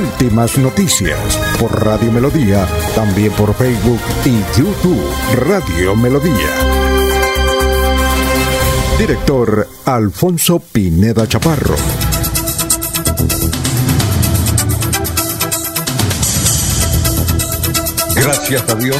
Últimas 0.00 0.56
noticias 0.56 1.38
por 1.60 1.84
Radio 1.84 2.10
Melodía, 2.10 2.66
también 2.94 3.30
por 3.32 3.54
Facebook 3.54 4.00
y 4.24 4.58
YouTube 4.58 4.98
Radio 5.34 5.94
Melodía. 5.94 6.48
Director 8.98 9.68
Alfonso 9.84 10.58
Pineda 10.60 11.28
Chaparro. 11.28 11.74
Gracias 18.14 18.70
a 18.70 18.74
Dios. 18.76 18.96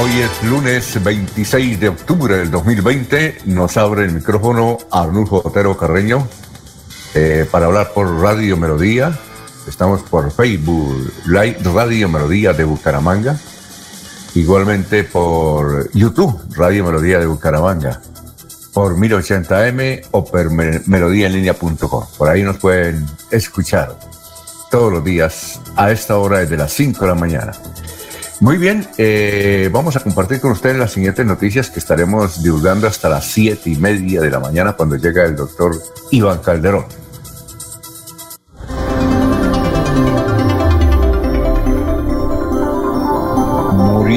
Hoy 0.00 0.10
es 0.20 0.48
lunes 0.48 1.04
26 1.04 1.78
de 1.78 1.88
octubre 1.90 2.38
del 2.38 2.50
2020. 2.50 3.42
Nos 3.44 3.76
abre 3.76 4.06
el 4.06 4.12
micrófono 4.12 4.78
Arnulfo 4.90 5.42
Otero 5.44 5.76
Carreño 5.76 6.26
eh, 7.14 7.46
para 7.50 7.66
hablar 7.66 7.92
por 7.92 8.18
Radio 8.22 8.56
Melodía. 8.56 9.12
Estamos 9.68 10.02
por 10.02 10.32
Facebook 10.32 11.12
Live 11.26 11.58
Radio 11.74 12.08
Melodía 12.08 12.54
de 12.54 12.64
Bucaramanga. 12.64 13.38
Igualmente 14.34 15.04
por 15.04 15.90
YouTube 15.92 16.40
Radio 16.56 16.84
Melodía 16.84 17.18
de 17.18 17.26
Bucaramanga. 17.26 18.00
Por 18.72 18.96
1080m 18.96 20.06
o 20.12 20.24
por 20.24 20.50
melodíaenlínea.com. 20.50 22.04
Por 22.16 22.28
ahí 22.28 22.42
nos 22.42 22.56
pueden 22.56 23.06
escuchar 23.30 23.98
todos 24.70 24.92
los 24.92 25.04
días 25.04 25.60
a 25.76 25.90
esta 25.90 26.16
hora 26.16 26.38
desde 26.38 26.56
las 26.56 26.72
5 26.72 27.00
de 27.00 27.06
la 27.06 27.14
mañana. 27.14 27.52
Muy 28.40 28.56
bien, 28.56 28.88
eh, 28.98 29.68
vamos 29.72 29.96
a 29.96 30.00
compartir 30.00 30.40
con 30.40 30.52
ustedes 30.52 30.76
las 30.76 30.92
siguientes 30.92 31.26
noticias 31.26 31.70
que 31.70 31.80
estaremos 31.80 32.42
divulgando 32.42 32.86
hasta 32.86 33.08
las 33.08 33.26
siete 33.26 33.68
y 33.70 33.76
media 33.76 34.20
de 34.20 34.30
la 34.30 34.38
mañana 34.38 34.74
cuando 34.74 34.94
llega 34.96 35.24
el 35.24 35.34
doctor 35.34 35.76
Iván 36.12 36.38
Calderón. 36.38 36.86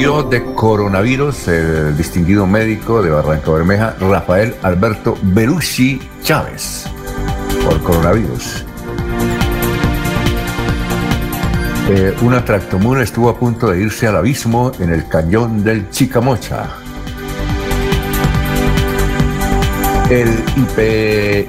Murió 0.02 0.24
de 0.24 0.44
coronavirus 0.56 1.48
el 1.48 1.96
distinguido 1.96 2.48
médico 2.48 3.04
de 3.04 3.12
Barranca 3.12 3.52
Bermeja, 3.52 3.96
Rafael 4.00 4.56
Alberto 4.64 5.16
Belushi 5.22 6.02
Chávez, 6.24 6.88
por 7.64 7.80
coronavirus. 7.84 8.66
Eh, 11.92 12.16
una 12.24 12.44
tractomula 12.44 13.04
estuvo 13.04 13.30
a 13.30 13.38
punto 13.38 13.70
de 13.70 13.80
irse 13.84 14.08
al 14.08 14.16
abismo 14.16 14.72
en 14.80 14.90
el 14.90 15.08
cañón 15.08 15.64
del 15.64 15.88
Chicamocha. 15.92 16.68
El 20.10 20.30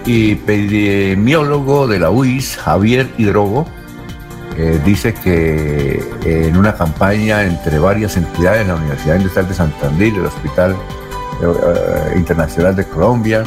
epidemiólogo 0.07 1.87
de 1.87 1.99
la 1.99 2.11
UIS, 2.11 2.59
Javier 2.59 3.09
Hidrogo, 3.17 3.67
eh, 4.57 4.81
dice 4.85 5.15
que 5.15 6.03
en 6.25 6.57
una 6.57 6.75
campaña 6.75 7.45
entre 7.45 7.79
varias 7.79 8.17
entidades, 8.17 8.67
la 8.67 8.77
Universidad 8.77 9.17
Industrial 9.17 9.49
de 9.49 9.55
Santander, 9.55 10.15
el 10.15 10.27
Hospital 10.27 10.77
eh, 11.43 12.17
Internacional 12.17 12.77
de 12.77 12.85
Colombia, 12.85 13.45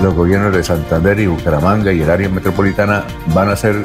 los 0.00 0.14
gobiernos 0.14 0.54
de 0.54 0.64
Santander 0.64 1.20
y 1.20 1.26
Bucaramanga 1.26 1.92
y 1.92 2.00
el 2.00 2.10
área 2.10 2.28
metropolitana 2.28 3.04
van 3.34 3.48
a 3.48 3.52
hacer 3.52 3.84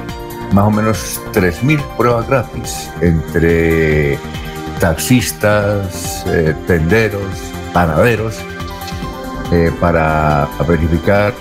más 0.54 0.66
o 0.66 0.72
menos 0.72 1.20
3.000 1.34 1.82
pruebas 1.98 2.28
gratis 2.28 2.90
entre 3.02 4.18
taxistas, 4.80 6.24
eh, 6.28 6.56
tenderos, 6.68 7.22
panaderos, 7.74 8.38
eh, 9.52 9.72
para 9.80 10.48
verificar 10.68 11.34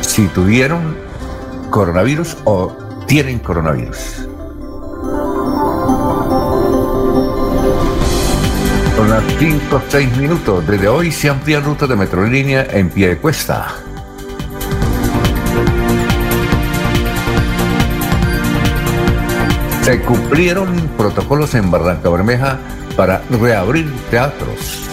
si 0.00 0.26
tuvieron 0.28 0.96
coronavirus 1.70 2.36
o 2.44 2.76
tienen 3.10 3.40
coronavirus. 3.40 4.28
Son 8.94 9.10
las 9.10 9.24
5 9.36 9.74
o 9.74 9.82
6 9.88 10.16
minutos. 10.16 10.64
Desde 10.64 10.86
hoy 10.86 11.10
se 11.10 11.28
amplían 11.28 11.64
rutas 11.64 11.88
de 11.88 11.96
metrolínea 11.96 12.68
en 12.70 12.88
pie 12.88 13.08
de 13.08 13.18
cuesta. 13.18 13.74
Se 19.82 20.00
cumplieron 20.02 20.72
protocolos 20.96 21.56
en 21.56 21.68
Barranca 21.68 22.10
Bermeja 22.10 22.60
para 22.96 23.22
reabrir 23.28 23.92
teatros. 24.12 24.89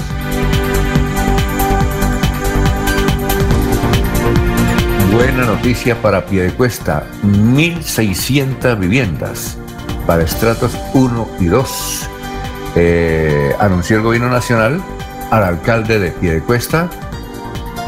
Buena 5.18 5.46
noticia 5.46 6.00
para 6.00 6.28
Piedecuesta, 6.28 7.08
1.600 7.24 8.78
viviendas 8.78 9.58
para 10.06 10.22
estratos 10.22 10.78
1 10.94 11.28
y 11.40 11.46
2. 11.46 12.10
Eh, 12.76 13.52
anunció 13.60 13.98
el 13.98 14.04
gobierno 14.04 14.30
nacional 14.30 14.80
al 15.32 15.44
alcalde 15.44 15.98
de 15.98 16.12
Piedecuesta 16.12 16.88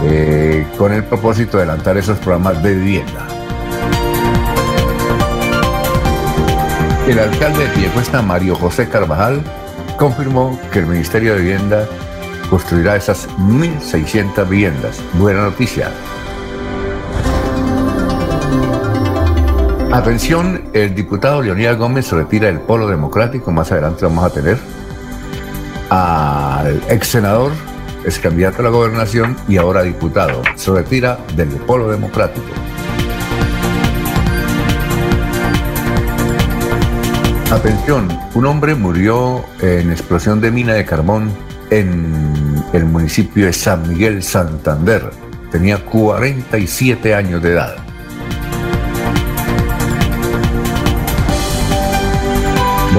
eh, 0.01 0.65
con 0.75 0.91
el 0.91 1.03
propósito 1.03 1.57
de 1.57 1.65
adelantar 1.65 1.97
esos 1.97 2.17
programas 2.17 2.63
de 2.63 2.73
vivienda. 2.73 3.27
El 7.07 7.19
alcalde 7.19 7.59
de 7.59 7.69
Piedecuesta, 7.75 8.23
Mario 8.23 8.55
José 8.55 8.89
Carvajal, 8.89 9.43
confirmó 9.97 10.59
que 10.73 10.79
el 10.79 10.87
Ministerio 10.87 11.35
de 11.35 11.41
Vivienda 11.41 11.87
construirá 12.49 12.95
esas 12.95 13.29
1.600 13.37 14.49
viviendas. 14.49 14.99
Buena 15.13 15.43
noticia. 15.43 15.91
Atención, 19.91 20.69
el 20.73 20.93
diputado 20.93 21.41
Leonidas 21.41 21.75
Gómez 21.75 22.05
se 22.05 22.15
retira 22.15 22.45
del 22.45 22.59
Polo 22.59 22.87
Democrático. 22.87 23.51
Más 23.51 23.71
adelante 23.71 24.05
vamos 24.05 24.23
a 24.23 24.29
tener 24.29 24.59
al 25.89 26.79
ex 26.89 27.07
senador, 27.07 27.51
ex 28.05 28.19
candidato 28.19 28.59
a 28.59 28.65
la 28.65 28.69
gobernación 28.69 29.35
y 29.47 29.57
ahora 29.57 29.81
diputado. 29.81 30.43
Se 30.55 30.71
retira 30.71 31.17
del 31.35 31.49
Polo 31.49 31.89
Democrático. 31.89 32.45
Atención, 37.51 38.07
un 38.35 38.45
hombre 38.45 38.75
murió 38.75 39.43
en 39.59 39.89
explosión 39.89 40.39
de 40.39 40.51
mina 40.51 40.75
de 40.75 40.85
carbón 40.85 41.31
en 41.71 42.63
el 42.73 42.85
municipio 42.85 43.47
de 43.47 43.53
San 43.53 43.89
Miguel 43.89 44.21
Santander. 44.21 45.09
Tenía 45.51 45.83
47 45.83 47.15
años 47.15 47.41
de 47.41 47.53
edad. 47.53 47.88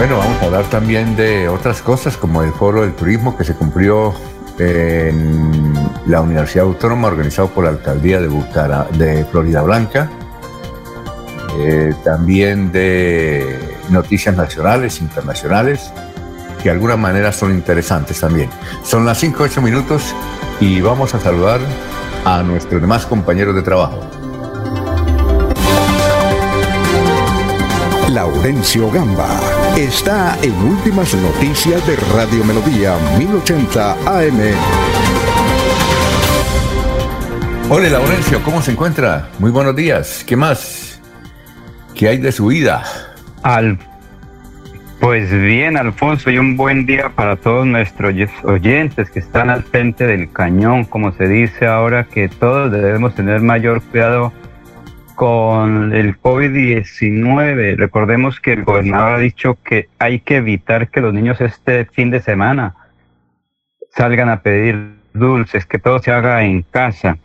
Bueno, 0.00 0.16
vamos 0.16 0.40
a 0.40 0.46
hablar 0.46 0.64
también 0.70 1.14
de 1.14 1.46
otras 1.50 1.82
cosas 1.82 2.16
como 2.16 2.42
el 2.42 2.54
foro 2.54 2.80
del 2.80 2.94
turismo 2.94 3.36
que 3.36 3.44
se 3.44 3.52
cumplió 3.52 4.14
en 4.58 5.74
la 6.06 6.22
Universidad 6.22 6.64
Autónoma 6.64 7.08
organizado 7.08 7.48
por 7.50 7.64
la 7.64 7.70
Alcaldía 7.72 8.18
de, 8.18 8.28
Bucara, 8.28 8.86
de 8.96 9.26
Florida 9.26 9.60
Blanca. 9.60 10.08
Eh, 11.58 11.92
también 12.02 12.72
de 12.72 13.58
noticias 13.90 14.34
nacionales, 14.34 15.02
internacionales, 15.02 15.92
que 16.62 16.64
de 16.64 16.70
alguna 16.70 16.96
manera 16.96 17.30
son 17.30 17.50
interesantes 17.50 18.20
también. 18.20 18.48
Son 18.82 19.04
las 19.04 19.18
5 19.18 19.42
8 19.42 19.60
minutos 19.60 20.14
y 20.60 20.80
vamos 20.80 21.14
a 21.14 21.20
saludar 21.20 21.60
a 22.24 22.42
nuestros 22.42 22.80
demás 22.80 23.04
compañeros 23.04 23.54
de 23.54 23.60
trabajo. 23.60 24.00
Laurencio 28.08 28.90
Gamba 28.90 29.59
está 29.76 30.36
en 30.42 30.52
Últimas 30.54 31.14
Noticias 31.14 31.86
de 31.86 31.96
Radio 32.14 32.44
Melodía 32.44 32.96
1080 33.18 33.92
AM. 33.92 34.40
Hola 37.70 37.88
Laurencio, 37.88 38.42
¿cómo 38.42 38.60
se 38.62 38.72
encuentra? 38.72 39.28
Muy 39.38 39.50
buenos 39.50 39.76
días. 39.76 40.24
¿Qué 40.26 40.36
más? 40.36 41.00
¿Qué 41.94 42.08
hay 42.08 42.18
de 42.18 42.32
su 42.32 42.46
vida? 42.46 42.82
Al, 43.42 43.78
pues 45.00 45.30
bien, 45.30 45.76
Alfonso, 45.76 46.30
y 46.30 46.38
un 46.38 46.56
buen 46.56 46.84
día 46.84 47.10
para 47.10 47.36
todos 47.36 47.66
nuestros 47.66 48.14
oyentes 48.44 49.10
que 49.10 49.20
están 49.20 49.50
al 49.50 49.62
frente 49.62 50.06
del 50.06 50.30
cañón, 50.32 50.84
como 50.84 51.12
se 51.12 51.28
dice 51.28 51.66
ahora, 51.66 52.04
que 52.04 52.28
todos 52.28 52.72
debemos 52.72 53.14
tener 53.14 53.40
mayor 53.40 53.80
cuidado 53.82 54.32
con 55.20 55.92
el 55.92 56.18
COVID-19. 56.18 57.76
Recordemos 57.76 58.40
que 58.40 58.54
el 58.54 58.64
gobernador 58.64 59.16
ha 59.16 59.18
dicho 59.18 59.58
que 59.62 59.90
hay 59.98 60.20
que 60.20 60.36
evitar 60.36 60.88
que 60.88 61.02
los 61.02 61.12
niños 61.12 61.42
este 61.42 61.84
fin 61.84 62.10
de 62.10 62.22
semana 62.22 62.74
salgan 63.90 64.30
a 64.30 64.40
pedir 64.40 64.94
dulces, 65.12 65.66
que 65.66 65.78
todo 65.78 65.98
se 65.98 66.10
haga 66.10 66.42
en 66.44 66.62
casa. 66.62 67.18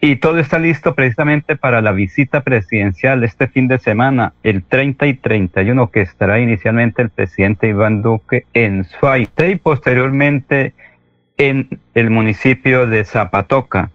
Y 0.00 0.14
todo 0.14 0.38
está 0.38 0.60
listo 0.60 0.94
precisamente 0.94 1.56
para 1.56 1.82
la 1.82 1.90
visita 1.90 2.42
presidencial 2.42 3.24
este 3.24 3.48
fin 3.48 3.66
de 3.66 3.80
semana, 3.80 4.34
el 4.44 4.62
30 4.62 5.04
y 5.08 5.14
31, 5.14 5.90
que 5.90 6.02
estará 6.02 6.38
inicialmente 6.38 7.02
el 7.02 7.10
presidente 7.10 7.66
Iván 7.66 8.02
Duque 8.02 8.46
en 8.54 8.84
Suaite 8.84 9.50
y 9.50 9.56
posteriormente 9.56 10.72
en 11.36 11.80
el 11.94 12.10
municipio 12.10 12.86
de 12.86 13.04
Zapatoca. 13.04 13.90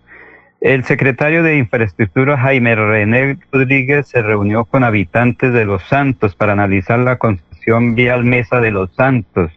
El 0.60 0.84
secretario 0.84 1.44
de 1.44 1.58
Infraestructura 1.58 2.38
Jaime 2.38 2.76
René 2.76 3.38
Rodríguez 3.52 4.08
se 4.08 4.22
reunió 4.22 4.66
con 4.66 4.84
habitantes 4.84 5.54
de 5.54 5.66
Los 5.66 5.84
Santos 5.84 6.36
para 6.36 6.54
analizar 6.54 7.00
la 7.00 7.18
construcción 7.18 7.96
vial 7.96 8.24
Mesa 8.24 8.60
de 8.60 8.72
Los 8.72 8.94
Santos 8.96 9.52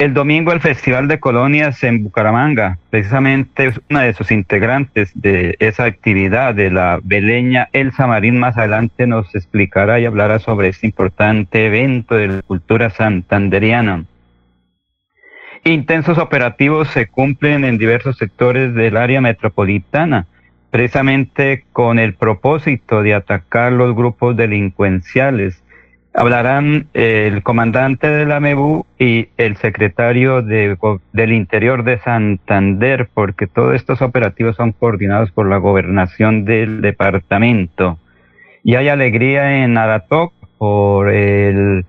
el 0.00 0.14
domingo 0.14 0.50
el 0.52 0.60
Festival 0.60 1.08
de 1.08 1.20
Colonias 1.20 1.84
en 1.84 2.02
Bucaramanga, 2.02 2.78
precisamente 2.88 3.74
una 3.90 4.00
de 4.00 4.14
sus 4.14 4.30
integrantes 4.30 5.10
de 5.14 5.56
esa 5.58 5.84
actividad 5.84 6.54
de 6.54 6.70
la 6.70 7.00
beleña 7.02 7.68
Elsa 7.74 8.06
Marín 8.06 8.38
más 8.38 8.56
adelante 8.56 9.06
nos 9.06 9.34
explicará 9.34 10.00
y 10.00 10.06
hablará 10.06 10.38
sobre 10.38 10.68
este 10.68 10.86
importante 10.86 11.66
evento 11.66 12.14
de 12.14 12.28
la 12.28 12.42
cultura 12.42 12.88
santanderiana. 12.88 14.06
Intensos 15.64 16.18
operativos 16.18 16.88
se 16.88 17.06
cumplen 17.06 17.64
en 17.64 17.78
diversos 17.78 18.16
sectores 18.16 18.74
del 18.74 18.96
área 18.96 19.20
metropolitana, 19.20 20.26
precisamente 20.70 21.64
con 21.72 21.98
el 21.98 22.14
propósito 22.14 23.02
de 23.02 23.14
atacar 23.14 23.72
los 23.72 23.94
grupos 23.94 24.36
delincuenciales 24.36 25.62
Hablarán 26.12 26.88
el 26.92 27.44
comandante 27.44 28.08
de 28.08 28.26
la 28.26 28.40
MEBU 28.40 28.84
y 28.98 29.28
el 29.36 29.56
secretario 29.58 30.42
de, 30.42 30.76
del 31.12 31.32
Interior 31.32 31.84
de 31.84 32.00
Santander, 32.00 33.08
porque 33.14 33.46
todos 33.46 33.76
estos 33.76 34.02
operativos 34.02 34.56
son 34.56 34.72
coordinados 34.72 35.30
por 35.30 35.48
la 35.48 35.58
gobernación 35.58 36.44
del 36.44 36.80
departamento. 36.80 37.98
Y 38.64 38.74
hay 38.74 38.88
alegría 38.88 39.62
en 39.62 39.78
Aratoc 39.78 40.32
por 40.58 41.10
el 41.10 41.86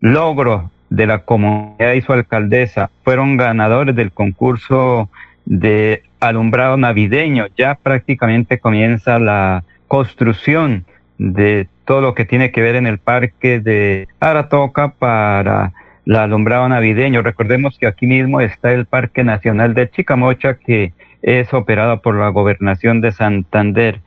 logro 0.00 0.70
de 0.90 1.06
la 1.06 1.20
comunidad 1.20 1.92
y 1.94 2.02
su 2.02 2.12
alcaldesa. 2.12 2.90
Fueron 3.04 3.36
ganadores 3.36 3.94
del 3.96 4.12
concurso 4.12 5.08
de 5.44 6.02
alumbrado 6.20 6.76
navideño. 6.76 7.46
Ya 7.56 7.74
prácticamente 7.74 8.58
comienza 8.58 9.18
la 9.18 9.64
construcción 9.88 10.84
de 11.18 11.68
todo 11.84 12.00
lo 12.00 12.14
que 12.14 12.24
tiene 12.24 12.50
que 12.50 12.62
ver 12.62 12.76
en 12.76 12.86
el 12.86 12.98
parque 12.98 13.60
de 13.60 14.08
Aratoca 14.20 14.88
para 14.88 15.72
el 16.04 16.16
alumbrado 16.16 16.68
navideño. 16.68 17.22
Recordemos 17.22 17.78
que 17.78 17.86
aquí 17.86 18.06
mismo 18.06 18.40
está 18.40 18.72
el 18.72 18.86
Parque 18.86 19.24
Nacional 19.24 19.74
de 19.74 19.90
Chicamocha 19.90 20.54
que 20.54 20.92
es 21.22 21.52
operado 21.54 22.02
por 22.02 22.16
la 22.16 22.28
Gobernación 22.28 23.00
de 23.00 23.12
Santander. 23.12 24.00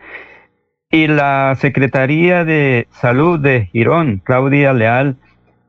Y 0.91 1.07
la 1.07 1.55
Secretaría 1.55 2.45
de 2.45 2.87
Salud 2.91 3.39
de 3.39 3.67
Girón, 3.67 4.21
Claudia 4.23 4.73
Leal, 4.73 5.17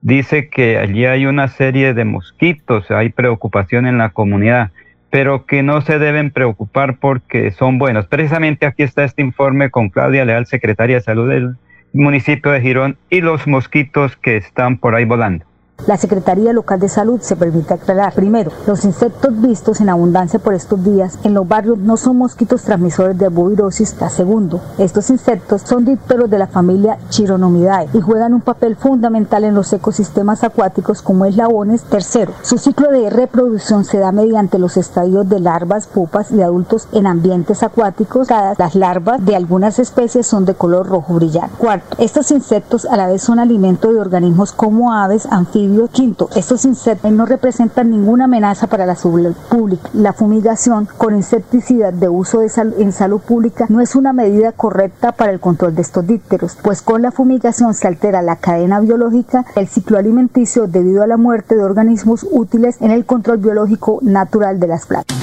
dice 0.01 0.49
que 0.49 0.79
allí 0.79 1.07
hay 1.07 1.27
una 1.27 1.49
serie 1.49 1.95
de 1.95 2.05
mosquitos, 2.05 2.91
hay 2.91 3.11
preocupación 3.11 3.87
en 3.87 3.99
la 3.99 4.11
comunidad 4.11 4.71
pero 5.11 5.45
que 5.45 5.63
no 5.63 5.81
se 5.81 5.99
deben 5.99 6.31
preocupar 6.31 6.97
porque 6.99 7.51
son 7.51 7.79
buenos. 7.79 8.07
Precisamente 8.07 8.65
aquí 8.65 8.85
está 8.85 9.05
este 9.05 9.23
informe 9.23 9.71
con 9.71 9.91
Claudia 9.91 10.25
Leal, 10.25 10.47
secretaria 10.47 10.97
de 10.97 11.03
Salud 11.03 11.29
del 11.29 11.57
municipio 11.93 12.53
de 12.53 12.61
Girón, 12.61 12.97
y 13.11 13.21
los 13.21 13.47
mosquitos 13.49 14.17
que 14.17 14.37
están 14.37 14.79
por 14.79 14.95
ahí 14.95 15.05
volando. 15.05 15.45
La 15.87 15.97
Secretaría 15.97 16.53
Local 16.53 16.79
de 16.79 16.89
Salud 16.89 17.21
se 17.21 17.37
permite 17.37 17.75
aclarar. 17.75 18.13
Primero, 18.13 18.53
los 18.67 18.85
insectos 18.85 19.41
vistos 19.41 19.81
en 19.81 19.89
abundancia 19.89 20.39
por 20.39 20.55
estos 20.55 20.83
días 20.85 21.19
en 21.25 21.35
los 21.35 21.49
barrios 21.49 21.79
no 21.79 21.97
son 21.97 22.19
mosquitos 22.19 22.63
transmisores 22.63 23.17
de 23.19 23.29
bovirosis. 23.29 23.97
Segundo, 24.11 24.61
estos 24.79 25.11
insectos 25.11 25.63
son 25.63 25.85
dípteros 25.85 26.29
de 26.29 26.39
la 26.39 26.47
familia 26.47 26.99
Chironomidae 27.09 27.89
y 27.93 28.01
juegan 28.01 28.35
un 28.35 28.41
papel 28.41 28.77
fundamental 28.77 29.45
en 29.45 29.55
los 29.55 29.73
ecosistemas 29.73 30.45
acuáticos 30.45 31.03
como 31.03 31.25
es 31.25 31.37
labones. 31.37 31.83
Tercero, 31.83 32.33
su 32.43 32.59
ciclo 32.59 32.91
de 32.91 33.09
reproducción 33.09 33.85
se 33.85 33.99
da 33.99 34.13
mediante 34.13 34.59
los 34.59 34.77
estadios 34.77 35.29
de 35.29 35.41
larvas, 35.41 35.87
pupas 35.87 36.31
y 36.31 36.43
adultos 36.43 36.89
en 36.93 37.07
ambientes 37.07 37.63
acuáticos. 37.63 38.29
Las 38.59 38.75
larvas 38.75 39.25
de 39.25 39.37
algunas 39.37 39.79
especies 39.79 40.27
son 40.27 40.45
de 40.45 40.55
color 40.55 40.89
rojo 40.89 41.15
brillante. 41.15 41.57
Cuarto, 41.59 41.97
estos 41.99 42.31
insectos 42.31 42.85
a 42.85 42.97
la 42.97 43.07
vez 43.07 43.23
son 43.23 43.39
alimento 43.39 43.93
de 43.93 44.01
organismos 44.01 44.53
como 44.53 44.93
aves, 44.93 45.27
anfibios, 45.31 45.70
Quinto, 45.93 46.29
estos 46.35 46.65
insectos 46.65 47.13
no 47.13 47.27
representan 47.27 47.91
ninguna 47.91 48.25
amenaza 48.25 48.67
para 48.67 48.87
la 48.87 48.97
salud 48.97 49.35
pública. 49.49 49.89
La 49.93 50.13
fumigación 50.13 50.89
con 50.99 51.15
insecticidas 51.15 51.99
de 51.99 52.09
uso 52.09 52.41
de 52.41 52.51
en 52.79 52.93
salud 52.93 53.21
pública 53.21 53.67
no 53.69 53.81
es 53.81 53.95
una 53.95 54.13
medida 54.13 54.53
correcta 54.53 55.13
para 55.13 55.33
el 55.33 55.41
control 55.41 55.75
de 55.75 55.83
estos 55.83 56.07
dípteros, 56.07 56.57
pues 56.63 56.83
con 56.83 57.03
la 57.03 57.13
fumigación 57.13 57.75
se 57.75 57.87
altera 57.87 58.23
la 58.23 58.37
cadena 58.37 58.81
biológica, 58.81 59.45
el 59.57 59.69
ciclo 59.69 59.99
alimenticio 59.99 60.67
debido 60.67 61.03
a 61.03 61.07
la 61.07 61.17
muerte 61.17 61.57
de 61.57 61.63
organismos 61.63 62.27
útiles 62.31 62.77
en 62.81 62.91
el 62.91 63.07
control 63.07 63.39
biológico 63.39 64.01
natural 64.03 64.59
de 64.61 64.67
las 64.67 64.87
plantas. 64.87 65.17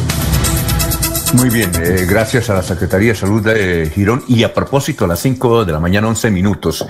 Muy 1.34 1.50
bien, 1.50 1.70
eh, 1.76 2.06
gracias 2.10 2.50
a 2.50 2.54
la 2.54 2.64
Secretaría 2.64 3.10
de 3.10 3.16
Salud 3.16 3.44
de 3.44 3.92
Girón. 3.94 4.24
Y 4.28 4.44
a 4.44 4.54
propósito, 4.54 5.04
a 5.04 5.08
las 5.10 5.20
5 5.20 5.66
de 5.66 5.74
la 5.74 5.80
mañana, 5.80 6.08
11 6.08 6.32
minutos, 6.32 6.86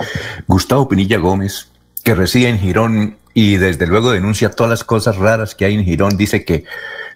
Gustavo 0.46 0.88
Pinilla 0.88 1.18
Gómez, 1.18 1.68
que 2.04 2.14
reside 2.14 2.48
en 2.48 2.58
Girón 2.58 3.16
y 3.40 3.56
desde 3.56 3.86
luego 3.86 4.10
denuncia 4.10 4.50
todas 4.50 4.68
las 4.68 4.82
cosas 4.82 5.14
raras 5.14 5.54
que 5.54 5.64
hay 5.64 5.74
en 5.74 5.84
Girón. 5.84 6.16
Dice 6.16 6.44
que 6.44 6.64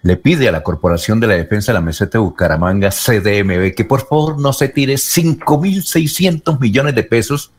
le 0.03 0.15
pide 0.15 0.47
a 0.47 0.53
la 0.53 0.63
Corporación 0.63 1.19
de 1.19 1.27
la 1.27 1.33
Defensa 1.33 1.73
de 1.73 1.79
la 1.79 1.81
Meseta 1.81 2.17
de 2.17 2.23
Bucaramanga, 2.23 2.91
CDMB, 2.91 3.75
que 3.75 3.83
por 3.83 4.07
favor 4.07 4.39
no 4.39 4.53
se 4.53 4.69
tire 4.69 4.93
5.600 4.93 6.61
millones 6.61 6.95
de 6.95 7.03
pesos 7.03 7.51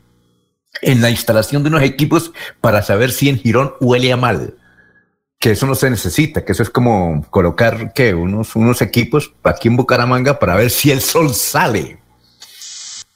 en 0.81 1.03
la 1.03 1.11
instalación 1.11 1.63
de 1.63 1.69
unos 1.69 1.83
equipos 1.83 2.33
para 2.63 2.81
saber 2.81 3.13
si 3.13 3.29
en 3.29 3.39
Girón 3.39 3.75
huele 3.81 4.11
a 4.13 4.17
mal. 4.17 4.55
Que 5.39 5.51
eso 5.51 5.67
no 5.67 5.75
se 5.75 5.91
necesita, 5.91 6.43
que 6.43 6.53
eso 6.53 6.63
es 6.63 6.71
como 6.71 7.23
colocar 7.29 7.93
¿qué? 7.93 8.15
Unos, 8.15 8.57
unos 8.57 8.81
equipos 8.81 9.35
aquí 9.43 9.69
en 9.69 9.77
Bucaramanga 9.77 10.39
para 10.39 10.57
ver 10.57 10.71
si 10.71 10.91
el 10.91 11.03
sol 11.03 11.35
sale 11.35 11.99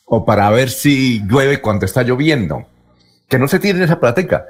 o 0.05 0.27
para 0.27 0.51
ver 0.51 0.69
si 0.69 1.23
llueve 1.27 1.63
cuando 1.63 1.87
está 1.87 2.03
lloviendo. 2.03 2.67
Que 3.29 3.39
no 3.39 3.49
se 3.49 3.59
tiren 3.59 3.81
esa 3.81 3.99
plática 3.99 4.45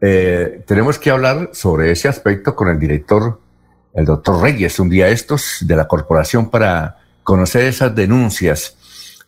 eh, 0.00 0.62
tenemos 0.66 0.98
que 0.98 1.10
hablar 1.10 1.50
sobre 1.52 1.90
ese 1.90 2.08
aspecto 2.08 2.54
con 2.54 2.68
el 2.68 2.78
director, 2.78 3.40
el 3.94 4.04
doctor 4.04 4.42
Reyes, 4.42 4.78
un 4.78 4.88
día 4.88 5.08
estos 5.08 5.58
de 5.60 5.76
la 5.76 5.86
corporación 5.86 6.50
para 6.50 6.98
conocer 7.22 7.64
esas 7.64 7.94
denuncias, 7.94 8.76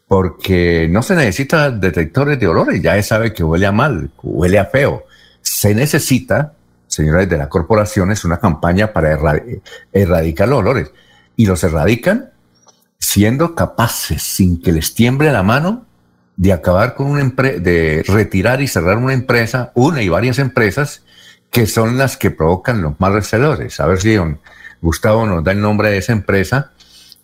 porque 0.06 0.86
no 0.90 1.02
se 1.02 1.16
necesita 1.16 1.70
detectores 1.70 2.38
de 2.38 2.46
olores, 2.46 2.80
ya 2.82 3.00
sabe 3.02 3.32
que 3.32 3.42
huele 3.42 3.66
a 3.66 3.72
mal, 3.72 4.10
huele 4.22 4.58
a 4.58 4.66
feo. 4.66 5.04
Se 5.40 5.74
necesita, 5.74 6.52
señores 6.86 7.28
de 7.28 7.38
la 7.38 7.48
corporación, 7.48 8.12
es 8.12 8.24
una 8.24 8.38
campaña 8.38 8.92
para 8.92 9.18
erradicar 9.92 10.48
los 10.48 10.58
olores. 10.58 10.90
Y 11.36 11.46
los 11.46 11.62
erradican 11.64 12.30
siendo 12.98 13.54
capaces, 13.54 14.22
sin 14.22 14.60
que 14.60 14.72
les 14.72 14.94
tiemble 14.94 15.32
la 15.32 15.42
mano, 15.42 15.86
de 16.36 16.52
acabar 16.52 16.94
con 16.94 17.06
una 17.06 17.20
empresa, 17.20 17.58
de 17.60 18.04
retirar 18.06 18.60
y 18.60 18.68
cerrar 18.68 18.98
una 18.98 19.14
empresa, 19.14 19.72
una 19.74 20.02
y 20.02 20.08
varias 20.08 20.38
empresas, 20.38 21.02
que 21.50 21.66
son 21.66 21.96
las 21.96 22.16
que 22.16 22.30
provocan 22.30 22.82
los 22.82 23.00
más 23.00 23.12
recedores. 23.12 23.80
A 23.80 23.86
ver 23.86 24.00
si 24.00 24.14
don 24.14 24.40
Gustavo 24.82 25.26
nos 25.26 25.42
da 25.42 25.52
el 25.52 25.60
nombre 25.60 25.90
de 25.90 25.98
esa 25.98 26.12
empresa, 26.12 26.72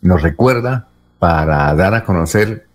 nos 0.01 0.23
recuerda 0.23 0.89
para 1.19 1.75
dar 1.75 1.95
a 1.95 2.05
conocer 2.05 2.67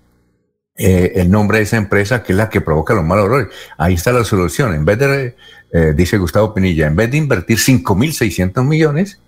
eh, 0.76 1.14
el 1.16 1.32
nombre 1.32 1.58
de 1.58 1.64
esa 1.64 1.78
empresa 1.78 2.22
que 2.22 2.34
es 2.34 2.38
la 2.38 2.50
que 2.50 2.62
provoca 2.62 2.94
los 2.94 3.04
malos 3.04 3.26
olores. 3.26 3.48
Ahí 3.78 3.96
está 3.96 4.12
la 4.12 4.24
solución. 4.24 4.76
En 4.76 4.86
vez 4.86 5.00
de, 5.00 5.36
eh, 5.74 5.94
dice 5.96 6.20
Gustavo 6.20 6.54
Pinilla, 6.54 6.86
en 6.86 6.96
vez 6.96 7.10
de 7.10 7.18
invertir 7.18 7.58
5.600 7.58 8.64
millones, 8.64 9.20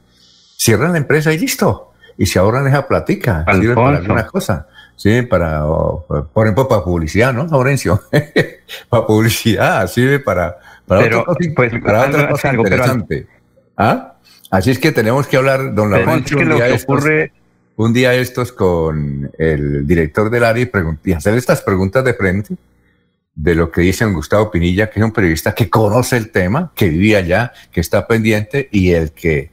cierran 0.58 0.92
la 0.92 1.00
empresa 1.00 1.34
y 1.34 1.40
listo. 1.40 1.92
Y 2.18 2.28
se 2.28 2.38
ahorran 2.38 2.68
esa 2.68 2.88
platica, 2.88 3.46
sirve 3.52 3.74
para 3.76 3.98
alguna 3.98 4.28
cosa. 4.28 4.68
Sí, 5.00 5.22
para, 5.22 5.64
por 5.66 6.46
ejemplo, 6.46 6.68
para 6.68 6.84
publicidad, 6.84 7.34
¿no, 7.34 7.48
Laurencio? 7.48 8.02
para 8.90 9.08
publicidad, 9.08 9.88
sirve 9.88 10.20
para, 10.20 10.58
para, 10.86 11.02
pero, 11.02 11.26
pues, 11.56 11.72
para 11.82 12.10
otra 12.10 12.30
cosa 12.30 12.54
interesante. 12.54 13.26
¿Ah? 13.78 14.16
Así 14.52 14.72
es 14.72 14.78
que 14.78 14.92
tenemos 14.92 15.26
que 15.26 15.38
hablar, 15.38 15.74
don 15.74 15.90
Laurencio, 15.90 16.38
un, 16.38 16.50
día 16.50 16.68
estos, 16.68 17.06
un 17.78 17.94
día 17.94 18.14
estos 18.14 18.52
con 18.52 19.32
el 19.38 19.88
director 19.88 20.30
del 20.30 20.44
área 20.44 20.66
y, 20.66 21.10
y 21.10 21.14
hacer 21.14 21.36
estas 21.36 21.62
preguntas 21.62 22.04
de 22.04 22.14
frente 22.14 22.58
de 23.36 23.56
lo 23.56 23.72
que 23.72 23.80
dice 23.80 24.04
don 24.04 24.14
Gustavo 24.16 24.52
Pinilla, 24.52 24.90
que 24.90 25.00
es 25.00 25.06
un 25.06 25.14
periodista 25.14 25.56
que 25.56 25.70
conoce 25.70 26.18
el 26.18 26.30
tema, 26.30 26.74
que 26.76 26.90
vivía 26.90 27.20
allá, 27.20 27.54
que 27.72 27.80
está 27.80 28.06
pendiente, 28.06 28.68
y 28.70 28.92
el 28.92 29.14
que 29.14 29.52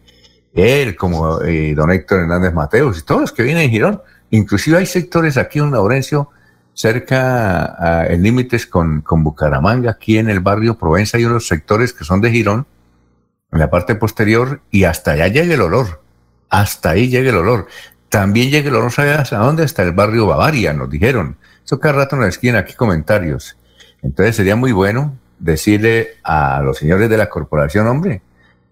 él, 0.55 0.97
como 0.97 1.41
eh, 1.43 1.73
don 1.77 1.93
Héctor 1.93 2.23
Hernández 2.23 2.53
Mateos 2.53 2.99
y 2.99 3.03
todos 3.03 3.21
los 3.21 3.33
que 3.33 3.45
vienen 3.45 3.63
en 3.63 3.71
Girón, 3.71 4.03
Inclusive 4.31 4.79
hay 4.79 4.87
sectores 4.87 5.37
aquí 5.37 5.59
en 5.59 5.71
Laurencio, 5.71 6.31
cerca 6.75 8.07
en 8.09 8.23
límites 8.23 8.67
con, 8.67 9.01
con, 9.01 9.25
Bucaramanga, 9.25 9.93
aquí 9.93 10.19
en 10.19 10.29
el 10.29 10.41
barrio 10.41 10.77
Provenza 10.79 11.17
hay 11.17 11.25
unos 11.25 11.47
sectores 11.47 11.93
que 11.93 12.05
son 12.05 12.21
de 12.21 12.31
Girón, 12.31 12.67
en 13.53 13.61
la 13.61 13.71
parte 13.71 13.95
posterior, 13.95 14.61
y 14.71 14.85
hasta 14.85 15.13
allá 15.13 15.29
llega 15.29 15.55
el 15.55 15.61
olor. 15.63 16.03
Hasta 16.51 16.91
ahí 16.91 17.09
llega 17.09 17.31
el 17.31 17.37
olor. 17.37 17.67
También 18.09 18.51
llega 18.51 18.69
el 18.69 18.75
olor, 18.75 18.93
¿sabes 18.93 19.33
a 19.33 19.39
dónde? 19.39 19.65
Hasta 19.65 19.83
el 19.83 19.93
barrio 19.93 20.27
Bavaria, 20.27 20.73
nos 20.73 20.91
dijeron. 20.91 21.37
Eso 21.65 21.81
cada 21.81 21.95
rato 21.95 22.17
nos 22.17 22.29
escriben 22.29 22.57
aquí 22.57 22.75
comentarios. 22.75 23.57
Entonces 24.03 24.37
sería 24.37 24.57
muy 24.57 24.73
bueno 24.73 25.17
decirle 25.39 26.11
a 26.23 26.63
los 26.63 26.79
señores 26.79 27.11
de 27.11 27.17
la 27.17 27.29
corporación, 27.29 27.87
hombre, 27.87 28.23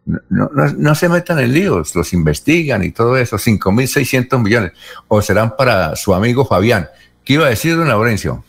no, 0.07 0.21
no, 0.29 0.67
no, 0.77 0.95
se 0.95 1.09
metan 1.09 1.39
en 1.39 1.53
líos, 1.53 1.95
los 1.95 2.13
investigan 2.13 2.85
y 2.85 2.91
todo 2.91 3.17
eso, 3.17 3.37
5.600 3.37 4.43
millones, 4.43 4.73
o 5.09 5.23
serán 5.23 5.57
para 5.57 5.97
su 5.97 6.15
amigo 6.15 6.45
Fabián. 6.45 6.89
¿Qué 7.25 7.35
iba 7.35 7.47
a 7.47 7.51
decir 7.51 7.77
don 7.77 7.89
Laurencio? 7.89 8.45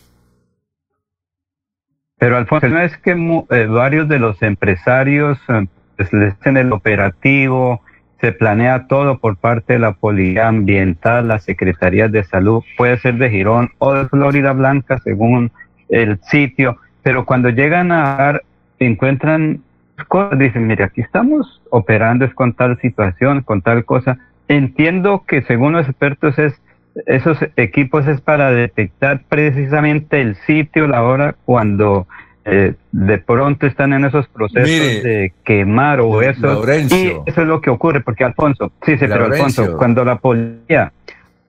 Pero 2.18 2.38
Alfonso, 2.38 2.68
no 2.68 2.82
es 2.82 2.98
que 2.98 3.12
eh, 3.12 3.66
varios 3.68 4.08
de 4.10 4.20
los 4.20 4.42
empresarios 4.42 5.38
eh, 5.48 5.68
pues, 5.96 6.12
les 6.12 6.34
en 6.46 6.58
el 6.58 6.74
operativo, 6.74 7.82
se 8.20 8.32
planea 8.32 8.88
todo 8.88 9.20
por 9.20 9.38
parte 9.38 9.74
de 9.74 9.80
la 9.80 9.94
Policía 9.94 10.48
Ambiental, 10.48 11.28
las 11.28 11.44
Secretarías 11.44 12.12
de 12.12 12.24
Salud, 12.24 12.64
puede 12.78 12.98
ser 13.00 13.16
de 13.16 13.30
Girón 13.30 13.72
o 13.78 13.94
de 13.94 14.08
Florida 14.10 14.54
Blanca 14.54 15.00
según 15.04 15.52
el 15.90 16.20
sitio, 16.24 16.78
pero 17.04 17.26
cuando 17.26 17.50
llegan 17.50 17.92
a 17.92 18.40
encuentran 18.80 19.62
cosas, 20.04 20.38
dicen, 20.38 20.68
mire, 20.68 20.84
aquí 20.84 21.02
estamos 21.02 21.62
operando 21.70 22.26
es 22.26 22.34
con 22.34 22.54
tal 22.54 22.80
situación, 22.82 23.42
con 23.42 23.62
tal 23.62 23.86
cosa. 23.86 24.18
Entiendo 24.48 25.24
que 25.28 25.42
según 25.44 25.74
los 25.74 25.88
expertos 25.88 26.38
es 26.38 26.60
esos 27.06 27.38
equipos 27.58 28.08
es 28.08 28.22
para 28.22 28.52
detectar 28.52 29.22
precisamente 29.28 30.22
el 30.22 30.36
sitio, 30.48 30.88
la 30.88 31.04
hora 31.04 31.36
cuando 31.46 32.08
eh, 32.46 32.74
de 32.92 33.18
pronto 33.18 33.68
están 33.68 33.92
en 33.94 34.06
esos 34.06 34.28
procesos 34.28 35.04
de 35.04 35.34
quemar 35.44 36.00
o 36.00 36.22
eso. 36.22 36.64
Y 36.70 37.14
eso 37.26 37.42
es 37.42 37.48
lo 37.48 37.60
que 37.60 37.70
ocurre, 37.70 38.02
porque 38.02 38.24
Alfonso, 38.24 38.72
sí, 38.86 38.98
sí, 38.98 39.06
pero 39.08 39.26
Alfonso, 39.26 39.78
cuando 39.78 40.06
la 40.06 40.18
policía 40.18 40.94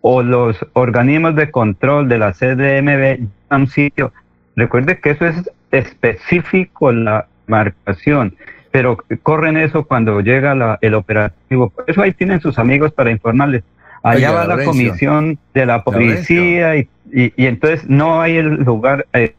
o 0.00 0.22
los 0.22 0.56
organismos 0.72 1.36
de 1.36 1.50
control 1.50 2.08
de 2.08 2.18
la 2.18 2.32
CDMB 2.32 3.28
a 3.48 3.56
un 3.56 3.66
sitio, 3.68 4.12
recuerde 4.56 4.98
que 4.98 5.10
eso 5.10 5.26
es 5.26 5.50
específico 5.70 6.92
la 6.92 7.26
marcación, 7.46 8.36
pero 8.70 8.98
corren 9.22 9.56
eso 9.56 9.84
cuando 9.84 10.20
llega 10.20 10.78
el 10.80 10.94
operativo. 10.94 11.70
Por 11.70 11.84
eso 11.88 12.02
ahí 12.02 12.12
tienen 12.12 12.40
sus 12.40 12.58
amigos 12.58 12.92
para 12.92 13.10
informarles. 13.10 13.64
Allá 14.02 14.32
va 14.32 14.46
la 14.46 14.64
comisión 14.64 15.38
de 15.52 15.66
la 15.66 15.82
policía 15.82 16.76
y, 16.76 16.88
y, 17.12 17.32
entonces 17.36 17.88
no 17.88 18.20
hay 18.20 18.36
el 18.36 18.54
lugar 18.62 19.06
eh, 19.12 19.34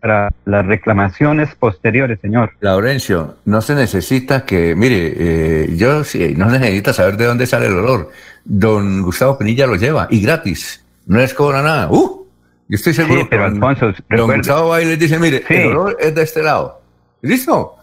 para 0.00 0.30
las 0.44 0.66
reclamaciones 0.66 1.54
posteriores, 1.54 2.18
señor. 2.20 2.52
Laurencio, 2.60 3.36
no 3.44 3.60
se 3.60 3.74
necesita 3.74 4.44
que, 4.44 4.74
mire, 4.74 5.14
eh, 5.16 5.76
yo 5.76 6.04
sí, 6.04 6.34
no 6.36 6.50
se 6.50 6.58
necesita 6.58 6.92
saber 6.92 7.16
de 7.16 7.26
dónde 7.26 7.46
sale 7.46 7.66
el 7.66 7.74
olor. 7.74 8.10
Don 8.44 9.02
Gustavo 9.02 9.38
Penilla 9.38 9.66
lo 9.66 9.76
lleva 9.76 10.08
y 10.10 10.20
gratis, 10.22 10.84
no 11.06 11.18
les 11.18 11.34
cobra 11.34 11.62
nada. 11.62 11.88
¡Uh! 11.90 12.26
Yo 12.68 12.76
estoy 12.76 12.94
seguro 12.94 13.22
sí, 13.22 13.26
pero 13.28 13.44
Alfonso, 13.44 13.92
don 14.10 14.36
Gustavo 14.36 14.68
va 14.68 14.80
y 14.80 14.84
les 14.84 14.98
dice, 14.98 15.18
mire, 15.18 15.42
el 15.48 15.68
olor 15.68 15.96
es 16.00 16.14
de 16.14 16.22
este 16.22 16.42
lado. 16.42 16.79
¿Listo? 17.22 17.76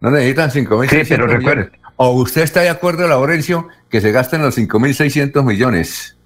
No 0.00 0.10
necesitan 0.10 0.50
cinco 0.50 0.78
mil. 0.78 0.88
Sí, 0.88 1.02
pero 1.08 1.26
recuerde. 1.26 1.70
¿O 1.96 2.10
usted 2.10 2.42
está 2.42 2.60
de 2.60 2.70
acuerdo, 2.70 3.06
Laurencio, 3.06 3.68
que 3.88 4.00
se 4.00 4.10
gasten 4.10 4.42
los 4.42 4.58
5.600 4.58 5.44
millones? 5.44 6.16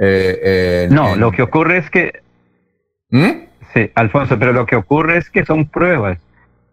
Eh, 0.00 0.88
no, 0.90 1.16
lo 1.16 1.32
que 1.32 1.42
ocurre 1.42 1.78
es 1.78 1.90
que... 1.90 2.20
¿Mm? 3.08 3.44
Sí, 3.72 3.90
Alfonso, 3.94 4.38
pero 4.38 4.52
lo 4.52 4.66
que 4.66 4.76
ocurre 4.76 5.18
es 5.18 5.30
que 5.30 5.44
son 5.44 5.66
pruebas. 5.66 6.18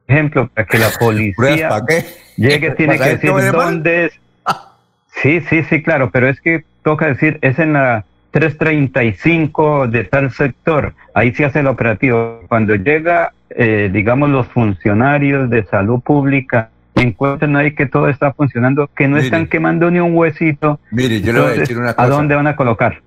Ejemplo, 0.08 0.50
para 0.50 0.68
que 0.68 0.78
la 0.78 0.90
policía 1.00 1.70
para 1.70 1.86
qué? 1.86 2.06
llegue 2.36 2.72
tiene 2.78 2.98
que 3.00 3.18
decir 3.18 3.32
dónde 3.52 4.06
es. 4.06 4.14
Sí, 5.22 5.42
sí, 5.50 5.62
sí, 5.66 5.84
claro, 5.84 6.10
pero 6.10 6.30
es 6.30 6.40
que 6.40 6.64
toca 6.84 7.06
decir, 7.06 7.38
es 7.42 7.60
en 7.60 7.74
la 7.74 8.06
335 8.32 9.88
de 9.90 10.06
tal 10.06 10.32
sector, 10.32 10.96
ahí 11.14 11.36
se 11.36 11.46
hace 11.46 11.60
el 11.60 11.68
operativo. 11.68 12.42
Cuando 12.48 12.76
llega, 12.76 13.34
eh, 13.56 13.90
digamos, 13.92 14.30
los 14.30 14.48
funcionarios 14.48 15.50
de 15.50 15.66
salud 15.66 16.02
pública 16.02 16.70
encuentran 16.96 17.56
ahí 17.56 17.74
que 17.74 17.86
todo 17.86 18.10
está 18.10 18.34
funcionando, 18.34 18.90
que 18.96 19.08
no 19.08 19.18
están 19.18 19.48
quemando 19.48 19.90
ni 19.90 20.00
un 20.00 20.16
huesito. 20.16 20.80
Mire, 20.92 21.22
yo 21.22 21.34
le 21.34 21.40
voy 21.42 21.50
a 21.52 21.54
decir 21.54 21.78
una 21.78 21.94
cosa. 21.94 22.08
¿A 22.08 22.10
dónde 22.10 22.36
van 22.36 22.48
a 22.48 22.56
colocar? 22.56 23.02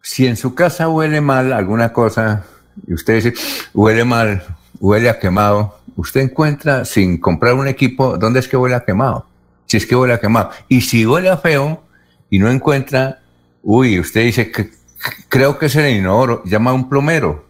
Si 0.00 0.26
en 0.26 0.36
su 0.36 0.54
casa 0.54 0.88
huele 0.88 1.20
mal 1.20 1.52
alguna 1.52 1.92
cosa, 1.92 2.44
y 2.86 2.94
usted 2.94 3.16
dice, 3.16 3.34
huele 3.74 4.04
mal, 4.04 4.42
huele 4.80 5.08
a 5.10 5.18
quemado, 5.18 5.78
usted 5.96 6.20
encuentra 6.20 6.84
sin 6.84 7.18
comprar 7.18 7.54
un 7.54 7.68
equipo, 7.68 8.16
¿dónde 8.16 8.40
es 8.40 8.48
que 8.48 8.56
huele 8.56 8.74
a 8.74 8.84
quemado? 8.84 9.26
Si 9.66 9.76
es 9.76 9.86
que 9.86 9.96
huele 9.96 10.14
a 10.14 10.20
quemado. 10.20 10.50
Y 10.68 10.80
si 10.80 11.04
huele 11.04 11.28
a 11.28 11.36
feo 11.36 11.82
y 12.30 12.38
no 12.38 12.50
encuentra, 12.50 13.20
uy, 13.62 14.00
usted 14.00 14.22
dice, 14.22 14.50
que, 14.50 14.70
creo 15.28 15.58
que 15.58 15.66
es 15.66 15.76
el 15.76 15.96
inodoro, 15.96 16.42
llama 16.44 16.70
a 16.70 16.74
un 16.74 16.88
plomero 16.88 17.47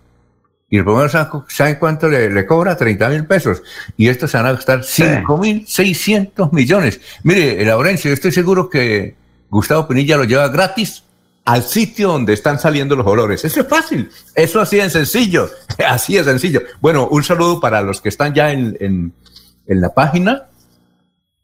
y 0.71 0.77
el 0.77 0.85
plomero 0.85 1.09
sabe 1.49 1.79
cuánto 1.79 2.09
le, 2.09 2.47
cobra, 2.47 2.77
30 2.77 3.09
mil 3.09 3.27
pesos. 3.27 3.63
Y 3.97 4.09
estos 4.09 4.31
se 4.31 4.37
van 4.37 4.47
a 4.47 4.53
gastar 4.53 4.85
5 4.85 5.39
mil 5.39 5.67
600 5.67 6.53
millones. 6.53 7.01
Mire, 7.23 7.65
Laurencio, 7.65 8.11
yo 8.11 8.15
estoy 8.15 8.33
seguro 8.33 8.69
que 8.69 9.17
Gustavo 9.49 9.89
Pinilla 9.89 10.19
lo 10.19 10.25
lleva 10.25 10.49
gratis 10.49 11.05
al 11.47 11.63
sitio 11.63 12.09
donde 12.09 12.35
están 12.35 12.59
saliendo 12.59 12.95
los 12.95 13.07
olores. 13.07 13.43
Eso 13.47 13.63
es 13.63 13.67
fácil, 13.67 14.11
eso 14.35 14.61
así 14.61 14.79
es 14.79 14.93
sencillo, 14.93 15.49
así 15.89 16.19
es 16.19 16.27
sencillo. 16.27 16.63
Bueno, 16.81 17.09
un 17.09 17.25
saludo 17.25 17.61
para 17.61 17.81
los 17.81 18.03
que 18.03 18.11
están 18.11 18.35
ya 18.35 18.53
en, 18.53 18.77
en, 18.79 19.81
la 19.81 19.95
página. 19.95 20.49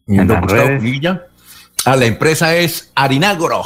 En 0.07 0.26
don 0.26 0.43
Gustavo 0.43 0.78
Pinilla. 0.78 1.26
Ah, 1.87 1.97
la 1.97 2.04
empresa 2.04 2.54
es 2.54 2.93
Arinagro. 2.95 3.62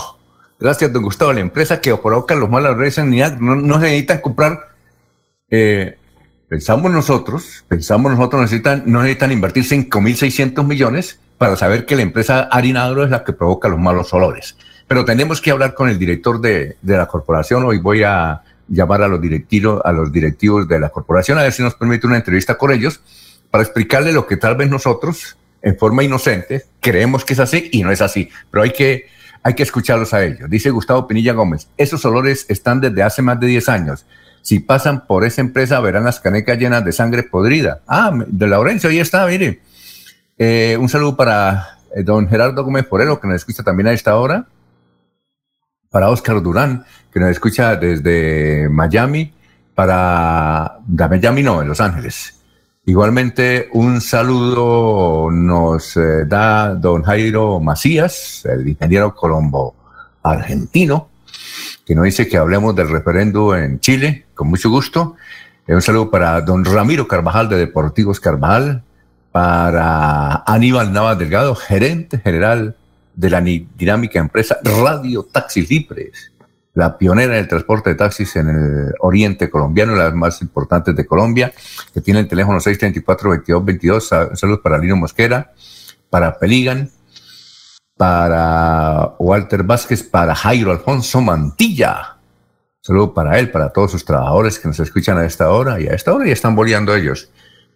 Gracias, 0.60 0.92
don 0.92 1.02
Gustavo. 1.02 1.32
La 1.32 1.40
empresa 1.40 1.80
que 1.80 1.96
provoca 1.96 2.36
los 2.36 2.48
malos 2.48 2.72
olores 2.72 2.96
no, 2.98 3.56
no 3.56 3.74
se 3.74 3.80
necesitan 3.80 4.20
comprar 4.20 4.77
eh, 5.50 5.96
pensamos 6.48 6.90
nosotros, 6.90 7.64
pensamos 7.68 8.12
nosotros, 8.12 8.42
necesitan, 8.42 8.82
no 8.86 9.00
necesitan 9.00 9.32
invertir 9.32 9.64
5.600 9.64 10.64
millones 10.64 11.20
para 11.38 11.56
saber 11.56 11.86
que 11.86 11.96
la 11.96 12.02
empresa 12.02 12.48
Harinagro 12.50 13.04
es 13.04 13.10
la 13.10 13.24
que 13.24 13.32
provoca 13.32 13.68
los 13.68 13.78
malos 13.78 14.12
olores. 14.12 14.56
Pero 14.86 15.04
tenemos 15.04 15.40
que 15.40 15.50
hablar 15.50 15.74
con 15.74 15.88
el 15.88 15.98
director 15.98 16.40
de, 16.40 16.76
la 16.82 17.06
corporación. 17.06 17.64
Hoy 17.64 17.78
voy 17.78 18.02
a 18.02 18.42
llamar 18.68 19.02
a 19.02 19.08
los, 19.08 19.20
directivos, 19.20 19.80
a 19.84 19.92
los 19.92 20.10
directivos 20.12 20.66
de 20.66 20.80
la 20.80 20.90
corporación 20.90 21.38
a 21.38 21.42
ver 21.42 21.52
si 21.52 21.62
nos 21.62 21.74
permite 21.74 22.06
una 22.06 22.16
entrevista 22.16 22.56
con 22.56 22.70
ellos 22.70 23.00
para 23.50 23.62
explicarle 23.62 24.12
lo 24.12 24.26
que 24.26 24.36
tal 24.36 24.56
vez 24.56 24.68
nosotros, 24.68 25.38
en 25.62 25.78
forma 25.78 26.02
inocente, 26.02 26.64
creemos 26.80 27.24
que 27.24 27.32
es 27.32 27.40
así 27.40 27.70
y 27.72 27.82
no 27.82 27.90
es 27.90 28.00
así. 28.02 28.28
Pero 28.50 28.64
hay 28.64 28.72
que, 28.72 29.06
hay 29.42 29.54
que 29.54 29.62
escucharlos 29.62 30.12
a 30.12 30.24
ellos. 30.24 30.50
Dice 30.50 30.70
Gustavo 30.70 31.06
Pinilla 31.06 31.32
Gómez, 31.32 31.68
esos 31.76 32.04
olores 32.04 32.46
están 32.48 32.80
desde 32.80 33.02
hace 33.02 33.22
más 33.22 33.38
de 33.40 33.46
10 33.46 33.68
años. 33.68 34.06
Si 34.48 34.60
pasan 34.60 35.06
por 35.06 35.26
esa 35.26 35.42
empresa, 35.42 35.78
verán 35.80 36.04
las 36.04 36.20
canecas 36.20 36.58
llenas 36.58 36.82
de 36.82 36.90
sangre 36.92 37.22
podrida. 37.22 37.82
Ah, 37.86 38.10
de 38.26 38.46
Laurencio, 38.46 38.88
ahí 38.88 38.98
está, 38.98 39.26
mire. 39.26 39.60
Eh, 40.38 40.74
un 40.80 40.88
saludo 40.88 41.16
para 41.16 41.80
eh, 41.94 42.02
don 42.02 42.26
Gerardo 42.26 42.64
Gómez 42.64 42.86
Porelo, 42.86 43.20
que 43.20 43.28
nos 43.28 43.36
escucha 43.36 43.62
también 43.62 43.88
a 43.88 43.92
esta 43.92 44.16
hora. 44.16 44.46
Para 45.90 46.08
Oscar 46.08 46.40
Durán, 46.40 46.86
que 47.12 47.20
nos 47.20 47.28
escucha 47.28 47.76
desde 47.76 48.70
Miami. 48.70 49.34
Para 49.74 50.78
Miami, 50.86 51.42
no, 51.42 51.60
en 51.60 51.68
Los 51.68 51.82
Ángeles. 51.82 52.40
Igualmente, 52.86 53.68
un 53.74 54.00
saludo 54.00 55.30
nos 55.30 55.94
eh, 55.98 56.24
da 56.26 56.74
don 56.74 57.02
Jairo 57.02 57.60
Macías, 57.60 58.46
el 58.46 58.66
ingeniero 58.66 59.14
colombo 59.14 59.74
argentino 60.22 61.10
que 61.88 61.94
nos 61.94 62.04
dice 62.04 62.28
que 62.28 62.36
hablemos 62.36 62.76
del 62.76 62.90
referendo 62.90 63.56
en 63.56 63.80
Chile, 63.80 64.26
con 64.34 64.48
mucho 64.48 64.68
gusto. 64.68 65.16
Eh, 65.66 65.74
un 65.74 65.80
saludo 65.80 66.10
para 66.10 66.42
don 66.42 66.62
Ramiro 66.62 67.08
Carvajal 67.08 67.48
de 67.48 67.56
Deportivos 67.56 68.20
Carvajal, 68.20 68.82
para 69.32 70.42
Aníbal 70.46 70.92
Navas 70.92 71.18
Delgado, 71.18 71.54
gerente 71.54 72.18
general 72.18 72.76
de 73.14 73.30
la 73.30 73.40
dinámica 73.40 74.18
empresa 74.18 74.58
Radio 74.62 75.22
Taxis 75.22 75.70
Libres, 75.70 76.30
la 76.74 76.98
pionera 76.98 77.32
en 77.32 77.38
el 77.38 77.48
transporte 77.48 77.88
de 77.88 77.96
taxis 77.96 78.36
en 78.36 78.50
el 78.50 78.94
oriente 79.00 79.48
colombiano, 79.48 79.96
las 79.96 80.12
más 80.12 80.42
importantes 80.42 80.94
de 80.94 81.06
Colombia, 81.06 81.54
que 81.94 82.02
tiene 82.02 82.20
el 82.20 82.28
teléfono 82.28 82.58
634-2222. 82.60 84.36
Saludos 84.36 84.60
para 84.62 84.76
Lino 84.76 84.96
Mosquera, 84.96 85.52
para 86.10 86.38
Peligan, 86.38 86.90
para 87.98 89.16
Walter 89.18 89.64
Vázquez, 89.64 90.04
para 90.04 90.34
Jairo 90.34 90.70
Alfonso 90.70 91.20
Mantilla. 91.20 92.16
Saludo 92.80 93.12
para 93.12 93.38
él, 93.38 93.50
para 93.50 93.70
todos 93.70 93.90
sus 93.90 94.04
trabajadores 94.04 94.58
que 94.58 94.68
nos 94.68 94.78
escuchan 94.80 95.18
a 95.18 95.26
esta 95.26 95.50
hora 95.50 95.80
y 95.80 95.88
a 95.88 95.92
esta 95.92 96.14
hora 96.14 96.24
ya 96.24 96.32
están 96.32 96.54
boleando 96.54 96.94
ellos. 96.94 97.30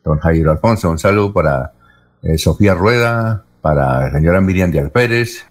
Don 0.05 0.19
Jairo 0.21 0.52
Alfonso, 0.52 0.91
un 0.91 0.99
saludo 0.99 1.33
para 1.33 1.73
eh, 2.23 2.38
Sofía 2.38 2.75
Rueda, 2.75 3.45
para 3.61 4.02
la 4.02 4.12
señora 4.12 4.41
Miriam 4.41 4.71
Díaz 4.71 4.91
Pérez, 4.91 5.45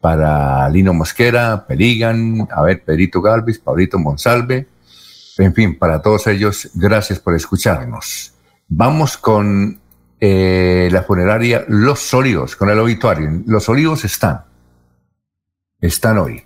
para 0.00 0.68
Lino 0.68 0.92
Mosquera, 0.92 1.64
Peligan, 1.66 2.48
a 2.50 2.62
ver, 2.62 2.84
Pedrito 2.84 3.22
Galvis, 3.22 3.60
Pablito 3.60 4.00
Monsalve, 4.00 4.66
en 5.38 5.54
fin, 5.54 5.78
para 5.78 6.02
todos 6.02 6.26
ellos, 6.26 6.70
gracias 6.74 7.20
por 7.20 7.34
escucharnos. 7.34 8.34
Vamos 8.68 9.16
con 9.16 9.80
eh, 10.24 10.88
la 10.92 11.02
funeraria 11.02 11.64
Los 11.66 12.14
Olivos, 12.14 12.54
con 12.54 12.70
el 12.70 12.78
obituario. 12.78 13.42
Los 13.44 13.68
Olivos 13.68 14.04
están. 14.04 14.44
Están 15.80 16.18
hoy. 16.18 16.44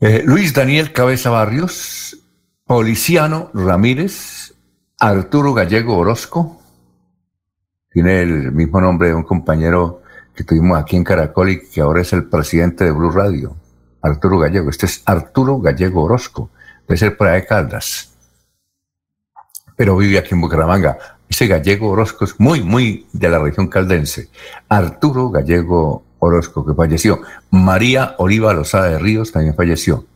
Eh, 0.00 0.22
Luis 0.24 0.54
Daniel 0.54 0.94
Cabeza 0.94 1.28
Barrios, 1.28 2.16
Policiano 2.64 3.50
Ramírez, 3.52 4.54
Arturo 4.98 5.52
Gallego 5.52 5.98
Orozco, 5.98 6.62
tiene 7.90 8.22
el 8.22 8.52
mismo 8.52 8.80
nombre 8.80 9.08
de 9.08 9.14
un 9.14 9.24
compañero 9.24 10.00
que 10.34 10.44
tuvimos 10.44 10.78
aquí 10.78 10.96
en 10.96 11.04
Caracol 11.04 11.50
y 11.50 11.68
que 11.68 11.82
ahora 11.82 12.00
es 12.00 12.14
el 12.14 12.24
presidente 12.24 12.84
de 12.84 12.90
Blue 12.90 13.10
Radio, 13.10 13.54
Arturo 14.00 14.38
Gallego. 14.38 14.70
Este 14.70 14.86
es 14.86 15.02
Arturo 15.04 15.58
Gallego 15.58 16.04
Orozco, 16.04 16.48
debe 16.86 16.96
ser 16.96 17.18
para 17.18 17.32
de 17.32 17.44
Caldas, 17.44 18.14
pero 19.76 19.94
vive 19.94 20.16
aquí 20.16 20.32
en 20.32 20.40
Bucaramanga. 20.40 21.17
Ese 21.28 21.46
Gallego 21.46 21.90
Orozco 21.90 22.24
es 22.24 22.38
muy, 22.38 22.62
muy 22.62 23.06
de 23.12 23.28
la 23.28 23.38
región 23.38 23.68
caldense. 23.68 24.28
Arturo 24.68 25.30
Gallego 25.30 26.04
Orozco, 26.18 26.64
que 26.64 26.74
falleció. 26.74 27.20
María 27.50 28.14
Oliva 28.18 28.54
Lozada 28.54 28.88
de 28.88 28.98
Ríos 28.98 29.32
también 29.32 29.54
falleció. 29.54 30.06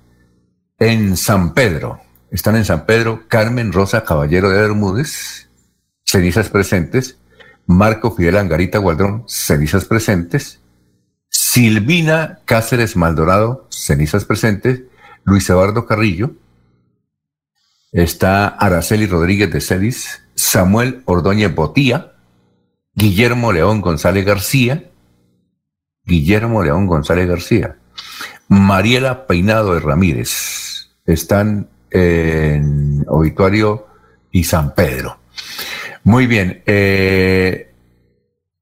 En 0.79 1.17
San 1.17 1.55
Pedro, 1.55 2.01
están 2.31 2.57
en 2.57 2.65
San 2.65 2.87
Pedro 2.87 3.25
Carmen 3.29 3.73
Rosa 3.73 4.05
Caballero 4.05 4.49
de 4.51 4.63
Bermúdez, 4.63 5.49
cenizas 6.05 6.49
presentes. 6.49 7.19
Marco 7.67 8.11
Fidel 8.15 8.39
Angarita 8.39 8.79
Gualdrón, 8.79 9.25
cenizas 9.29 9.85
presentes. 9.85 10.61
Silvina 11.29 12.41
Cáceres 12.45 12.97
Maldorado, 12.97 13.67
cenizas 13.71 14.25
presentes. 14.25 14.83
Luis 15.25 15.49
Eduardo 15.49 15.87
Carrillo. 15.87 16.33
Está 17.93 18.49
Araceli 18.49 19.07
Rodríguez 19.07 19.53
de 19.53 19.61
Celis. 19.61 20.23
Samuel 20.35 21.03
Ordóñez 21.05 21.55
Botía. 21.55 22.13
Guillermo 22.95 23.53
León 23.53 23.81
González 23.81 24.25
García. 24.25 24.89
Guillermo 26.05 26.63
León 26.63 26.87
González 26.87 27.29
García, 27.29 27.77
Mariela 28.49 29.27
Peinado 29.27 29.75
de 29.75 29.81
Ramírez, 29.81 30.91
están 31.07 31.69
en 31.91 33.05
Obituario 33.09 33.87
y 34.31 34.45
San 34.45 34.75
Pedro. 34.75 35.19
Muy 36.05 36.27
bien, 36.27 36.63
eh, 36.67 37.73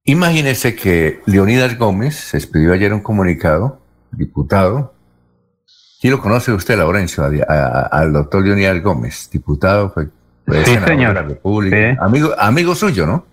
imagínese 0.04 0.76
que 0.76 1.20
Leonidas 1.26 1.78
Gómez 1.78 2.16
se 2.16 2.36
expidió 2.36 2.74
ayer 2.74 2.92
un 2.92 3.00
comunicado, 3.00 3.80
diputado, 4.12 4.94
¿Sí 6.00 6.08
lo 6.08 6.20
conoce 6.20 6.52
usted, 6.52 6.78
Laurencio, 6.78 7.24
al 7.24 8.12
doctor 8.12 8.42
Leonidas 8.42 8.82
Gómez, 8.82 9.28
diputado, 9.30 9.90
fue, 9.90 10.06
sí, 10.64 10.76
señor. 10.86 11.14
de 11.14 11.14
la 11.14 11.22
República, 11.22 11.96
amigo, 12.00 12.30
amigo 12.38 12.74
suyo, 12.74 13.06
¿no? 13.06 13.26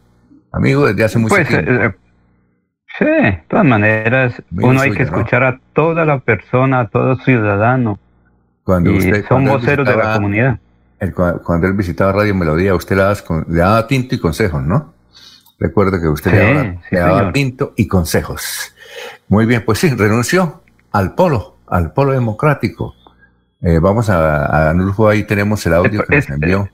Amigo 0.51 0.85
desde 0.85 1.03
hace 1.03 1.19
mucho 1.19 1.35
pues, 1.35 1.47
tiempo. 1.47 1.71
Eh, 1.71 1.95
Sí, 2.97 3.05
de 3.05 3.43
todas 3.47 3.65
maneras, 3.65 4.41
uno 4.51 4.81
hay 4.81 4.91
que 4.91 5.03
escuchar 5.03 5.43
a 5.43 5.59
toda 5.73 6.03
la 6.03 6.19
persona, 6.19 6.79
a 6.79 6.87
todo 6.87 7.15
ciudadano. 7.17 7.99
Cuando 8.63 8.91
usted, 8.93 9.23
son 9.27 9.45
voceros 9.45 9.87
de 9.87 9.95
la 9.95 10.15
comunidad. 10.15 10.59
cuando 11.43 11.67
él 11.67 11.73
visitaba 11.73 12.11
Radio 12.11 12.33
Melodía, 12.33 12.73
usted 12.73 12.95
le 12.95 13.59
daba, 13.59 13.85
tinto 13.85 14.15
y 14.15 14.19
consejos, 14.19 14.63
¿no? 14.63 14.93
Recuerdo 15.59 16.01
que 16.01 16.07
usted 16.07 16.79
le 16.89 16.99
daba, 16.99 17.31
tinto 17.31 17.73
y 17.75 17.87
consejos. 17.87 18.73
Muy 19.27 19.45
bien, 19.45 19.63
pues 19.63 19.77
sí, 19.77 19.89
renunció 19.89 20.63
al 20.91 21.13
polo, 21.13 21.56
al 21.67 21.93
polo 21.93 22.13
democrático. 22.13 22.95
Eh, 23.61 23.79
vamos 23.79 24.09
a, 24.09 24.69
a 24.69 24.75
ahí 25.09 25.23
tenemos 25.23 25.65
el 25.65 25.73
audio 25.73 26.03
que 26.03 26.15
nos 26.17 26.29
envió. 26.29 26.69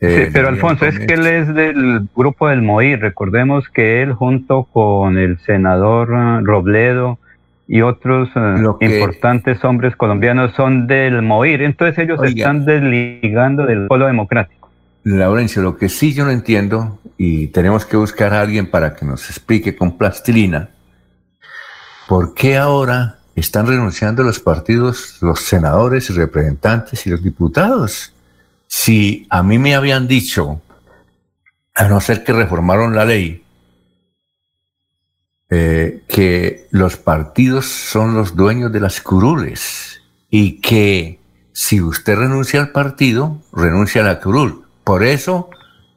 Eh, 0.00 0.26
sí, 0.26 0.30
pero 0.32 0.48
Alfonso, 0.48 0.86
es 0.86 0.98
que 0.98 1.14
él 1.14 1.26
es 1.26 1.52
del 1.54 2.08
grupo 2.14 2.48
del 2.48 2.62
MOIR. 2.62 3.00
Recordemos 3.00 3.68
que 3.68 4.02
él 4.02 4.12
junto 4.12 4.64
con 4.64 5.18
el 5.18 5.38
senador 5.40 6.12
uh, 6.12 6.44
Robledo 6.44 7.18
y 7.66 7.82
otros 7.82 8.30
importantes 8.80 9.62
hombres 9.64 9.96
colombianos 9.96 10.52
son 10.54 10.86
del 10.86 11.22
MOIR. 11.22 11.62
Entonces 11.62 11.98
ellos 11.98 12.20
están 12.22 12.64
desligando 12.64 13.66
del 13.66 13.86
polo 13.88 14.06
democrático. 14.06 14.70
Laurencio, 15.04 15.62
lo 15.62 15.76
que 15.76 15.88
sí 15.88 16.14
yo 16.14 16.24
no 16.24 16.30
entiendo, 16.30 16.98
y 17.16 17.48
tenemos 17.48 17.84
que 17.84 17.96
buscar 17.96 18.34
a 18.34 18.40
alguien 18.40 18.70
para 18.70 18.94
que 18.94 19.06
nos 19.06 19.28
explique 19.30 19.74
con 19.74 19.96
plastilina, 19.96 20.70
¿por 22.08 22.34
qué 22.34 22.56
ahora 22.56 23.17
están 23.38 23.66
renunciando 23.66 24.22
los 24.22 24.40
partidos, 24.40 25.18
los 25.20 25.40
senadores 25.40 26.10
y 26.10 26.12
representantes 26.12 27.06
y 27.06 27.10
los 27.10 27.22
diputados? 27.22 28.12
si 28.68 29.26
a 29.30 29.42
mí 29.42 29.58
me 29.58 29.74
habían 29.74 30.06
dicho, 30.06 30.60
a 31.74 31.88
no 31.88 32.00
ser 32.00 32.22
que 32.22 32.32
reformaron 32.32 32.94
la 32.94 33.04
ley, 33.04 33.42
eh, 35.50 36.02
que 36.06 36.68
los 36.70 36.96
partidos 36.96 37.66
son 37.66 38.14
los 38.14 38.36
dueños 38.36 38.70
de 38.70 38.80
las 38.80 39.00
curules 39.00 40.02
y 40.28 40.60
que 40.60 41.18
si 41.52 41.80
usted 41.80 42.16
renuncia 42.16 42.60
al 42.60 42.70
partido, 42.70 43.42
renuncia 43.52 44.02
a 44.02 44.04
la 44.04 44.20
curul. 44.20 44.66
Por 44.84 45.02
eso 45.02 45.48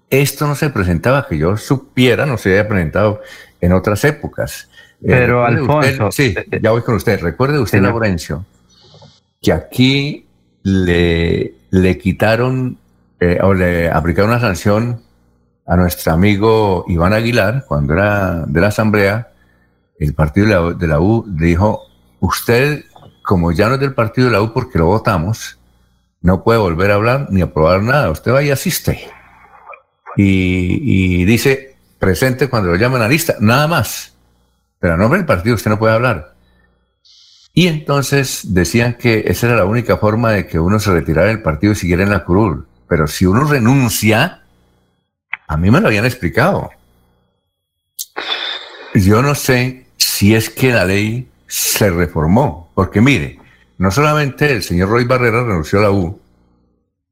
esto 0.09 0.47
no 0.47 0.55
se 0.55 0.69
presentaba, 0.69 1.27
que 1.27 1.37
yo 1.37 1.57
supiera, 1.57 2.25
no 2.25 2.37
se 2.37 2.49
había 2.49 2.69
presentado 2.69 3.21
en 3.59 3.73
otras 3.73 4.05
épocas. 4.05 4.69
Eh, 5.01 5.07
Pero 5.07 5.45
Alfonso... 5.45 6.11
sí, 6.11 6.33
eh, 6.35 6.59
ya 6.61 6.71
voy 6.71 6.81
con 6.81 6.95
usted. 6.95 7.19
Recuerde 7.21 7.59
usted, 7.59 7.81
Laurencio, 7.81 8.45
que 9.41 9.51
aquí 9.51 10.25
le 10.63 11.55
le 11.71 11.97
quitaron 11.97 12.77
eh, 13.19 13.39
o 13.41 13.53
le 13.53 13.89
aplicaron 13.89 14.29
una 14.29 14.39
sanción 14.39 15.01
a 15.65 15.75
nuestro 15.75 16.11
amigo 16.11 16.85
Iván 16.87 17.13
Aguilar 17.13 17.65
cuando 17.67 17.93
era 17.93 18.45
de 18.45 18.61
la 18.61 18.67
Asamblea. 18.67 19.31
El 19.97 20.13
partido 20.13 20.73
de 20.73 20.87
la, 20.87 20.99
U 20.99 21.25
dijo, 21.27 21.81
usted, 22.19 22.83
como 23.23 23.51
ya 23.51 23.69
no 23.69 23.75
es 23.75 23.79
del 23.79 23.93
partido 23.93 24.27
de 24.27 24.33
la 24.33 24.41
U 24.41 24.51
porque 24.53 24.79
lo 24.79 24.87
votamos, 24.87 25.59
no 26.21 26.43
puede 26.43 26.59
volver 26.59 26.91
a 26.91 26.95
hablar 26.95 27.27
ni 27.29 27.41
aprobar 27.41 27.81
nada. 27.81 28.09
Usted 28.09 28.33
va 28.33 28.43
y 28.43 28.51
asiste. 28.51 29.07
Y, 30.17 31.21
y 31.21 31.25
dice, 31.25 31.77
presente 31.99 32.49
cuando 32.49 32.69
lo 32.69 32.75
llaman 32.75 33.01
a 33.01 33.07
lista, 33.07 33.35
nada 33.39 33.67
más. 33.67 34.10
Pero 34.81 34.95
a 34.95 34.97
nombre 34.97 35.19
del 35.19 35.27
partido 35.27 35.55
usted 35.55 35.69
no 35.69 35.79
puede 35.79 35.93
hablar. 35.93 36.33
Y 37.53 37.67
entonces 37.67 38.41
decían 38.45 38.95
que 38.95 39.25
esa 39.27 39.47
era 39.47 39.57
la 39.57 39.65
única 39.65 39.97
forma 39.97 40.31
de 40.31 40.47
que 40.47 40.59
uno 40.59 40.79
se 40.79 40.91
retirara 40.91 41.27
del 41.27 41.43
partido 41.43 41.73
y 41.73 41.75
siguiera 41.75 42.01
en 42.03 42.09
la 42.09 42.25
curul. 42.25 42.65
Pero 42.87 43.07
si 43.07 43.27
uno 43.27 43.43
renuncia, 43.43 44.41
a 45.47 45.57
mí 45.57 45.69
me 45.69 45.79
lo 45.79 45.87
habían 45.87 46.05
explicado. 46.05 46.71
Yo 48.95 49.21
no 49.21 49.35
sé 49.35 49.85
si 49.97 50.33
es 50.33 50.49
que 50.49 50.73
la 50.73 50.85
ley 50.85 51.29
se 51.45 51.91
reformó, 51.91 52.71
porque 52.73 53.01
mire, 53.01 53.39
no 53.77 53.91
solamente 53.91 54.51
el 54.51 54.63
señor 54.63 54.89
Roy 54.89 55.05
Barrera 55.05 55.43
renunció 55.43 55.79
a 55.79 55.83
la 55.83 55.91
U, 55.91 56.19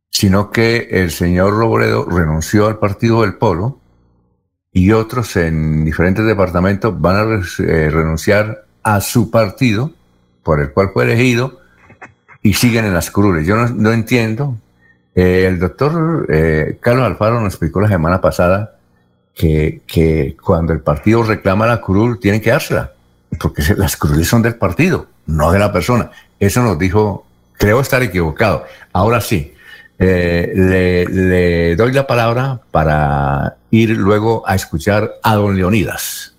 sino 0.10 0.49
que 0.49 0.88
el 0.91 1.12
señor 1.12 1.53
Robledo 1.53 2.05
renunció 2.05 2.65
al 2.67 2.79
partido 2.79 3.21
del 3.21 3.36
Polo 3.36 3.78
y 4.71 4.91
otros 4.91 5.36
en 5.36 5.84
diferentes 5.84 6.25
departamentos 6.25 6.99
van 6.99 7.15
a 7.15 7.63
eh, 7.63 7.89
renunciar 7.89 8.65
a 8.84 9.01
su 9.01 9.32
partido 9.32 9.91
por 10.43 10.60
el 10.60 10.71
cual 10.71 10.91
fue 10.93 11.05
elegido 11.05 11.60
y 12.41 12.53
siguen 12.53 12.86
en 12.86 12.93
las 12.93 13.12
cruces. 13.12 13.45
Yo 13.45 13.55
no, 13.55 13.91
entiendo. 13.91 14.55
Eh, 15.15 15.45
el 15.47 15.60
doctor 15.60 16.27
eh, 16.29 16.77
Carlos 16.79 17.05
Alfaro 17.05 17.41
nos 17.41 17.53
explicó 17.53 17.82
la 17.82 17.88
semana 17.88 18.21
pasada 18.21 18.75
que, 19.36 19.82
que, 19.88 20.38
cuando 20.41 20.73
el 20.73 20.82
partido 20.82 21.23
reclama 21.23 21.65
la 21.65 21.82
curul, 21.82 22.19
tienen 22.19 22.41
que 22.41 22.51
dársela, 22.51 22.93
porque 23.39 23.63
las 23.75 23.97
cruces 23.97 24.27
son 24.27 24.41
del 24.41 24.55
partido, 24.55 25.08
no 25.25 25.51
de 25.51 25.60
la 25.60 25.71
persona. 25.71 26.12
Eso 26.39 26.62
nos 26.62 26.77
dijo, 26.77 27.25
creo 27.53 27.82
estar 27.82 28.03
equivocado. 28.03 28.65
Ahora 28.93 29.21
sí, 29.21 29.53
eh, 29.99 30.53
le, 30.55 31.75
doy 31.75 31.91
la 31.91 32.07
palabra 32.07 32.62
para 32.71 33.55
ir 33.69 33.97
luego 33.97 34.47
a 34.47 34.55
escuchar 34.55 35.12
a 35.23 35.35
don 35.35 35.57
Leonidas. 35.57 36.38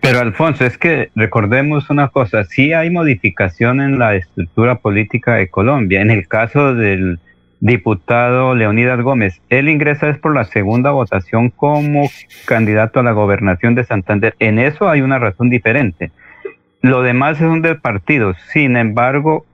Pero 0.00 0.20
Alfonso, 0.20 0.64
es 0.64 0.78
que 0.78 1.10
recordemos 1.16 1.90
una 1.90 2.08
cosa, 2.08 2.44
sí 2.44 2.72
hay 2.72 2.90
modificación 2.90 3.80
en 3.80 3.98
la 3.98 4.14
estructura 4.14 4.76
política 4.76 5.34
de 5.34 5.48
Colombia. 5.48 6.00
En 6.00 6.10
el 6.10 6.28
caso 6.28 6.74
del 6.74 7.18
diputado 7.60 8.54
Leonidas 8.54 9.00
Gómez, 9.00 9.40
él 9.48 9.68
ingresa 9.68 10.08
es 10.08 10.18
por 10.18 10.34
la 10.34 10.44
segunda 10.44 10.92
votación 10.92 11.50
como 11.50 12.08
candidato 12.46 13.00
a 13.00 13.02
la 13.02 13.12
gobernación 13.12 13.74
de 13.74 13.84
Santander. 13.84 14.36
En 14.38 14.60
eso 14.60 14.88
hay 14.88 15.00
una 15.00 15.18
razón 15.18 15.50
diferente. 15.50 16.12
Lo 16.80 17.02
demás 17.02 17.40
es 17.40 17.46
un 17.46 17.62
del 17.62 17.80
partido. 17.80 18.34
Sin 18.52 18.76
embargo, 18.76 19.44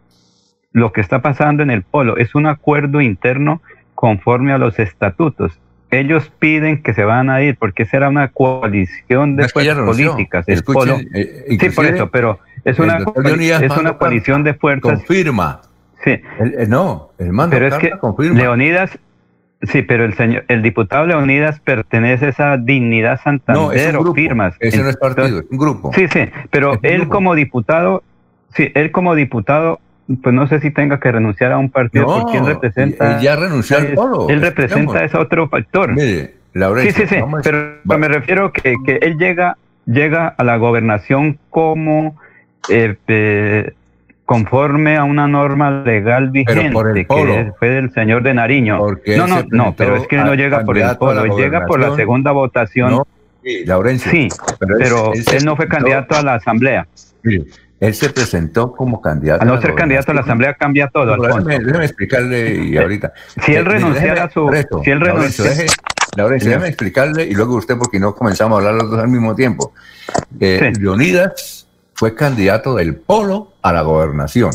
lo 0.72 0.92
que 0.92 1.00
está 1.00 1.22
pasando 1.22 1.62
en 1.62 1.70
el 1.70 1.82
polo 1.82 2.16
es 2.16 2.35
un 2.35 2.46
acuerdo 2.46 3.00
interno 3.00 3.61
conforme 3.94 4.52
a 4.52 4.58
los 4.58 4.78
estatutos 4.78 5.58
ellos 5.92 6.32
piden 6.38 6.82
que 6.82 6.94
se 6.94 7.04
van 7.04 7.28
a 7.28 7.42
ir 7.42 7.56
porque 7.58 7.85
será 7.85 8.08
una 8.08 8.28
coalición 8.28 9.37
de 9.37 9.48
fuerzas 9.48 9.76
políticas. 9.76 10.48
El 10.48 10.64
polo. 10.64 10.98
Eh, 11.14 11.58
sí, 11.61 11.68
por 11.68 11.85
eso, 11.85 12.11
pero 12.11 12.40
es 12.64 12.78
una, 12.78 12.98
es 12.98 13.76
una 13.76 13.98
coalición 13.98 14.42
de 14.42 14.54
fuerzas. 14.54 15.00
Confirma. 15.00 15.61
Sí. 16.02 16.18
no, 16.66 17.11
el 17.18 17.30
Pero 17.50 17.66
es 17.68 17.74
que 17.76 17.92
Leonidas, 18.32 18.98
Sí, 19.64 19.82
pero 19.82 20.04
el 20.04 20.14
señor, 20.14 20.44
el 20.48 20.61
diputado 20.61 21.06
Leonidas 21.06 21.61
pertenece 21.61 22.26
a 22.26 22.28
esa 22.30 22.56
dignidad 22.56 23.20
Santander 23.22 23.94
no, 23.94 24.00
o 24.00 24.12
firmas. 24.12 24.56
Ese 24.58 24.82
no 24.82 24.88
es 24.88 24.96
partido, 24.96 25.38
es 25.38 25.44
un 25.48 25.56
grupo. 25.56 25.92
Sí, 25.94 26.08
sí, 26.08 26.28
pero 26.50 26.80
él 26.82 27.06
como 27.06 27.37
diputado, 27.37 28.02
sí, 28.56 28.72
él 28.74 28.90
como 28.90 29.14
diputado, 29.14 29.78
pues 30.22 30.35
no 30.35 30.46
sé 30.48 30.61
si 30.61 30.70
tenga 30.70 30.98
que 30.98 31.12
renunciar 31.12 31.53
a 31.53 31.59
un 31.59 31.70
partido 31.70 32.07
porque 32.07 32.38
él 32.38 32.46
representa. 32.46 33.20
ya 33.20 33.37
renunció 33.37 33.79
al 33.79 33.88
polo. 33.94 34.29
Él 34.29 34.40
representa 34.40 35.05
ese 35.05 35.16
otro 35.16 35.48
factor. 35.48 35.92
Mire, 35.92 36.35
sí, 36.83 36.92
sí, 36.92 37.07
sí, 37.07 37.16
pero 37.42 37.79
me 37.98 38.09
refiero 38.09 38.53
que, 38.53 38.75
que 38.85 38.96
él 39.03 39.16
llega, 39.18 39.57
llega 39.87 40.29
a 40.29 40.44
la 40.44 40.57
gobernación 40.57 41.38
como 41.51 42.16
eh, 42.68 42.96
eh, 43.09 43.72
conforme 44.25 44.96
a 44.96 45.05
una 45.05 45.27
norma 45.27 45.83
legal 45.85 46.31
vigente 46.31 47.07
que 47.07 47.53
fue 47.59 47.68
del 47.68 47.92
señor 47.92 48.22
de 48.22 48.35
Nariño. 48.35 48.79
no, 48.79 49.27
no, 49.27 49.44
no, 49.51 49.75
pero 49.77 49.96
es 49.96 50.07
que 50.07 50.16
no 50.16 50.35
llega 50.35 50.64
por 50.64 50.79
el 50.79 50.96
polo, 50.96 51.37
llega 51.37 51.66
por 51.66 51.81
la 51.81 51.94
segunda 51.96 52.33
votación. 52.33 53.03
sí, 53.42 53.64
Laurencio, 53.66 54.11
sí, 54.11 54.29
pero, 54.79 55.12
él, 55.12 55.44
no 55.44 55.57
fue 55.57 55.68
candidato 55.68 56.16
a 56.16 56.22
la 56.22 56.35
asamblea. 56.35 56.87
Él 57.83 57.95
se 57.95 58.11
presentó 58.11 58.71
como 58.71 59.03
candidato. 59.03 59.42
A 59.42 59.45
no 59.45 59.61
ser 59.61 59.75
candidato 59.75 60.12
a 60.12 60.14
la 60.14 60.21
asamblea 60.21 60.55
cambia 60.55 60.87
todo. 60.87 61.16
déjeme, 61.16 61.85
explicarle 61.85 62.55
y 62.55 62.77
ahorita. 62.77 63.12
Si 63.45 63.57
él 63.57 63.64
renunciara 63.64 64.23
a 64.23 64.31
su, 64.31 64.49
si 64.85 64.90
él 64.92 65.01
renunciara, 65.01 65.64
Laurencio, 66.16 66.51
déjeme 66.51 66.68
explicarle 66.68 67.25
y 67.25 67.35
luego 67.35 67.57
usted 67.57 67.77
porque 67.77 67.99
no 67.99 68.14
comenzamos 68.14 68.55
a 68.55 68.59
hablar 68.59 68.75
los 68.75 68.88
dos 68.88 69.01
al 69.01 69.09
mismo 69.09 69.35
tiempo. 69.35 69.73
Eh, 70.38 70.73
Leonidas 70.79 71.66
fue 71.95 72.14
candidato 72.14 72.77
del 72.77 72.95
Polo 72.95 73.55
a 73.62 73.73
la 73.73 73.83
gobernación 73.83 74.53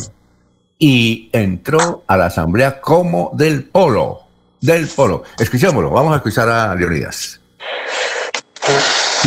y 0.79 1.29
entró 1.33 2.05
a 2.07 2.15
la 2.15 2.27
Asamblea 2.27 2.79
como 2.79 3.31
del 3.33 3.65
Polo. 3.65 4.21
Del 4.61 4.87
Polo. 4.87 5.23
Escuchémoslo, 5.37 5.89
vamos 5.89 6.13
a 6.13 6.17
escuchar 6.17 6.47
a 6.47 6.73
Leonidas. 6.75 7.41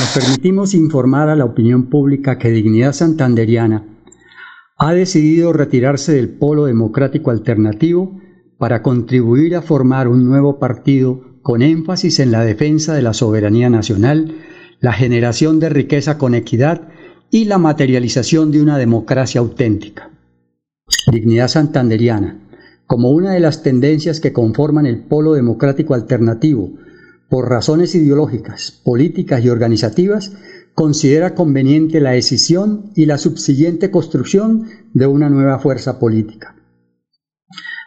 Nos 0.01 0.15
permitimos 0.15 0.73
informar 0.73 1.29
a 1.29 1.37
la 1.37 1.45
opinión 1.45 1.91
pública 1.91 2.39
que 2.39 2.51
Dignidad 2.51 2.95
Santanderiana 2.95 3.85
ha 4.79 4.95
decidido 4.95 5.53
retirarse 5.53 6.15
del 6.15 6.31
Polo 6.31 6.65
Democrático 6.65 7.31
Alternativo 7.31 8.19
para 8.57 8.81
contribuir 8.81 9.55
a 9.57 9.61
formar 9.61 10.09
un 10.09 10.27
nuevo 10.27 10.59
partido 10.59 11.21
con 11.43 11.61
énfasis 11.61 12.19
en 12.19 12.33
la 12.33 12.47
defensa 12.47 12.95
de 12.95 13.03
la 13.03 13.13
soberanía 13.13 13.69
nacional, 13.69 14.37
la 14.81 14.95
generación 14.95 15.61
de 15.61 15.69
riqueza 15.69 16.17
con 16.17 16.35
equidad 16.35 16.89
y 17.31 17.45
la 17.45 17.59
materialización 17.59 18.53
de 18.53 18.63
una 18.63 18.79
democracia 18.79 19.43
auténtica. 19.43 20.09
Dignidad 21.13 21.49
santanderiana, 21.49 22.41
como 22.87 23.11
una 23.11 23.33
de 23.33 23.41
las 23.41 23.63
tendencias 23.63 24.19
que 24.19 24.33
conforman 24.33 24.87
el 24.87 25.01
polo 25.01 25.35
democrático 25.35 25.93
alternativo, 25.93 26.73
por 27.31 27.49
razones 27.49 27.95
ideológicas, 27.95 28.83
políticas 28.85 29.43
y 29.43 29.49
organizativas, 29.49 30.33
considera 30.75 31.35
conveniente 31.35 32.01
la 32.01 32.11
decisión 32.11 32.90
y 32.97 33.07
la 33.07 33.19
subsiguiente 33.19 33.90
construcción 33.90 34.66
de 34.93 35.07
una 35.07 35.31
nueva 35.31 35.61
fuerza 35.61 35.99
política. 36.01 36.57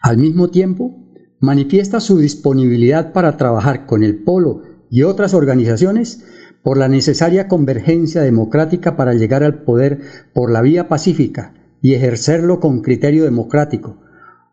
Al 0.02 0.18
mismo 0.18 0.50
tiempo, 0.50 0.98
manifiesta 1.40 2.00
su 2.00 2.18
disponibilidad 2.18 3.12
para 3.12 3.36
trabajar 3.36 3.86
con 3.86 4.04
el 4.04 4.24
polo 4.24 4.64
y 4.90 5.04
otras 5.04 5.34
organizaciones 5.34 6.24
por 6.64 6.78
la 6.78 6.88
necesaria 6.88 7.50
convergencia 7.50 8.22
democrática 8.22 8.96
para 8.96 9.14
llegar 9.14 9.44
al 9.44 9.64
poder 9.64 10.00
por 10.34 10.52
la 10.52 10.62
vía 10.62 10.88
pacífica 10.88 11.54
y 11.82 11.96
ejercerlo 11.96 12.62
con 12.62 12.82
criterio 12.82 13.26
democrático, 13.26 13.98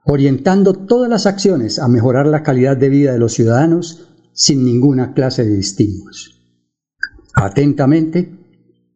orientando 0.05 0.75
todas 0.75 1.09
las 1.09 1.27
acciones 1.27 1.79
a 1.79 1.87
mejorar 1.87 2.27
la 2.27 2.43
calidad 2.43 2.77
de 2.77 2.89
vida 2.89 3.13
de 3.13 3.21
los 3.21 3.35
ciudadanos 3.35 4.10
sin 4.41 4.65
ninguna 4.65 5.13
clase 5.13 5.45
de 5.45 5.55
distingos. 5.55 6.41
Atentamente, 7.35 8.33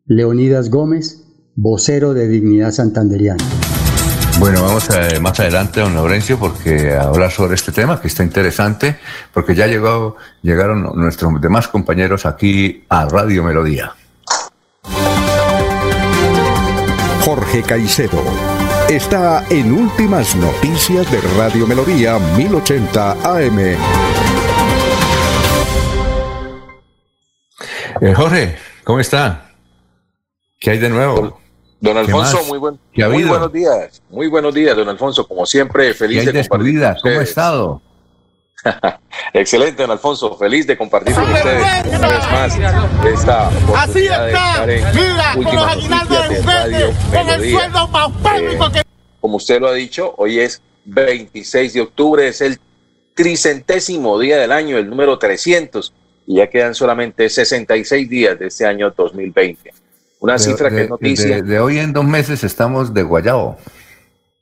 Leonidas 0.07 0.71
Gómez, 0.71 1.23
vocero 1.55 2.15
de 2.15 2.29
Dignidad 2.29 2.73
Santanderiana. 2.73 3.45
Bueno, 4.39 4.63
vamos 4.63 4.89
a, 4.89 5.21
más 5.21 5.39
adelante, 5.39 5.81
don 5.81 5.95
Laurencio, 5.95 6.39
porque 6.39 6.93
a 6.93 7.03
hablar 7.03 7.31
sobre 7.31 7.57
este 7.57 7.73
tema 7.73 8.01
que 8.01 8.09
está 8.09 8.25
interesante, 8.25 8.97
porque 9.35 9.55
ya 9.55 9.67
llegó, 9.67 10.17
llegaron 10.41 10.83
nuestros 10.97 11.39
demás 11.39 11.69
compañeros 11.69 12.25
aquí 12.25 12.83
a 12.89 13.05
Radio 13.05 13.45
Melodía. 13.45 13.93
Jorge 17.21 17.63
Caicedo 17.63 18.23
está 18.89 19.45
en 19.51 19.73
Últimas 19.73 20.35
Noticias 20.37 21.11
de 21.13 21.21
Radio 21.37 21.67
Melodía 21.67 22.19
1080 22.19 23.13
AM. 23.13 24.24
Eh, 28.05 28.13
Jorge, 28.13 28.55
¿cómo 28.85 29.01
está? 29.01 29.51
¿Qué 30.61 30.73
hay 30.73 30.79
de 30.79 30.91
nuevo? 30.91 31.41
Don 31.81 31.97
Alfonso, 31.97 32.45
muy, 32.45 32.59
buen, 32.59 32.79
muy 32.95 33.25
buenos 33.25 33.51
días. 33.51 34.03
Muy 34.11 34.27
buenos 34.27 34.53
días, 34.53 34.77
don 34.77 34.91
Alfonso. 34.91 35.27
Como 35.27 35.47
siempre, 35.47 35.95
feliz 35.95 36.27
de 36.27 36.47
compartir. 36.47 36.83
Con 36.83 36.97
¿Cómo 37.03 37.21
ha 37.21 37.23
estado? 37.23 37.83
Excelente, 39.33 39.81
don 39.81 39.91
Alfonso. 39.91 40.37
Feliz 40.37 40.67
de 40.67 40.77
compartir 40.77 41.15
con 41.15 41.33
ustedes 41.33 41.65
una 41.97 42.09
vez 42.09 42.31
más 42.31 43.07
esta 43.07 43.49
Así 43.75 44.05
está. 44.05 44.67
Mira, 44.67 45.33
con 45.33 45.45
los 45.45 45.67
aguinaldos 45.67 46.29
de 46.29 46.39
ustedes, 46.41 46.97
con 47.11 47.29
el 47.31 47.53
sueldo 47.53 47.89
más 47.89 48.11
eh, 48.39 48.59
que... 48.75 48.83
Como 49.19 49.37
usted 49.39 49.61
lo 49.63 49.69
ha 49.69 49.73
dicho, 49.73 50.15
hoy 50.19 50.41
es 50.41 50.61
26 50.85 51.73
de 51.73 51.81
octubre, 51.81 52.29
es 52.29 52.43
el 52.43 52.61
tricentésimo 53.15 54.19
día 54.19 54.37
del 54.37 54.53
año, 54.53 54.77
el 54.77 54.91
número 54.91 55.19
300, 55.19 55.95
y 56.27 56.37
ya 56.37 56.49
quedan 56.49 56.75
solamente 56.75 57.29
66 57.29 58.09
días 58.09 58.39
de 58.39 58.47
este 58.47 58.67
año 58.67 58.91
2020. 58.91 59.73
Una 60.21 60.39
cifra 60.39 60.71
que 60.71 60.85
es 60.85 60.91
noticia. 60.91 61.43
De, 61.43 61.61
hoy 61.61 61.79
en 61.79 61.93
dos 61.93 62.05
meses 62.05 62.45
estamos 62.45 62.95
de 62.95 63.03
Guayabo. 63.03 63.59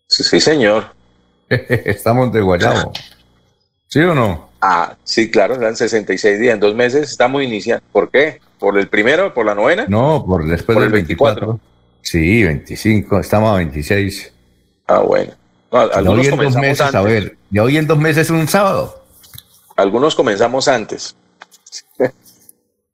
Sí, 0.06 0.40
señor. 0.40 0.84
estamos 1.48 2.32
de 2.32 2.40
Guayabo. 2.40 2.92
¿Sí 3.88 3.98
o 4.00 4.14
no? 4.14 4.50
Ah, 4.60 4.96
sí, 5.02 5.30
claro, 5.30 5.56
dan 5.56 5.76
66 5.76 6.38
días. 6.38 6.54
En 6.54 6.60
dos 6.60 6.74
meses 6.74 7.10
estamos 7.10 7.42
iniciando. 7.42 7.84
¿Por 7.90 8.10
qué? 8.10 8.40
¿Por 8.58 8.78
el 8.78 8.88
primero, 8.88 9.34
por 9.34 9.44
la 9.44 9.56
novena? 9.56 9.86
No, 9.88 10.24
por 10.24 10.46
después 10.46 10.78
del 10.78 10.90
24. 10.90 11.58
Sí, 12.00 12.44
25, 12.44 13.18
estamos 13.18 13.52
a 13.52 13.56
26. 13.56 14.32
Ah, 14.86 15.00
bueno. 15.00 15.32
hoy 15.70 16.26
en 16.26 16.36
dos 16.36 16.56
meses, 16.56 16.94
a 16.94 17.02
ver, 17.02 17.36
de 17.50 17.60
hoy 17.60 17.76
en 17.76 17.86
dos 17.86 17.98
meses 17.98 18.26
es 18.26 18.30
un 18.30 18.46
sábado. 18.46 19.04
Algunos 19.76 20.14
comenzamos 20.14 20.68
antes. 20.68 21.16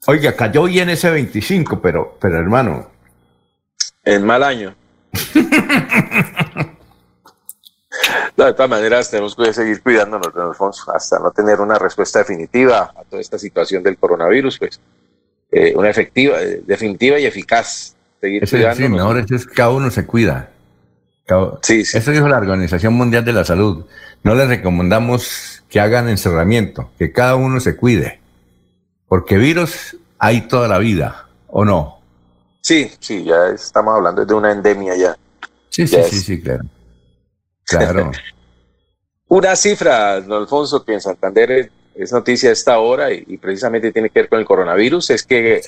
Oiga, 0.07 0.35
cayó 0.35 0.65
bien 0.65 0.89
ese 0.89 1.11
25, 1.11 1.81
pero, 1.81 2.17
pero 2.21 2.39
hermano. 2.39 2.91
En 4.05 4.25
mal 4.25 4.43
año. 4.43 4.75
de 8.47 8.53
todas 8.55 8.71
maneras, 8.71 9.11
tenemos 9.11 9.35
que 9.35 9.53
seguir 9.53 9.83
cuidándonos, 9.83 10.33
don 10.33 10.49
Alfonso, 10.49 10.91
hasta 10.95 11.19
no 11.19 11.31
tener 11.31 11.61
una 11.61 11.79
respuesta 11.79 12.21
definitiva 12.21 12.93
a 12.97 13.05
toda 13.05 13.21
esta 13.21 13.39
situación 13.39 13.83
del 13.83 13.99
coronavirus, 13.99 14.59
pues, 14.59 14.81
eh, 15.51 15.75
una 15.77 15.91
efectiva, 15.91 16.41
eh, 16.41 16.63
definitiva 16.65 17.19
y 17.19 17.27
eficaz. 17.27 17.95
Seguir 18.21 18.49
cuidándonos. 18.49 18.77
Sí, 18.77 18.89
mejor 18.89 19.19
es 19.19 19.47
que 19.47 19.55
cada 19.55 19.71
uno 19.71 19.91
se 19.91 20.07
cuida. 20.07 20.51
sí, 21.63 21.85
sí. 21.85 21.99
Eso 21.99 22.11
dijo 22.11 22.29
la 22.29 22.39
Organización 22.39 22.95
Mundial 22.95 23.25
de 23.25 23.33
la 23.33 23.45
Salud. 23.45 23.85
No 24.23 24.35
les 24.35 24.49
recomendamos 24.49 25.63
que 25.69 25.81
hagan 25.81 26.09
encerramiento, 26.09 26.91
que 26.99 27.13
cada 27.13 27.37
uno 27.37 27.61
se 27.61 27.77
cuide. 27.77 28.18
Porque 29.09 29.39
virus 29.39 29.97
hay 30.19 30.43
toda 30.49 30.69
la 30.69 30.79
vida, 30.79 31.29
¿o 31.49 31.65
no? 31.65 31.99
Sí, 32.61 32.91
sí, 33.01 33.25
ya 33.25 33.49
estamos 33.49 33.95
hablando 33.95 34.27
de 34.27 34.35
una 34.35 34.53
endemia 34.53 34.95
ya. 34.97 35.17
Sí, 35.71 35.87
sí, 35.87 36.03
sí, 36.11 36.19
sí, 36.19 36.43
claro. 36.43 36.65
Claro. 37.65 38.11
una 39.29 39.57
cifra, 39.57 40.21
don 40.21 40.43
Alfonso, 40.43 40.85
que 40.85 40.95
en 40.95 41.01
Santander 41.01 41.71
es 41.95 42.13
noticia 42.13 42.51
a 42.51 42.53
esta 42.53 42.79
hora 42.79 43.13
y, 43.13 43.37
precisamente 43.39 43.93
tiene 43.93 44.11
que 44.11 44.21
ver 44.21 44.29
con 44.29 44.39
el 44.39 44.45
coronavirus, 44.45 45.11
es 45.11 45.25
que 45.25 45.63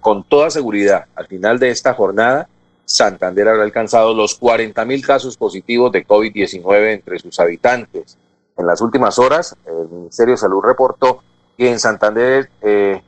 con 0.00 0.24
toda 0.24 0.50
seguridad, 0.50 1.04
al 1.14 1.26
final 1.26 1.58
de 1.58 1.70
esta 1.70 1.94
jornada, 1.94 2.48
Santander 2.84 3.48
habrá 3.48 3.64
alcanzado 3.64 4.14
los 4.14 4.36
40 4.36 4.84
mil 4.84 5.04
casos 5.04 5.36
positivos 5.36 5.92
de 5.92 6.06
COVID-19 6.06 6.94
entre 6.94 7.18
sus 7.18 7.38
habitantes. 7.40 8.16
En 8.56 8.66
las 8.66 8.80
últimas 8.80 9.18
horas, 9.18 9.56
el 9.66 9.88
Ministerio 9.90 10.34
de 10.34 10.38
Salud 10.38 10.62
reportó 10.62 11.22
y 11.56 11.66
en 11.66 11.78
Santander 11.78 12.50
eh, 12.60 13.02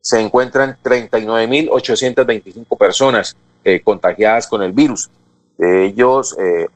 se 0.00 0.20
encuentran 0.20 0.78
39.825 0.82 2.76
personas 2.76 3.36
eh, 3.64 3.80
contagiadas 3.82 4.46
con 4.46 4.62
el 4.62 4.72
virus. 4.72 5.10
De 5.58 5.84
ellos, 5.86 6.36
eh, 6.38 6.68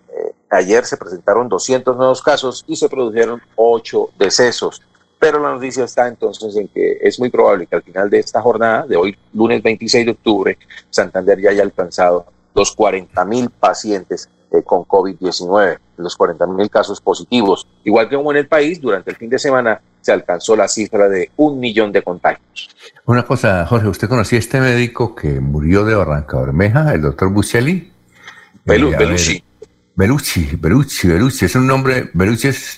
ayer 0.51 0.85
se 0.85 0.97
presentaron 0.97 1.49
200 1.49 1.97
nuevos 1.97 2.23
casos 2.23 2.65
y 2.69 2.77
se 2.77 2.89
produjeron 2.89 3.41
8 3.57 4.11
decesos. 4.19 4.83
Pero 5.19 5.41
la 5.41 5.53
noticia 5.53 5.85
está 5.85 6.07
entonces 6.09 6.55
en 6.57 6.69
que 6.69 6.99
es 7.01 7.19
muy 7.19 7.31
probable 7.31 7.67
que 7.67 7.75
al 7.77 7.83
final 7.83 8.11
de 8.11 8.19
esta 8.19 8.43
jornada, 8.43 8.87
de 8.87 8.97
hoy, 8.97 9.17
lunes 9.33 9.63
26 9.63 10.05
de 10.05 10.13
octubre, 10.13 10.59
Santander 10.91 11.41
ya 11.41 11.51
haya 11.51 11.63
alcanzado 11.63 12.27
los 12.55 12.77
40.000 12.77 13.51
pacientes 13.59 14.29
con 14.65 14.85
COVID-19, 14.85 15.79
los 15.97 16.17
40.000 16.17 16.71
casos 16.71 17.01
positivos. 17.01 17.67
Igual 17.83 18.09
que 18.09 18.17
como 18.17 18.31
en 18.31 18.39
el 18.39 18.47
país, 18.47 18.81
durante 18.81 19.11
el 19.11 19.17
fin 19.17 19.31
de 19.31 19.39
semana 19.39 19.81
se 20.07 20.13
alcanzó 20.13 20.55
la 20.55 20.69
cifra 20.69 21.09
de 21.09 21.31
un 21.37 21.59
millón 21.59 21.91
de 21.91 22.01
contagios. 22.01 22.71
Una 23.07 23.25
cosa, 23.25 23.67
Jorge, 23.67 23.89
¿usted 23.89 24.09
conocía 24.09 24.39
a 24.39 24.41
este 24.41 24.61
médico 24.61 25.17
que 25.17 25.41
murió 25.41 25.85
de 25.85 25.97
Barranca 25.97 26.39
Bermeja, 26.39 26.95
el 26.95 27.03
doctor 27.03 27.29
Buscelli? 27.31 27.93
Belu, 28.65 28.93
eh, 28.93 28.97
Belucci. 28.97 29.45
Belucci, 29.97 30.51
Belucci, 30.61 31.09
Belucci, 31.09 31.45
es 31.47 31.57
un 31.57 31.67
nombre, 31.67 32.09
Belucci 32.15 32.47
es 32.47 32.77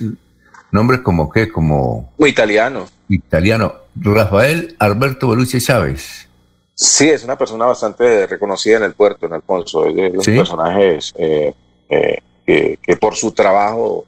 nombre 0.70 1.02
como 1.02 1.28
qué, 1.30 1.50
como... 1.50 2.14
Muy 2.16 2.30
italiano. 2.30 2.88
Italiano. 3.10 3.74
Rafael 3.94 4.74
Alberto 4.78 5.28
Belucci 5.28 5.60
Chávez. 5.60 6.28
Sí, 6.72 7.10
es 7.10 7.24
una 7.24 7.36
persona 7.36 7.66
bastante 7.66 8.26
reconocida 8.26 8.78
en 8.78 8.84
el 8.84 8.94
puerto, 8.94 9.26
en 9.26 9.34
Alfonso. 9.34 9.86
Es 9.86 9.96
de 9.96 10.10
los 10.10 10.24
personajes 10.24 11.12
eh, 11.18 11.52
eh, 11.90 12.78
que, 12.82 12.96
por 12.96 13.14
su 13.16 13.32
trabajo 13.32 14.06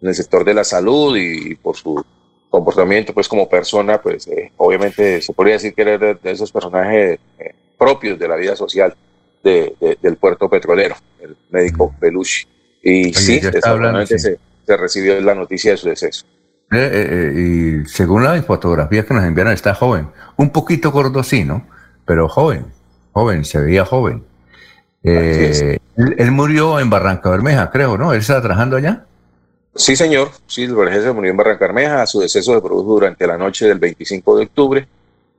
en 0.00 0.10
el 0.10 0.14
sector 0.14 0.44
de 0.44 0.54
la 0.54 0.62
salud 0.62 1.16
y 1.16 1.56
por 1.56 1.76
su 1.76 2.04
comportamiento 2.50 3.14
pues 3.14 3.28
como 3.28 3.48
persona, 3.48 4.00
pues 4.02 4.26
eh, 4.26 4.52
obviamente 4.56 5.22
se 5.22 5.32
podría 5.32 5.54
decir 5.54 5.72
que 5.72 5.82
era 5.82 5.96
de, 5.98 6.18
esos 6.24 6.52
personajes 6.52 7.18
propios 7.78 8.18
de 8.18 8.28
la 8.28 8.36
vida 8.36 8.54
social 8.56 8.94
del 9.42 10.16
puerto 10.20 10.50
petrolero, 10.50 10.96
el 11.20 11.36
médico 11.50 11.94
Belushi. 11.98 12.46
Y 12.82 13.14
sí, 13.14 13.40
desafortunadamente 13.40 14.18
se, 14.18 14.38
se, 14.66 14.76
recibió 14.76 15.18
la 15.20 15.34
noticia 15.34 15.70
de 15.72 15.76
su 15.76 15.88
deceso. 15.88 16.26
y 16.70 17.86
según 17.86 18.24
la 18.24 18.42
fotografía 18.42 19.06
que 19.06 19.14
nos 19.14 19.24
enviaron, 19.24 19.52
está 19.52 19.74
joven, 19.74 20.08
un 20.36 20.50
poquito 20.50 20.90
gordo 20.90 21.22
sí, 21.22 21.44
¿no? 21.44 21.66
Pero 22.04 22.28
joven, 22.28 22.66
joven, 23.12 23.44
se 23.44 23.60
veía 23.60 23.84
joven. 23.84 24.24
Eh, 25.02 25.78
él, 25.96 26.30
murió 26.30 26.78
en 26.78 26.90
Barranca 26.90 27.30
Bermeja, 27.30 27.70
creo, 27.70 27.96
¿no? 27.96 28.12
¿Él 28.12 28.20
estaba 28.20 28.42
trabajando 28.42 28.76
allá? 28.76 29.06
Sí, 29.74 29.96
señor. 29.96 30.30
Sí, 30.46 30.64
el 30.64 31.02
se 31.02 31.12
murió 31.12 31.30
en 31.30 31.36
Barranca 31.36 31.66
Bermeja. 31.66 32.06
Su 32.06 32.20
deceso 32.20 32.54
se 32.54 32.60
produjo 32.60 32.94
durante 32.94 33.26
la 33.26 33.38
noche 33.38 33.66
del 33.68 33.78
25 33.78 34.36
de 34.36 34.44
octubre. 34.44 34.88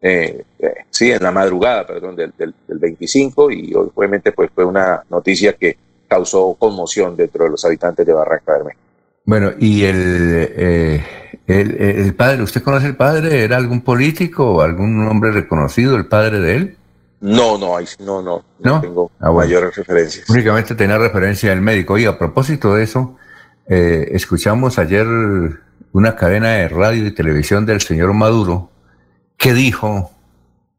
Eh, 0.01 0.43
eh, 0.59 0.73
sí, 0.89 1.11
en 1.11 1.21
la 1.21 1.31
madrugada, 1.31 1.85
perdón, 1.85 2.15
del, 2.15 2.33
del, 2.37 2.53
25. 2.67 3.51
Y 3.51 3.73
obviamente 3.73 4.31
pues, 4.31 4.49
fue 4.53 4.65
una 4.65 5.03
noticia 5.09 5.53
que 5.53 5.77
causó 6.07 6.55
conmoción 6.57 7.15
dentro 7.15 7.43
de 7.43 7.51
los 7.51 7.63
habitantes 7.65 8.05
de 8.05 8.13
Barranca 8.13 8.53
Bermeja. 8.53 8.77
Bueno, 9.23 9.51
y 9.59 9.83
el, 9.83 11.03
el, 11.47 11.81
el, 11.81 12.15
padre, 12.15 12.41
¿usted 12.41 12.63
conoce 12.63 12.87
el 12.87 12.95
padre? 12.95 13.43
¿Era 13.43 13.57
algún 13.57 13.81
político 13.81 14.55
o 14.55 14.61
algún 14.61 15.07
hombre 15.07 15.31
reconocido, 15.31 15.95
el 15.95 16.07
padre 16.07 16.39
de 16.39 16.55
él? 16.55 16.77
No, 17.21 17.57
no, 17.59 17.77
no, 17.99 18.21
no, 18.23 18.43
no, 18.59 18.81
tengo 18.81 19.11
ah, 19.19 19.31
mayores 19.31 19.75
referencias. 19.75 20.27
Únicamente 20.27 20.73
tenía 20.73 20.97
referencia 20.97 21.51
del 21.51 21.61
médico. 21.61 21.97
Y 21.99 22.05
a 22.05 22.17
propósito 22.17 22.73
de 22.73 22.83
eso, 22.83 23.15
eh, 23.73 24.17
escuchamos 24.17 24.77
ayer 24.79 25.07
una 25.93 26.15
cadena 26.17 26.49
de 26.49 26.67
radio 26.67 27.07
y 27.07 27.11
televisión 27.11 27.65
del 27.65 27.79
señor 27.79 28.13
Maduro 28.13 28.69
que 29.37 29.53
dijo, 29.53 30.11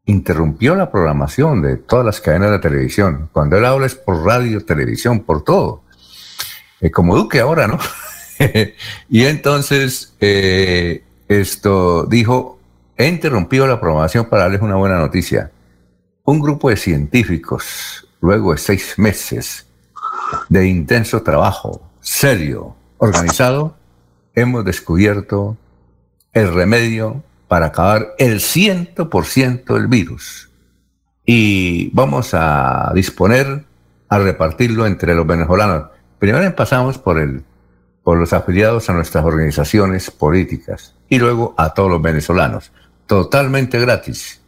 interrumpió 0.05 0.75
la 0.75 0.91
programación 0.91 1.63
de 1.63 1.77
todas 1.77 2.05
las 2.05 2.21
cadenas 2.21 2.51
de 2.51 2.59
televisión. 2.59 3.31
Cuando 3.33 3.57
él 3.57 3.65
habla 3.65 3.87
es 3.87 3.95
por 3.95 4.23
radio, 4.23 4.63
televisión, 4.63 5.21
por 5.21 5.43
todo. 5.43 5.81
Eh, 6.81 6.91
como 6.91 7.15
Duque 7.15 7.39
ahora, 7.39 7.65
¿no? 7.65 7.79
y 9.09 9.25
entonces 9.25 10.13
eh, 10.19 11.03
esto 11.27 12.05
dijo, 12.05 12.59
he 12.95 13.07
interrumpido 13.07 13.65
la 13.65 13.81
programación 13.81 14.27
para 14.29 14.43
darles 14.43 14.61
una 14.61 14.75
buena 14.75 14.99
noticia. 14.99 15.49
Un 16.25 16.39
grupo 16.39 16.69
de 16.69 16.77
científicos, 16.77 18.07
luego 18.21 18.51
de 18.51 18.59
seis 18.59 18.99
meses 18.99 19.65
de 20.47 20.67
intenso 20.67 21.23
trabajo, 21.23 21.89
serio, 21.99 22.75
organizado, 23.03 23.75
hemos 24.35 24.63
descubierto 24.65 25.57
el 26.31 26.53
remedio 26.53 27.23
para 27.47 27.67
acabar 27.67 28.13
el 28.17 28.39
100% 28.39 29.65
del 29.73 29.87
virus. 29.87 30.49
Y 31.25 31.89
vamos 31.93 32.33
a 32.33 32.91
disponer 32.95 33.65
a 34.09 34.19
repartirlo 34.19 34.85
entre 34.85 35.15
los 35.15 35.27
venezolanos. 35.27 35.89
Primero 36.19 36.43
empezamos 36.43 36.97
por 36.97 37.19
el 37.19 37.43
por 38.03 38.17
los 38.17 38.33
afiliados 38.33 38.89
a 38.89 38.93
nuestras 38.93 39.23
organizaciones 39.23 40.11
políticas 40.11 40.93
y 41.07 41.19
luego 41.19 41.55
a 41.57 41.73
todos 41.73 41.89
los 41.89 42.01
venezolanos. 42.01 42.73
Totalmente 43.07 43.79
gratis 43.79 44.41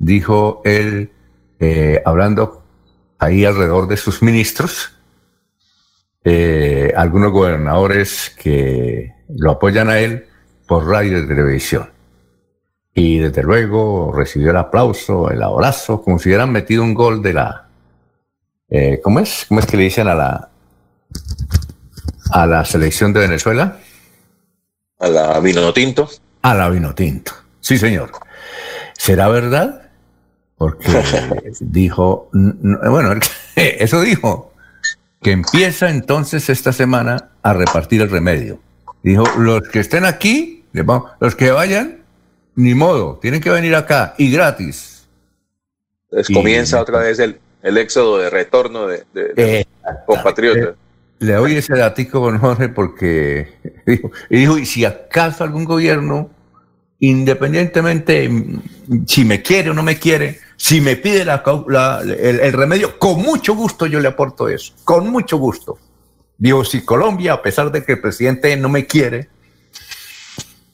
dijo 0.00 0.60
él, 0.64 1.12
eh, 1.60 2.02
hablando 2.04 2.64
ahí 3.18 3.44
alrededor 3.44 3.86
de 3.86 3.96
sus 3.96 4.22
ministros, 4.22 4.99
eh, 6.24 6.92
algunos 6.96 7.32
gobernadores 7.32 8.34
que 8.36 9.14
lo 9.28 9.52
apoyan 9.52 9.88
a 9.88 9.98
él 9.98 10.26
por 10.66 10.86
radio 10.86 11.18
y 11.18 11.26
televisión. 11.26 11.90
Y 12.94 13.18
desde 13.18 13.42
luego 13.42 14.12
recibió 14.14 14.50
el 14.50 14.56
aplauso, 14.56 15.30
el 15.30 15.42
abrazo, 15.42 16.02
como 16.02 16.18
si 16.18 16.28
hubieran 16.28 16.52
metido 16.52 16.82
un 16.82 16.94
gol 16.94 17.22
de 17.22 17.32
la... 17.32 17.68
Eh, 18.68 19.00
¿Cómo 19.02 19.20
es? 19.20 19.46
¿Cómo 19.48 19.60
es 19.60 19.66
que 19.66 19.76
le 19.76 19.84
dicen 19.84 20.08
a 20.08 20.14
la, 20.14 20.50
a 22.30 22.46
la 22.46 22.64
selección 22.64 23.12
de 23.12 23.20
Venezuela? 23.20 23.78
A 24.98 25.08
la 25.08 25.40
vino 25.40 25.72
tinto. 25.72 26.08
A 26.42 26.54
la 26.54 26.68
vino 26.68 26.94
tinto, 26.94 27.32
sí 27.60 27.78
señor. 27.78 28.10
¿Será 28.94 29.28
verdad? 29.28 29.90
porque 30.60 30.90
dijo, 31.60 32.28
bueno, 32.32 33.18
eso 33.56 34.02
dijo, 34.02 34.49
que 35.22 35.32
empieza 35.32 35.90
entonces 35.90 36.48
esta 36.48 36.72
semana 36.72 37.30
a 37.42 37.52
repartir 37.52 38.00
el 38.00 38.10
remedio. 38.10 38.58
Dijo, 39.02 39.24
los 39.38 39.68
que 39.68 39.80
estén 39.80 40.04
aquí, 40.04 40.64
los 41.20 41.34
que 41.34 41.50
vayan, 41.50 42.02
ni 42.54 42.74
modo, 42.74 43.18
tienen 43.20 43.40
que 43.40 43.50
venir 43.50 43.74
acá 43.74 44.14
y 44.18 44.30
gratis. 44.32 45.08
comienza 46.32 46.80
otra 46.80 47.00
vez 47.00 47.18
el, 47.18 47.38
éxodo 47.62 48.18
de 48.18 48.30
retorno 48.30 48.86
de, 48.86 49.66
compatriotas. 50.06 50.74
Le, 51.18 51.36
oí 51.36 51.56
ese 51.56 51.76
datico 51.76 52.22
con 52.22 52.38
Jorge 52.38 52.70
porque 52.70 53.48
dijo, 53.86 54.10
y 54.30 54.38
dijo, 54.38 54.58
y 54.58 54.64
si 54.64 54.86
acaso 54.86 55.44
algún 55.44 55.64
gobierno, 55.64 56.30
independientemente 56.98 58.30
si 59.06 59.24
me 59.26 59.42
quiere 59.42 59.70
o 59.70 59.74
no 59.74 59.82
me 59.82 59.98
quiere, 59.98 60.40
si 60.60 60.82
me 60.82 60.96
pide 60.96 61.22
el, 61.22 62.52
remedio, 62.52 62.98
con 62.98 63.22
mucho 63.22 63.54
gusto 63.54 63.86
yo 63.86 63.98
le 63.98 64.08
aporto 64.08 64.46
eso, 64.46 64.74
con 64.84 65.08
mucho 65.08 65.38
gusto. 65.38 65.78
Digo, 66.36 66.66
si 66.66 66.84
Colombia, 66.84 67.32
a 67.32 67.40
pesar 67.40 67.72
de 67.72 67.82
que 67.82 67.92
el 67.92 68.00
presidente 68.02 68.54
no 68.58 68.68
me 68.68 68.86
quiere, 68.86 69.30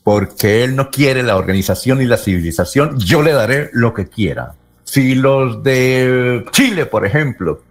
porque 0.02 0.64
él 0.64 0.74
no 0.74 0.90
quiere 0.90 1.22
la 1.22 1.36
organización 1.36 2.02
y 2.02 2.04
la 2.04 2.16
civilización, 2.16 2.98
yo 2.98 3.22
le 3.22 3.30
daré 3.30 3.70
lo 3.74 3.94
que 3.94 4.08
quiera. 4.08 4.56
Si 4.82 5.14
los 5.14 5.62
de 5.62 6.44
Chile, 6.50 6.86
por 6.86 7.06
ejemplo, 7.06 7.62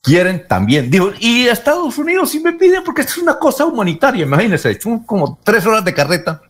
quieren 0.00 0.48
también, 0.48 0.90
digo, 0.90 1.12
y 1.20 1.48
Estados 1.48 1.98
Unidos 1.98 2.30
si 2.30 2.40
me 2.40 2.54
pide, 2.54 2.80
porque 2.80 3.02
es 3.02 3.18
una 3.18 3.38
cosa 3.38 3.66
humanitaria, 3.66 4.24
imagínense, 4.24 4.78
como 5.04 5.38
tres 5.44 5.66
horas 5.66 5.84
de 5.84 5.92
carreta 5.92 6.40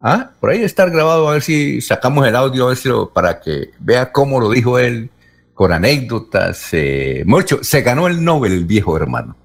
Ah, 0.00 0.30
por 0.38 0.50
ahí 0.50 0.62
está 0.62 0.86
grabado, 0.86 1.28
a 1.28 1.32
ver 1.32 1.42
si 1.42 1.80
sacamos 1.80 2.26
el 2.26 2.36
audio 2.36 2.70
para 3.12 3.40
que 3.40 3.70
vea 3.80 4.12
cómo 4.12 4.40
lo 4.40 4.50
dijo 4.50 4.78
él, 4.78 5.10
con 5.54 5.72
anécdotas. 5.72 6.68
Eh, 6.72 7.24
mucho, 7.26 7.64
se 7.64 7.82
ganó 7.82 8.06
el 8.06 8.22
Nobel 8.22 8.52
el 8.52 8.64
viejo 8.64 8.96
hermano. 8.96 9.36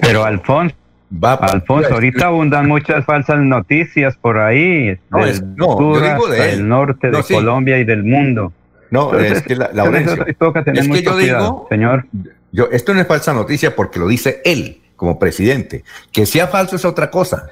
Pero 0.00 0.24
Alfonso, 0.24 0.74
Va, 1.10 1.34
Alfonso, 1.34 1.94
ahorita 1.94 2.26
abundan 2.26 2.68
muchas 2.68 3.04
falsas 3.04 3.38
noticias 3.38 4.16
por 4.16 4.38
ahí. 4.38 4.98
No, 5.10 5.24
es, 5.24 5.42
no 5.42 5.78
yo 5.94 6.00
digo 6.00 6.28
de 6.28 6.52
El 6.52 6.68
norte 6.68 7.10
de 7.10 7.22
Colombia 7.22 7.78
y 7.78 7.84
del 7.84 8.04
mundo. 8.04 8.52
No, 8.90 9.18
es 9.18 9.42
que 9.42 9.56
la, 9.56 9.66
es 9.66 10.88
que 10.88 11.02
yo 11.02 11.16
digo, 11.16 11.66
señor. 11.68 12.06
Yo, 12.52 12.68
esto 12.70 12.94
no 12.94 13.00
es 13.00 13.06
falsa 13.06 13.32
noticia 13.32 13.74
porque 13.74 13.98
lo 13.98 14.06
dice 14.06 14.40
él 14.44 14.80
como 14.96 15.18
presidente. 15.18 15.84
Que 16.12 16.26
sea 16.26 16.46
falso 16.46 16.76
es 16.76 16.84
otra 16.84 17.10
cosa. 17.10 17.50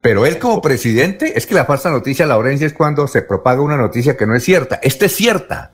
Pero 0.00 0.26
él 0.26 0.38
como 0.38 0.62
presidente, 0.62 1.36
es 1.36 1.46
que 1.46 1.54
la 1.54 1.64
falsa 1.64 1.90
noticia, 1.90 2.26
Laurencia, 2.26 2.66
es 2.66 2.72
cuando 2.72 3.08
se 3.08 3.22
propaga 3.22 3.62
una 3.62 3.76
noticia 3.76 4.16
que 4.16 4.26
no 4.26 4.34
es 4.36 4.44
cierta. 4.44 4.78
Esta 4.82 5.06
es 5.06 5.16
cierta, 5.16 5.72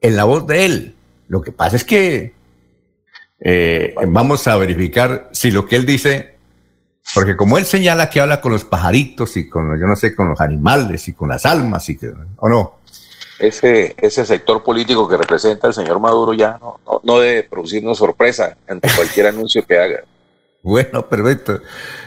en 0.00 0.16
la 0.16 0.24
voz 0.24 0.46
de 0.46 0.64
él. 0.64 0.94
Lo 1.28 1.42
que 1.42 1.52
pasa 1.52 1.76
es 1.76 1.84
que 1.84 2.32
eh, 3.40 3.94
vamos 4.06 4.48
a 4.48 4.56
verificar 4.56 5.28
si 5.32 5.50
lo 5.50 5.66
que 5.66 5.76
él 5.76 5.84
dice, 5.84 6.36
porque 7.14 7.36
como 7.36 7.58
él 7.58 7.66
señala 7.66 8.08
que 8.08 8.20
habla 8.20 8.40
con 8.40 8.52
los 8.52 8.64
pajaritos 8.64 9.36
y 9.36 9.48
con, 9.48 9.78
yo 9.78 9.86
no 9.86 9.96
sé, 9.96 10.14
con 10.14 10.30
los 10.30 10.40
animales 10.40 11.06
y 11.08 11.12
con 11.12 11.28
las 11.28 11.44
almas, 11.44 11.88
y 11.90 11.98
que, 11.98 12.10
¿o 12.38 12.48
no? 12.48 12.78
Ese, 13.38 13.94
ese 13.98 14.24
sector 14.24 14.64
político 14.64 15.08
que 15.08 15.16
representa 15.16 15.68
el 15.68 15.74
señor 15.74 16.00
Maduro 16.00 16.32
ya 16.32 16.58
no, 16.58 16.80
no 17.04 17.20
debe 17.20 17.44
producirnos 17.44 17.98
sorpresa 17.98 18.56
ante 18.66 18.88
cualquier 18.96 19.28
anuncio 19.28 19.64
que 19.64 19.78
haga. 19.78 20.00
Bueno, 20.62 21.08
perfecto. 21.08 21.60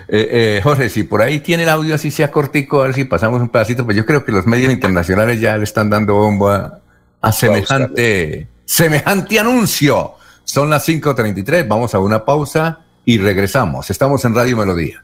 Eh, 0.07 0.57
eh, 0.57 0.61
Jorge, 0.63 0.89
si 0.89 1.03
por 1.03 1.21
ahí 1.21 1.39
tiene 1.39 1.63
el 1.63 1.69
audio, 1.69 1.95
así 1.95 2.11
sea 2.11 2.31
cortico, 2.31 2.81
a 2.81 2.85
ver 2.85 2.93
si 2.93 3.05
pasamos 3.05 3.41
un 3.41 3.49
pedacito, 3.49 3.85
pero 3.85 3.97
yo 3.97 4.05
creo 4.05 4.25
que 4.25 4.31
los 4.31 4.45
medios 4.45 4.71
internacionales 4.71 5.39
ya 5.39 5.57
le 5.57 5.63
están 5.63 5.89
dando 5.89 6.15
bombo 6.15 6.49
a, 6.49 7.31
semejante, 7.31 8.47
a 8.49 8.61
semejante 8.65 9.39
anuncio. 9.39 10.15
Son 10.43 10.69
las 10.69 10.87
5.33, 10.87 11.67
vamos 11.67 11.95
a 11.95 11.99
una 11.99 12.25
pausa 12.25 12.79
y 13.05 13.17
regresamos. 13.17 13.89
Estamos 13.89 14.23
en 14.25 14.35
Radio 14.35 14.57
Melodía. 14.57 15.03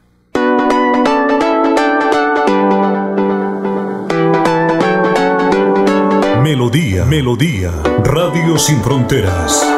Melodía, 6.42 7.04
Melodía, 7.04 7.70
Radio 8.04 8.58
Sin 8.58 8.82
Fronteras. 8.82 9.77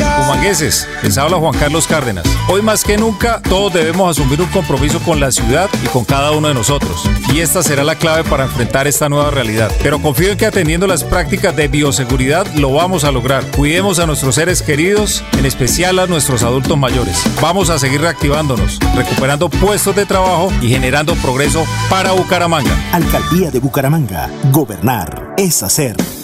Humangueses, 0.21 0.87
les 1.01 1.17
habla 1.17 1.37
Juan 1.37 1.53
Carlos 1.57 1.87
Cárdenas. 1.87 2.25
Hoy 2.47 2.61
más 2.61 2.83
que 2.83 2.97
nunca, 2.97 3.41
todos 3.41 3.73
debemos 3.73 4.11
asumir 4.11 4.39
un 4.39 4.49
compromiso 4.49 4.99
con 4.99 5.19
la 5.19 5.31
ciudad 5.31 5.69
y 5.83 5.87
con 5.87 6.05
cada 6.05 6.31
uno 6.31 6.47
de 6.47 6.53
nosotros. 6.53 7.09
Y 7.33 7.39
esta 7.39 7.63
será 7.63 7.83
la 7.83 7.95
clave 7.95 8.23
para 8.23 8.43
enfrentar 8.43 8.87
esta 8.87 9.09
nueva 9.09 9.31
realidad. 9.31 9.71
Pero 9.81 9.99
confío 9.99 10.31
en 10.31 10.37
que 10.37 10.45
atendiendo 10.45 10.85
las 10.85 11.03
prácticas 11.03 11.55
de 11.55 11.67
bioseguridad 11.67 12.45
lo 12.55 12.71
vamos 12.71 13.03
a 13.03 13.11
lograr. 13.11 13.43
Cuidemos 13.55 13.99
a 13.99 14.05
nuestros 14.05 14.35
seres 14.35 14.61
queridos, 14.61 15.23
en 15.39 15.45
especial 15.45 15.97
a 15.97 16.05
nuestros 16.05 16.43
adultos 16.43 16.77
mayores. 16.77 17.23
Vamos 17.41 17.69
a 17.69 17.79
seguir 17.79 18.01
reactivándonos, 18.01 18.79
recuperando 18.95 19.49
puestos 19.49 19.95
de 19.95 20.05
trabajo 20.05 20.51
y 20.61 20.69
generando 20.69 21.15
progreso 21.15 21.65
para 21.89 22.11
Bucaramanga. 22.11 22.77
Alcaldía 22.91 23.49
de 23.49 23.59
Bucaramanga. 23.59 24.29
Gobernar 24.51 25.33
es 25.37 25.63
hacer. 25.63 25.95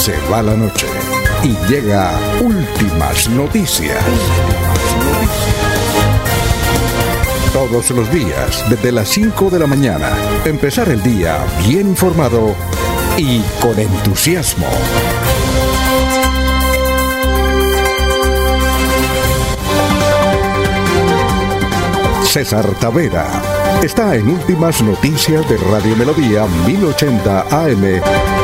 Se 0.00 0.16
va 0.32 0.42
la 0.42 0.56
noche 0.56 0.86
y 1.42 1.54
llega 1.70 2.18
últimas 2.40 3.28
noticias. 3.28 4.02
Todos 7.52 7.90
los 7.90 8.10
días, 8.10 8.64
desde 8.70 8.92
las 8.92 9.10
5 9.10 9.50
de 9.50 9.58
la 9.58 9.66
mañana, 9.66 10.16
empezar 10.46 10.88
el 10.88 11.02
día 11.02 11.44
bien 11.68 11.88
informado 11.88 12.56
y 13.18 13.42
con 13.60 13.78
entusiasmo. 13.78 14.68
César 22.24 22.64
Tavera 22.80 23.28
está 23.82 24.14
en 24.14 24.30
Últimas 24.30 24.80
Noticias 24.80 25.46
de 25.46 25.58
Radio 25.58 25.94
Melodía 25.94 26.46
1080 26.66 27.40
AM. 27.50 28.39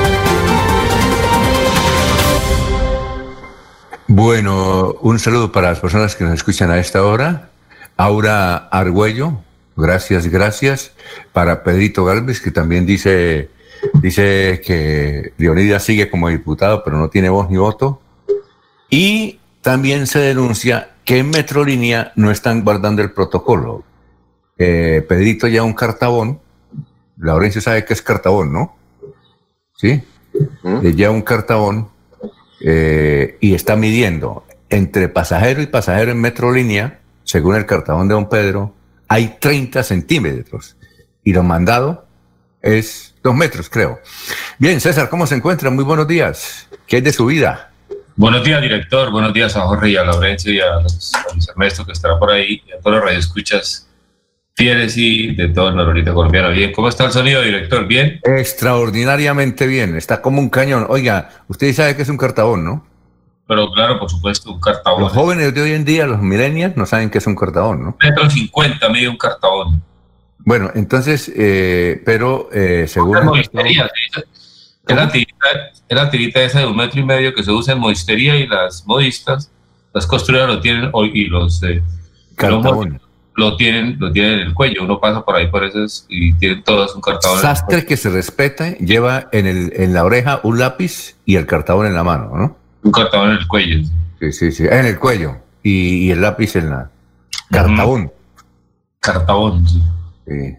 Bueno, 4.08 4.94
un 5.00 5.18
saludo 5.18 5.50
para 5.50 5.70
las 5.70 5.80
personas 5.80 6.14
que 6.14 6.22
nos 6.22 6.34
escuchan 6.34 6.70
a 6.70 6.78
esta 6.78 7.04
hora. 7.04 7.50
Aura 7.96 8.56
Argüello, 8.56 9.40
gracias, 9.76 10.28
gracias. 10.28 10.92
Para 11.32 11.64
Pedrito 11.64 12.04
Galvez, 12.04 12.40
que 12.40 12.52
también 12.52 12.86
dice, 12.86 13.50
dice 13.94 14.62
que 14.64 15.32
Leonidas 15.38 15.82
sigue 15.82 16.08
como 16.08 16.28
diputado, 16.28 16.84
pero 16.84 16.98
no 16.98 17.10
tiene 17.10 17.30
voz 17.30 17.50
ni 17.50 17.56
voto. 17.56 18.00
Y 18.90 19.40
también 19.60 20.06
se 20.06 20.20
denuncia 20.20 20.90
que 21.04 21.18
en 21.18 21.30
Metrolínea 21.30 22.12
no 22.14 22.30
están 22.30 22.62
guardando 22.62 23.02
el 23.02 23.10
protocolo. 23.10 23.82
Eh, 24.56 25.04
Pedrito 25.08 25.48
ya 25.48 25.64
un 25.64 25.74
cartabón. 25.74 26.38
Laurencio 27.18 27.60
sabe 27.60 27.84
que 27.84 27.92
es 27.92 28.02
cartabón, 28.02 28.52
¿no? 28.52 28.76
Sí. 29.76 30.00
Ya 30.94 31.10
un 31.10 31.22
cartabón 31.22 31.88
eh, 32.60 33.36
y 33.40 33.54
está 33.54 33.76
midiendo 33.76 34.44
entre 34.70 35.08
pasajero 35.08 35.62
y 35.62 35.66
pasajero 35.66 36.12
en 36.12 36.20
Metrolínea, 36.20 37.00
según 37.24 37.56
el 37.56 37.66
cartabón 37.66 38.08
de 38.08 38.14
Don 38.14 38.28
Pedro, 38.28 38.74
hay 39.08 39.36
30 39.40 39.82
centímetros 39.82 40.76
y 41.22 41.32
lo 41.32 41.42
mandado 41.42 42.06
es 42.62 43.14
dos 43.22 43.34
metros, 43.34 43.68
creo. 43.68 44.00
Bien, 44.58 44.80
César, 44.80 45.08
¿cómo 45.08 45.26
se 45.26 45.36
encuentra? 45.36 45.70
Muy 45.70 45.84
buenos 45.84 46.08
días. 46.08 46.68
¿Qué 46.86 46.98
es 46.98 47.04
de 47.04 47.12
su 47.12 47.26
vida? 47.26 47.70
Buenos 48.16 48.42
días, 48.44 48.60
director. 48.60 49.10
Buenos 49.10 49.32
días 49.32 49.56
a 49.56 49.60
Jorge 49.62 49.90
y 49.90 49.96
a 49.96 50.04
Laurencio 50.04 50.52
y 50.52 50.60
a 50.60 50.80
los, 50.80 51.12
a 51.14 51.84
que 51.84 51.92
estará 51.92 52.18
por 52.18 52.30
ahí 52.30 52.62
y 52.66 52.72
a 52.72 52.80
todos 52.80 52.96
los 52.96 53.04
radioescuchas 53.04 53.85
fieles 54.56 54.96
y 54.96 55.34
de 55.34 55.48
todo 55.48 55.68
el 55.68 55.76
noroeste 55.76 56.12
colombiano. 56.12 56.50
Bien, 56.50 56.72
¿cómo 56.72 56.88
está 56.88 57.04
el 57.04 57.12
sonido, 57.12 57.42
director? 57.42 57.86
¿Bien? 57.86 58.20
Extraordinariamente 58.24 59.66
bien, 59.66 59.96
está 59.96 60.22
como 60.22 60.40
un 60.40 60.48
cañón. 60.48 60.86
Oiga, 60.88 61.28
usted 61.46 61.72
sabe 61.74 61.94
que 61.94 62.02
es 62.02 62.08
un 62.08 62.16
cartabón, 62.16 62.64
¿no? 62.64 62.86
Pero 63.46 63.70
claro, 63.70 64.00
por 64.00 64.10
supuesto, 64.10 64.50
un 64.50 64.60
cartabón. 64.60 65.02
Los 65.02 65.12
jóvenes 65.12 65.54
de 65.54 65.60
hoy 65.60 65.72
en 65.72 65.84
día, 65.84 66.06
los 66.06 66.20
millennials, 66.20 66.76
no 66.76 66.86
saben 66.86 67.10
qué 67.10 67.18
es 67.18 67.26
un 67.26 67.36
cartabón, 67.36 67.84
¿no? 67.84 67.96
Metro 68.02 68.28
cincuenta, 68.30 68.88
medio 68.88 69.10
un 69.10 69.18
cartabón. 69.18 69.82
Bueno, 70.38 70.70
entonces, 70.74 71.30
eh, 71.36 72.02
pero 72.04 72.48
eh, 72.52 72.86
según... 72.88 73.16
Es 73.38 73.50
la, 74.94 76.10
tirita, 76.10 76.42
esa 76.42 76.60
de 76.60 76.66
un 76.66 76.76
metro 76.76 77.00
y 77.00 77.04
medio 77.04 77.34
que 77.34 77.42
se 77.42 77.50
usa 77.50 77.74
en 77.74 77.80
modistería 77.80 78.36
y 78.36 78.46
las 78.46 78.86
modistas, 78.86 79.50
las 79.92 80.06
costureras 80.06 80.48
lo 80.48 80.60
tienen 80.60 80.88
hoy 80.92 81.10
y 81.14 81.26
los... 81.26 81.62
Eh, 81.62 81.82
lo 83.36 83.56
tienen, 83.56 83.96
lo 83.98 84.10
tienen 84.10 84.40
en 84.40 84.46
el 84.48 84.54
cuello. 84.54 84.82
Uno 84.82 84.98
pasa 84.98 85.24
por 85.24 85.36
ahí 85.36 85.48
por 85.48 85.64
eso 85.64 85.78
y 86.08 86.32
tienen 86.34 86.62
todos 86.64 86.94
un 86.94 87.02
cartabón. 87.02 87.40
Sastre 87.40 87.84
que 87.84 87.96
se 87.96 88.10
respeta 88.10 88.76
lleva 88.78 89.28
en, 89.32 89.46
el, 89.46 89.72
en 89.76 89.92
la 89.92 90.04
oreja 90.04 90.40
un 90.42 90.58
lápiz 90.58 91.16
y 91.24 91.36
el 91.36 91.46
cartabón 91.46 91.86
en 91.86 91.94
la 91.94 92.02
mano, 92.02 92.32
¿no? 92.34 92.56
Un 92.82 92.92
cartabón 92.92 93.30
en 93.30 93.36
el 93.36 93.46
cuello. 93.46 93.80
Sí, 94.20 94.32
sí, 94.32 94.52
sí, 94.52 94.64
en 94.64 94.86
el 94.86 94.98
cuello 94.98 95.36
y, 95.62 96.10
el 96.10 96.22
lápiz 96.22 96.56
en 96.56 96.70
la... 96.70 96.90
Cartabón. 97.50 98.10
Cartabón, 99.00 99.66
sí. 99.68 100.56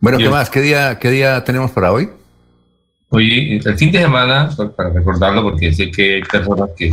Bueno, 0.00 0.18
¿qué 0.18 0.28
más? 0.28 0.50
¿Qué 0.50 0.60
día, 0.60 0.98
¿Qué 0.98 1.10
día 1.10 1.42
tenemos 1.44 1.70
para 1.70 1.92
hoy? 1.92 2.10
Oye, 3.08 3.60
el 3.64 3.78
fin 3.78 3.92
de 3.92 4.00
semana, 4.00 4.50
para 4.76 4.90
recordarlo, 4.90 5.42
porque 5.42 5.72
sé 5.72 5.90
que 5.90 6.16
hay 6.16 6.22
personas 6.22 6.70
que 6.76 6.90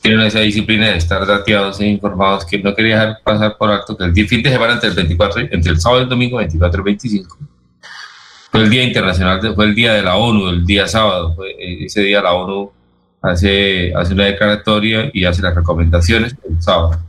tienen 0.00 0.20
esa 0.20 0.40
disciplina 0.40 0.88
de 0.88 0.96
estar 0.96 1.26
dateados 1.26 1.80
e 1.80 1.86
informados 1.86 2.44
que 2.44 2.58
no 2.58 2.74
quería 2.74 2.98
dejar 2.98 3.22
pasar 3.22 3.56
por 3.56 3.70
alto 3.70 3.96
que 3.96 4.04
el 4.04 4.28
fin 4.28 4.42
de 4.42 4.50
semana 4.50 4.74
entre 4.74 4.90
el 4.90 4.94
24, 4.94 5.42
entre 5.50 5.72
el 5.72 5.80
sábado 5.80 6.00
y 6.00 6.04
el 6.04 6.08
domingo 6.08 6.36
24 6.38 6.80
y 6.80 6.84
25 6.84 7.38
fue 8.50 8.62
el 8.62 8.70
día 8.70 8.82
internacional, 8.82 9.54
fue 9.54 9.64
el 9.64 9.74
día 9.74 9.94
de 9.94 10.02
la 10.02 10.16
ONU, 10.16 10.48
el 10.48 10.66
día 10.66 10.88
sábado, 10.88 11.36
eh, 11.44 11.84
ese 11.84 12.02
día 12.02 12.20
la 12.20 12.32
ONU 12.32 12.72
hace, 13.22 13.92
hace 13.94 14.14
una 14.14 14.24
declaratoria 14.24 15.10
y 15.12 15.24
hace 15.24 15.42
las 15.42 15.54
recomendaciones 15.54 16.34
el 16.48 16.60
sábado. 16.60 17.00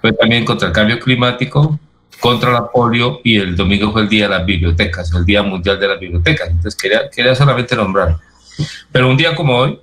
Fue 0.00 0.12
también 0.12 0.44
contra 0.44 0.68
el 0.68 0.74
cambio 0.74 0.98
climático, 0.98 1.78
contra 2.18 2.50
la 2.50 2.66
polio 2.70 3.20
y 3.22 3.36
el 3.36 3.56
domingo 3.56 3.92
fue 3.92 4.02
el 4.02 4.08
día 4.08 4.28
de 4.28 4.36
las 4.36 4.44
bibliotecas, 4.46 5.12
el 5.14 5.24
día 5.24 5.42
mundial 5.42 5.78
de 5.78 5.88
las 5.88 6.00
bibliotecas. 6.00 6.48
Entonces 6.48 6.74
quería, 6.74 7.08
quería 7.08 7.34
solamente 7.34 7.76
nombrar. 7.76 8.16
Pero 8.90 9.08
un 9.08 9.16
día 9.16 9.34
como 9.34 9.56
hoy, 9.56 9.78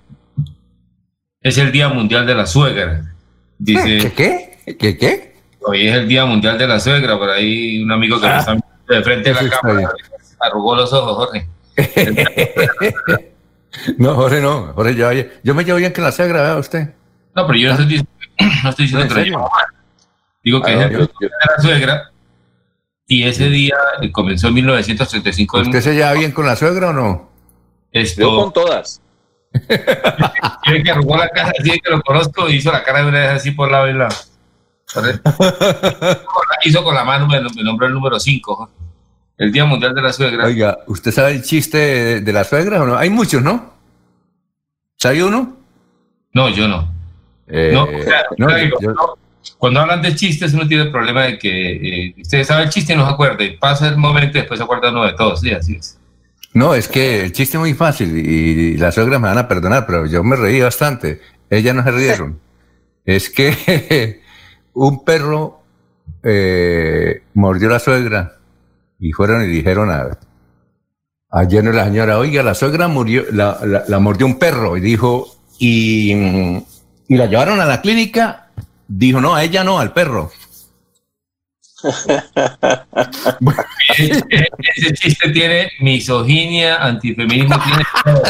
es 1.41 1.57
el 1.57 1.71
Día 1.71 1.89
Mundial 1.89 2.25
de 2.25 2.35
la 2.35 2.45
Suegra. 2.45 3.13
Dice, 3.57 3.97
¿Qué 3.97 4.13
qué? 4.65 4.75
¿Qué 4.77 4.97
qué? 4.97 5.35
Hoy 5.61 5.87
es 5.87 5.95
el 5.95 6.07
Día 6.07 6.25
Mundial 6.25 6.57
de 6.57 6.67
la 6.67 6.79
Suegra, 6.79 7.17
por 7.17 7.29
ahí 7.29 7.83
un 7.83 7.91
amigo 7.91 8.19
que 8.19 8.27
está 8.27 8.57
de 8.87 9.03
frente 9.03 9.31
a 9.31 9.41
la 9.41 9.49
cámara 9.49 9.91
arrugó 10.39 10.75
los 10.75 10.91
ojos, 10.93 11.15
Jorge. 11.15 11.47
No, 13.97 14.15
Jorge, 14.15 14.41
no. 14.41 14.73
Jorge, 14.73 14.95
yo, 14.95 15.11
yo 15.43 15.53
me 15.53 15.63
llevo 15.63 15.77
bien 15.77 15.93
que 15.93 16.01
la 16.01 16.11
suegra, 16.11 16.41
vea 16.41 16.55
usted. 16.55 16.95
No, 17.35 17.45
pero 17.45 17.59
yo 17.59 17.73
no 17.73 17.79
estoy, 17.79 18.07
no 18.63 18.69
estoy 18.69 18.85
diciendo 18.85 19.13
que 19.13 19.31
Digo 20.43 20.61
que 20.61 20.71
ah, 20.71 20.85
es 20.85 20.91
el 20.91 20.97
de 20.97 21.29
la 21.29 21.61
suegra 21.61 22.11
y 23.05 23.23
ese 23.23 23.49
día 23.49 23.75
eh, 24.01 24.11
comenzó 24.11 24.47
en 24.47 24.55
1935. 24.55 25.59
¿Usted 25.59 25.81
se 25.81 25.93
lleva 25.93 26.13
bien 26.13 26.31
con 26.31 26.47
la 26.47 26.55
suegra 26.55 26.89
o 26.89 26.93
no? 26.93 27.29
Esto, 27.91 28.21
yo 28.21 28.35
con 28.35 28.53
todas. 28.53 29.01
Que 30.83 30.91
arrugó 30.91 31.17
la 31.17 31.29
casa 31.29 31.51
así 31.59 31.71
que 31.79 31.89
lo 31.89 32.01
conozco 32.01 32.49
y 32.49 32.55
hizo 32.55 32.71
la 32.71 32.83
cara 32.83 33.01
de 33.01 33.07
una 33.07 33.19
vez 33.19 33.29
así 33.29 33.51
por 33.51 33.71
lado 33.71 33.89
y 33.89 33.93
lado. 33.93 34.15
hizo 36.63 36.83
con 36.83 36.95
la 36.95 37.03
mano 37.03 37.27
me 37.27 37.41
nombró 37.63 37.87
el 37.87 37.93
número 37.93 38.19
5. 38.19 38.71
El 39.37 39.51
Día 39.51 39.65
Mundial 39.65 39.93
de 39.93 40.01
la 40.01 40.11
Suegra. 40.11 40.45
Oiga, 40.45 40.79
¿usted 40.87 41.11
sabe 41.11 41.31
el 41.31 41.43
chiste 41.43 42.21
de 42.21 42.33
la 42.33 42.43
suegra 42.43 42.81
o 42.81 42.85
no? 42.87 42.97
Hay 42.97 43.09
muchos, 43.09 43.41
¿no? 43.43 43.73
¿Sabe 44.95 45.23
uno? 45.23 45.57
No, 46.33 46.49
yo 46.49 46.67
no. 46.67 46.91
Eh, 47.47 47.71
no, 47.73 47.87
cuando 49.57 49.79
hablan 49.79 50.01
de 50.01 50.15
chistes, 50.15 50.53
uno 50.53 50.67
tiene 50.67 50.83
el 50.83 50.91
problema 50.91 51.23
de 51.23 51.39
que 51.39 52.07
eh, 52.07 52.15
usted 52.19 52.43
sabe 52.43 52.63
el 52.63 52.69
chiste 52.69 52.93
y 52.93 52.95
no 52.95 53.05
se 53.05 53.13
acuerda, 53.13 53.43
y 53.43 53.57
pasa 53.57 53.87
el 53.87 53.97
momento 53.97 54.37
y 54.37 54.41
después 54.41 54.57
se 54.57 54.63
acuerda 54.63 54.91
uno 54.91 55.05
de 55.05 55.13
todos, 55.13 55.39
sí, 55.39 55.51
así 55.51 55.75
es. 55.75 55.96
No, 56.53 56.73
es 56.73 56.87
que 56.87 57.23
el 57.23 57.31
chiste 57.31 57.57
es 57.57 57.61
muy 57.61 57.73
fácil 57.73 58.17
y, 58.17 58.77
las 58.77 58.95
suegras 58.95 59.19
me 59.19 59.27
van 59.27 59.37
a 59.37 59.47
perdonar, 59.47 59.85
pero 59.85 60.05
yo 60.05 60.23
me 60.23 60.35
reí 60.35 60.61
bastante. 60.61 61.21
Ellas 61.49 61.75
no 61.75 61.83
se 61.83 61.91
rieron. 61.91 62.39
es 63.05 63.29
que 63.29 64.21
un 64.73 65.03
perro 65.03 65.61
eh, 66.23 67.23
mordió 67.33 67.69
a 67.69 67.73
la 67.73 67.79
suegra 67.79 68.37
y 68.99 69.11
fueron 69.11 69.43
y 69.43 69.47
dijeron 69.47 69.91
a, 69.91 70.17
ayer 71.31 71.63
la 71.63 71.85
señora, 71.85 72.17
oiga, 72.17 72.41
la 72.43 72.55
suegra 72.55 72.87
murió, 72.87 73.25
la, 73.31 73.83
la 73.87 73.99
mordió 73.99 74.25
un 74.25 74.39
perro 74.39 74.77
y 74.77 74.81
dijo, 74.81 75.27
y, 75.59 76.11
y 77.07 77.17
la 77.17 77.27
llevaron 77.27 77.59
a 77.59 77.65
la 77.65 77.81
clínica 77.81 78.47
Dijo, 78.87 79.19
no, 79.19 79.35
a 79.35 79.43
ella 79.43 79.63
no, 79.63 79.79
al 79.79 79.91
perro. 79.93 80.31
Ese, 83.97 84.93
chiste 84.93 85.29
tiene 85.29 85.71
misoginia, 85.79 86.77
antifeminismo, 86.83 87.55
tiene 87.63 87.83
todo. 88.03 88.23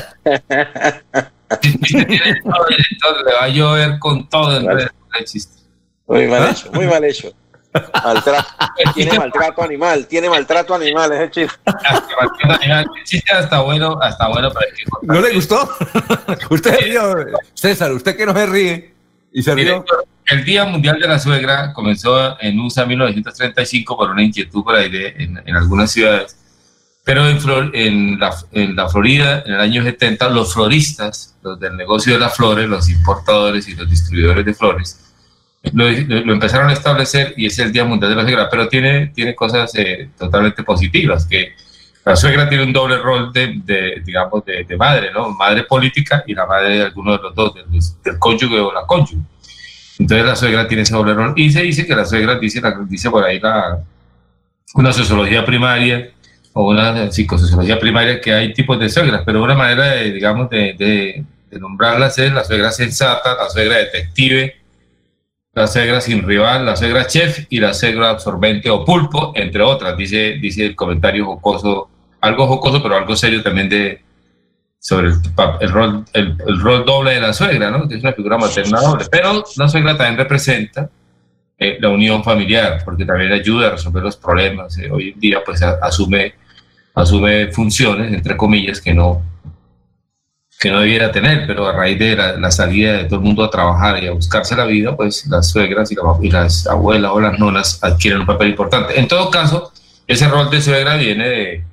tiene 1.62 2.36
todo, 3.02 3.24
le 3.24 3.34
va 3.34 3.44
a 3.44 3.48
llover 3.48 4.00
con 4.00 4.28
todo 4.28 4.58
el, 4.58 4.90
chiste. 5.26 5.56
Muy 6.08 6.28
mal 6.28 6.50
hecho, 6.50 6.72
muy 6.74 6.88
mal 6.88 7.04
hecho. 7.04 7.34
Maltrato. 8.04 8.48
Tiene 8.96 9.20
maltrato 9.20 9.62
animal, 9.62 10.08
tiene 10.08 10.30
maltrato 10.30 10.74
animal 10.74 11.12
ese 11.14 11.32
chiste. 11.32 11.60
El 12.62 12.86
chiste 13.04 13.32
hasta 13.32 13.62
bueno, 13.62 13.98
hasta 14.02 14.28
bueno 14.30 14.52
para 14.52 14.66
que 14.68 14.84
¿No 15.04 15.22
le 15.22 15.34
gustó? 15.34 15.70
usted 16.50 16.98
César, 17.54 17.92
usted 17.94 18.18
que 18.18 18.26
no 18.26 18.34
se 18.34 18.46
ríe 18.46 18.94
y 19.32 19.44
se 19.44 19.54
rió. 19.56 19.86
El 20.28 20.44
Día 20.44 20.66
Mundial 20.66 21.00
de 21.00 21.08
la 21.08 21.20
Suegra 21.20 21.72
comenzó 21.72 22.40
en 22.42 22.60
USA 22.60 22.86
1935 22.86 23.96
por 23.96 24.12
una 24.12 24.24
inquietud 24.24 24.62
por 24.62 24.76
ahí 24.76 24.92
en, 24.94 25.42
en, 25.46 25.56
algunas 25.56 25.92
ciudades, 25.92 26.38
pero 27.06 27.26
en, 27.30 27.40
en, 27.74 28.20
la, 28.20 28.36
en, 28.52 28.76
la, 28.76 28.90
Florida, 28.90 29.44
en 29.46 29.54
el 29.54 29.62
año 29.62 29.84
70, 29.84 30.30
los 30.30 30.54
floristas, 30.54 31.38
los 31.42 31.58
del 31.58 31.78
negocio 31.78 32.14
de 32.14 32.20
las 32.20 32.36
flores, 32.36 32.68
los 32.68 32.90
importadores 32.90 33.70
y 33.70 33.76
los 33.76 33.90
distribuidores 33.90 34.44
de 34.46 34.54
flores, 34.54 35.14
lo, 35.72 35.88
empezaron 35.88 36.70
a 36.70 36.74
establecer 36.74 37.34
y 37.38 37.46
es 37.46 37.58
el 37.60 37.72
Día 37.72 37.86
Mundial 37.86 38.10
de 38.10 38.18
la 38.18 38.24
Suegra, 38.24 38.50
pero 38.50 38.68
tiene, 38.68 39.08
tiene 39.08 39.34
cosas 39.34 39.74
eh, 39.76 40.10
totalmente 40.18 40.62
positivas, 40.64 41.26
que 41.26 41.54
la 42.04 42.18
suegra 42.18 42.50
tiene 42.50 42.66
un 42.66 42.74
doble 42.74 42.98
rol 42.98 43.32
de, 43.32 43.62
de 43.64 44.02
digamos, 44.06 44.44
de, 44.44 44.66
de, 44.66 44.78
madre, 44.78 45.12
¿no? 45.14 45.30
Madre 45.32 45.64
política 45.64 46.24
y 46.28 46.34
la 46.34 46.46
madre 46.46 46.78
de 46.78 46.84
alguno 46.84 47.18
de 47.18 47.24
los 47.24 47.36
dos, 47.36 47.54
del, 47.54 47.66
del 48.04 48.20
cónyuge 48.20 48.60
o 48.60 48.74
la 48.74 48.86
cónyuge. 48.86 49.24
Entonces 50.00 50.26
la 50.26 50.36
suegra 50.36 50.68
tiene 50.68 50.84
ese 50.84 50.94
doble. 50.94 51.16
Y 51.36 51.52
se 51.52 51.64
dice 51.64 51.86
que 51.86 51.96
la 51.96 52.06
suegra, 52.06 52.38
dice, 52.38 52.62
dice 52.88 53.10
por 53.10 53.24
ahí 53.24 53.40
la, 53.40 53.80
una 54.76 54.94
sociología 54.94 55.46
primaria 55.46 56.12
o 56.54 56.70
una 56.70 57.12
psicosociología 57.12 57.80
primaria 57.80 58.20
que 58.20 58.34
hay 58.34 58.54
tipos 58.54 58.80
de 58.80 58.90
suegras, 58.90 59.24
pero 59.26 59.44
una 59.44 59.56
manera 59.56 59.92
de, 59.92 60.12
digamos, 60.12 60.50
de, 60.50 61.24
nombrarlas 61.52 62.18
es 62.20 62.32
la 62.32 62.44
suegra 62.44 62.72
sensata, 62.72 63.36
la 63.36 63.50
suegra 63.50 63.78
detective, 63.78 64.56
la 65.54 65.66
suegra 65.66 66.02
sin 66.02 66.24
rival, 66.24 66.66
la 66.66 66.76
suegra 66.76 67.08
chef 67.08 67.46
y 67.50 67.60
la 67.60 67.74
suegra 67.74 68.10
absorbente 68.10 68.70
o 68.70 68.86
pulpo, 68.86 69.34
entre 69.36 69.64
otras, 69.64 69.98
dice, 69.98 70.38
dice 70.40 70.66
el 70.66 70.76
comentario 70.76 71.26
jocoso, 71.26 71.90
algo 72.22 72.48
jocoso, 72.48 72.84
pero 72.84 72.98
algo 72.98 73.16
serio 73.16 73.42
también 73.42 73.70
de, 73.70 74.02
sobre 74.80 75.08
el, 75.08 75.72
rol, 75.72 76.06
el, 76.14 76.60
rol 76.60 76.86
doble 76.86 77.16
de 77.16 77.22
la 77.22 77.34
suegra, 77.34 77.72
¿no? 77.72 77.88
que 77.88 77.96
es 77.96 78.02
una 78.02 78.14
figura 78.14 78.38
materna 78.38 78.80
doble. 78.80 79.06
Pero 79.12 79.44
la 79.56 79.68
suegra 79.68 79.98
también 79.98 80.18
representa 80.18 80.90
eh, 81.58 81.78
la 81.80 81.90
unión 81.90 82.24
familiar, 82.24 82.82
porque 82.86 83.04
también 83.04 83.32
ayuda 83.32 83.68
a 83.68 83.72
resolver 83.72 84.04
los 84.04 84.16
problemas. 84.16 84.78
Eh, 84.78 84.92
hoy 84.92 85.10
en 85.10 85.20
día, 85.20 85.44
pues 85.44 85.62
asume, 85.64 86.36
asume 86.94 87.52
funciones, 87.52 88.14
entre 88.14 88.38
comillas, 88.38 88.80
que 88.80 88.94
no, 88.94 89.24
que 90.60 90.70
no 90.70 90.80
debiera 90.80 91.12
tener, 91.12 91.48
pero 91.48 91.68
a 91.68 91.74
raíz 91.74 91.98
de 91.98 92.16
la, 92.16 92.52
salida 92.52 92.94
de 92.94 93.06
todo 93.06 93.16
el 93.16 93.26
mundo 93.26 93.44
a 93.44 93.50
trabajar 93.50 94.04
y 94.04 94.08
a 94.08 94.12
buscarse 94.12 94.56
la 94.56 94.66
vida, 94.66 94.96
pues 94.96 95.26
las 95.28 95.50
suegras 95.50 95.92
y, 95.92 95.96
y 96.22 96.30
las 96.30 96.68
abuelas 96.68 97.12
o 97.12 97.20
las 97.20 97.40
nonas 97.40 97.84
adquieren 97.84 98.22
un 98.22 98.28
papel 98.28 98.50
importante. 98.50 99.00
En 99.00 99.08
todo 99.08 99.32
caso, 99.32 99.72
ese 100.06 100.28
rol 100.28 100.50
de 100.50 100.62
suegra 100.62 100.96
viene 100.96 101.28
de, 101.28 101.64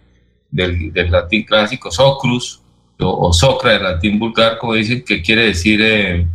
del, 0.51 0.93
del 0.93 1.11
latín 1.11 1.45
clásico 1.45 1.91
socrus, 1.91 2.64
o, 2.99 3.33
socra 3.33 3.73
del 3.73 3.83
latín 3.83 4.19
vulgar, 4.19 4.59
como 4.59 4.75
dicen, 4.75 5.05
que 5.05 5.23
quiere 5.23 5.47
decir, 5.47 5.81
eh, 5.83 6.27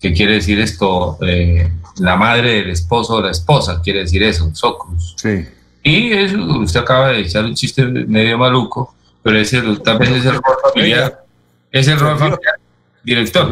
que 0.00 0.12
quiere 0.12 0.34
decir 0.34 0.60
esto, 0.60 1.18
eh, 1.26 1.70
la 1.98 2.16
madre 2.16 2.60
del 2.60 2.70
esposo 2.70 3.14
o 3.14 3.22
la 3.22 3.30
esposa, 3.30 3.80
quiere 3.82 4.00
decir 4.00 4.22
eso, 4.22 4.54
socrus. 4.54 5.14
Sí. 5.16 5.46
Y 5.82 6.12
eso, 6.12 6.38
usted 6.58 6.80
acaba 6.80 7.08
de 7.08 7.20
echar 7.20 7.44
un 7.44 7.54
chiste 7.54 7.84
medio 7.84 8.38
maluco, 8.38 8.94
pero 9.22 9.38
ese 9.38 9.62
tal 9.84 9.98
vez 9.98 10.10
es 10.10 10.24
el 10.24 10.34
rol 10.34 10.56
familiar. 10.72 11.24
Es 11.70 11.88
el 11.88 11.98
rol 11.98 12.18
familiar. 12.18 12.40
Director. 13.02 13.46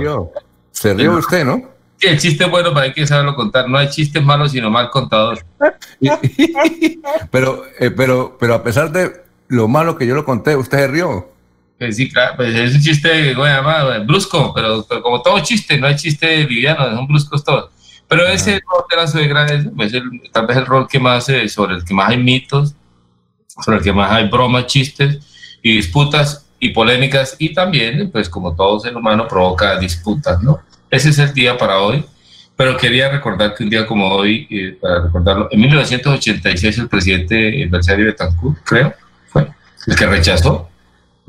Se 0.71 0.95
rió, 0.95 1.19
usted, 1.19 1.45
¿no? 1.45 1.71
Sí, 1.99 2.09
el 2.09 2.19
chiste 2.19 2.45
es 2.45 2.51
bueno, 2.51 2.73
para 2.73 2.87
hay 2.87 2.93
que 2.93 3.07
saberlo 3.07 3.35
contar. 3.35 3.69
No 3.69 3.77
hay 3.79 3.89
chistes 3.91 4.25
malos, 4.25 4.53
sino 4.53 4.71
mal 4.71 4.91
contador. 4.91 5.45
pero, 7.31 7.65
eh, 7.79 7.91
pero, 7.91 8.37
pero 8.41 8.55
a 8.55 8.63
pesar 8.63 8.91
de 8.91 9.23
lo 9.49 9.69
malo 9.69 9.97
que 9.97 10.07
yo 10.07 10.15
lo 10.15 10.25
conté, 10.25 10.57
usted 10.57 10.79
se 10.79 10.89
rió. 10.89 11.29
Pues 11.83 11.97
sí, 11.97 12.09
claro, 12.09 12.35
pues 12.37 12.55
es 12.55 12.77
un 12.77 12.81
chiste, 12.81 13.35
brusco, 14.07 14.55
pero, 14.55 14.87
como 15.03 15.21
todo 15.21 15.41
chiste, 15.41 15.77
no 15.79 15.89
hay 15.89 15.97
chiste 15.97 16.47
liviano, 16.47 16.89
son 16.95 17.09
bruscos 17.09 17.43
todos. 17.43 17.71
Pero 18.07 18.25
ese 18.29 18.61
rol 18.71 18.85
de 18.89 18.97
la 18.97 19.07
suegra 19.09 19.47
es 19.47 19.67
pues, 19.75 19.93
tal 20.31 20.47
vez 20.47 20.59
el 20.59 20.67
rol 20.67 20.87
que 20.87 21.01
más, 21.01 21.29
eh, 21.29 21.49
sobre 21.49 21.75
el 21.75 21.85
que 21.85 21.93
más 21.93 22.11
hay 22.11 22.19
mitos, 22.19 22.77
sobre 23.65 23.79
el 23.79 23.83
que 23.83 23.93
más 23.93 24.13
hay 24.13 24.29
bromas, 24.29 24.67
chistes 24.67 25.19
y 25.61 25.75
disputas 25.75 26.47
y 26.61 26.69
polémicas, 26.69 27.35
y 27.41 27.53
también, 27.53 28.13
pues 28.13 28.29
como 28.29 28.55
todo 28.55 28.79
ser 28.79 28.97
humano, 28.97 29.27
provoca 29.27 29.77
disputas, 29.77 30.41
¿no? 30.41 30.61
Ese 30.89 31.09
es 31.09 31.19
el 31.19 31.35
día 31.35 31.59
para 31.59 31.81
hoy, 31.81 32.05
pero 32.55 32.77
quería 32.77 33.11
recordar 33.11 33.57
que 33.57 33.65
un 33.65 33.71
día 33.71 33.89
como 33.89 34.07
hoy, 34.09 34.47
eh, 34.49 34.79
para 34.81 35.03
recordarlo, 35.03 35.49
en 35.51 35.61
1986 35.61 36.79
el 36.79 36.89
presidente 36.89 37.67
Bersario 37.69 38.07
Betancourt, 38.07 38.59
creo, 38.63 38.95
fue 39.27 39.49
el 39.89 39.97
que 39.97 40.07
rechazó 40.07 40.69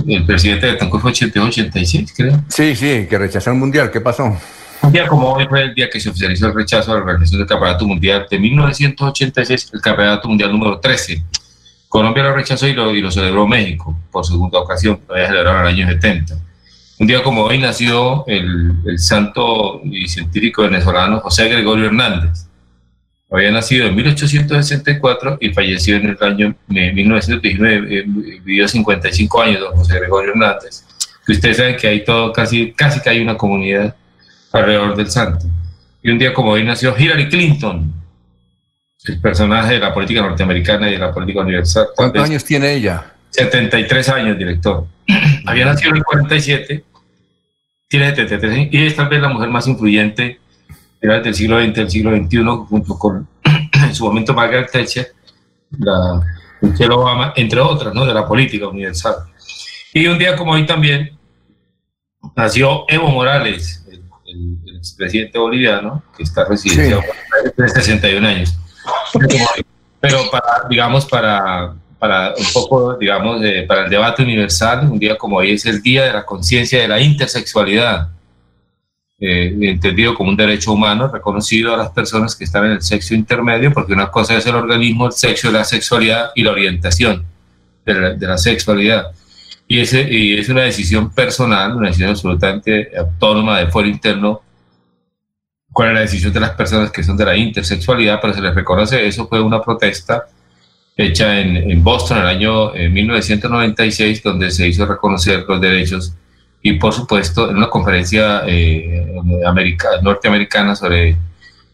el 0.08 0.26
presidente 0.26 0.68
de 0.68 0.74
Tancur 0.74 1.02
fue 1.02 1.12
86, 1.12 2.14
creo. 2.16 2.44
Sí, 2.50 2.76
sí, 2.76 3.08
que 3.10 3.18
rechazó 3.18 3.52
el 3.52 3.58
mundial. 3.58 3.92
¿Qué 3.92 4.02
pasó? 4.02 4.38
Un 4.82 4.92
día 4.92 5.08
como 5.08 5.32
hoy 5.32 5.46
fue 5.48 5.62
el 5.62 5.74
día 5.74 5.90
que 5.90 6.00
se 6.00 6.10
oficializó 6.10 6.48
el 6.48 6.54
rechazo 6.54 6.92
a 6.92 6.96
la 6.96 7.02
organización 7.02 7.40
del 7.40 7.48
Campeonato 7.48 7.88
Mundial 7.88 8.28
de 8.30 8.38
1986, 8.38 9.72
el 9.74 9.82
Campeonato 9.82 10.28
Mundial 10.28 10.52
número 10.52 10.80
13. 10.80 11.24
Colombia 11.88 12.24
lo 12.24 12.36
rechazó 12.36 12.68
y 12.68 12.74
lo, 12.74 12.94
y 12.94 13.02
lo 13.02 13.10
celebró 13.10 13.48
México 13.48 13.96
por 14.12 14.26
segunda 14.26 14.60
ocasión, 14.60 15.00
lo 15.08 15.14
había 15.14 15.28
celebrado 15.28 15.60
en 15.60 15.66
el 15.68 15.74
año 15.74 15.88
70. 15.88 16.36
Un 17.00 17.08
día 17.08 17.24
como 17.24 17.44
hoy 17.44 17.60
nació 17.60 18.26
el, 18.28 18.74
el 18.86 19.00
santo 19.00 19.82
y 19.86 20.08
científico 20.08 20.64
venezolano 20.64 21.20
José 21.20 21.48
Gregorio 21.48 21.86
Hernández 21.86 22.48
había 23.34 23.52
nacido 23.52 23.88
en 23.88 23.96
1864 23.96 25.40
y 25.42 25.50
falleció 25.50 25.96
en 25.96 26.06
el 26.10 26.18
año 26.22 26.56
1919, 26.68 27.98
eh, 27.98 28.04
vivió 28.06 28.68
55 28.68 29.42
años, 29.42 29.60
don 29.60 29.76
José 29.76 30.00
Gregorio 30.00 30.32
Hernández. 30.32 30.84
Que 31.26 31.32
ustedes 31.32 31.58
saben 31.58 31.76
que 31.76 31.88
hay 31.88 32.04
todo, 32.04 32.32
casi, 32.32 32.74
casi 32.74 33.02
que 33.02 33.10
hay 33.10 33.22
una 33.22 33.36
comunidad 33.36 33.96
alrededor 34.52 34.96
del 34.96 35.10
santo. 35.10 35.48
Y 36.04 36.12
un 36.12 36.20
día 36.20 36.32
como 36.32 36.52
hoy 36.52 36.64
nació 36.64 36.96
Hillary 36.96 37.28
Clinton, 37.30 37.92
el 39.06 39.20
personaje 39.20 39.74
de 39.74 39.80
la 39.80 39.94
política 39.94 40.22
norteamericana 40.22 40.90
y 40.90 40.94
de 40.94 41.00
la 41.00 41.12
política 41.12 41.42
universal. 41.42 41.88
¿Cuántos 41.96 42.24
años 42.24 42.46
tiene 42.46 42.74
ella? 42.74 43.14
73 43.32 44.10
años, 44.10 44.38
director. 44.38 44.86
Había 45.48 45.66
nacido 45.66 45.90
en 45.90 45.98
el 45.98 46.04
47, 46.04 46.84
tiene 47.88 48.10
73 48.10 48.54
años 48.54 48.68
y 48.72 48.86
es 48.86 48.96
tal 48.96 49.10
vez 49.10 49.22
la 49.22 49.30
mujer 49.30 49.50
más 49.50 49.68
influyente 49.68 50.40
del 51.04 51.36
siglo 51.36 51.62
XX 51.62 51.74
del 51.74 51.90
siglo 51.90 52.16
XXI, 52.16 52.44
junto 52.70 52.98
con 52.98 53.28
en 53.74 53.96
su 53.96 54.06
momento 54.06 54.34
Margaret 54.34 54.72
Thatcher, 54.72 55.08
la 55.80 56.22
Michelle 56.62 56.94
Obama, 56.94 57.34
entre 57.36 57.60
otras, 57.60 57.94
¿no? 57.94 58.06
de 58.06 58.14
la 58.14 58.26
política 58.26 58.68
universal. 58.68 59.16
Y 59.94 60.08
un 60.08 60.18
día 60.18 60.36
como 60.36 60.54
hoy 60.54 60.66
también, 60.66 61.18
nació 62.36 62.86
Evo 62.88 63.10
Morales, 63.10 63.86
el, 64.26 64.78
expresidente 64.78 65.38
boliviano, 65.38 66.04
que 66.18 66.24
está 66.24 66.46
residiendo 66.46 67.02
desde 67.56 67.82
61 67.82 68.28
años. 68.28 68.58
Pero 70.00 70.30
para, 70.32 70.68
digamos, 70.70 71.06
para, 71.06 71.74
para 72.00 72.34
un 72.36 72.46
poco, 72.54 72.98
digamos, 72.98 73.42
para 73.68 73.86
el 73.86 73.90
debate 73.90 74.24
universal, 74.24 74.90
un 74.90 75.00
día 75.00 75.18
como 75.18 75.38
hoy 75.38 75.52
es 75.52 75.66
el 75.66 75.82
Día 75.82 76.04
de 76.06 76.14
la 76.14 76.26
Conciencia 76.26 76.82
de 76.82 76.88
la 76.88 77.00
Intersexualidad, 77.00 78.10
eh, 79.20 79.56
entendido 79.62 80.14
como 80.16 80.30
un 80.30 80.36
derecho 80.36 80.74
humano 80.74 81.08
reconocido 81.08 81.74
a 81.74 81.78
las 81.78 81.90
personas 81.90 82.36
que 82.36 82.44
están 82.44 82.66
en 82.66 82.72
el 82.72 82.82
sexo 82.82 83.14
intermedio, 83.14 83.72
porque 83.74 83.94
una 83.94 84.12
cosa 84.12 84.36
es 84.38 84.46
el 84.46 84.56
organismo, 84.56 85.08
el 85.08 85.14
sexo, 85.14 85.52
la 85.52 85.64
sexualidad 85.64 86.32
y 86.36 86.44
la 86.44 86.52
orientación 86.52 87.26
de 87.86 87.94
la, 87.94 88.10
de 88.12 88.28
la 88.28 88.38
sexualidad. 88.38 89.12
Y, 89.68 89.80
ese, 89.80 90.08
y 90.12 90.38
es 90.38 90.50
una 90.50 90.64
decisión 90.64 91.12
personal, 91.12 91.76
una 91.76 91.88
decisión 91.88 92.10
absolutamente 92.10 92.92
autónoma 92.98 93.60
de 93.60 93.68
fuero 93.68 93.88
interno 93.88 94.42
cuál 95.72 95.90
es 95.90 95.94
la 95.96 96.02
decisión 96.02 96.32
de 96.32 96.40
las 96.40 96.52
personas 96.52 96.92
que 96.92 97.04
son 97.04 97.18
de 97.18 97.26
la 97.26 97.36
intersexualidad, 97.36 98.20
pero 98.22 98.34
se 98.34 98.42
les 98.42 98.54
reconoce 98.54 99.08
eso, 99.08 99.28
fue 99.28 99.42
una 99.42 99.62
protesta 99.62 100.26
hecha 100.96 101.40
en, 101.40 101.58
en 101.72 101.84
Boston 101.84 102.18
en 102.18 102.24
el 102.24 102.30
año 102.30 102.72
1996, 102.74 104.22
donde 104.22 104.52
se 104.52 104.68
hizo 104.68 104.86
reconocer 104.86 105.44
los 105.48 105.60
derechos 105.60 106.14
y 106.66 106.74
por 106.74 106.94
supuesto 106.94 107.50
en 107.50 107.58
una 107.58 107.70
conferencia 107.70 108.44
eh, 108.48 109.14
norteamericana 110.02 110.76
sobre 110.76 111.18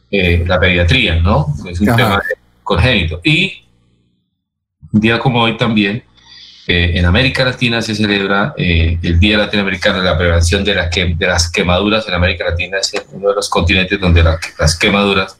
eh, 0.09 0.43
la 0.45 0.59
pediatría, 0.59 1.21
¿no? 1.21 1.53
Es 1.69 1.79
un 1.79 1.95
tema 1.95 2.19
congénito. 2.63 3.21
Y 3.23 3.63
un 4.91 4.99
día 4.99 5.19
como 5.19 5.43
hoy 5.43 5.55
también, 5.57 6.03
en 6.71 7.03
América 7.03 7.43
Latina 7.43 7.81
se 7.81 7.95
celebra 7.95 8.53
eh, 8.55 8.99
el 9.01 9.19
Día 9.19 9.39
Latinoamericano 9.39 9.99
de 9.99 10.05
la 10.05 10.15
Prevención 10.15 10.63
de, 10.63 10.75
de, 10.75 11.27
las 11.27 11.51
Quemaduras. 11.51 12.07
En 12.07 12.13
América 12.13 12.45
Latina 12.45 12.77
es 12.77 12.93
uno 13.11 13.29
de 13.29 13.35
los 13.35 13.49
continentes 13.49 13.99
donde 13.99 14.23
las 14.23 14.77
quemaduras 14.77 15.39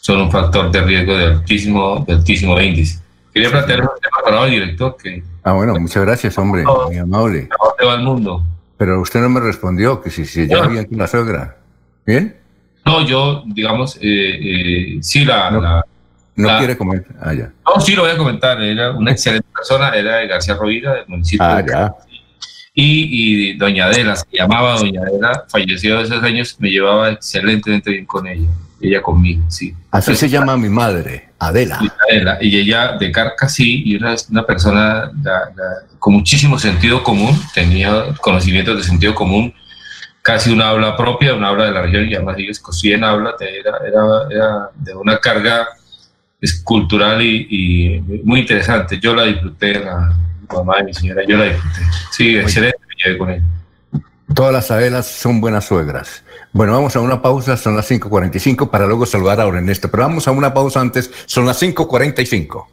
son 0.00 0.20
un 0.20 0.30
factor 0.30 0.70
de 0.70 0.82
riesgo 0.82 1.16
de 1.16 1.24
altísimo, 1.24 2.04
de 2.06 2.14
altísimo 2.14 2.60
índice. 2.60 3.00
Quería 3.32 3.50
plantear 3.50 3.80
un 3.80 3.88
tema 4.00 4.18
para 4.22 4.40
hoy, 4.40 4.50
director. 4.50 4.96
Que, 5.02 5.22
ah, 5.42 5.52
bueno, 5.52 5.74
muchas 5.78 6.04
gracias, 6.04 6.36
hombre, 6.36 6.64
muy 6.64 6.98
amable. 6.98 7.48
¿A 7.50 7.64
dónde 7.64 7.84
va 7.86 7.94
el 7.94 8.02
mundo? 8.02 8.44
Pero 8.78 9.00
usted 9.00 9.20
no 9.20 9.28
me 9.28 9.40
respondió 9.40 10.00
que 10.00 10.10
si 10.10 10.24
se 10.24 10.44
si 10.44 10.48
lleva 10.48 10.68
bien 10.68 10.86
con 10.86 10.98
la 10.98 11.06
suegra. 11.06 11.56
¿Bien? 12.06 12.36
No, 12.86 13.04
yo, 13.04 13.42
digamos, 13.46 13.96
eh, 13.96 14.00
eh, 14.04 14.98
sí, 15.02 15.24
la 15.24 15.84
no 16.38 16.56
quiere 16.56 16.78
comentar. 16.78 17.16
Ah, 17.20 17.34
ya. 17.34 17.52
No, 17.66 17.80
sí 17.80 17.96
lo 17.96 18.02
voy 18.02 18.12
a 18.12 18.16
comentar. 18.16 18.62
Era 18.62 18.92
una 18.92 19.10
excelente 19.10 19.48
persona, 19.52 19.90
era 19.90 20.18
de 20.18 20.28
García 20.28 20.54
Rovira, 20.54 20.94
del 20.94 21.08
municipio. 21.08 21.44
Ah, 21.44 21.62
ya. 21.66 21.92
Y, 22.72 23.50
y, 23.50 23.52
doña 23.54 23.86
Adela, 23.86 24.14
se 24.14 24.24
llamaba 24.30 24.78
doña 24.78 25.02
Adela, 25.02 25.44
falleció 25.48 25.98
hace 25.98 26.14
años, 26.14 26.56
me 26.60 26.70
llevaba 26.70 27.10
excelentemente 27.10 27.90
bien 27.90 28.06
con 28.06 28.28
ella, 28.28 28.46
ella 28.80 29.02
conmigo, 29.02 29.44
sí. 29.48 29.74
Así 29.90 30.14
se 30.14 30.28
llama 30.28 30.56
mi 30.56 30.68
madre, 30.68 31.30
Adela. 31.38 31.80
Adela. 32.08 32.38
Y 32.40 32.58
ella 32.58 32.96
de 32.98 33.10
Carca, 33.10 33.48
sí, 33.48 33.82
y 33.84 33.96
una, 33.96 34.14
una 34.30 34.46
persona 34.46 35.10
con 35.98 36.14
muchísimo 36.14 36.58
sentido 36.58 37.02
común, 37.02 37.38
tenía 37.54 38.14
conocimientos 38.20 38.76
de 38.76 38.82
sentido 38.84 39.14
común, 39.14 39.52
casi 40.22 40.50
una 40.50 40.68
habla 40.68 40.96
propia, 40.96 41.34
una 41.34 41.48
habla 41.48 41.64
de 41.64 41.72
la 41.72 41.82
región, 41.82 42.08
y 42.08 42.14
además 42.14 42.36
ella 42.38 42.50
escocía 42.50 42.96
en 42.96 43.04
habla, 43.04 43.34
era, 43.40 43.78
era, 43.86 44.02
era 44.30 44.70
de 44.76 44.94
una 44.94 45.18
carga 45.18 45.66
es 46.40 46.62
cultural 46.62 47.20
y, 47.22 48.00
muy 48.24 48.40
interesante. 48.40 48.98
Yo 49.00 49.14
la 49.14 49.24
disfruté, 49.24 49.80
la 49.80 50.16
mamá 50.52 50.78
de 50.78 50.84
mi 50.84 50.94
señora, 50.94 51.22
yo 51.26 51.36
la 51.36 51.44
disfruté. 51.46 51.80
Sí, 52.10 52.36
excelente, 52.36 52.78
me 52.88 52.94
llevé 53.02 53.18
con 53.18 53.30
ella. 53.30 53.44
Todas 54.38 54.52
las 54.52 54.70
abelas 54.70 55.06
son 55.06 55.40
buenas 55.40 55.64
suegras. 55.64 56.24
Bueno, 56.52 56.72
vamos 56.72 56.94
a 56.94 57.00
una 57.00 57.20
pausa, 57.20 57.56
son 57.56 57.74
las 57.74 57.90
5.45 57.90 58.70
para 58.70 58.86
luego 58.86 59.04
saludar 59.04 59.40
a 59.40 59.48
Ernesto, 59.48 59.88
pero 59.90 60.04
vamos 60.04 60.28
a 60.28 60.30
una 60.30 60.54
pausa 60.54 60.80
antes, 60.80 61.10
son 61.26 61.44
las 61.44 61.60
5.45. 61.60 62.66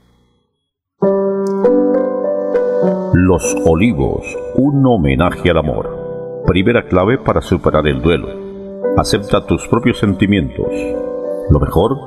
Los 3.15 3.55
Olivos, 3.65 4.23
un 4.53 4.85
homenaje 4.85 5.49
al 5.49 5.57
amor. 5.57 6.43
Primera 6.45 6.87
clave 6.87 7.17
para 7.17 7.41
superar 7.41 7.87
el 7.87 7.99
duelo. 7.99 8.27
Acepta 8.95 9.47
tus 9.47 9.67
propios 9.67 9.97
sentimientos. 9.97 10.67
Lo 11.49 11.59
mejor 11.59 11.97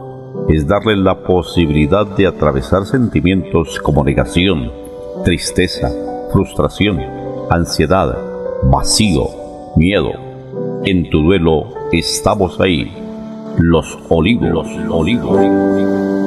es 0.50 0.68
darle 0.68 0.96
la 0.96 1.24
posibilidad 1.24 2.06
de 2.06 2.28
atravesar 2.28 2.86
sentimientos 2.86 3.80
como 3.80 4.04
negación, 4.04 4.70
tristeza, 5.24 5.90
frustración, 6.30 7.00
ansiedad, 7.50 8.16
vacío, 8.62 9.37
miedo. 9.78 10.12
En 10.84 11.08
tu 11.08 11.22
duelo 11.22 11.72
estamos 11.92 12.60
ahí, 12.60 12.92
los 13.58 13.98
olivos, 14.08 14.66
los 14.76 14.92
olivos. 14.92 16.17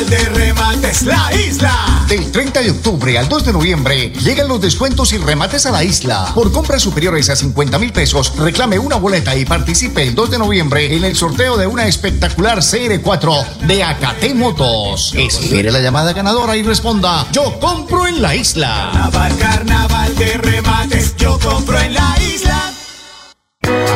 De 0.00 0.18
remates 0.30 1.02
La 1.02 1.30
Isla. 1.32 2.04
Del 2.08 2.32
30 2.32 2.60
de 2.60 2.70
octubre 2.70 3.18
al 3.18 3.28
2 3.28 3.44
de 3.44 3.52
noviembre 3.52 4.12
llegan 4.24 4.48
los 4.48 4.60
descuentos 4.60 5.12
y 5.12 5.18
remates 5.18 5.66
a 5.66 5.70
la 5.70 5.84
isla. 5.84 6.32
Por 6.34 6.50
compras 6.50 6.82
superiores 6.82 7.28
a 7.28 7.36
50 7.36 7.78
mil 7.78 7.92
pesos, 7.92 8.32
reclame 8.36 8.78
una 8.78 8.96
boleta 8.96 9.36
y 9.36 9.44
participe 9.44 10.02
el 10.02 10.14
2 10.14 10.30
de 10.30 10.38
noviembre 10.38 10.96
en 10.96 11.04
el 11.04 11.14
sorteo 11.14 11.56
de 11.56 11.66
una 11.66 11.86
espectacular 11.86 12.58
CR4 12.58 13.58
de 13.66 13.84
Acate 13.84 14.34
Motos. 14.34 15.14
Espere 15.14 15.70
la 15.70 15.80
llamada 15.80 16.12
ganadora 16.12 16.56
y 16.56 16.62
responda: 16.62 17.26
Yo 17.30 17.60
compro 17.60 18.06
en 18.06 18.20
la 18.20 18.34
isla. 18.34 18.90
Carnaval, 18.92 19.36
carnaval 19.36 20.16
de 20.16 20.32
remates, 20.38 21.14
yo 21.16 21.38
compro 21.38 21.78
en 21.78 21.84
la 21.84 21.90
isla. 21.90 21.91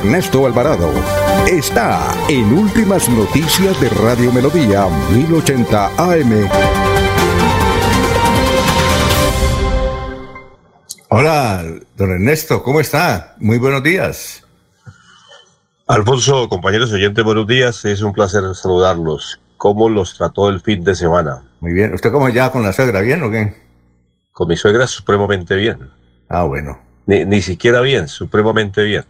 Ernesto 0.00 0.46
Alvarado 0.46 0.90
está 1.46 2.00
en 2.30 2.54
Últimas 2.54 3.06
Noticias 3.10 3.78
de 3.82 3.90
Radio 3.90 4.32
Melodía 4.32 4.86
1080 5.12 5.86
AM. 5.98 6.48
Hola, 11.10 11.66
don 11.98 12.12
Ernesto, 12.12 12.62
¿cómo 12.62 12.80
está? 12.80 13.34
Muy 13.40 13.58
buenos 13.58 13.82
días. 13.82 14.42
Alfonso, 15.86 16.48
compañeros 16.48 16.90
oyentes, 16.92 17.22
buenos 17.22 17.46
días. 17.46 17.84
Es 17.84 18.00
un 18.00 18.14
placer 18.14 18.42
saludarlos. 18.54 19.38
¿Cómo 19.58 19.90
los 19.90 20.16
trató 20.16 20.48
el 20.48 20.62
fin 20.62 20.82
de 20.82 20.94
semana? 20.94 21.42
Muy 21.60 21.74
bien. 21.74 21.92
¿Usted 21.92 22.10
cómo 22.10 22.30
ya 22.30 22.50
con 22.50 22.62
la 22.62 22.72
suegra? 22.72 23.02
¿Bien 23.02 23.22
o 23.22 23.30
qué? 23.30 23.54
Con 24.32 24.48
mi 24.48 24.56
suegra 24.56 24.86
supremamente 24.86 25.54
bien. 25.56 25.90
Ah, 26.26 26.44
bueno. 26.44 26.78
Ni, 27.04 27.26
ni 27.26 27.42
siquiera 27.42 27.82
bien, 27.82 28.08
supremamente 28.08 28.82
bien. 28.82 29.04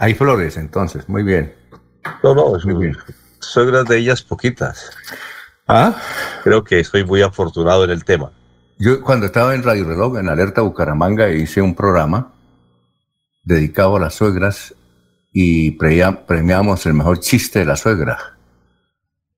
Hay 0.00 0.14
flores, 0.14 0.56
entonces, 0.56 1.06
muy 1.10 1.22
bien. 1.22 1.54
No, 2.22 2.34
no, 2.34 2.56
es 2.56 2.64
muy 2.64 2.86
bien. 2.86 2.96
Suegras 3.38 3.84
de 3.84 3.98
ellas 3.98 4.22
poquitas. 4.22 4.90
¿Ah? 5.68 5.94
Creo 6.42 6.64
que 6.64 6.80
estoy 6.80 7.04
muy 7.04 7.20
afortunado 7.20 7.84
en 7.84 7.90
el 7.90 8.02
tema. 8.02 8.32
Yo 8.78 9.02
cuando 9.02 9.26
estaba 9.26 9.54
en 9.54 9.62
Radio 9.62 9.84
Reloj, 9.84 10.16
en 10.16 10.30
Alerta 10.30 10.62
Bucaramanga, 10.62 11.28
hice 11.28 11.60
un 11.60 11.74
programa 11.74 12.32
dedicado 13.42 13.96
a 13.96 14.00
las 14.00 14.14
suegras 14.14 14.74
y 15.34 15.72
premiamos 15.72 16.86
el 16.86 16.94
mejor 16.94 17.20
chiste 17.20 17.58
de 17.58 17.66
la 17.66 17.76
suegra. 17.76 18.38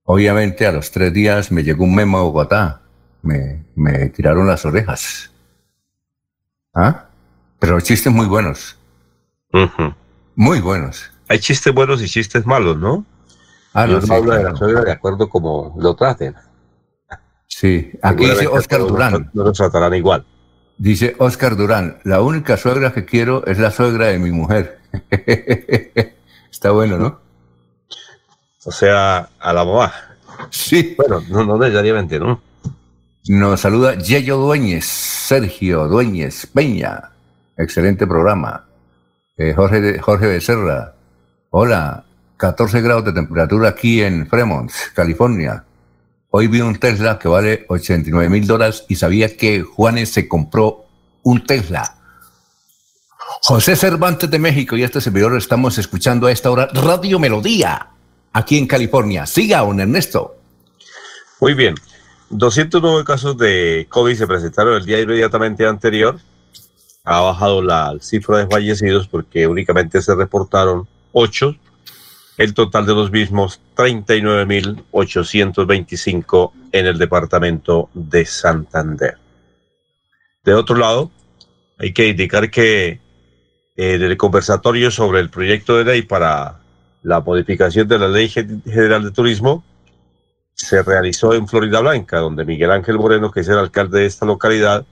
Obviamente 0.05 0.65
a 0.65 0.71
los 0.71 0.93
tres 0.93 1.13
días 1.13 1.51
me 1.51 1.65
llegó 1.65 1.83
un 1.83 1.97
memo 1.97 2.19
a 2.19 2.23
Bogotá. 2.23 2.83
Me, 3.23 3.65
me 3.75 4.11
tiraron 4.11 4.47
las 4.47 4.65
orejas. 4.65 5.29
¿Ah? 6.73 7.07
Pero 7.59 7.81
chistes 7.81 8.13
muy 8.13 8.27
buenos. 8.27 8.79
Muy 10.35 10.61
buenos. 10.61 11.11
Hay 11.29 11.39
chistes 11.39 11.73
buenos 11.73 12.03
y 12.03 12.09
chistes 12.09 12.47
malos, 12.47 12.77
¿no? 12.79 13.05
Ah, 13.75 13.87
no, 13.87 14.01
sí, 14.01 14.13
hablo 14.13 14.33
de 14.33 14.39
la 14.39 14.43
claro. 14.51 14.57
suegra 14.57 14.83
de 14.83 14.93
acuerdo 14.93 15.29
como 15.29 15.75
lo 15.79 15.95
traten. 15.95 16.35
Sí, 17.47 17.91
aquí 18.03 18.25
dice 18.29 18.47
Oscar 18.47 18.81
Durán. 18.81 19.31
No 19.33 19.45
los 19.45 19.57
tratarán 19.57 19.95
igual. 19.95 20.25
Dice 20.79 21.15
Oscar 21.19 21.57
Durán, 21.57 21.99
la 22.05 22.21
única 22.23 22.57
suegra 22.57 22.93
que 22.93 23.05
quiero 23.05 23.47
es 23.47 23.59
la 23.59 23.71
suegra 23.71 24.07
de 24.09 24.19
mi 24.19 24.31
mujer. 24.31 24.81
Está 26.51 26.71
bueno, 26.71 26.99
¿no? 26.99 27.21
O 28.65 28.73
sea, 28.73 29.29
a 29.39 29.53
la 29.53 29.65
mamá. 29.65 29.93
Sí. 30.51 30.95
Bueno, 30.97 31.23
no, 31.29 31.45
no 31.45 31.59
necesariamente, 31.59 32.19
¿no? 32.19 32.41
Nos 33.29 33.61
saluda 33.61 33.95
Yello 33.95 34.37
Dueñez, 34.39 34.85
Sergio 34.85 35.87
Dueñez 35.89 36.47
Peña. 36.47 37.11
Excelente 37.57 38.07
programa. 38.07 38.65
Eh, 39.37 39.55
Jorge, 39.55 39.99
Jorge 39.99 40.27
Becerra. 40.27 40.95
Hola, 41.51 42.05
14 42.37 42.83
grados 42.83 43.07
de 43.07 43.13
temperatura 43.13 43.71
aquí 43.71 44.03
en 44.03 44.27
Fremont, 44.27 44.71
California. 44.95 45.65
Hoy 46.31 46.49
vi 46.49 46.61
un 46.61 46.77
Tesla 46.77 47.19
que 47.19 47.29
vale 47.29 47.65
89 47.69 48.29
mil 48.29 48.47
dólares 48.47 48.85
y 48.89 48.97
sabía 48.97 49.37
que 49.37 49.63
Juanes 49.63 50.11
se 50.11 50.29
compró 50.29 50.85
un 51.23 51.45
Tesla. 51.45 51.97
José 53.43 53.75
Cervantes 53.75 54.31
de 54.31 54.39
México 54.39 54.77
y 54.77 54.83
este 54.83 55.01
servidor 55.01 55.37
estamos 55.37 55.79
escuchando 55.79 56.27
a 56.27 56.33
esta 56.33 56.51
hora 56.51 56.69
Radio 56.73 57.19
Melodía, 57.19 57.89
aquí 58.33 58.59
en 58.59 58.67
California. 58.67 59.27
Siga, 59.27 59.61
don 59.61 59.81
Ernesto. 59.81 60.37
Muy 61.41 61.55
bien. 61.55 61.75
209 62.31 63.05
casos 63.05 63.37
de 63.37 63.87
COVID 63.89 64.15
se 64.15 64.27
presentaron 64.27 64.75
el 64.75 64.85
día 64.85 65.01
inmediatamente 65.01 65.67
anterior. 65.67 66.19
Ha 67.05 67.21
bajado 67.21 67.61
la 67.63 67.97
cifra 68.01 68.39
de 68.39 68.47
fallecidos 68.47 69.09
porque 69.09 69.47
únicamente 69.49 70.01
se 70.01 70.15
reportaron 70.15 70.87
8. 71.13 71.57
El 72.39 72.55
total 72.55 72.87
de 72.87 72.95
los 72.95 73.11
mismos, 73.11 73.61
39.825 73.77 76.53
en 76.71 76.87
el 76.87 76.97
departamento 76.99 77.91
de 77.93 78.25
Santander. 78.25 79.19
De 80.45 80.55
otro 80.55 80.77
lado, 80.77 81.11
hay 81.79 81.93
que 81.93 82.07
indicar 82.09 82.51
que 82.51 82.87
eh, 82.89 83.01
en 83.77 84.03
el 84.03 84.17
conversatorio 84.17 84.91
sobre 84.93 85.19
el 85.21 85.29
proyecto 85.31 85.77
de 85.77 85.85
ley 85.85 86.03
para 86.03 86.61
la 87.03 87.21
modificación 87.21 87.89
de 87.89 87.99
la 87.99 88.07
Ley 88.09 88.29
Gen- 88.29 88.63
General 88.65 89.03
de 89.03 89.11
Turismo, 89.11 89.65
se 90.55 90.83
realizó 90.83 91.35
en 91.35 91.49
Florida 91.49 91.81
Blanca, 91.81 92.19
donde 92.19 92.45
Miguel 92.45 92.71
Ángel 92.71 92.97
Moreno, 92.99 93.33
que 93.33 93.41
es 93.41 93.49
el 93.49 93.59
alcalde 93.59 93.99
de 94.01 94.07
esta 94.07 94.25
localidad, 94.25 94.87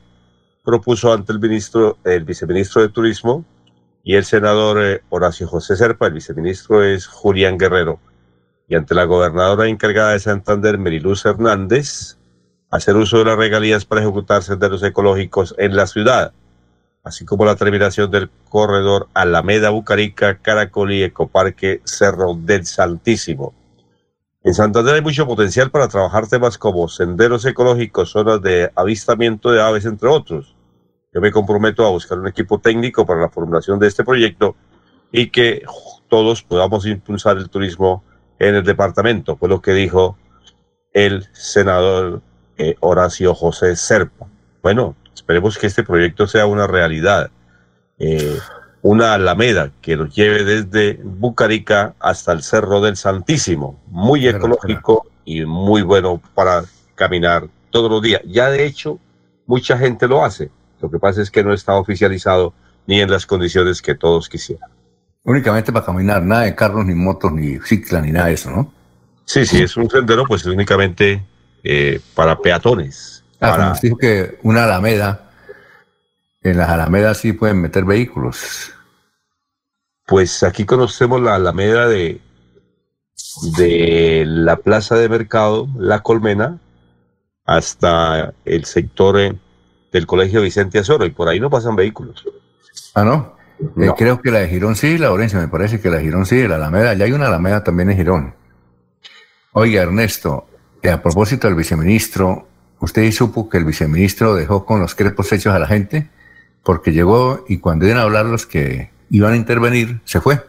propuso 0.65 1.13
ante 1.13 1.33
el 1.33 1.41
ministro, 1.41 1.99
el 2.05 2.25
viceministro 2.25 2.83
de 2.83 2.89
Turismo 2.89 3.45
y 4.03 4.17
el 4.17 4.25
senador 4.25 4.83
eh, 4.83 5.03
Horacio 5.09 5.47
José 5.47 5.77
Serpa, 5.77 6.07
el 6.07 6.15
viceministro 6.15 6.83
es 6.83 7.07
Julián 7.07 7.59
Guerrero, 7.59 8.01
y 8.69 8.75
ante 8.75 8.95
la 8.95 9.05
gobernadora 9.05 9.69
encargada 9.69 10.13
de 10.13 10.21
Santander, 10.21 10.79
Meriluz 10.79 11.27
Hernández, 11.27 12.17
hacer 12.71 12.97
uso 12.97 13.19
de 13.19 13.25
las 13.25 13.37
regalías 13.37 13.85
para 13.85 14.01
ejecutar 14.01 14.43
senderos 14.43 14.83
ecológicos 14.83 15.55
en 15.59 15.77
la 15.77 15.87
ciudad, 15.87 16.33
así 17.03 17.25
como 17.25 17.45
la 17.45 17.57
terminación 17.57 18.11
del 18.11 18.31
corredor 18.49 19.09
Alameda 19.13 19.71
Bucarica, 19.71 20.39
Caracol 20.39 20.93
y 20.93 21.03
Ecoparque 21.03 21.81
Cerro 21.85 22.35
del 22.35 22.65
Santísimo. 22.67 23.55
En 24.43 24.55
Santander 24.55 24.95
hay 24.95 25.03
mucho 25.03 25.27
potencial 25.27 25.71
para 25.71 25.89
trabajar 25.89 26.27
temas 26.27 26.57
como 26.57 26.89
senderos 26.89 27.45
ecológicos, 27.45 28.11
zonas 28.11 28.41
de 28.41 28.71
avistamiento 28.75 29.51
de 29.51 29.61
aves, 29.63 29.85
entre 29.85 30.09
otros. 30.09 30.57
Yo 31.13 31.21
me 31.21 31.31
comprometo 31.31 31.87
a 31.87 31.91
buscar 31.91 32.19
un 32.19 32.27
equipo 32.27 32.59
técnico 32.59 33.05
para 33.05 33.21
la 33.21 33.29
formulación 33.29 33.79
de 33.79 33.89
este 33.89 34.03
proyecto 34.03 34.57
y 35.13 35.31
que 35.31 35.63
todos 36.09 36.43
podamos 36.43 36.87
impulsar 36.87 37.37
el 37.37 37.51
turismo 37.51 38.03
en 38.39 38.55
el 38.55 38.65
departamento, 38.65 39.37
fue 39.37 39.51
lo 39.51 39.61
que 39.61 39.73
dijo 39.73 40.17
el 40.95 41.29
senador 41.35 42.23
eh, 42.57 42.77
Horacio 42.81 43.35
José 43.35 43.77
Serpa. 43.77 44.27
Bueno, 44.63 44.97
esperemos 45.15 45.59
que 45.59 45.67
este 45.67 45.83
proyecto 45.83 46.27
sea 46.27 46.47
una 46.47 46.67
realidad. 46.67 47.31
Eh, 47.99 48.39
una 48.83 49.15
alameda 49.15 49.73
que 49.83 49.97
nos 49.97 50.15
lleve 50.15 50.43
desde 50.45 51.01
Bucarica 51.03 51.95
hasta 52.01 52.33
el 52.33 52.43
Cerro 52.43 52.81
del 52.81 52.97
Santísimo. 52.97 53.79
Muy 53.89 54.27
ecológico 54.27 55.07
y 55.25 55.45
muy 55.45 55.83
bueno 55.83 56.21
para 56.35 56.65
caminar 56.95 57.47
todos 57.71 57.91
los 57.91 58.03
días. 58.03 58.23
Ya 58.27 58.51
de 58.51 58.65
hecho, 58.67 58.99
mucha 59.47 59.77
gente 59.79 60.09
lo 60.09 60.25
hace. 60.25 60.51
Lo 60.81 60.91
que 60.91 60.99
pasa 60.99 61.21
es 61.21 61.31
que 61.31 61.45
no 61.45 61.53
está 61.53 61.75
oficializado 61.75 62.55
ni 62.87 63.01
en 63.01 63.11
las 63.11 63.27
condiciones 63.27 63.83
que 63.83 63.95
todos 63.95 64.29
quisieran. 64.29 64.71
Únicamente 65.25 65.71
para 65.73 65.85
caminar, 65.85 66.23
nada 66.23 66.43
de 66.43 66.55
carros, 66.55 66.85
ni 66.87 66.95
motos, 66.95 67.31
ni 67.33 67.59
cicla, 67.59 68.01
ni 68.01 68.11
nada 68.11 68.27
de 68.29 68.33
eso, 68.35 68.51
¿no? 68.51 68.73
Sí, 69.27 69.45
sí, 69.45 69.63
es 69.63 69.77
un 69.77 69.89
sendero, 69.91 70.25
pues 70.27 70.41
es 70.41 70.49
únicamente 70.49 71.23
eh, 71.63 72.01
para 72.15 72.39
peatones. 72.41 73.23
Ah, 73.39 73.51
para- 73.51 73.73
usted 73.73 73.89
dijo 73.89 73.99
que 73.99 74.39
una 74.43 74.65
alameda, 74.65 75.30
en 76.43 76.57
las 76.57 76.69
alamedas 76.69 77.19
sí 77.19 77.33
pueden 77.33 77.61
meter 77.61 77.85
vehículos. 77.85 78.73
Pues 80.07 80.43
aquí 80.43 80.65
conocemos 80.65 81.21
la 81.21 81.37
alameda 81.37 81.89
de, 81.89 82.21
de 83.57 84.25
la 84.27 84.57
plaza 84.57 84.97
de 84.97 85.09
mercado, 85.09 85.69
La 85.77 86.03
Colmena, 86.03 86.59
hasta 87.45 88.33
el 88.45 88.65
sector 88.65 89.21
eh, 89.21 89.37
del 89.93 90.07
Colegio 90.07 90.43
Vicente 90.43 90.79
Azoro, 90.79 91.05
y 91.05 91.11
por 91.11 91.29
ahí 91.29 91.41
no 91.41 91.51
pasan 91.51 91.77
vehículos. 91.77 92.25
Ah, 92.95 93.05
¿no? 93.05 93.37
Eh, 93.77 93.93
creo 93.97 94.21
que 94.21 94.31
la 94.31 94.41
de 94.41 94.49
Girón 94.49 94.75
sí, 94.75 94.99
la 94.99 95.13
Orense, 95.13 95.37
me 95.37 95.49
parece 95.49 95.81
que 95.81 95.91
la 95.91 95.99
de 95.99 96.05
Girón 96.05 96.27
sí, 96.27 96.47
la 96.49 96.57
Alameda, 96.57 96.95
ya 96.95 97.05
hay 97.05 97.13
una 97.13 97.27
Alameda 97.27 97.63
también 97.63 97.91
en 97.91 97.97
Girón. 97.97 98.35
Oiga, 99.53 99.83
Ernesto, 99.83 100.47
eh, 100.83 100.91
a 100.91 101.03
propósito 101.03 101.47
del 101.47 101.57
viceministro, 101.57 102.49
¿usted 102.81 103.11
supo 103.13 103.49
que 103.49 103.59
el 103.59 103.65
viceministro 103.65 104.35
dejó 104.35 104.65
con 104.65 104.81
los 104.81 104.95
crepos 104.95 105.31
hechos 105.33 105.55
a 105.55 105.59
la 105.59 105.67
gente? 105.67 106.09
Porque 106.63 106.93
llegó 106.93 107.45
y 107.49 107.59
cuando 107.59 107.87
iban 107.87 107.99
a 107.99 108.03
hablar 108.03 108.27
los 108.27 108.47
que 108.47 108.91
iban 109.11 109.33
a 109.33 109.37
intervenir, 109.37 110.01
se 110.05 110.21
fue. 110.21 110.45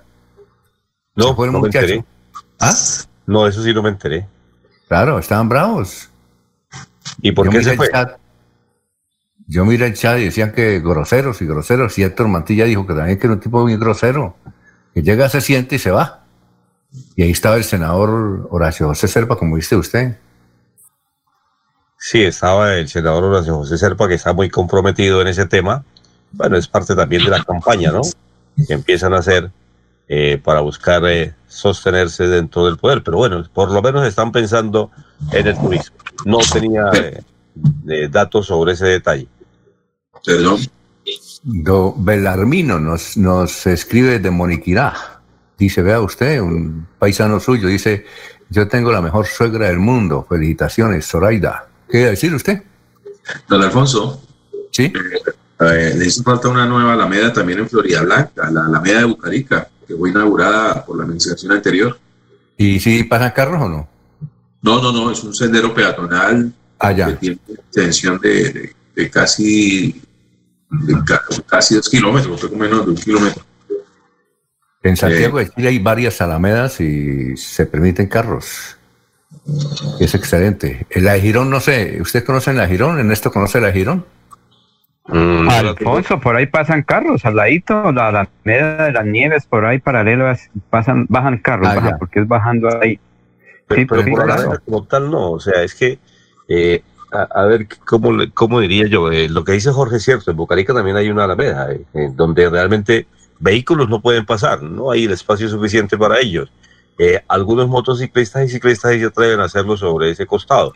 No, 1.16 1.30
Se 1.30 1.36
fue 1.36 1.48
el 1.48 1.54
no 1.54 1.60
me 1.60 1.68
muchacho. 1.68 1.86
enteré. 1.86 2.06
¿Ah? 2.60 2.74
No, 3.26 3.48
eso 3.48 3.64
sí 3.64 3.74
no 3.74 3.82
me 3.82 3.90
enteré. 3.90 4.28
Claro, 4.88 5.20
estaban 5.20 5.48
bravos. 5.50 6.10
¿Y 7.22 7.32
por 7.32 7.46
Yo 7.46 7.52
qué 7.52 7.64
se 7.64 7.76
fue? 7.76 7.90
chat. 7.90 8.18
Yo 9.48 9.66
miré 9.66 9.88
el 9.88 9.94
chat 9.96 10.20
y 10.20 10.26
decían 10.26 10.52
que 10.54 10.80
groseros 10.80 11.42
y 11.42 11.46
groseros. 11.46 11.98
Y 11.98 12.04
Héctor 12.04 12.28
Mantilla 12.28 12.66
dijo 12.66 12.86
que 12.88 12.94
también 12.94 13.18
que 13.20 13.28
era 13.28 13.34
un 13.34 13.40
tipo 13.40 13.62
muy 13.62 13.76
grosero. 13.78 14.36
Que 14.94 15.02
llega, 15.02 15.28
se 15.30 15.42
siente 15.42 15.76
y 15.76 15.80
se 15.80 15.92
va. 15.92 16.24
Y 17.16 17.24
ahí 17.24 17.32
estaba 17.32 17.56
el 17.56 17.64
senador 17.64 18.48
Horacio 18.52 18.88
José 18.88 19.08
Serpa, 19.08 19.38
como 19.38 19.56
dice 19.56 19.76
usted. 19.76 20.18
Sí, 21.98 22.24
estaba 22.24 22.74
el 22.76 22.88
senador 22.90 23.26
Horacio 23.26 23.56
José 23.58 23.78
Serpa, 23.78 24.08
que 24.08 24.16
está 24.16 24.34
muy 24.34 24.50
comprometido 24.50 25.22
en 25.22 25.28
ese 25.28 25.46
tema. 25.46 25.84
Bueno, 26.32 26.58
es 26.58 26.68
parte 26.68 26.96
también 26.96 27.24
de 27.24 27.32
la 27.32 27.44
campaña, 27.44 27.92
¿no? 27.92 28.02
Que 28.68 28.74
empiezan 28.74 29.14
a 29.14 29.18
hacer 29.18 29.52
eh, 30.08 30.40
para 30.44 30.62
buscar 30.62 31.04
eh, 31.06 31.34
sostenerse 31.48 32.28
dentro 32.28 32.66
del 32.66 32.78
poder. 32.78 33.04
Pero 33.04 33.18
bueno, 33.18 33.44
por 33.54 33.72
lo 33.72 33.82
menos 33.82 34.08
están 34.08 34.32
pensando 34.32 34.92
en 35.32 35.48
el 35.48 35.58
turismo. 35.58 35.98
No 36.26 36.40
tenía 36.40 36.90
eh, 36.94 37.24
eh, 37.88 38.08
datos 38.10 38.48
sobre 38.48 38.74
ese 38.74 38.86
detalle. 38.86 39.28
Perdón. 40.26 40.60
Do 41.44 41.96
Belarmino 41.98 42.80
nos, 42.80 43.18
nos 43.18 43.66
escribe 43.66 44.20
de 44.20 44.30
Moniquirá. 44.30 45.22
Dice, 45.58 45.82
vea 45.82 46.00
usted, 46.00 46.40
un 46.40 46.88
paisano 46.98 47.40
suyo, 47.40 47.68
dice, 47.68 48.06
yo 48.50 48.68
tengo 48.68 48.92
la 48.92 49.02
mejor 49.02 49.28
suegra 49.28 49.68
del 49.68 49.80
mundo. 49.80 50.26
Felicitaciones, 50.28 51.08
Zoraida. 51.08 51.68
¿Qué 51.90 52.00
iba 52.00 52.08
a 52.08 52.12
decir 52.12 52.34
usted? 52.34 52.64
Don 53.48 53.62
Alfonso. 53.62 54.22
Sí. 54.72 54.92
Eh, 55.62 55.94
le 55.96 56.06
hizo 56.06 56.24
falta 56.24 56.48
una 56.50 56.66
nueva 56.66 56.94
Alameda 56.94 57.32
también 57.32 57.60
en 57.60 57.70
Florida 57.70 58.02
Blanca, 58.02 58.50
la 58.52 58.66
Alameda 58.66 59.00
de 59.00 59.06
Bucarica, 59.06 59.68
que 59.88 59.96
fue 59.96 60.10
inaugurada 60.10 60.84
por 60.86 60.98
la 60.98 61.04
administración 61.04 61.52
anterior. 61.52 62.00
¿Y 62.58 62.80
si 62.80 63.04
pasan 63.04 63.32
carros 63.32 63.62
o 63.62 63.70
no? 63.70 63.88
No, 64.64 64.82
no, 64.82 64.92
no, 64.92 65.12
es 65.12 65.24
un 65.24 65.34
sendero 65.34 65.74
peatonal 65.74 66.52
Ah, 66.80 66.92
ya. 66.92 67.08
que 67.08 67.14
tiene 67.14 67.40
una 67.48 67.60
extensión 67.60 68.20
de, 68.20 68.52
de- 68.52 68.76
de 68.96 69.10
casi, 69.10 70.02
de 70.70 70.94
ca- 71.06 71.24
casi 71.48 71.76
dos 71.76 71.90
kilómetros, 71.90 72.42
poco 72.42 72.56
menos 72.56 72.84
de 72.86 72.92
un 72.92 72.98
kilómetro. 72.98 73.44
En 74.84 74.98
Santiago 74.98 75.38
de 75.38 75.50
Chile 75.52 75.68
hay 75.70 75.80
varias 75.80 76.22
alamedas 76.22 76.82
y 76.82 77.38
se 77.38 77.68
permiten 77.68 78.08
carros. 78.08 78.78
Es 80.00 80.14
excelente. 80.16 80.88
En 80.90 81.06
la 81.06 81.14
de 81.14 81.22
Girón, 81.22 81.50
no 81.52 81.60
sé, 81.60 82.00
¿usted 82.02 82.26
conoce 82.26 82.52
la 82.54 82.64
de 82.64 82.70
Girón? 82.70 82.98
¿Ernesto 83.00 83.32
conoce 83.32 83.62
la 83.62 83.68
de 83.68 83.74
Girón? 83.74 84.06
Mm, 85.08 85.50
Alfonso, 85.50 86.20
por 86.20 86.36
ahí 86.36 86.46
pasan 86.46 86.84
carros, 86.84 87.26
al 87.26 87.36
ladito, 87.36 87.92
la 87.92 88.10
alameda 88.10 88.86
de 88.86 88.92
las 88.92 89.06
nieves, 89.06 89.46
por 89.46 89.66
ahí 89.66 89.80
paralelas, 89.80 90.50
pasan, 90.70 91.06
bajan 91.10 91.40
carros, 91.40 91.68
Ah, 91.70 91.76
bajan, 91.76 92.00
porque 92.00 92.20
es 92.20 92.28
bajando 92.28 92.70
ahí. 92.82 93.00
Sí, 93.70 93.86
Pero 93.86 94.04
sí, 94.04 94.12
por 94.12 94.26
claro. 94.26 94.44
ahora 94.44 94.62
como 94.64 94.84
tal 94.86 95.10
no, 95.10 95.32
o 95.32 95.40
sea, 95.40 95.64
es 95.64 95.74
que 95.74 95.98
eh, 96.48 96.84
a, 97.12 97.44
ver, 97.46 97.68
¿cómo, 97.86 98.18
¿cómo 98.34 98.60
diría 98.60 98.88
yo? 98.88 99.12
Eh, 99.12 99.28
lo 99.30 99.44
que 99.44 99.52
dice 99.52 99.72
Jorge 99.72 99.98
es 99.98 100.04
cierto, 100.04 100.32
en 100.32 100.38
Bucarica 100.38 100.74
también 100.74 100.96
hay 100.96 101.10
una 101.10 101.26
alameda, 101.26 101.72
eh, 101.72 102.10
donde 102.14 102.50
realmente 102.50 103.08
vehículos 103.40 103.90
no 103.90 104.02
pueden 104.02 104.26
pasar, 104.26 104.64
no 104.64 104.92
hay 104.92 105.06
el 105.06 105.12
espacio 105.12 105.50
suficiente 105.50 105.98
para 105.98 106.20
ellos. 106.20 106.52
Eh, 106.98 107.22
algunos 107.28 107.68
motociclistas 107.68 108.46
y 108.46 108.50
ciclistas 108.50 108.94
se 108.94 109.06
atreven 109.06 109.40
a 109.40 109.46
hacerlo 109.46 109.76
sobre 109.76 110.12
ese 110.12 110.26
costado, 110.26 110.74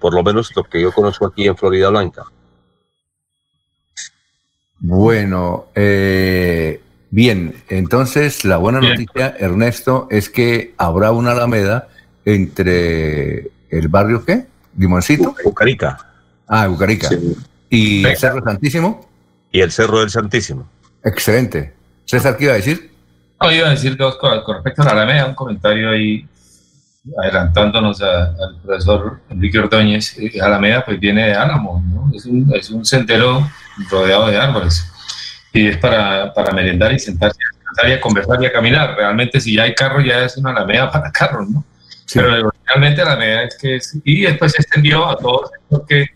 por 0.00 0.14
lo 0.14 0.22
menos 0.22 0.54
lo 0.56 0.64
que 0.64 0.80
yo 0.80 0.92
conozco 0.92 1.26
aquí 1.26 1.46
en 1.46 1.56
Florida 1.56 1.90
Blanca. 1.90 2.24
Bueno, 4.80 5.66
bien, 7.10 7.54
entonces 7.68 8.44
la 8.44 8.56
buena 8.56 8.80
noticia, 8.80 9.36
Ernesto, 9.38 10.08
es 10.10 10.28
que 10.28 10.74
habrá 10.78 11.12
una 11.12 11.32
alameda 11.32 11.88
entre 12.24 13.50
el 13.70 13.88
barrio 13.88 14.24
qué? 14.24 14.46
Limoncito. 14.76 15.34
Bucarica. 15.44 15.98
Ah, 16.46 16.66
Bucarica. 16.66 17.08
¿Y 17.68 18.04
el 18.04 18.16
Cerro 18.16 18.42
Santísimo? 18.42 19.08
Y 19.52 19.60
el 19.60 19.70
Cerro 19.70 20.00
del 20.00 20.10
Santísimo. 20.10 20.68
Excelente. 21.04 21.72
César, 22.04 22.36
¿qué 22.36 22.44
iba 22.44 22.54
a 22.54 22.56
decir? 22.56 22.90
No, 23.40 23.52
iba 23.52 23.68
a 23.68 23.70
decir 23.70 23.96
dos 23.96 24.16
cosas. 24.16 24.42
Con 24.44 24.56
respecto 24.56 24.82
a 24.82 24.86
la 24.86 24.90
Alameda, 24.92 25.26
un 25.26 25.34
comentario 25.34 25.90
ahí 25.90 26.26
adelantándonos 27.18 28.00
al 28.02 28.60
profesor 28.62 29.20
Enrique 29.30 29.58
Ordóñez. 29.58 30.18
Eh, 30.18 30.40
Alameda 30.40 30.84
pues 30.84 31.00
viene 31.00 31.28
de 31.28 31.34
Álamo, 31.34 31.82
¿no? 31.86 32.10
Es 32.14 32.26
un, 32.26 32.52
es 32.54 32.70
un 32.70 32.84
sendero 32.84 33.48
rodeado 33.90 34.28
de 34.28 34.36
árboles. 34.36 34.86
Y 35.52 35.68
es 35.68 35.76
para, 35.78 36.32
para 36.32 36.52
merendar 36.52 36.92
y 36.92 36.98
sentarse 36.98 37.38
a 37.82 37.88
y 37.88 37.92
a 37.92 38.00
conversar 38.00 38.42
y 38.42 38.46
a 38.46 38.52
caminar. 38.52 38.94
Realmente 38.96 39.40
si 39.40 39.54
ya 39.54 39.64
hay 39.64 39.74
carro, 39.74 40.00
ya 40.00 40.24
es 40.24 40.36
una 40.36 40.50
Alameda 40.50 40.90
para 40.90 41.10
carros, 41.10 41.48
¿no? 41.48 41.64
Pero 42.12 42.52
realmente 42.66 43.04
la 43.04 43.16
medida 43.16 43.44
es 43.44 43.56
que 43.56 43.76
es, 43.76 43.96
y 44.04 44.22
después 44.22 44.52
se 44.52 44.62
extendió 44.62 45.08
a 45.08 45.16
todos 45.16 45.50
que 45.88 46.06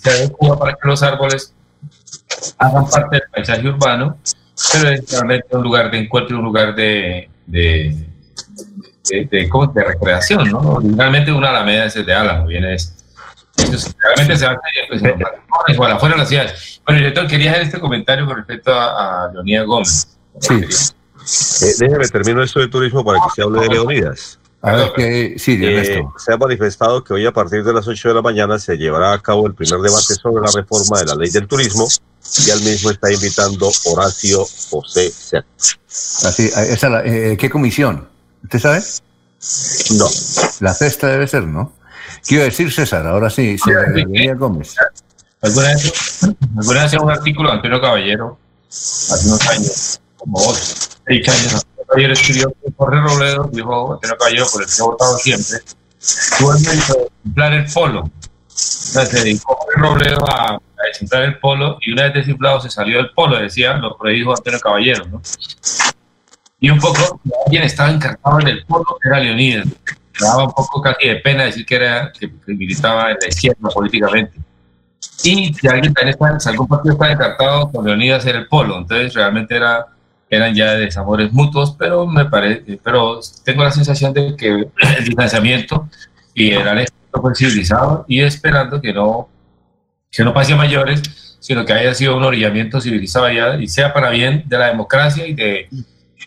se 0.00 0.10
adecuó 0.10 0.56
para 0.58 0.72
que 0.74 0.88
los 0.88 1.02
árboles 1.02 1.52
hagan 2.58 2.88
parte 2.88 3.16
del 3.16 3.22
paisaje 3.32 3.68
urbano, 3.68 4.18
pero 4.72 4.90
es 4.90 5.10
realmente 5.10 5.46
un 5.50 5.62
lugar 5.62 5.90
de 5.90 5.98
encuentro, 5.98 6.38
un 6.38 6.44
lugar 6.44 6.76
de, 6.76 7.28
de, 7.46 8.06
de, 9.08 9.28
de, 9.30 9.84
recreación, 9.84 10.50
¿no? 10.50 10.80
Realmente 10.96 11.32
una 11.32 11.50
alameda 11.50 11.86
es 11.86 11.94
de 11.94 12.14
Álamo, 12.14 12.46
viene 12.46 12.68
de 12.68 12.78
realmente 14.02 14.36
se 14.36 14.46
va 14.46 14.52
a 14.52 14.60
pues, 14.88 15.02
igual 15.68 15.92
afuera 15.92 16.14
de 16.14 16.20
la 16.20 16.26
ciudad. 16.26 16.54
Bueno, 16.86 17.08
yo 17.08 17.26
quería 17.26 17.52
hacer 17.52 17.62
este 17.64 17.80
comentario 17.80 18.26
con 18.26 18.36
respecto 18.36 18.72
a, 18.72 19.24
a 19.24 19.32
Leonidas 19.32 19.66
Gómez. 19.66 20.08
Sí. 20.40 20.54
Eh, 20.54 21.74
déjeme 21.78 22.06
termino 22.08 22.42
esto 22.42 22.60
de 22.60 22.68
turismo 22.68 23.04
para 23.04 23.18
que 23.18 23.34
se 23.34 23.42
hable 23.42 23.60
de 23.60 23.68
Leonidas. 23.68 24.38
A 24.62 24.72
ver, 24.74 24.92
que, 24.94 25.38
sí, 25.38 25.58
eh, 25.62 26.02
se 26.16 26.32
ha 26.32 26.36
manifestado 26.36 27.04
que 27.04 27.14
hoy 27.14 27.26
a 27.26 27.32
partir 27.32 27.62
de 27.62 27.72
las 27.72 27.86
8 27.86 28.08
de 28.08 28.14
la 28.14 28.22
mañana 28.22 28.58
se 28.58 28.76
llevará 28.76 29.12
a 29.12 29.18
cabo 29.20 29.46
el 29.46 29.54
primer 29.54 29.80
debate 29.80 30.14
sobre 30.14 30.44
la 30.44 30.50
reforma 30.52 30.98
de 30.98 31.06
la 31.06 31.14
ley 31.14 31.30
del 31.30 31.46
turismo 31.46 31.86
y 32.46 32.50
al 32.50 32.60
mismo 32.62 32.90
está 32.90 33.12
invitando 33.12 33.70
Horacio 33.84 34.44
José 34.70 35.10
Cerro. 35.10 35.46
Así, 35.68 36.46
esa 36.46 37.04
eh, 37.04 37.36
¿Qué 37.38 37.48
comisión? 37.48 38.08
¿Usted 38.46 38.60
sabe? 38.60 38.80
No. 39.98 40.08
La 40.60 40.72
cesta 40.72 41.08
debe 41.08 41.26
ser, 41.26 41.42
¿no? 41.42 41.72
¿Qué 42.26 42.36
iba 42.36 42.42
a 42.42 42.46
decir 42.46 42.72
César? 42.72 43.04
Ahora 43.04 43.28
sí, 43.28 43.56
sí, 43.58 44.28
Gómez. 44.36 44.76
¿Alguna 45.42 45.68
vez, 45.68 46.20
alguna 46.56 46.82
vez 46.84 46.92
un 46.94 47.10
artículo 47.10 47.50
de 47.50 47.56
Antonio 47.56 47.80
Caballero, 47.80 48.38
hace 48.68 49.26
unos 49.26 49.48
años, 49.48 50.00
como 50.16 50.38
8, 50.38 50.60
6 51.08 51.28
años, 51.28 51.66
ayer 51.96 52.10
escribió 52.12 52.48
que 52.50 52.72
Jorge 52.76 53.00
Robledo, 53.00 53.50
dijo 53.52 53.94
Antonio 53.94 54.16
Caballero, 54.16 54.46
por 54.52 54.62
el 54.62 54.68
que 54.68 54.74
ha 54.80 54.84
votado 54.84 55.18
siempre, 55.18 55.58
tuvo 56.38 56.54
el 56.54 56.60
mérito 56.60 56.92
de 56.94 57.00
desinflar 57.00 57.52
el 57.52 57.72
polo. 57.72 58.10
Entonces 58.88 59.08
se 59.10 59.24
dedicó 59.24 59.56
Jorge 59.56 59.80
Robledo 59.80 60.30
a, 60.30 60.54
a, 60.54 60.60
desinflar 60.92 61.22
el 61.24 61.38
polo 61.40 61.78
y 61.80 61.92
una 61.92 62.04
vez 62.04 62.14
desinflado 62.14 62.60
se 62.60 62.70
salió 62.70 62.98
del 62.98 63.10
polo, 63.10 63.38
decía, 63.38 63.74
lo 63.74 63.98
predijo 63.98 64.34
Antonio 64.36 64.60
Caballero. 64.60 65.04
¿no? 65.06 65.22
Y 66.58 66.70
un 66.70 66.78
poco, 66.78 67.20
alguien 67.44 67.62
estaba 67.64 67.90
encargado 67.90 68.40
en 68.40 68.48
el 68.48 68.64
polo, 68.64 68.98
era 69.04 69.20
Leonidas. 69.20 69.68
Daba 70.18 70.44
un 70.44 70.52
poco 70.52 70.80
casi 70.80 71.08
de 71.08 71.16
pena 71.16 71.44
decir 71.44 71.66
que, 71.66 71.76
era, 71.76 72.10
que, 72.12 72.30
militaba 72.46 73.10
en 73.10 73.18
la 73.20 73.28
izquierda 73.28 73.68
políticamente. 73.68 74.38
Y 75.22 75.52
si 75.52 75.68
alguien 75.68 75.94
está, 76.06 76.40
si 76.40 76.48
algún 76.48 76.66
partido 76.66 76.94
está 76.94 77.12
encartado 77.12 77.70
con 77.70 77.84
Leonidas 77.84 78.24
era 78.24 78.38
el 78.38 78.46
polo, 78.46 78.78
entonces 78.78 79.12
realmente 79.14 79.56
era 79.56 79.86
eran 80.28 80.54
ya 80.54 80.72
desamores 80.72 81.32
mutuos, 81.32 81.76
pero 81.78 82.06
me 82.06 82.24
parece, 82.24 82.78
pero 82.82 83.20
tengo 83.44 83.62
la 83.62 83.70
sensación 83.70 84.12
de 84.12 84.34
que 84.36 84.48
el 84.48 85.04
distanciamiento 85.04 85.88
y 86.34 86.50
el 86.52 86.66
alejo 86.66 86.92
fue 87.12 87.34
civilizado 87.34 88.04
y 88.08 88.20
esperando 88.20 88.80
que 88.80 88.92
no, 88.92 89.28
que 90.10 90.24
no 90.24 90.34
pase 90.34 90.52
a 90.52 90.56
mayores, 90.56 91.38
sino 91.40 91.64
que 91.64 91.72
haya 91.72 91.94
sido 91.94 92.16
un 92.16 92.24
orillamiento 92.24 92.80
civilizado 92.80 93.30
ya 93.30 93.56
y 93.56 93.68
sea 93.68 93.92
para 93.94 94.10
bien 94.10 94.44
de 94.46 94.58
la 94.58 94.66
democracia 94.66 95.26
y 95.26 95.34
de, 95.34 95.68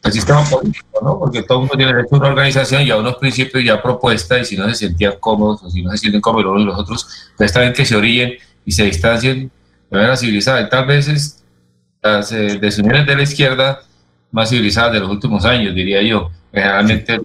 del 0.03 0.13
sistema 0.13 0.43
político, 0.43 0.99
¿no? 1.01 1.19
Porque 1.19 1.43
todo 1.43 1.57
el 1.57 1.61
mundo 1.61 1.75
tiene 1.75 1.93
derecho 1.93 2.15
a 2.15 2.19
una 2.19 2.27
organización 2.29 2.83
y 2.83 2.91
a 2.91 2.97
unos 2.97 3.15
principios 3.17 3.63
y 3.63 3.69
a 3.69 3.81
propuestas 3.81 4.41
y 4.41 4.45
si 4.45 4.57
no 4.57 4.67
se 4.69 4.75
sentían 4.75 5.13
cómodos 5.19 5.63
o 5.63 5.69
si 5.69 5.81
no 5.81 5.91
se 5.91 5.97
sienten 5.97 6.21
cómodos 6.21 6.45
los 6.45 6.55
unos 6.55 6.67
los 6.67 6.79
otros, 6.79 7.31
pues 7.35 7.51
está 7.51 7.71
que 7.73 7.85
se 7.85 7.95
orillen 7.95 8.33
y 8.65 8.71
se 8.71 8.85
distancien 8.85 9.51
de 9.89 9.97
manera 9.97 10.15
civilizada. 10.15 10.61
Y 10.61 10.69
tal 10.69 10.85
vez 10.85 11.43
las 12.01 12.31
eh, 12.31 12.59
desuniones 12.59 13.05
de 13.05 13.15
la 13.15 13.23
izquierda 13.23 13.81
más 14.31 14.49
civilizadas 14.49 14.93
de 14.93 14.99
los 14.99 15.09
últimos 15.09 15.45
años, 15.45 15.73
diría 15.73 16.01
yo. 16.01 16.31
Generalmente 16.51 17.19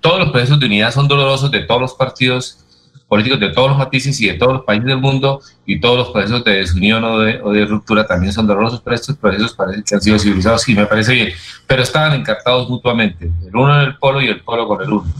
todos 0.00 0.18
los 0.20 0.30
procesos 0.30 0.60
de 0.60 0.66
unidad 0.66 0.92
son 0.92 1.08
dolorosos 1.08 1.50
de 1.50 1.60
todos 1.60 1.80
los 1.80 1.94
partidos 1.94 2.64
políticos, 3.08 3.40
de 3.40 3.50
todos 3.50 3.70
los 3.70 3.78
matices 3.78 4.20
y 4.20 4.28
de 4.28 4.34
todos 4.34 4.52
los 4.52 4.64
países 4.64 4.86
del 4.86 4.98
mundo, 4.98 5.40
y 5.66 5.80
todos 5.80 5.96
los 5.96 6.10
procesos 6.10 6.44
de 6.44 6.52
desunión 6.52 7.02
o 7.04 7.18
de, 7.20 7.40
o 7.42 7.52
de 7.52 7.64
ruptura 7.64 8.06
también 8.06 8.32
son 8.32 8.46
dolorosos, 8.46 8.82
pero 8.84 8.94
estos 8.94 9.16
procesos 9.16 9.54
parece 9.54 9.82
que 9.82 9.94
han 9.94 10.00
sido 10.00 10.18
civilizados 10.18 10.68
y 10.68 10.74
me 10.74 10.86
parece 10.86 11.14
bien. 11.14 11.32
Pero 11.66 11.82
estaban 11.82 12.12
encartados 12.12 12.68
mutuamente, 12.68 13.30
el 13.46 13.56
uno 13.56 13.80
en 13.80 13.88
el 13.88 13.96
polo 13.96 14.20
y 14.20 14.28
el 14.28 14.42
polo 14.42 14.68
con 14.68 14.82
el 14.82 14.92
uno. 14.92 15.14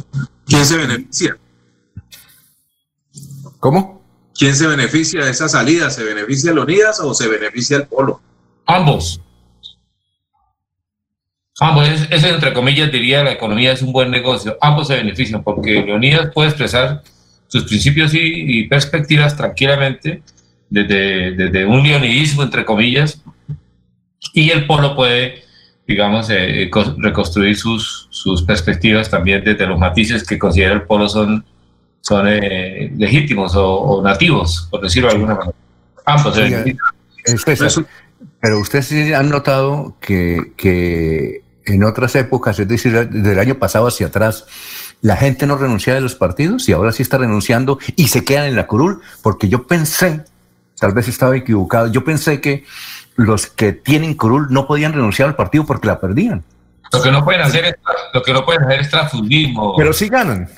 ¿Quién 0.47 0.65
se 0.65 0.77
beneficia? 0.77 1.37
¿Cómo? 3.59 3.99
¿Quién 4.39 4.55
se 4.55 4.67
beneficia 4.67 5.25
de 5.25 5.31
esa 5.31 5.49
salida? 5.49 5.91
¿Se 5.91 6.05
beneficia 6.05 6.53
el 6.53 6.59
Unidas 6.59 7.01
o 7.01 7.13
se 7.13 7.27
beneficia 7.27 7.79
el 7.79 7.87
polo? 7.87 8.21
Ambos. 8.67 9.21
Ambos, 11.61 11.89
eso 12.11 12.29
entre 12.29 12.53
comillas 12.55 12.93
diría 12.93 13.25
la 13.25 13.33
economía 13.33 13.73
es 13.73 13.83
un 13.83 13.93
buen 13.93 14.13
negocio. 14.13 14.57
Ambos 14.61 14.87
se 14.87 14.95
benefician 14.95 15.43
porque 15.43 15.83
Leonidas 15.83 16.31
puede 16.33 16.51
expresar 16.51 17.03
sus 17.49 17.65
principios 17.65 18.13
y, 18.15 18.65
perspectivas 18.65 19.37
tranquilamente 19.37 20.23
desde, 20.71 21.33
desde, 21.33 21.65
un 21.67 21.83
leonidismo 21.83 22.43
entre 22.43 22.65
comillas 22.65 23.23
y 24.35 24.51
el 24.51 24.67
polo 24.67 24.95
puede, 24.95 25.43
digamos, 25.87 26.29
eh, 26.31 26.65
eh, 26.65 26.71
reconstruir 26.99 27.57
sus, 27.57 28.07
sus 28.11 28.43
perspectivas 28.43 29.11
también 29.11 29.43
desde 29.43 29.67
los 29.67 29.79
matices 29.79 30.25
que 30.25 30.39
considera 30.39 30.75
el 30.75 30.83
polo 30.83 31.09
son, 31.09 31.45
son 32.03 32.29
eh, 32.29 32.93
legítimos 32.97 33.53
o, 33.57 34.03
nativos, 34.03 34.69
por 34.71 34.83
decirlo 34.83 35.09
de 35.09 35.15
alguna 35.15 35.35
manera. 35.35 35.57
Ambos 36.05 36.37
benefician. 36.37 37.87
pero 38.41 38.61
ustedes 38.61 38.87
sí 38.87 39.13
han 39.13 39.31
notado 39.31 39.97
que, 40.01 40.53
que 40.57 41.43
en 41.65 41.85
otras 41.85 42.15
épocas, 42.17 42.59
es 42.59 42.69
decir, 42.69 43.09
del 43.09 43.39
año 43.39 43.59
pasado 43.59 43.87
hacia 43.89 44.09
atrás, 44.09 44.47
la 45.01 45.17
gente 45.17 45.47
no 45.47 45.57
renunciaba 45.57 45.97
de 45.97 46.01
los 46.01 46.15
partidos 46.15 46.69
y 46.69 46.73
ahora 46.73 46.93
sí 46.93 47.03
está 47.03 47.19
renunciando 47.19 47.79
y 47.97 48.09
se 48.09 48.25
quedan 48.25 48.47
en 48.47 48.57
la 48.57 48.67
curul, 48.67 49.01
porque 49.23 49.49
yo 49.49 49.67
pensé, 49.67 50.25
tal 50.79 50.93
vez 50.93 51.09
estaba 51.09 51.37
equivocado, 51.37 51.91
yo 51.93 52.05
pensé 52.05 52.41
que 52.41 52.65
los 53.17 53.47
que 53.47 53.73
tienen 53.73 54.15
curul 54.15 54.49
no 54.51 54.67
podían 54.67 54.93
renunciar 54.93 55.29
al 55.29 55.37
partido 55.37 55.65
porque 55.67 55.89
la 55.89 56.01
perdían. 56.01 56.45
Lo 56.93 57.03
que 57.03 57.11
no 57.11 57.25
pueden 57.25 57.43
hacer 57.43 57.65
es, 57.65 57.75
lo 58.15 58.23
que 58.23 58.33
no 58.33 58.45
pueden 58.45 58.65
hacer 58.65 58.81
es 58.81 58.91
transfundismo. 58.91 59.75
Pero 59.77 59.93
sí 59.93 60.09
ganan. 60.09 60.49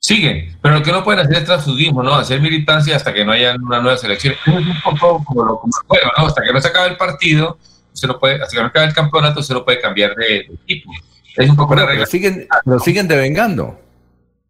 Siguen, 0.00 0.56
pero 0.62 0.76
lo 0.76 0.82
que 0.82 0.92
no 0.92 1.04
pueden 1.04 1.20
hacer 1.20 1.38
es 1.38 1.44
transfundismo, 1.44 2.02
¿no? 2.02 2.14
Hacer 2.14 2.40
militancia 2.40 2.96
hasta 2.96 3.12
que 3.12 3.24
no 3.24 3.32
haya 3.32 3.54
una 3.56 3.80
nueva 3.80 3.96
selección. 3.96 4.34
Es 4.46 4.54
un 4.54 4.80
poco 4.82 5.24
como 5.24 5.44
lo 5.44 5.60
como 5.60 5.72
el 5.76 5.86
juego, 5.86 6.10
¿no? 6.16 6.26
Hasta 6.26 6.42
que 6.42 6.52
no 6.52 6.60
se 6.60 6.68
acabe 6.68 6.88
el 6.88 6.96
partido, 6.96 7.58
se 7.92 8.06
lo 8.06 8.18
puede, 8.18 8.42
hasta 8.42 8.56
que 8.56 8.62
no 8.62 8.68
acabe 8.68 8.86
el 8.86 8.94
campeonato, 8.94 9.42
se 9.42 9.54
lo 9.54 9.64
puede 9.64 9.80
cambiar 9.80 10.14
de, 10.14 10.50
equipo. 10.64 10.90
Es 11.38 11.50
un 11.50 11.56
poco 11.56 11.74
la 11.74 11.86
regla. 11.86 12.00
Lo 12.00 12.06
siguen, 12.06 12.48
lo 12.64 12.78
siguen 12.80 13.08
devengando. 13.08 13.80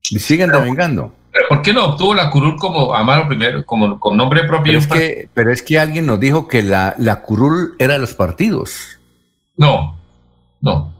Siguen 0.00 0.50
devengando. 0.50 1.14
¿Por 1.48 1.62
qué 1.62 1.72
no 1.72 1.84
obtuvo 1.84 2.14
la 2.14 2.30
curul 2.30 2.56
como 2.56 2.94
Amaro 2.94 3.28
primero, 3.28 3.64
como 3.64 4.00
con 4.00 4.16
nombre 4.16 4.44
propio? 4.44 4.72
Pero 4.72 4.78
es, 4.78 4.86
que, 4.86 5.28
pero 5.34 5.52
es 5.52 5.62
que 5.62 5.78
alguien 5.78 6.06
nos 6.06 6.18
dijo 6.18 6.48
que 6.48 6.62
la, 6.62 6.94
la 6.98 7.20
curul 7.20 7.76
era 7.78 7.94
de 7.94 7.98
los 8.00 8.14
partidos. 8.14 8.98
No, 9.56 9.98
no. 10.60 10.94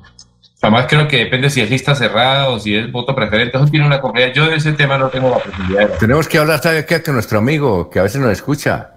Además 0.61 0.87
creo 0.89 1.09
que 1.09 1.19
depende 1.19 1.51
si 1.51 1.61
es 1.61 1.71
lista 1.71 1.95
cerrada 1.95 2.49
o 2.49 2.59
si 2.59 2.75
es 2.75 2.91
voto 2.93 3.15
preferente. 3.15 3.57
Eso 3.57 3.67
tiene 3.67 3.87
una 3.87 4.01
complejidad. 4.01 4.35
Yo 4.35 4.51
de 4.51 4.57
ese 4.57 4.73
tema 4.73 4.99
no 4.99 5.09
tengo 5.09 5.31
la 5.31 5.39
posibilidad. 5.39 5.99
Tenemos 5.99 6.29
que 6.29 6.39
hablar, 6.39 6.61
¿sabe 6.61 6.85
qué? 6.85 7.01
Que 7.01 7.13
nuestro 7.13 7.39
amigo, 7.39 7.89
que 7.89 8.01
a 8.01 8.03
veces 8.03 8.21
nos 8.21 8.33
escucha, 8.33 8.95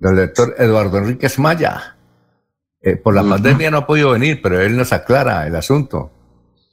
el 0.00 0.16
doctor 0.16 0.54
Eduardo 0.58 0.98
Enríquez 0.98 1.38
Maya. 1.38 1.96
Eh, 2.80 2.96
por 2.96 3.14
la 3.14 3.24
pandemia 3.24 3.70
no 3.70 3.78
ha 3.78 3.86
podido 3.86 4.10
venir, 4.10 4.40
pero 4.42 4.60
él 4.60 4.76
nos 4.76 4.92
aclara 4.92 5.46
el 5.46 5.56
asunto. 5.56 6.12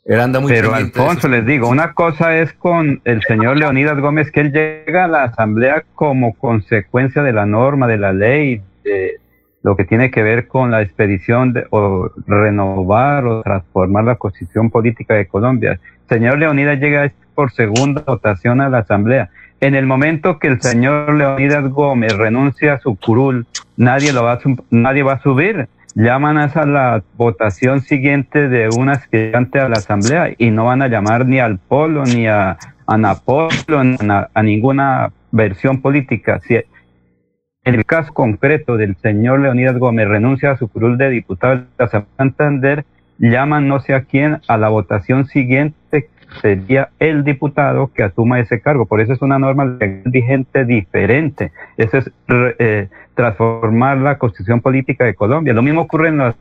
Él 0.06 0.20
anda 0.20 0.40
muy 0.40 0.52
Pero 0.52 0.74
Alfonso, 0.74 1.28
les 1.28 1.46
digo, 1.46 1.70
una 1.70 1.94
cosa 1.94 2.38
es 2.38 2.54
con 2.54 3.02
el 3.06 3.22
señor 3.22 3.58
Leonidas 3.58 4.00
Gómez, 4.00 4.32
que 4.32 4.40
él 4.42 4.52
llega 4.52 5.06
a 5.06 5.08
la 5.08 5.24
Asamblea 5.26 5.84
como 5.94 6.34
consecuencia 6.34 7.22
de 7.22 7.34
la 7.34 7.46
norma, 7.46 7.88
de 7.88 7.98
la 7.98 8.12
ley, 8.12 8.62
de 8.84 9.20
lo 9.62 9.76
que 9.76 9.86
tiene 9.86 10.10
que 10.10 10.24
ver 10.24 10.48
con 10.48 10.72
la 10.72 10.82
expedición 10.82 11.54
de, 11.54 11.68
o 11.70 12.10
renovar 12.26 13.26
o 13.26 13.44
transformar 13.44 14.06
la 14.06 14.16
constitución 14.16 14.72
política 14.72 15.14
de 15.14 15.28
Colombia. 15.28 15.74
El 15.74 15.80
señor 16.10 16.40
Leonidas 16.40 16.80
llega 16.80 17.12
por 17.36 17.52
segunda 17.52 18.04
votación 18.06 18.60
a 18.60 18.70
la 18.70 18.80
Asamblea. 18.80 19.30
En 19.60 19.76
el 19.76 19.86
momento 19.86 20.40
que 20.40 20.48
el 20.48 20.62
señor 20.62 21.14
Leonidas 21.14 21.70
Gómez 21.70 22.18
renuncia 22.18 22.74
a 22.74 22.80
su 22.80 22.96
curul, 22.96 23.46
nadie 23.78 24.12
lo 24.12 24.24
va 24.24 24.34
a, 24.34 24.40
nadie 24.72 25.04
va 25.04 25.14
a 25.14 25.22
subir. 25.22 25.68
Llaman 25.96 26.38
a 26.38 26.46
esa 26.46 26.66
la 26.66 27.04
votación 27.18 27.82
siguiente 27.82 28.48
de 28.48 28.70
un 28.70 28.90
aspirante 28.90 29.60
a 29.60 29.68
la 29.68 29.78
asamblea 29.78 30.34
y 30.38 30.50
no 30.50 30.66
van 30.66 30.82
a 30.82 30.88
llamar 30.88 31.26
ni 31.26 31.40
al 31.40 31.58
Polo, 31.58 32.04
ni 32.06 32.28
a 32.28 32.58
Ana 32.88 33.16
Polo, 33.16 33.84
ni 33.84 33.98
a, 34.10 34.30
ninguna 34.42 35.12
versión 35.32 35.82
política. 35.82 36.40
Si 36.48 36.56
en 36.56 37.76
el 37.76 37.86
caso 37.86 38.14
concreto 38.14 38.78
del 38.78 38.96
señor 38.98 39.42
Leonidas 39.42 39.78
Gómez 39.78 40.08
renuncia 40.08 40.52
a 40.52 40.58
su 40.58 40.70
curul 40.70 40.98
de 40.98 41.10
diputado 41.10 41.66
de 41.78 41.88
Santander, 42.18 42.86
llaman 43.20 43.68
no 43.68 43.82
sé 43.82 43.94
a 43.94 44.04
quién 44.04 44.40
a 44.48 44.58
la 44.58 44.70
votación 44.70 45.28
siguiente 45.28 46.10
sería 46.40 46.90
el 47.00 47.24
diputado 47.24 47.92
que 47.94 48.04
asuma 48.04 48.40
ese 48.40 48.62
cargo. 48.62 48.86
Por 48.86 49.02
eso 49.02 49.14
es 49.14 49.22
una 49.22 49.40
norma 49.40 49.66
legal 49.66 50.04
vigente 50.06 50.66
diferente. 50.66 51.52
Eso 51.78 51.98
es 51.98 52.12
eh, 52.30 52.90
transformar 53.16 53.98
la 53.98 54.18
constitución 54.18 54.62
política 54.62 55.06
de 55.06 55.16
Colombia. 55.16 55.54
Lo 55.54 55.62
mismo 55.62 55.82
ocurre 55.82 56.10
en 56.10 56.18
los 56.18 56.36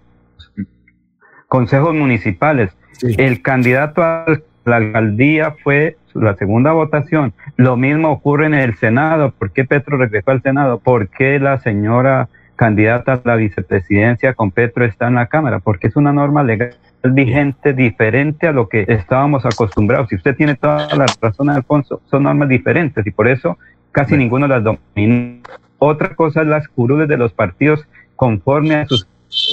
consejos 1.49 1.95
municipales. 1.95 2.71
El 3.03 3.43
candidato 3.43 4.03
a 4.03 4.27
la 4.65 4.77
alcaldía 4.77 5.57
fue 5.63 5.97
la 6.15 6.37
segunda 6.37 6.73
votación. 6.73 7.33
Lo 7.57 7.77
mismo 7.77 8.11
ocurre 8.11 8.47
en 8.47 8.55
el 8.55 8.77
Senado. 8.77 9.33
¿Por 9.33 9.53
qué 9.53 9.65
Petro 9.65 9.97
regresó 9.97 10.31
al 10.31 10.43
Senado? 10.43 10.79
¿Por 10.79 11.09
qué 11.09 11.39
la 11.39 11.59
señora 11.59 12.29
candidata 12.61 13.15
a 13.15 13.21
la 13.25 13.37
vicepresidencia 13.37 14.35
con 14.35 14.51
Petro 14.51 14.85
está 14.85 15.09
en 15.09 15.15
la 15.15 15.29
Cámara? 15.29 15.61
Porque 15.61 15.87
es 15.87 15.97
una 15.97 16.13
norma 16.13 16.43
legal 16.43 16.77
vigente 17.03 17.73
diferente 17.73 18.47
a 18.47 18.53
lo 18.53 18.69
que 18.69 18.85
estábamos 18.87 19.47
acostumbrados. 19.47 20.11
Si 20.11 20.17
usted 20.17 20.37
tiene 20.37 20.57
toda 20.57 20.95
la 20.95 21.07
razón, 21.23 21.49
Alfonso, 21.49 22.03
son 22.11 22.25
normas 22.25 22.51
diferentes 22.51 23.07
y 23.07 23.11
por 23.13 23.29
eso 23.29 23.57
casi 23.93 24.15
ninguno 24.15 24.47
las 24.47 24.63
domina. 24.63 25.41
Otra 25.79 26.15
cosa 26.15 26.43
es 26.43 26.49
las 26.49 26.69
curules 26.69 27.09
de 27.09 27.17
los 27.17 27.33
partidos 27.33 27.87
conforme 28.15 28.75
a 28.75 28.87
sus... 28.87 29.09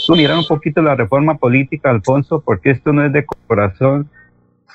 Mirar 0.09 0.39
un 0.39 0.47
poquito 0.47 0.81
la 0.81 0.95
reforma 0.95 1.37
política, 1.37 1.89
Alfonso, 1.89 2.41
porque 2.41 2.71
esto 2.71 2.91
no 2.91 3.05
es 3.05 3.13
de 3.13 3.25
corazón, 3.25 4.09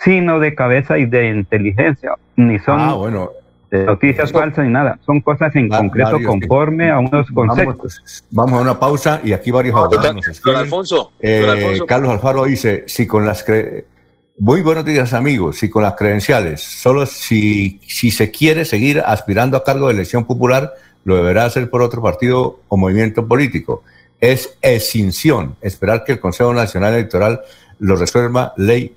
sino 0.00 0.38
de 0.38 0.54
cabeza 0.54 0.96
y 0.96 1.04
de 1.04 1.28
inteligencia. 1.28 2.14
Ni 2.36 2.58
son 2.60 2.80
Ah, 2.80 2.94
bueno. 2.94 3.30
Eh, 3.72 3.84
noticias 3.84 4.30
falsas 4.30 4.64
ni 4.64 4.70
nada. 4.70 4.98
Son 5.04 5.20
cosas 5.20 5.54
en 5.56 5.68
concreto 5.68 6.12
varios, 6.12 6.30
conforme 6.30 6.90
a 6.90 6.98
unos 6.98 7.26
conceptos. 7.32 8.02
Vamos, 8.30 8.50
vamos 8.52 8.58
a 8.58 8.62
una 8.62 8.78
pausa 8.78 9.20
y 9.24 9.32
aquí 9.32 9.50
varios 9.50 9.74
abogados 9.74 10.14
nos 10.14 10.28
escriben. 10.28 10.54
Don 10.54 10.62
Alfonso, 10.64 11.12
Eh, 11.20 11.40
don 11.40 11.50
Alfonso. 11.50 11.86
Carlos 11.86 12.10
Alfaro 12.12 12.44
dice, 12.44 12.84
si 12.86 13.06
con 13.06 13.26
las 13.26 13.44
cre- 13.46 13.84
muy 14.38 14.60
buenos 14.62 14.84
días 14.84 15.12
amigos, 15.14 15.56
si 15.58 15.68
con 15.70 15.82
las 15.82 15.94
credenciales, 15.94 16.60
solo 16.62 17.06
si, 17.06 17.80
si 17.86 18.10
se 18.10 18.30
quiere 18.30 18.64
seguir 18.64 19.02
aspirando 19.04 19.56
a 19.56 19.64
cargo 19.64 19.88
de 19.88 19.94
elección 19.94 20.24
popular, 20.24 20.72
lo 21.04 21.16
deberá 21.16 21.44
hacer 21.46 21.68
por 21.70 21.82
otro 21.82 22.02
partido 22.02 22.60
o 22.68 22.76
movimiento 22.76 23.26
político. 23.26 23.82
Es 24.20 24.56
extinción, 24.62 25.56
esperar 25.60 26.04
que 26.04 26.12
el 26.12 26.20
Consejo 26.20 26.52
Nacional 26.54 26.94
Electoral 26.94 27.40
lo 27.80 27.96
resuelva, 27.96 28.52
ley 28.56 28.94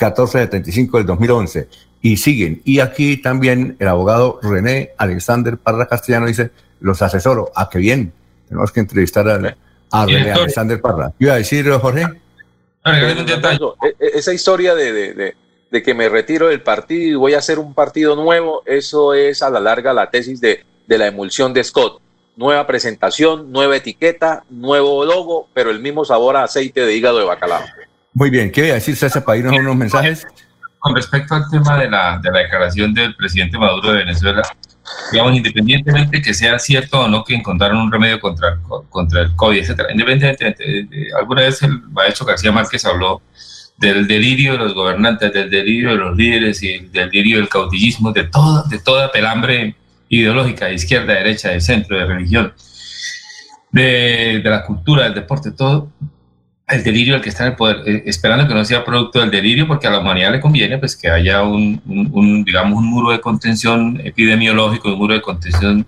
1475 0.00 0.98
del 0.98 1.06
2011. 1.06 1.68
Y 2.02 2.16
siguen. 2.16 2.62
Y 2.64 2.80
aquí 2.80 3.16
también 3.18 3.76
el 3.78 3.88
abogado 3.88 4.38
René 4.42 4.90
Alexander 4.96 5.58
Parra 5.58 5.86
Castellano 5.86 6.26
dice, 6.26 6.50
los 6.80 7.02
asesoro. 7.02 7.50
¿A 7.54 7.68
qué 7.68 7.78
bien? 7.78 8.12
Tenemos 8.48 8.72
que 8.72 8.80
entrevistar 8.80 9.28
a, 9.28 9.56
a 9.90 10.06
René. 10.06 10.32
Alexander 10.32 10.80
Parra. 10.80 11.10
¿Qué 11.18 11.24
iba 11.26 11.34
a 11.34 11.36
decir, 11.36 11.68
Jorge? 11.70 12.06
E- 13.82 13.96
e- 14.00 14.18
Esa 14.18 14.32
historia 14.32 14.74
de, 14.74 14.92
de- 14.92 15.14
de- 15.14 15.34
de 15.70 15.82
que 15.84 15.94
me 15.94 16.08
retiro 16.08 16.48
del 16.48 16.62
partido 16.62 17.02
y 17.10 17.14
voy 17.14 17.34
a 17.34 17.38
hacer 17.38 17.58
un 17.60 17.74
partido 17.74 18.16
nuevo, 18.16 18.62
eso 18.66 19.14
es 19.14 19.40
a 19.42 19.50
la 19.50 19.60
larga 19.60 19.92
la 19.92 20.10
tesis 20.10 20.40
de, 20.40 20.64
de 20.88 20.98
la 20.98 21.06
emulsión 21.06 21.52
de 21.54 21.62
Scott. 21.62 22.00
Nueva 22.36 22.66
presentación, 22.66 23.52
nueva 23.52 23.76
etiqueta, 23.76 24.42
nuevo 24.50 25.04
logo, 25.04 25.48
pero 25.54 25.70
el 25.70 25.78
mismo 25.80 26.04
sabor 26.04 26.36
a 26.36 26.44
aceite 26.44 26.80
de 26.80 26.96
hígado 26.96 27.18
de 27.18 27.24
bacalao. 27.26 27.62
Muy 28.14 28.30
bien, 28.30 28.50
¿qué 28.50 28.62
iba 28.62 28.70
a 28.72 28.74
decir 28.74 28.96
César 28.96 29.22
para 29.24 29.38
irnos 29.38 29.54
a 29.56 29.60
unos 29.60 29.76
mensajes? 29.76 30.26
Con 30.80 30.94
respecto 30.96 31.34
al 31.34 31.48
tema 31.50 31.78
de 31.78 31.88
la, 31.90 32.18
de 32.22 32.30
la 32.32 32.38
declaración 32.40 32.92
del 32.94 33.14
presidente 33.14 33.56
Maduro 33.58 33.92
de 33.92 33.98
Venezuela, 33.98 34.42
digamos, 35.12 35.36
independientemente 35.36 36.20
que 36.22 36.34
sea 36.34 36.58
cierto 36.58 37.00
o 37.02 37.08
no 37.08 37.22
que 37.22 37.34
encontraron 37.34 37.78
un 37.78 37.92
remedio 37.92 38.18
contra 38.18 38.58
contra 38.88 39.20
el 39.22 39.36
COVID, 39.36 39.58
etcétera, 39.58 39.92
independientemente, 39.92 40.64
de- 40.64 40.82
de- 40.84 41.08
alguna 41.18 41.42
vez 41.42 41.62
el 41.62 41.80
maestro 41.82 42.24
García 42.26 42.50
Márquez 42.50 42.84
habló 42.86 43.20
del 43.76 44.06
delirio 44.08 44.52
de 44.52 44.58
los 44.58 44.74
gobernantes, 44.74 45.32
del 45.32 45.48
delirio 45.50 45.90
de 45.90 45.96
los 45.96 46.16
líderes 46.16 46.62
y 46.62 46.78
del 46.88 47.10
delirio 47.10 47.36
del 47.38 47.48
cautillismo, 47.48 48.10
de 48.12 48.24
toda, 48.24 48.64
de 48.68 48.78
toda 48.78 49.12
pelambre 49.12 49.74
ideológica, 50.08 50.66
de 50.66 50.74
izquierda, 50.74 51.12
de 51.12 51.18
derecha, 51.20 51.50
de 51.50 51.60
centro, 51.60 51.96
de 51.98 52.04
religión, 52.06 52.52
de, 53.70 54.40
de 54.42 54.50
la 54.50 54.64
cultura, 54.64 55.04
del 55.04 55.14
deporte, 55.14 55.50
todo, 55.52 55.90
el 56.72 56.82
delirio 56.84 57.14
del 57.14 57.22
que 57.22 57.28
está 57.30 57.44
en 57.44 57.50
el 57.50 57.56
poder, 57.56 57.82
eh, 57.86 58.02
esperando 58.06 58.46
que 58.46 58.54
no 58.54 58.64
sea 58.64 58.84
producto 58.84 59.20
del 59.20 59.30
delirio, 59.30 59.66
porque 59.66 59.86
a 59.86 59.90
la 59.90 59.98
humanidad 60.00 60.32
le 60.32 60.40
conviene 60.40 60.78
pues 60.78 60.96
que 60.96 61.08
haya 61.08 61.42
un, 61.42 61.80
un- 61.86 62.08
un, 62.12 62.44
digamos, 62.44 62.78
un 62.78 62.86
muro 62.86 63.10
de 63.10 63.20
contención 63.20 64.00
epidemiológico, 64.04 64.88
un 64.92 64.98
muro 64.98 65.14
de 65.14 65.22
contención 65.22 65.86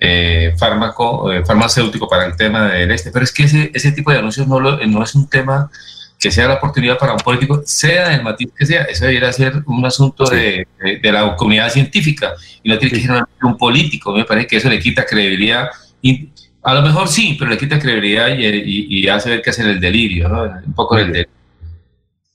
eh, 0.00 0.52
fármaco, 0.58 1.30
eh, 1.32 1.44
farmacéutico 1.44 2.08
para 2.08 2.26
el 2.26 2.36
tema 2.36 2.68
del 2.68 2.90
este. 2.90 3.10
Pero 3.12 3.24
es 3.24 3.32
que 3.32 3.44
ese, 3.44 3.70
ese 3.74 3.92
tipo 3.92 4.10
de 4.10 4.18
anuncios 4.18 4.46
no, 4.48 4.58
lo- 4.60 4.84
no 4.86 5.02
es 5.02 5.14
un 5.14 5.28
tema 5.28 5.70
que 6.18 6.30
sea 6.30 6.46
la 6.48 6.54
oportunidad 6.54 6.98
para 6.98 7.12
un 7.12 7.18
político, 7.18 7.62
sea 7.66 8.08
del 8.10 8.22
matiz 8.22 8.48
que 8.56 8.64
sea, 8.64 8.82
eso 8.84 9.04
debería 9.06 9.32
ser 9.32 9.62
un 9.66 9.84
asunto 9.84 10.24
de, 10.24 10.66
de- 10.82 10.98
de 10.98 11.12
la 11.12 11.34
comunidad 11.36 11.68
científica 11.70 12.32
y 12.62 12.68
no 12.70 12.78
tiene 12.78 12.94
que 12.96 13.04
ser 13.06 13.24
un 13.42 13.56
político. 13.58 14.12
Me 14.12 14.24
parece 14.24 14.46
que 14.46 14.56
eso 14.56 14.68
le 14.68 14.78
quita 14.78 15.04
credibilidad. 15.04 15.68
Y 16.00 16.28
a 16.62 16.74
lo 16.74 16.82
mejor 16.82 17.08
sí, 17.08 17.36
pero 17.38 17.50
le 17.50 17.58
quita 17.58 17.78
credibilidad 17.78 18.28
y, 18.28 18.46
y- 18.46 18.86
y 19.04 19.08
hace 19.08 19.30
ver 19.30 19.42
que 19.42 19.50
es 19.50 19.58
el 19.58 19.80
delirio, 19.80 20.28
¿no? 20.28 20.42
un 20.44 20.72
poco 20.74 20.96
del 20.96 21.06
delirio. 21.12 21.30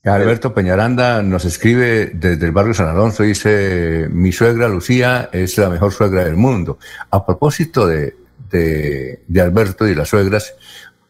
Alberto 0.04 0.54
Peñaranda 0.54 1.22
nos 1.22 1.44
escribe 1.44 2.12
desde 2.14 2.46
el 2.46 2.52
barrio 2.52 2.72
San 2.72 2.88
Alonso, 2.88 3.24
dice, 3.24 4.08
mi 4.10 4.32
suegra 4.32 4.66
Lucía 4.68 5.28
es 5.32 5.58
la 5.58 5.68
mejor 5.68 5.92
suegra 5.92 6.24
del 6.24 6.36
mundo. 6.36 6.78
A 7.10 7.26
propósito 7.26 7.86
de, 7.86 8.16
de, 8.50 9.20
de 9.26 9.40
Alberto 9.42 9.86
y 9.86 9.94
las 9.94 10.08
suegras, 10.08 10.54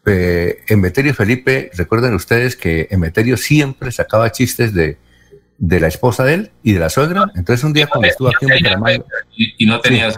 eh, 0.05 0.63
Emeterio 0.67 1.13
Felipe, 1.13 1.71
recuerden 1.77 2.13
ustedes 2.13 2.57
que 2.57 2.87
Emeterio 2.91 3.37
siempre 3.37 3.91
sacaba 3.93 4.31
chistes 4.33 4.73
de, 4.73 4.97
de 5.57 5.79
la 5.79 5.87
esposa 5.87 6.25
de 6.25 6.33
él 6.33 6.51
y 6.63 6.73
de 6.73 6.79
la 6.79 6.89
suegra. 6.89 7.31
Entonces 7.35 7.63
un 7.63 7.71
día 7.71 7.87
cuando 7.87 8.09
estuvo 8.09 8.27
aquí 8.27 8.45
en 8.47 8.57
Bucaramanga... 8.57 9.05
Y, 9.37 9.63
y 9.63 9.65
no 9.65 9.79
tenía 9.79 10.11
Sí. 10.11 10.17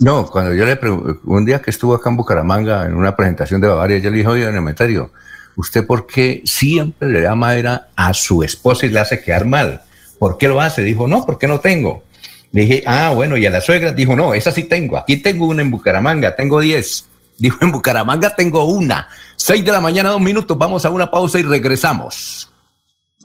No, 0.00 0.26
cuando 0.26 0.54
yo 0.54 0.64
le 0.64 0.76
pregunté, 0.76 1.20
un 1.24 1.44
día 1.44 1.60
que 1.60 1.70
estuvo 1.70 1.94
acá 1.94 2.08
en 2.08 2.16
Bucaramanga 2.16 2.86
en 2.86 2.94
una 2.94 3.14
presentación 3.14 3.60
de 3.60 3.68
Bavaria, 3.68 3.98
yo 3.98 4.10
le 4.10 4.16
dije, 4.16 4.28
oye, 4.28 4.46
don 4.46 4.56
Emeterio, 4.56 5.10
¿usted 5.56 5.86
por 5.86 6.06
qué 6.06 6.40
siempre 6.46 7.10
le 7.10 7.20
da 7.20 7.34
madera 7.34 7.88
a 7.94 8.14
su 8.14 8.42
esposa 8.42 8.86
y 8.86 8.88
le 8.88 8.98
hace 8.98 9.20
quedar 9.20 9.44
mal? 9.44 9.82
¿Por 10.18 10.38
qué 10.38 10.48
lo 10.48 10.58
hace? 10.58 10.82
Dijo, 10.82 11.06
no, 11.06 11.26
porque 11.26 11.46
no 11.46 11.60
tengo. 11.60 12.02
Le 12.50 12.62
dije, 12.62 12.82
ah, 12.86 13.12
bueno, 13.14 13.36
y 13.36 13.44
a 13.44 13.50
la 13.50 13.60
suegra 13.60 13.92
dijo, 13.92 14.16
no, 14.16 14.32
esa 14.32 14.50
sí 14.52 14.64
tengo. 14.64 14.96
Aquí 14.96 15.18
tengo 15.18 15.46
una 15.46 15.60
en 15.60 15.70
Bucaramanga, 15.70 16.34
tengo 16.34 16.60
diez. 16.60 17.06
Dijo, 17.36 17.58
en 17.60 17.70
Bucaramanga 17.70 18.34
tengo 18.34 18.64
una. 18.64 19.06
Seis 19.36 19.62
de 19.62 19.70
la 19.70 19.82
mañana, 19.82 20.08
dos 20.08 20.20
minutos, 20.22 20.56
vamos 20.56 20.86
a 20.86 20.90
una 20.90 21.10
pausa 21.10 21.38
y 21.38 21.42
regresamos. 21.42 22.50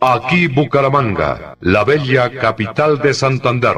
Aquí 0.02 0.48
Bucaramanga, 0.48 1.56
la 1.62 1.86
bella 1.86 2.30
capital 2.38 3.02
de 3.02 3.14
Santander. 3.14 3.78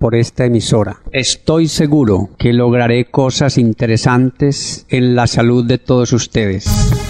por 0.00 0.14
esta 0.14 0.46
emisora. 0.46 0.96
Estoy 1.12 1.68
seguro 1.68 2.30
que 2.38 2.54
lograré 2.54 3.04
cosas 3.04 3.58
interesantes 3.58 4.86
en 4.88 5.14
la 5.14 5.26
salud 5.26 5.66
de 5.66 5.76
todos 5.76 6.14
ustedes. 6.14 7.09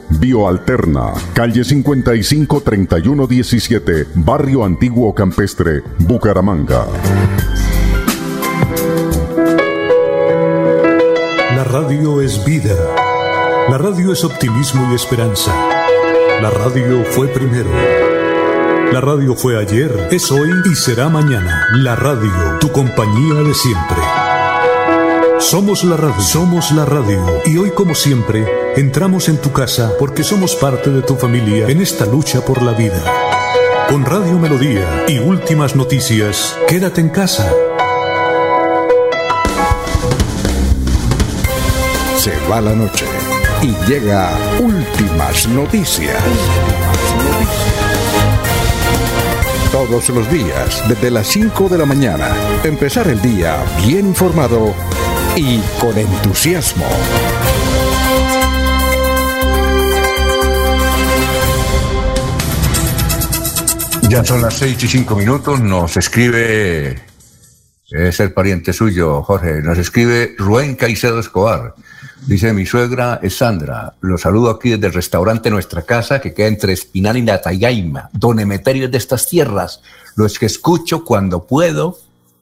Bioalterna, 0.19 1.13
calle 1.33 1.63
55 1.63 2.61
3117, 2.61 4.07
Barrio 4.15 4.63
Antiguo 4.63 5.13
Campestre, 5.13 5.81
Bucaramanga. 5.99 6.85
La 11.55 11.63
radio 11.63 12.21
es 12.21 12.43
vida. 12.45 12.75
La 13.69 13.77
radio 13.77 14.11
es 14.11 14.23
optimismo 14.23 14.91
y 14.91 14.95
esperanza. 14.95 15.53
La 16.41 16.49
radio 16.49 17.03
fue 17.05 17.27
primero. 17.27 17.69
La 18.91 18.99
radio 18.99 19.35
fue 19.35 19.57
ayer, 19.57 20.09
es 20.11 20.31
hoy 20.31 20.49
y 20.69 20.75
será 20.75 21.07
mañana. 21.07 21.67
La 21.75 21.95
radio, 21.95 22.59
tu 22.59 22.71
compañía 22.71 23.35
de 23.35 23.53
siempre. 23.53 24.20
Somos 25.41 25.83
la 25.83 25.97
radio, 25.97 26.21
somos 26.21 26.71
la 26.71 26.85
radio. 26.85 27.25
Y 27.45 27.57
hoy 27.57 27.71
como 27.71 27.95
siempre, 27.95 28.45
entramos 28.75 29.27
en 29.27 29.41
tu 29.41 29.51
casa 29.51 29.91
porque 29.97 30.23
somos 30.23 30.55
parte 30.55 30.91
de 30.91 31.01
tu 31.01 31.15
familia 31.15 31.67
en 31.67 31.81
esta 31.81 32.05
lucha 32.05 32.45
por 32.45 32.61
la 32.61 32.73
vida. 32.73 33.03
Con 33.89 34.05
Radio 34.05 34.37
Melodía 34.37 35.05
y 35.07 35.17
últimas 35.17 35.75
noticias, 35.75 36.55
quédate 36.67 37.01
en 37.01 37.09
casa. 37.09 37.51
Se 42.17 42.31
va 42.47 42.61
la 42.61 42.75
noche 42.75 43.05
y 43.63 43.73
llega 43.89 44.37
últimas 44.59 45.47
noticias. 45.49 46.21
Todos 49.71 50.09
los 50.09 50.29
días, 50.29 50.83
desde 50.87 51.09
las 51.09 51.27
5 51.27 51.67
de 51.67 51.77
la 51.79 51.85
mañana, 51.85 52.29
empezar 52.63 53.07
el 53.07 53.21
día 53.21 53.57
bien 53.83 54.05
informado 54.05 54.75
y 55.35 55.59
con 55.79 55.97
entusiasmo. 55.97 56.85
Ya 64.09 64.25
son 64.25 64.41
las 64.41 64.55
seis 64.55 64.83
y 64.83 64.87
cinco 64.87 65.15
minutos, 65.15 65.61
nos 65.61 65.95
escribe, 65.95 66.99
es 67.91 68.19
el 68.19 68.33
pariente 68.33 68.73
suyo, 68.73 69.23
Jorge, 69.23 69.61
nos 69.61 69.77
escribe 69.77 70.35
Rubén 70.37 70.75
Caicedo 70.75 71.19
Escobar. 71.19 71.75
Dice, 72.27 72.51
mi 72.53 72.65
suegra 72.65 73.19
es 73.23 73.37
Sandra, 73.37 73.95
lo 74.01 74.17
saludo 74.17 74.49
aquí 74.49 74.71
desde 74.71 74.87
el 74.87 74.93
restaurante 74.93 75.49
Nuestra 75.49 75.83
Casa, 75.83 76.19
que 76.19 76.33
queda 76.33 76.47
entre 76.47 76.73
Espinal 76.73 77.17
y 77.17 77.21
Natagaima, 77.21 78.09
don 78.11 78.39
Emeterio 78.39 78.89
de 78.89 78.97
estas 78.97 79.27
tierras, 79.27 79.81
los 80.15 80.37
que 80.37 80.45
escucho 80.45 81.05
cuando 81.05 81.47
puedo, 81.47 81.97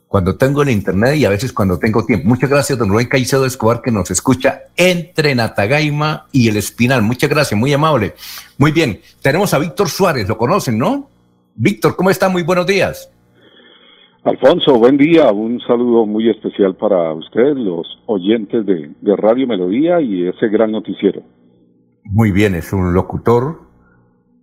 cuando 0.09 0.35
tengo 0.35 0.63
el 0.63 0.71
internet 0.71 1.17
y 1.17 1.25
a 1.25 1.29
veces 1.29 1.53
cuando 1.53 1.77
tengo 1.77 2.03
tiempo. 2.03 2.27
Muchas 2.27 2.49
gracias, 2.49 2.79
don 2.79 2.89
Rubén 2.89 3.07
Caicedo 3.07 3.45
Escobar, 3.45 3.81
que 3.81 3.91
nos 3.91 4.09
escucha 4.09 4.63
entre 4.75 5.35
Natagaima 5.35 6.25
y 6.31 6.49
el 6.49 6.57
Espinal. 6.57 7.03
Muchas 7.03 7.29
gracias, 7.29 7.57
muy 7.57 7.71
amable. 7.71 8.15
Muy 8.57 8.71
bien, 8.71 8.99
tenemos 9.21 9.53
a 9.53 9.59
Víctor 9.59 9.87
Suárez, 9.87 10.27
lo 10.27 10.35
conocen, 10.35 10.79
¿no? 10.79 11.07
Víctor, 11.53 11.95
¿cómo 11.95 12.09
está? 12.09 12.27
Muy 12.27 12.41
buenos 12.41 12.65
días. 12.65 13.13
Alfonso, 14.23 14.79
buen 14.79 14.97
día. 14.97 15.31
Un 15.31 15.59
saludo 15.61 16.07
muy 16.07 16.27
especial 16.27 16.75
para 16.75 17.13
usted, 17.13 17.53
los 17.53 17.85
oyentes 18.07 18.65
de, 18.65 18.91
de, 18.99 19.15
Radio 19.15 19.45
Melodía 19.45 20.01
y 20.01 20.27
ese 20.27 20.47
gran 20.49 20.71
noticiero. 20.71 21.21
Muy 22.03 22.31
bien, 22.31 22.55
es 22.55 22.73
un 22.73 22.93
locutor 22.95 23.68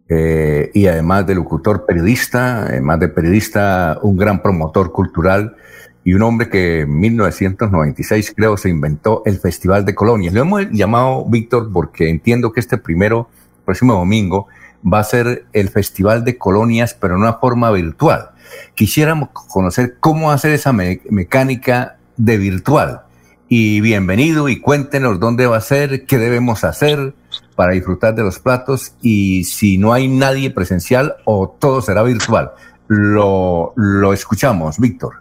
eh, 0.08 0.70
y 0.72 0.86
además 0.86 1.26
de 1.26 1.34
locutor 1.34 1.84
periodista, 1.84 2.62
además 2.62 3.00
de 3.00 3.08
periodista, 3.08 3.98
un 4.02 4.16
gran 4.16 4.40
promotor 4.40 4.92
cultural 4.92 5.56
y 6.04 6.14
un 6.14 6.22
hombre 6.22 6.48
que 6.48 6.82
en 6.82 7.00
1996 7.00 8.32
creo 8.36 8.56
se 8.56 8.68
inventó 8.68 9.22
el 9.26 9.38
Festival 9.38 9.84
de 9.84 9.96
Colonias. 9.96 10.32
Lo 10.32 10.42
hemos 10.42 10.70
llamado 10.70 11.24
Víctor 11.24 11.70
porque 11.72 12.08
entiendo 12.08 12.52
que 12.52 12.60
este 12.60 12.78
primero, 12.78 13.28
próximo 13.64 13.94
domingo, 13.94 14.46
va 14.86 15.00
a 15.00 15.04
ser 15.04 15.46
el 15.52 15.68
Festival 15.68 16.24
de 16.24 16.38
Colonias, 16.38 16.94
pero 16.94 17.14
en 17.14 17.22
una 17.22 17.34
forma 17.34 17.72
virtual. 17.72 18.30
Quisiéramos 18.76 19.30
conocer 19.30 19.96
cómo 19.98 20.30
hacer 20.30 20.52
esa 20.52 20.72
me 20.72 21.00
mecánica 21.10 21.96
de 22.16 22.38
virtual. 22.38 23.02
Y 23.48 23.80
bienvenido 23.80 24.48
y 24.48 24.60
cuéntenos 24.60 25.18
dónde 25.18 25.46
va 25.46 25.56
a 25.56 25.60
ser, 25.60 26.06
qué 26.06 26.18
debemos 26.18 26.62
hacer 26.62 27.14
para 27.56 27.72
disfrutar 27.72 28.14
de 28.14 28.22
los 28.22 28.38
platos 28.38 28.94
y 29.02 29.44
si 29.44 29.78
no 29.78 29.92
hay 29.92 30.08
nadie 30.08 30.50
presencial 30.50 31.14
o 31.24 31.56
todo 31.58 31.80
será 31.80 32.02
virtual. 32.02 32.50
Lo, 32.88 33.72
lo 33.74 34.12
escuchamos, 34.12 34.78
Víctor. 34.78 35.14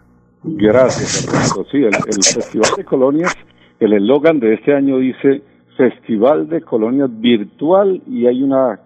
Gracias. 0.43 1.27
Sí, 1.71 1.77
el, 1.77 1.85
el 1.85 2.23
Festival 2.23 2.71
de 2.77 2.85
Colonias, 2.85 3.33
el 3.79 3.93
eslogan 3.93 4.39
de 4.39 4.53
este 4.53 4.75
año 4.75 4.99
dice 4.99 5.41
Festival 5.77 6.47
de 6.47 6.61
Colonias 6.61 7.09
Virtual 7.19 8.01
y 8.07 8.27
hay 8.27 8.43
una 8.43 8.79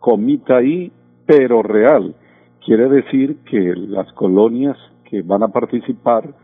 comita 0.00 0.56
ahí, 0.56 0.90
pero 1.26 1.62
real. 1.62 2.14
Quiere 2.64 2.88
decir 2.88 3.38
que 3.48 3.74
las 3.76 4.12
colonias 4.14 4.76
que 5.04 5.22
van 5.22 5.42
a 5.42 5.48
participar 5.48 6.34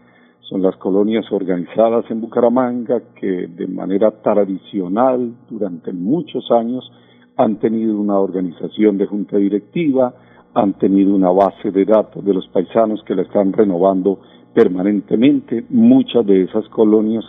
son 0.48 0.62
las 0.62 0.76
colonias 0.76 1.24
organizadas 1.32 2.04
en 2.10 2.20
Bucaramanga 2.20 3.02
que 3.18 3.48
de 3.48 3.66
manera 3.66 4.10
tradicional 4.10 5.32
durante 5.48 5.92
muchos 5.92 6.50
años 6.50 6.90
han 7.36 7.56
tenido 7.56 7.98
una 7.98 8.18
organización 8.18 8.98
de 8.98 9.06
junta 9.06 9.38
directiva, 9.38 10.14
han 10.54 10.74
tenido 10.74 11.14
una 11.14 11.30
base 11.30 11.70
de 11.70 11.84
datos 11.84 12.24
de 12.24 12.34
los 12.34 12.46
paisanos 12.48 13.02
que 13.04 13.14
la 13.14 13.22
están 13.22 13.52
renovando 13.52 14.20
permanentemente. 14.52 15.64
Muchas 15.70 16.24
de 16.26 16.42
esas 16.42 16.68
colonias, 16.68 17.24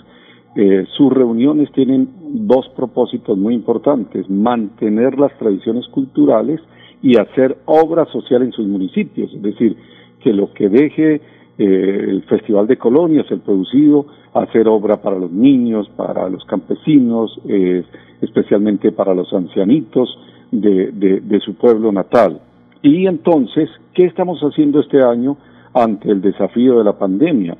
eh, 0.55 0.86
sus 0.95 1.11
reuniones 1.11 1.72
tienen 1.72 2.09
dos 2.47 2.70
propósitos 2.76 3.38
muy 3.38 3.55
importantes, 3.55 4.30
mantener 4.30 5.18
las 5.18 5.36
tradiciones 5.39 5.88
culturales 5.88 6.61
y 7.01 7.18
hacer 7.18 7.57
obra 7.66 8.05
social 8.05 8.43
en 8.43 8.51
sus 8.51 8.68
municipios, 8.68 9.34
es 9.34 9.41
decir, 9.41 9.76
que 10.20 10.34
lo 10.34 10.53
que 10.53 10.70
deje 10.70 11.22
eh, 11.58 12.06
el 12.10 12.24
Festival 12.24 12.68
de 12.68 12.78
Colonias, 12.78 13.26
el 13.30 13.39
producido, 13.39 14.06
hacer 14.34 14.68
obra 14.68 15.01
para 15.01 15.18
los 15.18 15.32
niños, 15.32 15.89
para 15.95 16.30
los 16.30 16.43
campesinos, 16.45 17.39
eh, 17.47 17.84
especialmente 18.22 18.91
para 18.91 19.14
los 19.14 19.32
ancianitos 19.34 20.10
de, 20.51 20.91
de, 20.91 21.22
de 21.22 21.39
su 21.39 21.56
pueblo 21.56 21.91
natal. 21.91 22.41
Y 22.82 23.08
entonces, 23.08 23.70
¿qué 23.93 24.06
estamos 24.06 24.41
haciendo 24.41 24.80
este 24.80 25.01
año 25.01 25.38
ante 25.74 26.12
el 26.12 26.22
desafío 26.22 26.78
de 26.78 26.84
la 26.84 26.97
pandemia? 26.97 27.58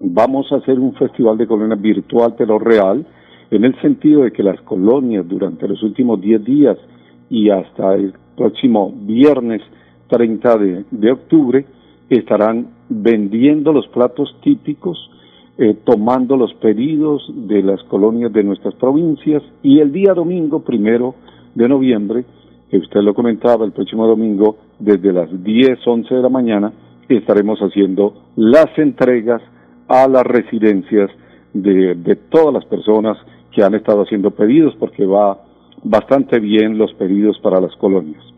Vamos 0.00 0.50
a 0.52 0.56
hacer 0.56 0.78
un 0.78 0.94
Festival 0.94 1.36
de 1.36 1.46
Colonias 1.46 1.80
virtual 1.80 2.34
pero 2.38 2.58
real, 2.58 3.04
en 3.50 3.64
el 3.64 3.78
sentido 3.80 4.22
de 4.22 4.32
que 4.32 4.42
las 4.44 4.60
colonias 4.60 5.26
durante 5.28 5.66
los 5.66 5.82
últimos 5.82 6.20
10 6.20 6.44
días 6.44 6.78
y 7.28 7.50
hasta 7.50 7.94
el 7.94 8.14
próximo 8.36 8.94
viernes 8.94 9.62
30 10.08 10.56
de, 10.56 10.84
de 10.90 11.12
octubre 11.12 11.64
estarán 12.08 12.79
vendiendo 12.90 13.72
los 13.72 13.86
platos 13.88 14.36
típicos, 14.42 15.10
eh, 15.56 15.76
tomando 15.84 16.36
los 16.36 16.52
pedidos 16.54 17.22
de 17.34 17.62
las 17.62 17.82
colonias 17.84 18.32
de 18.32 18.42
nuestras 18.42 18.74
provincias 18.74 19.42
y 19.62 19.78
el 19.78 19.92
día 19.92 20.12
domingo, 20.12 20.60
primero 20.60 21.14
de 21.54 21.68
noviembre, 21.68 22.24
que 22.68 22.78
usted 22.78 23.00
lo 23.00 23.14
comentaba, 23.14 23.64
el 23.64 23.72
próximo 23.72 24.06
domingo, 24.06 24.56
desde 24.78 25.12
las 25.12 25.28
10, 25.42 25.78
11 25.86 26.14
de 26.14 26.22
la 26.22 26.28
mañana, 26.28 26.72
estaremos 27.08 27.58
haciendo 27.60 28.14
las 28.36 28.76
entregas 28.76 29.42
a 29.88 30.06
las 30.06 30.24
residencias 30.24 31.10
de, 31.52 31.94
de 31.94 32.16
todas 32.16 32.54
las 32.54 32.64
personas 32.66 33.16
que 33.52 33.62
han 33.64 33.74
estado 33.74 34.02
haciendo 34.02 34.30
pedidos, 34.30 34.74
porque 34.78 35.04
va 35.04 35.38
bastante 35.82 36.38
bien 36.38 36.78
los 36.78 36.92
pedidos 36.94 37.38
para 37.40 37.60
las 37.60 37.74
colonias. 37.76 38.29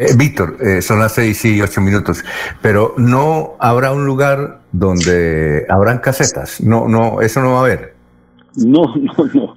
Eh, 0.00 0.14
Víctor, 0.16 0.56
eh, 0.60 0.80
son 0.80 1.00
las 1.00 1.12
seis 1.12 1.44
y 1.44 1.60
ocho 1.60 1.80
minutos, 1.80 2.24
pero 2.62 2.94
no 2.98 3.56
habrá 3.58 3.90
un 3.90 4.06
lugar 4.06 4.60
donde 4.70 5.66
habrán 5.68 5.98
casetas. 5.98 6.60
No, 6.60 6.86
no, 6.86 7.20
eso 7.20 7.40
no 7.42 7.54
va 7.54 7.58
a 7.58 7.60
haber. 7.62 7.94
No, 8.54 8.94
no, 8.96 9.12
no. 9.34 9.56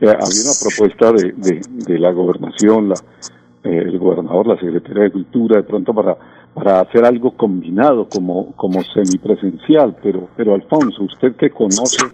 Eh, 0.00 0.08
había 0.08 0.16
una 0.16 0.58
propuesta 0.62 1.12
de, 1.12 1.60
de, 1.86 1.98
la 1.98 2.10
gobernación, 2.10 2.88
la, 2.88 2.94
eh, 3.64 3.82
el 3.84 3.98
gobernador, 3.98 4.46
la 4.46 4.58
Secretaría 4.58 5.04
de 5.04 5.12
Cultura, 5.12 5.56
de 5.58 5.62
pronto 5.64 5.92
para 5.92 6.16
para 6.54 6.80
hacer 6.80 7.04
algo 7.04 7.36
combinado 7.36 8.08
como 8.08 8.52
como 8.56 8.82
semipresencial, 8.82 9.96
pero 10.02 10.28
pero 10.36 10.54
Alfonso, 10.54 11.02
usted 11.02 11.36
que 11.36 11.50
conoce 11.50 12.06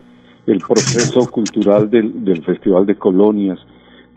el 0.46 0.58
proceso 0.58 1.30
cultural 1.30 1.88
del 1.88 2.42
Festival 2.44 2.86
de 2.86 2.96
Colonias, 2.96 3.58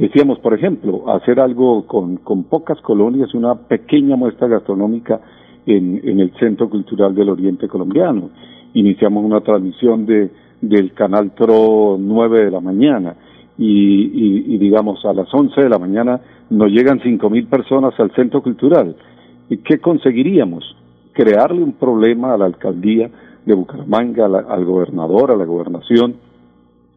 Decíamos, 0.02 0.40
por 0.40 0.56
ejemplo, 0.56 1.14
hacer 1.14 1.40
algo 1.40 1.86
con, 1.86 2.18
con 2.18 2.46
pocas 2.46 2.82
colonias, 2.82 3.36
una 3.36 3.54
pequeña 3.54 4.16
muestra 4.16 4.48
gastronómica 4.48 5.22
en, 5.68 6.02
en 6.04 6.20
el 6.20 6.34
Centro 6.40 6.72
Cultural 6.72 7.14
del 7.14 7.30
Oriente 7.30 7.68
Colombiano. 7.68 8.32
Iniciamos 8.74 9.24
una 9.24 9.42
transmisión 9.42 10.08
de, 10.08 10.32
del 10.60 10.94
canal 10.94 11.36
TRO 11.36 11.98
9 12.00 12.46
de 12.46 12.50
la 12.50 12.62
mañana 12.62 13.16
y 13.60 14.58
digamos 14.58 15.06
a 15.06 15.14
las 15.14 15.32
11 15.32 15.62
de 15.62 15.70
la 15.70 15.78
mañana 15.78 16.20
nos 16.50 16.72
llegan 16.72 17.00
5.000 17.00 17.48
personas 17.48 17.94
al 18.00 18.10
Centro 18.16 18.42
Cultural. 18.42 18.96
¿Y 19.50 19.58
qué 19.58 19.78
conseguiríamos? 19.78 20.76
Crearle 21.14 21.62
un 21.62 21.74
problema 21.74 22.34
a 22.34 22.38
la 22.40 22.46
alcaldía 22.46 23.08
de 23.46 23.54
Bucaramanga, 23.54 24.26
al 24.26 24.66
gobernador, 24.66 25.30
a 25.30 25.36
la 25.36 25.46
gobernación, 25.46 26.16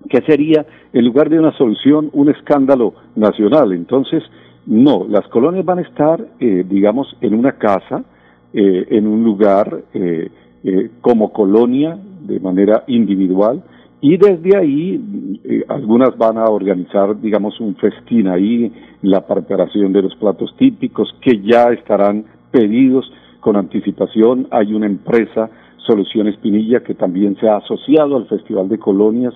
que 0.09 0.20
sería, 0.22 0.66
en 0.92 1.05
lugar 1.05 1.28
de 1.28 1.38
una 1.38 1.52
solución, 1.57 2.11
un 2.12 2.28
escándalo 2.30 2.94
nacional. 3.16 3.72
Entonces, 3.72 4.22
no, 4.66 5.07
las 5.09 5.26
colonias 5.28 5.64
van 5.64 5.78
a 5.78 5.82
estar, 5.82 6.24
eh, 6.40 6.64
digamos, 6.68 7.16
en 7.20 7.34
una 7.34 7.52
casa, 7.52 8.05
eh, 8.52 8.86
en 8.90 9.07
un 9.07 9.24
lugar 9.24 9.82
eh, 9.92 10.30
eh 10.62 10.90
como 11.00 11.32
colonia, 11.32 11.98
de 12.26 12.40
manera 12.40 12.84
individual, 12.86 13.62
y 14.07 14.18
desde 14.18 14.55
ahí 14.55 15.40
eh, 15.44 15.64
algunas 15.66 16.14
van 16.18 16.36
a 16.36 16.44
organizar, 16.44 17.18
digamos, 17.22 17.59
un 17.59 17.74
festín 17.76 18.28
ahí, 18.28 18.70
la 19.00 19.26
preparación 19.26 19.94
de 19.94 20.02
los 20.02 20.14
platos 20.16 20.55
típicos, 20.59 21.09
que 21.22 21.40
ya 21.40 21.72
estarán 21.72 22.26
pedidos 22.50 23.11
con 23.40 23.57
anticipación. 23.57 24.46
Hay 24.50 24.74
una 24.74 24.84
empresa, 24.84 25.48
Soluciones 25.86 26.36
Pinilla, 26.36 26.80
que 26.80 26.92
también 26.92 27.36
se 27.40 27.48
ha 27.48 27.57
asociado 27.57 28.18
al 28.18 28.26
Festival 28.26 28.68
de 28.68 28.78
Colonias, 28.78 29.32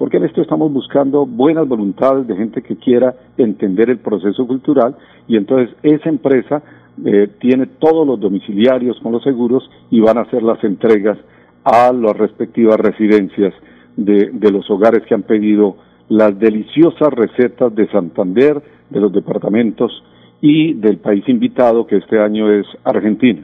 porque 0.00 0.16
en 0.16 0.24
esto 0.24 0.40
estamos 0.40 0.72
buscando 0.72 1.26
buenas 1.26 1.68
voluntades 1.68 2.26
de 2.26 2.34
gente 2.34 2.62
que 2.62 2.76
quiera 2.76 3.14
entender 3.36 3.90
el 3.90 3.98
proceso 3.98 4.46
cultural 4.46 4.96
y 5.28 5.36
entonces 5.36 5.76
esa 5.82 6.08
empresa 6.08 6.62
eh, 7.04 7.28
tiene 7.38 7.66
todos 7.66 8.06
los 8.06 8.18
domiciliarios 8.18 8.98
con 9.00 9.12
los 9.12 9.22
seguros 9.22 9.70
y 9.90 10.00
van 10.00 10.16
a 10.16 10.22
hacer 10.22 10.42
las 10.42 10.64
entregas 10.64 11.18
a 11.64 11.92
las 11.92 12.16
respectivas 12.16 12.80
residencias 12.80 13.52
de, 13.94 14.30
de 14.32 14.50
los 14.50 14.70
hogares 14.70 15.02
que 15.06 15.14
han 15.14 15.24
pedido 15.24 15.76
las 16.08 16.38
deliciosas 16.38 17.12
recetas 17.12 17.74
de 17.74 17.86
Santander, 17.88 18.58
de 18.88 19.00
los 19.00 19.12
departamentos 19.12 19.92
y 20.40 20.72
del 20.72 20.96
país 20.96 21.28
invitado 21.28 21.86
que 21.86 21.98
este 21.98 22.18
año 22.18 22.50
es 22.50 22.64
Argentina. 22.84 23.42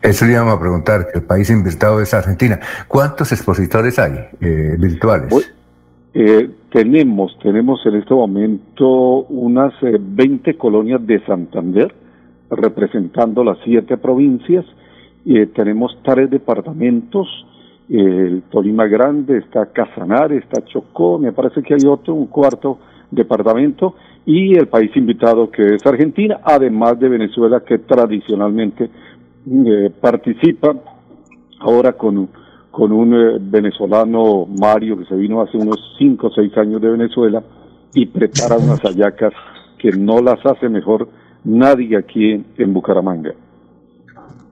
Eso 0.00 0.26
le 0.26 0.32
íbamos 0.32 0.54
a 0.54 0.60
preguntar, 0.60 1.08
que 1.12 1.18
el 1.18 1.24
país 1.24 1.50
invitado 1.50 2.00
es 2.00 2.12
Argentina. 2.14 2.58
¿Cuántos 2.88 3.32
expositores 3.32 3.98
hay 3.98 4.12
eh, 4.40 4.76
virtuales? 4.78 5.52
Eh, 6.14 6.50
tenemos, 6.70 7.38
tenemos 7.42 7.84
en 7.86 7.94
este 7.96 8.12
momento 8.14 9.24
unas 9.28 9.72
eh, 9.82 9.96
20 9.98 10.56
colonias 10.56 11.04
de 11.06 11.24
Santander, 11.24 11.94
representando 12.50 13.42
las 13.42 13.58
siete 13.64 13.96
provincias. 13.96 14.64
Eh, 15.24 15.46
tenemos 15.54 15.96
tres 16.04 16.30
departamentos, 16.30 17.28
el 17.88 18.42
Tolima 18.50 18.86
Grande, 18.86 19.38
está 19.38 19.66
Casanare, 19.66 20.36
está 20.36 20.64
Chocó, 20.64 21.18
me 21.18 21.32
parece 21.32 21.62
que 21.62 21.74
hay 21.74 21.86
otro, 21.86 22.14
un 22.14 22.26
cuarto 22.26 22.78
departamento, 23.10 23.94
y 24.26 24.54
el 24.54 24.68
país 24.68 24.90
invitado 24.96 25.50
que 25.50 25.74
es 25.74 25.86
Argentina, 25.86 26.40
además 26.44 26.98
de 26.98 27.08
Venezuela, 27.08 27.60
que 27.60 27.78
tradicionalmente 27.78 28.90
eh, 29.50 29.90
participa 30.00 30.74
ahora 31.60 31.92
con, 31.92 32.28
con 32.70 32.92
un 32.92 33.14
eh, 33.14 33.38
venezolano, 33.40 34.46
Mario, 34.46 34.98
que 34.98 35.04
se 35.06 35.14
vino 35.14 35.40
hace 35.42 35.56
unos 35.56 35.78
5 35.98 36.26
o 36.26 36.30
6 36.30 36.56
años 36.58 36.80
de 36.80 36.90
Venezuela 36.90 37.42
y 37.94 38.06
prepara 38.06 38.56
unas 38.56 38.80
hallacas 38.80 39.32
que 39.78 39.92
no 39.92 40.20
las 40.20 40.44
hace 40.46 40.68
mejor 40.68 41.08
nadie 41.44 41.96
aquí 41.96 42.32
en, 42.32 42.46
en 42.58 42.72
Bucaramanga. 42.72 43.32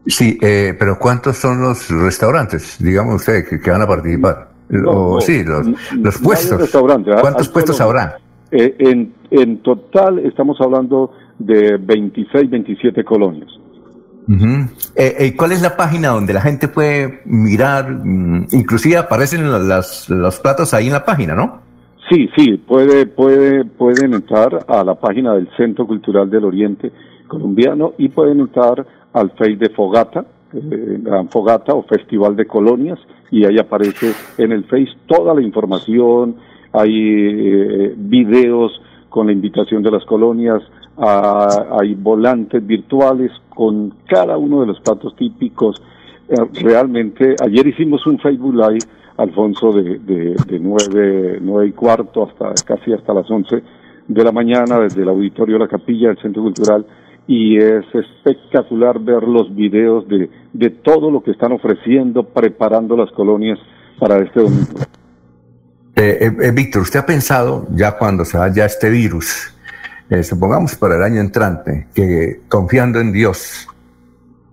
Sí, 0.07 0.39
eh, 0.41 0.75
pero 0.79 0.99
¿cuántos 0.99 1.37
son 1.37 1.61
los 1.61 1.89
restaurantes, 1.91 2.79
digamos 2.83 3.17
usted, 3.17 3.47
que, 3.49 3.61
que 3.61 3.71
van 3.71 3.83
a 3.83 3.87
participar? 3.87 4.49
No, 4.71 4.91
o, 4.91 5.15
no, 5.15 5.21
sí, 5.21 5.45
los, 5.45 5.67
los 5.97 6.19
puestos. 6.19 6.75
¿ah? 6.75 7.21
¿Cuántos 7.21 7.49
puestos 7.49 7.77
solo- 7.77 7.91
habrá? 7.91 8.17
Eh, 8.51 8.75
en, 8.79 9.13
en 9.31 9.59
total 9.59 10.19
estamos 10.21 10.61
hablando 10.61 11.13
de 11.39 11.77
26, 11.77 12.51
27 12.51 13.05
colonias. 13.05 13.49
Ujú. 14.29 14.47
Eh, 14.97 15.17
eh, 15.19 15.37
¿Cuál 15.37 15.53
es 15.53 15.63
la 15.63 15.77
página 15.77 16.09
donde 16.09 16.33
la 16.33 16.41
gente 16.41 16.69
puede 16.69 17.21
mirar? 17.25 17.91
mm, 18.05 18.47
inclusive 18.53 18.97
aparecen 18.97 19.51
las- 19.51 19.63
las- 19.63 20.11
los 20.11 20.39
platos 20.41 20.73
ahí 20.75 20.87
en 20.87 20.93
la 20.93 21.05
página, 21.05 21.35
¿no? 21.35 21.61
Sí, 22.09 22.29
sí, 22.37 22.57
puede, 22.57 23.07
puede, 23.07 23.65
pueden 23.65 24.15
entrar 24.15 24.65
a 24.69 24.83
la 24.85 24.95
página 24.97 25.35
del 25.35 25.49
Centro 25.57 25.87
Cultural 25.87 26.29
del 26.29 26.45
Oriente 26.45 26.91
Colombiano 27.29 27.93
y 27.99 28.09
pueden 28.09 28.41
entrar 28.41 28.85
al 29.13 29.31
Face 29.33 29.57
de 29.57 29.71
Fogata, 29.71 30.25
eh, 30.53 30.99
Fogata 31.31 31.73
o 31.75 31.85
Festival 31.85 32.35
de 32.35 32.47
Colonias, 32.47 32.99
y 33.31 33.45
ahí 33.45 33.59
aparece 33.59 34.13
en 34.39 34.51
el 34.53 34.65
Face 34.65 34.89
toda 35.07 35.35
la 35.35 35.41
información, 35.43 36.35
hay 36.73 36.91
eh, 36.93 37.95
videos 37.97 38.73
con 39.09 39.27
la 39.27 39.33
invitación 39.33 39.83
de 39.85 39.91
las 39.93 40.05
colonias, 40.05 40.61
ah, 41.01 41.79
hay 41.81 41.95
volantes 41.95 42.65
virtuales 42.67 43.31
con 43.49 43.95
cada 44.09 44.37
uno 44.37 44.61
de 44.61 44.69
los 44.69 44.81
platos 44.81 45.15
típicos. 45.17 45.83
Eh, 46.29 46.37
realmente, 46.63 47.35
ayer 47.43 47.67
hicimos 47.67 48.07
un 48.07 48.19
Facebook 48.19 48.55
Live, 48.55 48.87
Alfonso, 49.17 49.73
de, 49.73 49.99
de, 49.99 50.59
nueve, 50.61 51.39
nueve 51.41 51.69
y 51.69 51.73
cuarto 51.73 52.29
hasta 52.29 52.55
casi 52.65 52.93
hasta 52.93 53.13
las 53.13 53.31
once 53.31 53.63
de 54.07 54.25
la 54.25 54.33
mañana 54.33 54.79
desde 54.79 55.03
el 55.03 55.09
auditorio 55.09 55.57
de 55.57 55.65
la 55.65 55.69
capilla 55.69 56.09
del 56.09 56.19
Centro 56.19 56.43
Cultural 56.43 56.87
y 57.27 57.59
es 57.59 57.85
espectacular 57.95 58.99
ver 58.99 59.23
los 59.23 59.55
videos 59.55 60.09
de, 60.09 60.29
de 60.53 60.71
todo 60.71 61.11
lo 61.11 61.23
que 61.23 61.31
están 61.31 61.53
ofreciendo, 61.53 62.25
preparando 62.25 62.97
las 62.97 63.11
colonias 63.13 63.59
para 64.01 64.19
este 64.19 64.41
domingo. 64.41 64.81
Eh, 65.95 66.19
eh, 66.21 66.37
eh, 66.43 66.51
Víctor, 66.51 66.83
¿usted 66.83 67.01
ha 67.01 67.07
pensado, 67.07 67.69
ya 67.73 67.97
cuando 67.99 68.25
se 68.25 68.39
vaya 68.39 68.65
este 68.65 68.89
virus, 68.89 69.55
eh, 70.11 70.23
supongamos 70.23 70.75
para 70.77 70.97
el 70.97 71.03
año 71.03 71.21
entrante, 71.21 71.87
que 71.95 72.43
confiando 72.49 73.01
en 73.01 73.13
Dios 73.13 73.67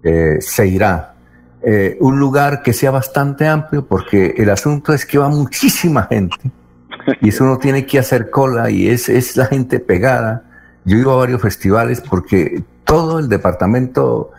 eh, 0.03 0.37
se 0.39 0.67
irá, 0.67 1.15
eh, 1.63 1.97
un 1.99 2.19
lugar 2.19 2.61
que 2.61 2.71
sea 2.73 2.91
bastante 2.91 3.47
amplio, 3.47 3.85
porque 3.85 4.35
el 4.37 4.49
asunto 4.49 4.93
es 4.93 5.05
que 5.05 5.17
va 5.17 5.27
muchísima 5.29 6.03
gente 6.03 6.35
y 7.21 7.29
eso 7.29 7.43
uno 7.43 7.57
tiene 7.57 7.85
que 7.85 7.99
hacer 7.99 8.29
cola 8.29 8.69
y 8.69 8.87
es, 8.87 9.09
es 9.09 9.35
la 9.35 9.47
gente 9.47 9.79
pegada. 9.79 10.43
Yo 10.85 10.97
iba 10.97 11.11
a 11.13 11.17
varios 11.17 11.41
festivales 11.41 11.99
porque 12.01 12.63
todo 12.85 13.19
el 13.19 13.27
departamento 13.27 14.31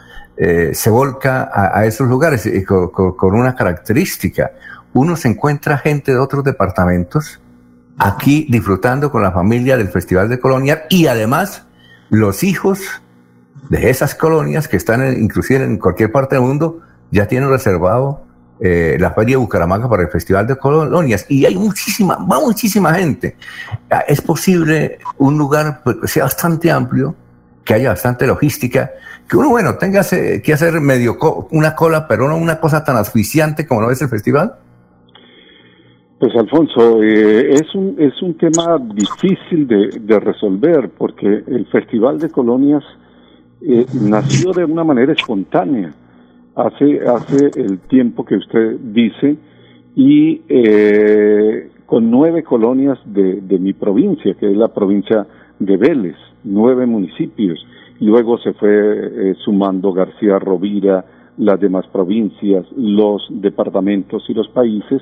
se 0.72 0.88
volca 0.88 1.50
a, 1.52 1.80
a 1.80 1.84
esos 1.84 2.08
lugares 2.08 2.48
con- 2.64 2.90
con 2.90 3.34
una 3.34 3.56
característica. 3.56 4.52
Uno 4.92 5.16
se 5.16 5.26
encuentra 5.28 5.76
gente 5.78 6.12
de 6.12 6.18
otros 6.18 6.44
departamentos 6.44 7.40
aquí 7.98 8.46
disfrutando 8.48 9.10
con 9.10 9.22
la 9.22 9.32
familia 9.32 9.76
del 9.76 9.88
Festival 9.88 10.28
de 10.28 10.38
Colonia 10.38 10.84
y 10.88 11.06
además 11.06 11.64
los 12.10 12.42
hijos 12.44 12.80
de 13.70 13.90
esas 13.90 14.14
colonias 14.14 14.68
que 14.68 14.76
están 14.76 15.02
en- 15.02 15.22
inclusive 15.22 15.64
en 15.64 15.78
cualquier 15.78 16.10
parte 16.12 16.36
del 16.36 16.44
mundo 16.44 16.80
ya 17.10 17.26
tienen 17.26 17.48
reservado 17.50 18.24
eh, 18.60 18.96
la 18.98 19.12
Feria 19.12 19.34
de 19.34 19.36
Bucaramanga 19.36 19.88
para 19.88 20.02
el 20.02 20.08
Festival 20.08 20.46
de 20.46 20.56
Colonias 20.56 21.26
y 21.28 21.44
hay 21.46 21.54
muchísima, 21.56 22.16
va 22.16 22.40
muchísima 22.40 22.92
gente. 22.94 23.36
Ah, 23.90 24.02
Es 24.08 24.20
posible 24.20 24.98
un 25.18 25.38
lugar 25.38 25.80
pues, 25.84 25.96
que 26.02 26.08
sea 26.08 26.24
bastante 26.24 26.70
amplio, 26.70 27.14
que 27.64 27.74
haya 27.74 27.90
bastante 27.90 28.26
logística, 28.26 28.90
que 29.28 29.36
uno, 29.36 29.50
bueno, 29.50 29.74
tenga 29.76 30.02
que 30.02 30.52
hacer 30.52 30.80
medio 30.80 31.18
co- 31.18 31.46
una 31.52 31.76
cola, 31.76 32.08
pero 32.08 32.26
no 32.28 32.36
una 32.36 32.58
cosa 32.58 32.82
tan 32.82 32.96
asfixiante 32.96 33.64
como 33.66 33.82
lo 33.82 33.90
es 33.92 34.02
el 34.02 34.08
festival. 34.08 34.54
Pues 36.18 36.34
Alfonso, 36.34 37.00
eh, 37.00 37.52
es, 37.52 37.74
un, 37.76 37.94
es 37.96 38.20
un 38.22 38.34
tema 38.34 38.76
difícil 38.92 39.68
de, 39.68 40.00
de 40.00 40.18
resolver 40.18 40.90
porque 40.98 41.44
el 41.46 41.66
Festival 41.66 42.18
de 42.18 42.28
Colonias 42.28 42.82
eh, 43.62 43.86
nació 44.02 44.52
de 44.52 44.64
una 44.64 44.82
manera 44.82 45.12
espontánea 45.12 45.92
hace, 46.56 47.00
hace 47.06 47.50
el 47.56 47.78
tiempo 47.88 48.24
que 48.24 48.34
usted 48.34 48.78
dice 48.80 49.36
y 49.94 50.42
eh, 50.48 51.70
con 51.86 52.10
nueve 52.10 52.42
colonias 52.42 52.98
de, 53.04 53.40
de 53.40 53.58
mi 53.60 53.72
provincia, 53.72 54.34
que 54.34 54.50
es 54.50 54.56
la 54.56 54.68
provincia 54.74 55.24
de 55.60 55.76
Vélez, 55.76 56.16
nueve 56.42 56.84
municipios. 56.86 57.64
Luego 58.00 58.38
se 58.38 58.54
fue 58.54 58.70
eh, 58.70 59.34
sumando 59.44 59.92
García 59.92 60.38
Rovira, 60.40 61.04
las 61.36 61.60
demás 61.60 61.86
provincias, 61.92 62.66
los 62.76 63.26
departamentos 63.30 64.24
y 64.28 64.34
los 64.34 64.48
países. 64.48 65.00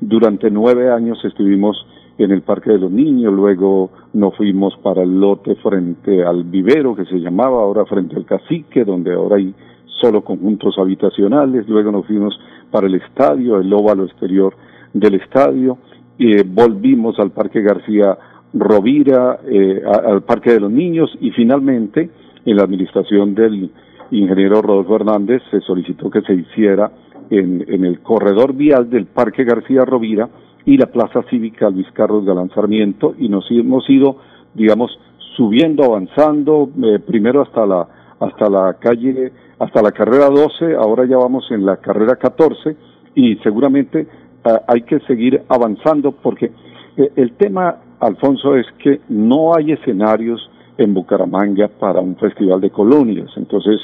Durante 0.00 0.50
nueve 0.50 0.90
años 0.90 1.18
estuvimos 1.24 1.86
en 2.18 2.30
el 2.30 2.42
Parque 2.42 2.70
de 2.70 2.78
los 2.78 2.90
Niños, 2.90 3.32
luego 3.32 3.90
nos 4.12 4.36
fuimos 4.36 4.76
para 4.82 5.02
el 5.02 5.20
lote 5.20 5.54
frente 5.56 6.24
al 6.24 6.44
vivero 6.44 6.94
que 6.94 7.04
se 7.04 7.18
llamaba, 7.18 7.62
ahora 7.62 7.84
frente 7.84 8.16
al 8.16 8.24
cacique, 8.24 8.84
donde 8.84 9.14
ahora 9.14 9.36
hay 9.36 9.54
solo 10.00 10.22
conjuntos 10.22 10.78
habitacionales, 10.78 11.68
luego 11.68 11.92
nos 11.92 12.06
fuimos 12.06 12.38
para 12.70 12.86
el 12.86 12.94
estadio, 12.94 13.58
el 13.58 13.72
óvalo 13.72 14.04
exterior 14.04 14.54
del 14.92 15.14
estadio, 15.14 15.78
eh, 16.18 16.42
volvimos 16.46 17.18
al 17.18 17.30
Parque 17.30 17.60
García 17.62 18.16
Rovira, 18.52 19.40
eh, 19.46 19.82
al 19.84 20.22
Parque 20.22 20.52
de 20.52 20.60
los 20.60 20.70
Niños 20.70 21.10
y 21.20 21.30
finalmente 21.30 22.10
en 22.44 22.56
la 22.56 22.64
administración 22.64 23.34
del 23.34 23.70
ingeniero 24.10 24.62
Rodolfo 24.62 24.96
Hernández 24.96 25.42
se 25.50 25.60
solicitó 25.60 26.10
que 26.10 26.22
se 26.22 26.34
hiciera 26.34 26.90
en, 27.30 27.64
en 27.68 27.84
el 27.84 28.00
corredor 28.00 28.54
vial 28.54 28.90
del 28.90 29.06
Parque 29.06 29.44
García 29.44 29.84
Rovira 29.84 30.28
y 30.66 30.76
la 30.76 30.86
Plaza 30.86 31.22
Cívica 31.30 31.70
Luis 31.70 31.86
Carlos 31.92 32.24
Galán 32.24 32.50
Sarmiento 32.50 33.14
y 33.18 33.28
nos 33.28 33.46
hemos 33.50 33.88
ido, 33.88 34.16
digamos, 34.54 34.90
subiendo, 35.36 35.84
avanzando, 35.84 36.70
eh, 36.82 36.98
primero 36.98 37.42
hasta 37.42 37.64
la, 37.64 37.86
hasta 38.18 38.50
la 38.50 38.74
calle, 38.74 39.32
hasta 39.58 39.82
la 39.82 39.92
carrera 39.92 40.28
12, 40.28 40.74
ahora 40.74 41.06
ya 41.06 41.16
vamos 41.16 41.46
en 41.50 41.64
la 41.64 41.76
carrera 41.76 42.16
14 42.16 42.76
y 43.14 43.36
seguramente 43.36 44.06
ah, 44.44 44.62
hay 44.66 44.82
que 44.82 44.98
seguir 45.00 45.42
avanzando 45.48 46.12
porque 46.12 46.52
eh, 46.96 47.12
el 47.16 47.32
tema, 47.36 47.76
Alfonso, 48.00 48.56
es 48.56 48.66
que 48.78 49.00
no 49.08 49.54
hay 49.54 49.72
escenarios 49.72 50.50
en 50.78 50.94
Bucaramanga 50.94 51.68
para 51.68 52.00
un 52.00 52.16
festival 52.16 52.60
de 52.60 52.70
colonias, 52.70 53.30
entonces 53.36 53.80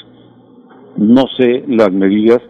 no 0.97 1.27
sé 1.37 1.65
las 1.69 1.93
medidas 1.93 2.41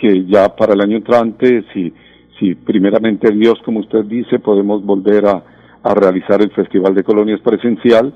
que 0.00 0.24
ya 0.26 0.48
para 0.56 0.72
el 0.72 0.80
año 0.80 0.96
entrante, 0.96 1.64
si, 1.74 1.92
si 2.38 2.54
primeramente 2.54 3.30
Dios, 3.32 3.60
como 3.64 3.80
usted 3.80 4.04
dice, 4.06 4.38
podemos 4.38 4.84
volver 4.84 5.26
a, 5.26 5.42
a 5.82 5.94
realizar 5.94 6.40
el 6.40 6.50
Festival 6.52 6.94
de 6.94 7.04
Colonias 7.04 7.40
presencial, 7.40 8.14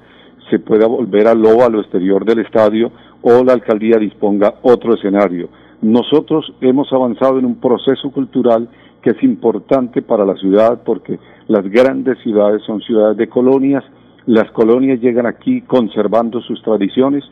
se 0.51 0.59
pueda 0.59 0.87
volver 0.87 1.27
al 1.27 1.45
óvalo 1.45 1.81
exterior 1.81 2.25
del 2.25 2.41
estadio 2.41 2.91
o 3.23 3.45
la 3.45 3.53
alcaldía 3.53 3.99
disponga 3.99 4.55
otro 4.63 4.95
escenario. 4.95 5.49
Nosotros 5.83 6.53
hemos 6.61 6.91
avanzado 6.93 7.39
en 7.39 7.45
un 7.45 7.61
proceso 7.61 8.11
cultural 8.11 8.69
que 9.03 9.11
es 9.11 9.23
importante 9.23 10.01
para 10.01 10.25
la 10.25 10.35
ciudad 10.37 10.83
porque 10.85 11.19
las 11.47 11.65
grandes 11.69 12.19
ciudades 12.23 12.63
son 12.63 12.81
ciudades 12.81 13.19
de 13.19 13.29
colonias, 13.29 13.85
las 14.25 14.51
colonias 14.53 15.01
llegan 15.01 15.27
aquí 15.27 15.61
conservando 15.63 16.41
sus 16.41 16.63
tradiciones, 16.63 17.25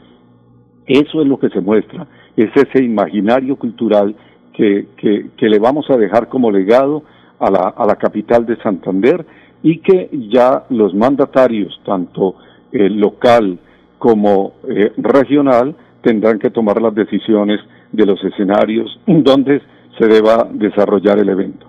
eso 0.87 1.23
es 1.23 1.27
lo 1.27 1.39
que 1.39 1.49
se 1.49 1.61
muestra, 1.61 2.07
es 2.37 2.51
ese 2.55 2.85
imaginario 2.85 3.57
cultural 3.57 4.15
que, 4.53 4.89
que, 4.97 5.31
que 5.37 5.49
le 5.49 5.59
vamos 5.59 5.89
a 5.91 5.97
dejar 5.97 6.29
como 6.29 6.51
legado 6.51 7.03
a 7.39 7.51
la, 7.51 7.75
a 7.77 7.87
la 7.87 7.97
capital 7.97 8.47
de 8.47 8.57
Santander 8.63 9.25
y 9.63 9.79
que 9.79 10.09
ya 10.31 10.65
los 10.71 10.95
mandatarios, 10.95 11.81
tanto 11.85 12.35
eh, 12.73 12.89
local 12.91 13.59
como 13.99 14.55
eh, 14.69 14.93
regional, 14.97 15.77
tendrán 16.03 16.39
que 16.39 16.51
tomar 16.51 16.81
las 16.83 16.95
decisiones 16.95 17.61
de 17.93 18.07
los 18.07 18.23
escenarios 18.25 18.99
donde 19.07 19.61
se 19.99 20.07
deba 20.07 20.49
desarrollar 20.53 21.19
el 21.19 21.29
evento. 21.29 21.67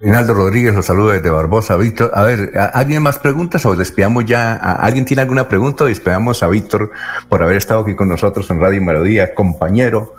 Reinaldo 0.00 0.34
Rodríguez 0.34 0.74
los 0.74 0.84
saluda 0.86 1.14
desde 1.14 1.30
Barbosa. 1.30 1.76
Víctor, 1.76 2.10
a 2.12 2.24
ver, 2.24 2.50
¿a- 2.58 2.66
¿alguien 2.78 3.02
más 3.02 3.18
preguntas 3.18 3.64
o 3.64 3.74
despedamos 3.76 4.24
ya? 4.26 4.54
¿A- 4.54 4.84
¿Alguien 4.84 5.04
tiene 5.04 5.22
alguna 5.22 5.48
pregunta 5.48 5.84
despedamos 5.84 6.42
a 6.42 6.48
Víctor 6.48 6.90
por 7.28 7.42
haber 7.42 7.56
estado 7.56 7.80
aquí 7.80 7.94
con 7.94 8.08
nosotros 8.08 8.50
en 8.50 8.60
Radio 8.60 8.82
Melodía, 8.82 9.34
compañero, 9.34 10.14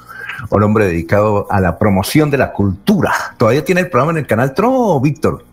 un 0.49 0.63
hombre 0.63 0.85
dedicado 0.85 1.47
a 1.49 1.59
la 1.59 1.77
promoción 1.77 2.29
de 2.31 2.37
la 2.37 2.51
cultura? 2.51 3.11
¿Todavía 3.37 3.63
tiene 3.63 3.81
el 3.81 3.89
programa 3.89 4.11
en 4.11 4.17
el 4.19 4.27
canal 4.27 4.53
TRO, 4.53 4.99
Víctor? 4.99 5.43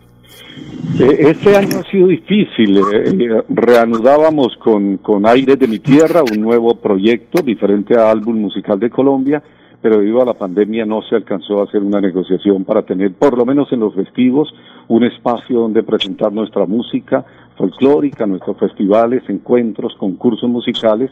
Este 0.99 1.55
año 1.55 1.79
ha 1.79 1.89
sido 1.89 2.07
difícil. 2.07 2.77
eh, 2.77 2.81
eh, 3.05 3.43
reanudábamos 3.49 4.55
con, 4.57 4.97
con 4.97 5.25
Aires 5.25 5.57
de 5.57 5.67
mi 5.67 5.79
Tierra, 5.79 6.21
un 6.21 6.41
nuevo 6.41 6.75
proyecto 6.75 7.41
diferente 7.41 7.95
al 7.95 8.07
álbum 8.07 8.37
musical 8.39 8.79
de 8.79 8.89
Colombia, 8.89 9.41
pero 9.81 9.97
debido 9.97 10.21
a 10.21 10.25
la 10.25 10.33
pandemia 10.33 10.85
no 10.85 11.01
se 11.01 11.15
alcanzó 11.15 11.61
a 11.61 11.63
hacer 11.65 11.81
una 11.81 11.99
negociación 11.99 12.63
para 12.63 12.83
tener, 12.83 13.13
por 13.13 13.37
lo 13.37 13.45
menos 13.45 13.71
en 13.71 13.79
los 13.79 13.95
festivos, 13.95 14.53
un 14.87 15.03
espacio 15.03 15.59
donde 15.59 15.83
presentar 15.83 16.31
nuestra 16.31 16.65
música 16.65 17.25
folclórica, 17.57 18.25
nuestros 18.25 18.57
festivales, 18.57 19.23
encuentros, 19.27 19.95
concursos 19.97 20.49
musicales. 20.49 21.11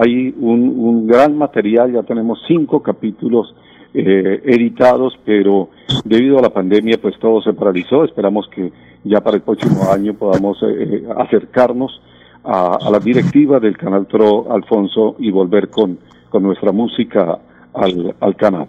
Hay 0.00 0.34
un, 0.38 0.74
un 0.78 1.06
gran 1.06 1.36
material, 1.36 1.92
ya 1.92 2.02
tenemos 2.02 2.38
cinco 2.46 2.82
capítulos 2.82 3.54
eh, 3.94 4.42
editados, 4.44 5.18
pero 5.24 5.70
debido 6.04 6.38
a 6.38 6.42
la 6.42 6.50
pandemia 6.50 6.98
pues 7.00 7.18
todo 7.18 7.40
se 7.42 7.52
paralizó. 7.52 8.04
Esperamos 8.04 8.48
que 8.54 8.72
ya 9.04 9.20
para 9.20 9.36
el 9.36 9.42
próximo 9.42 9.90
año 9.90 10.14
podamos 10.14 10.62
eh, 10.62 10.66
eh, 10.66 11.08
acercarnos 11.16 12.00
a, 12.44 12.78
a 12.80 12.90
la 12.90 12.98
directiva 12.98 13.58
del 13.60 13.76
canal 13.76 14.06
TRO 14.06 14.52
Alfonso 14.52 15.16
y 15.18 15.30
volver 15.30 15.68
con, 15.70 15.98
con 16.28 16.42
nuestra 16.42 16.72
música 16.72 17.38
al, 17.74 18.14
al 18.20 18.36
canal. 18.36 18.68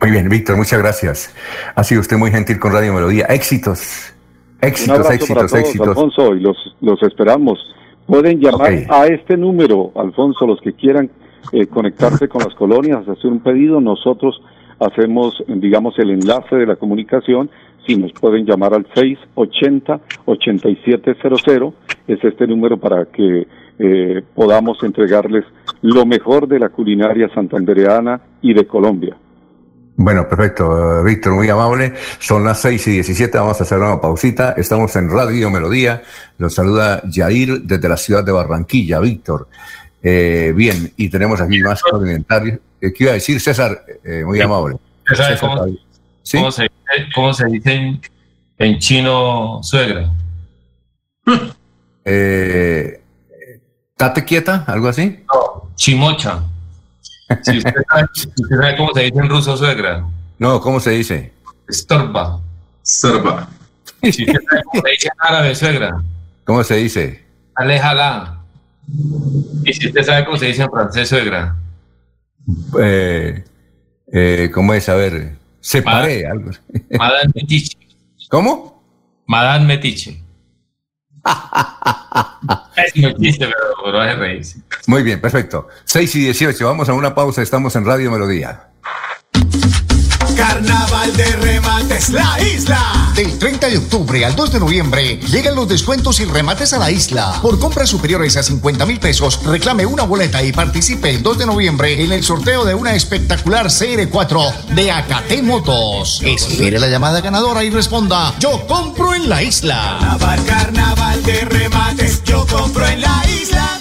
Muy 0.00 0.10
bien, 0.12 0.28
Víctor, 0.28 0.56
muchas 0.56 0.78
gracias. 0.80 1.34
Ha 1.74 1.84
sido 1.84 2.00
usted 2.00 2.16
muy 2.16 2.30
gentil 2.30 2.58
con 2.58 2.72
Radio 2.72 2.94
Melodía. 2.94 3.26
Éxitos, 3.26 4.14
éxitos, 4.60 4.98
para 4.98 5.14
éxitos, 5.14 5.36
todos, 5.36 5.54
éxitos. 5.54 5.88
Alfonso, 5.88 6.34
y 6.34 6.40
los, 6.40 6.56
los 6.80 7.02
esperamos. 7.02 7.58
Pueden 8.10 8.40
llamar 8.40 8.72
a 8.88 9.06
este 9.06 9.36
número, 9.36 9.92
Alfonso, 9.94 10.44
los 10.44 10.60
que 10.60 10.72
quieran 10.72 11.08
eh, 11.52 11.68
conectarse 11.68 12.26
con 12.28 12.42
las 12.42 12.52
colonias, 12.56 13.08
hacer 13.08 13.30
un 13.30 13.38
pedido. 13.38 13.80
Nosotros 13.80 14.42
hacemos, 14.80 15.40
digamos, 15.46 15.96
el 15.96 16.10
enlace 16.10 16.56
de 16.56 16.66
la 16.66 16.74
comunicación. 16.74 17.50
Si 17.86 17.96
nos 17.96 18.12
pueden 18.12 18.44
llamar 18.44 18.74
al 18.74 18.88
680-8700, 18.88 21.72
es 22.08 22.24
este 22.24 22.48
número 22.48 22.78
para 22.78 23.04
que 23.04 23.46
eh, 23.78 24.22
podamos 24.34 24.82
entregarles 24.82 25.44
lo 25.80 26.04
mejor 26.04 26.48
de 26.48 26.58
la 26.58 26.70
culinaria 26.70 27.28
santandereana 27.32 28.22
y 28.42 28.54
de 28.54 28.66
Colombia. 28.66 29.16
Bueno, 30.02 30.26
perfecto, 30.26 31.00
eh, 31.00 31.04
Víctor, 31.04 31.34
muy 31.34 31.50
amable. 31.50 31.92
Son 32.20 32.42
las 32.42 32.58
6 32.62 32.86
y 32.86 32.90
17, 32.92 33.36
vamos 33.36 33.60
a 33.60 33.64
hacer 33.64 33.76
una 33.76 34.00
pausita. 34.00 34.52
Estamos 34.56 34.96
en 34.96 35.10
Radio 35.10 35.50
Melodía. 35.50 36.02
Los 36.38 36.54
saluda 36.54 37.02
Yair 37.04 37.60
desde 37.64 37.86
la 37.86 37.98
ciudad 37.98 38.24
de 38.24 38.32
Barranquilla, 38.32 38.98
Víctor. 38.98 39.46
Eh, 40.02 40.54
bien, 40.56 40.90
y 40.96 41.10
tenemos 41.10 41.38
aquí 41.42 41.60
más 41.60 41.82
comentarios. 41.82 42.60
Eh, 42.80 42.94
¿Qué 42.94 43.04
iba 43.04 43.10
a 43.10 43.14
decir, 43.16 43.38
César? 43.42 43.84
Eh, 44.02 44.22
muy 44.24 44.40
amable. 44.40 44.76
¿Usted 45.04 45.16
sabe 45.16 45.34
César 45.34 45.48
cómo, 45.50 45.60
David. 45.60 45.76
¿Sí? 46.22 46.38
cómo 46.38 46.50
se, 46.50 46.62
dice- 46.62 47.10
cómo 47.14 47.34
se 47.34 47.46
dice 47.48 47.72
en, 47.74 48.00
en 48.56 48.78
chino 48.78 49.60
suegra? 49.62 50.10
Eh, 52.06 53.02
¿Tate 53.98 54.24
quieta? 54.24 54.64
¿Algo 54.66 54.88
así? 54.88 55.24
No, 55.30 55.72
chimocha. 55.74 56.42
Si 57.42 57.58
usted, 57.58 57.72
sabe, 57.88 58.06
si 58.14 58.28
usted 58.28 58.56
sabe 58.56 58.76
cómo 58.76 58.92
se 58.94 59.00
dice 59.02 59.18
en 59.18 59.28
ruso 59.28 59.56
suegra, 59.56 60.04
No, 60.38 60.60
¿cómo 60.60 60.80
se 60.80 60.90
dice? 60.90 61.32
estorba. 61.68 62.40
Serva. 62.82 63.48
Si 64.02 64.24
usted 64.24 64.40
sabe 64.48 64.62
cómo 64.64 64.82
se 64.82 64.90
dice 64.90 65.08
en 65.08 65.12
árabe 65.18 65.54
suegra, 65.54 66.02
¿Cómo 66.44 66.64
se 66.64 66.74
dice? 66.76 67.24
aléjala. 67.54 68.36
Y 69.64 69.72
si 69.72 69.86
usted 69.88 70.02
sabe 70.02 70.24
cómo 70.24 70.36
se 70.38 70.46
dice 70.46 70.62
en 70.62 70.70
francés 70.70 71.08
suegra, 71.08 71.54
Eh, 72.80 73.44
eh, 74.12 74.50
¿Cómo 74.52 74.74
es? 74.74 74.88
A 74.88 74.94
ver, 74.96 75.36
separé 75.60 76.26
algo. 76.26 76.50
Madame 76.98 77.30
Metiche. 77.34 77.76
¿Cómo? 78.28 78.82
Madame 79.26 79.66
Metiche. 79.66 80.20
muy 82.94 83.14
chiste, 83.16 83.48
pero 83.84 84.04
es 84.04 84.18
reírse. 84.18 84.58
Muy 84.86 85.02
bien, 85.02 85.20
perfecto. 85.20 85.68
6 85.84 86.14
y 86.16 86.20
18, 86.24 86.66
vamos 86.66 86.88
a 86.88 86.94
una 86.94 87.14
pausa, 87.14 87.42
estamos 87.42 87.74
en 87.76 87.84
Radio 87.84 88.10
Melodía. 88.10 88.68
Carnaval 90.40 91.14
de 91.18 91.36
remates, 91.36 92.08
la 92.08 92.40
isla. 92.40 93.12
Del 93.14 93.38
30 93.38 93.68
de 93.68 93.76
octubre 93.76 94.24
al 94.24 94.34
2 94.34 94.52
de 94.52 94.60
noviembre 94.60 95.20
llegan 95.30 95.54
los 95.54 95.68
descuentos 95.68 96.18
y 96.20 96.24
remates 96.24 96.72
a 96.72 96.78
la 96.78 96.90
isla. 96.90 97.38
Por 97.42 97.58
compras 97.58 97.90
superiores 97.90 98.38
a 98.38 98.42
50 98.42 98.86
mil 98.86 98.98
pesos, 98.98 99.44
reclame 99.44 99.84
una 99.84 100.04
boleta 100.04 100.42
y 100.42 100.50
participe 100.50 101.10
el 101.10 101.22
2 101.22 101.40
de 101.40 101.46
noviembre 101.46 102.02
en 102.02 102.12
el 102.12 102.24
sorteo 102.24 102.64
de 102.64 102.74
una 102.74 102.94
espectacular 102.94 103.66
CR4 103.66 104.64
de 104.68 104.90
Acate 104.90 105.42
Motos. 105.42 106.22
Espere 106.24 106.78
la 106.78 106.88
llamada 106.88 107.20
ganadora 107.20 107.62
y 107.62 107.68
responda: 107.68 108.34
Yo 108.38 108.66
compro 108.66 109.12
en 109.12 109.28
la 109.28 109.42
isla. 109.42 109.98
Carnaval, 110.00 110.44
carnaval 110.46 111.22
de 111.22 111.40
remates, 111.42 112.24
yo 112.24 112.46
compro 112.46 112.86
en 112.86 113.02
la 113.02 113.22
isla. 113.28 113.78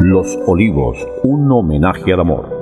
Los 0.00 0.26
Olivos, 0.48 0.96
un 1.22 1.52
homenaje 1.52 2.12
al 2.12 2.18
amor. 2.18 2.61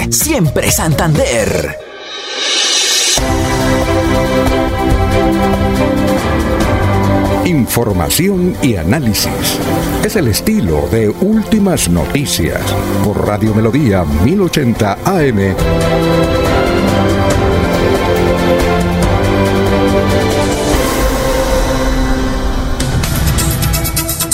Siempre 0.09 0.71
Santander. 0.71 1.77
Información 7.45 8.55
y 8.61 8.75
análisis. 8.75 9.59
Es 10.03 10.15
el 10.15 10.27
estilo 10.27 10.87
de 10.91 11.09
Últimas 11.09 11.89
Noticias 11.89 12.61
por 13.03 13.25
Radio 13.27 13.53
Melodía 13.53 14.03
1080 14.03 14.97
AM. 15.05 15.55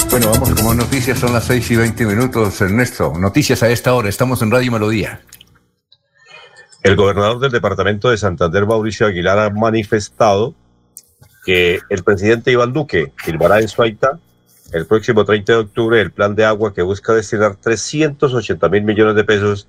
Bueno, 0.10 0.31
vamos 0.31 0.49
como 0.56 0.73
noticias, 0.73 1.19
son 1.19 1.34
las 1.34 1.44
6 1.45 1.72
y 1.72 1.76
20 1.76 2.06
minutos, 2.06 2.60
Ernesto. 2.61 3.14
Noticias 3.19 3.61
a 3.61 3.69
esta 3.69 3.94
hora, 3.94 4.10
estamos 4.10 4.41
en 4.41 4.49
Radio 4.49 4.72
Melodía. 4.72 5.22
El 6.88 6.95
gobernador 6.95 7.39
del 7.39 7.51
departamento 7.51 8.09
de 8.09 8.18
Santander, 8.18 8.65
Mauricio 8.65 9.07
Aguilar, 9.07 9.38
ha 9.39 9.49
manifestado 9.49 10.55
que 11.45 11.81
el 11.89 12.01
presidente 12.01 12.49
Iván 12.49 12.72
Duque 12.72 13.11
firmará 13.18 13.59
en 13.59 13.68
Suaita 13.68 14.18
el 14.72 14.85
próximo 14.85 15.26
30 15.26 15.51
de 15.51 15.59
octubre 15.59 15.99
el 15.99 16.11
plan 16.11 16.34
de 16.34 16.45
agua 16.45 16.73
que 16.73 16.81
busca 16.81 17.14
destinar 17.14 17.57
380 17.57 18.69
mil 18.69 18.84
millones 18.84 19.15
de 19.15 19.26
pesos 19.26 19.68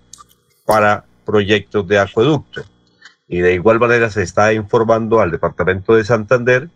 para 0.65 1.07
proyectos 1.27 1.89
de 1.89 1.99
acueducto. 1.99 2.63
Y 3.27 3.41
de 3.41 3.55
igual 3.55 3.81
manera 3.81 4.11
se 4.11 4.23
está 4.23 4.53
informando 4.53 5.19
al 5.21 5.33
departamento 5.33 5.97
de 5.97 6.05
Santander 6.05 6.69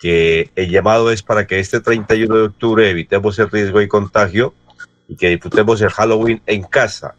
que 0.00 0.50
el 0.56 0.68
llamado 0.68 1.12
es 1.12 1.22
para 1.22 1.46
que 1.46 1.60
este 1.60 1.80
31 1.80 2.34
de 2.34 2.42
octubre 2.42 2.90
evitemos 2.90 3.38
el 3.38 3.48
riesgo 3.48 3.78
de 3.78 3.86
contagio 3.86 4.52
y 5.06 5.14
que 5.14 5.28
disfrutemos 5.28 5.80
el 5.80 5.90
Halloween 5.90 6.42
en 6.44 6.64
casa. 6.64 7.14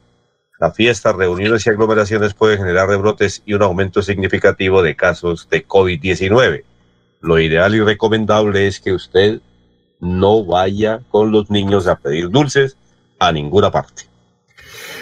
La 0.60 0.72
fiesta, 0.72 1.14
reuniones 1.14 1.66
y 1.66 1.70
aglomeraciones 1.70 2.34
pueden 2.34 2.58
generar 2.58 2.90
rebrotes 2.90 3.44
y 3.46 3.54
un 3.54 3.62
aumento 3.62 4.02
significativo 4.02 4.82
de 4.82 4.96
casos 4.96 5.48
de 5.52 5.68
COVID-19. 5.68 6.64
Lo 7.22 7.40
ideal 7.40 7.76
y 7.76 7.82
recomendable 7.82 8.66
es 8.66 8.80
que 8.80 8.92
usted 8.92 9.40
no 10.00 10.44
vaya 10.44 11.02
con 11.12 11.32
los 11.32 11.52
niños 11.52 11.86
a 11.86 11.96
pedir 11.96 12.32
dulces 12.32 12.76
a 13.20 13.32
ninguna 13.32 13.72
parte. 13.72 14.04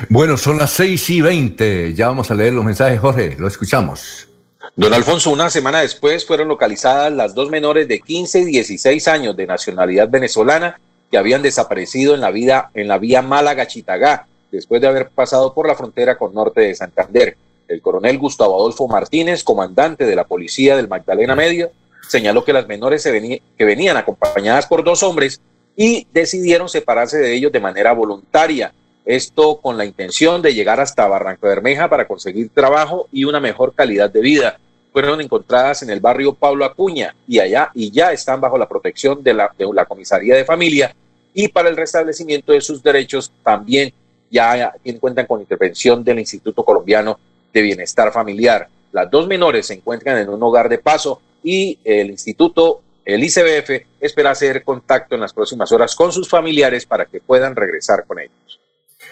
Bueno, 0.09 0.35
son 0.35 0.57
las 0.57 0.71
6 0.71 1.09
y 1.11 1.21
20. 1.21 1.93
Ya 1.93 2.09
vamos 2.09 2.29
a 2.31 2.35
leer 2.35 2.51
los 2.51 2.65
mensajes, 2.65 2.99
Jorge. 2.99 3.37
Lo 3.39 3.47
escuchamos. 3.47 4.27
Don 4.75 4.93
Alfonso, 4.93 5.29
una 5.29 5.49
semana 5.49 5.79
después 5.79 6.25
fueron 6.25 6.49
localizadas 6.49 7.13
las 7.13 7.33
dos 7.33 7.49
menores 7.49 7.87
de 7.87 8.01
15 8.01 8.41
y 8.41 8.45
16 8.45 9.07
años 9.07 9.37
de 9.37 9.47
nacionalidad 9.47 10.09
venezolana 10.09 10.81
que 11.09 11.17
habían 11.17 11.41
desaparecido 11.41 12.13
en 12.13 12.19
la, 12.19 12.31
vida, 12.31 12.71
en 12.73 12.89
la 12.89 12.97
vía 12.97 13.21
Málaga-Chitagá 13.21 14.27
después 14.55 14.81
de 14.81 14.87
haber 14.87 15.09
pasado 15.09 15.53
por 15.53 15.67
la 15.67 15.75
frontera 15.75 16.17
con 16.17 16.33
norte 16.33 16.61
de 16.61 16.75
Santander. 16.75 17.37
El 17.67 17.81
coronel 17.81 18.17
Gustavo 18.17 18.55
Adolfo 18.55 18.87
Martínez, 18.87 19.43
comandante 19.43 20.05
de 20.05 20.15
la 20.15 20.25
policía 20.25 20.75
del 20.75 20.87
Magdalena 20.87 21.35
Medio, 21.35 21.71
señaló 22.07 22.43
que 22.43 22.53
las 22.53 22.67
menores 22.67 23.01
se 23.01 23.41
que 23.57 23.65
venían 23.65 23.97
acompañadas 23.97 24.67
por 24.67 24.83
dos 24.83 25.03
hombres 25.03 25.41
y 25.75 26.07
decidieron 26.13 26.69
separarse 26.69 27.17
de 27.17 27.33
ellos 27.33 27.51
de 27.51 27.59
manera 27.59 27.93
voluntaria. 27.93 28.73
Esto 29.05 29.59
con 29.61 29.77
la 29.77 29.85
intención 29.85 30.41
de 30.41 30.53
llegar 30.53 30.79
hasta 30.79 31.07
Barranco 31.07 31.47
Bermeja 31.47 31.89
para 31.89 32.07
conseguir 32.07 32.49
trabajo 32.49 33.07
y 33.11 33.25
una 33.25 33.39
mejor 33.39 33.73
calidad 33.73 34.09
de 34.09 34.21
vida. 34.21 34.59
Fueron 34.91 35.21
encontradas 35.21 35.83
en 35.83 35.89
el 35.89 35.99
barrio 35.99 36.33
Pablo 36.33 36.65
Acuña 36.65 37.15
y 37.27 37.39
allá 37.39 37.69
y 37.73 37.91
ya 37.91 38.13
están 38.13 38.39
bajo 38.39 38.57
la 38.57 38.67
protección 38.67 39.21
de 39.21 39.33
la, 39.33 39.51
de 39.57 39.67
la 39.73 39.85
comisaría 39.85 40.35
de 40.35 40.45
familia 40.45 40.95
y 41.33 41.49
para 41.49 41.67
el 41.69 41.75
restablecimiento 41.75 42.53
de 42.53 42.61
sus 42.61 42.81
derechos 42.81 43.31
también 43.43 43.93
ya 44.35 44.73
cuentan 44.99 45.25
con 45.25 45.39
intervención 45.39 46.03
del 46.03 46.19
Instituto 46.19 46.63
Colombiano 46.63 47.17
de 47.53 47.61
Bienestar 47.61 48.11
Familiar. 48.11 48.67
Las 48.91 49.09
dos 49.09 49.27
menores 49.27 49.67
se 49.67 49.75
encuentran 49.75 50.17
en 50.17 50.29
un 50.29 50.43
hogar 50.43 50.67
de 50.67 50.77
paso 50.77 51.21
y 51.41 51.79
el 51.83 52.09
instituto, 52.09 52.81
el 53.05 53.23
ICBF, 53.23 53.85
espera 54.01 54.31
hacer 54.31 54.63
contacto 54.63 55.15
en 55.15 55.21
las 55.21 55.33
próximas 55.33 55.71
horas 55.71 55.95
con 55.95 56.11
sus 56.11 56.27
familiares 56.27 56.85
para 56.85 57.05
que 57.05 57.21
puedan 57.21 57.55
regresar 57.55 58.03
con 58.05 58.19
ellos. 58.19 58.59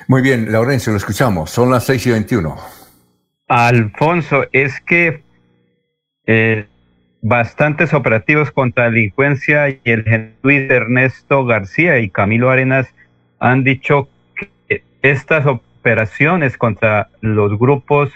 Muy 0.07 0.21
bien, 0.21 0.51
Laurencio, 0.51 0.91
lo 0.91 0.97
escuchamos. 0.97 1.49
Son 1.51 1.71
las 1.71 1.85
6 1.85 2.07
y 2.07 2.11
21. 2.11 2.57
Alfonso, 3.47 4.43
es 4.51 4.81
que 4.81 5.23
eh, 6.25 6.65
bastantes 7.21 7.93
operativos 7.93 8.51
contra 8.51 8.85
la 8.85 8.91
delincuencia 8.91 9.69
y 9.69 9.79
el 9.85 10.33
Luis 10.41 10.69
Ernesto 10.69 11.45
García 11.45 11.99
y 11.99 12.09
Camilo 12.09 12.49
Arenas 12.49 12.87
han 13.39 13.63
dicho 13.63 14.05
que 14.05 14.12
estas 15.03 15.45
operaciones 15.45 16.57
contra 16.57 17.09
los 17.21 17.59
grupos 17.59 18.11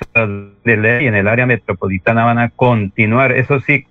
de 0.63 0.77
ley 0.77 1.05
en 1.05 1.15
el 1.15 1.27
área 1.27 1.45
metropolitana 1.45 2.25
van 2.25 2.39
a 2.39 2.49
continuar. 2.49 3.33
Eso 3.33 3.59
sí, 3.59 3.85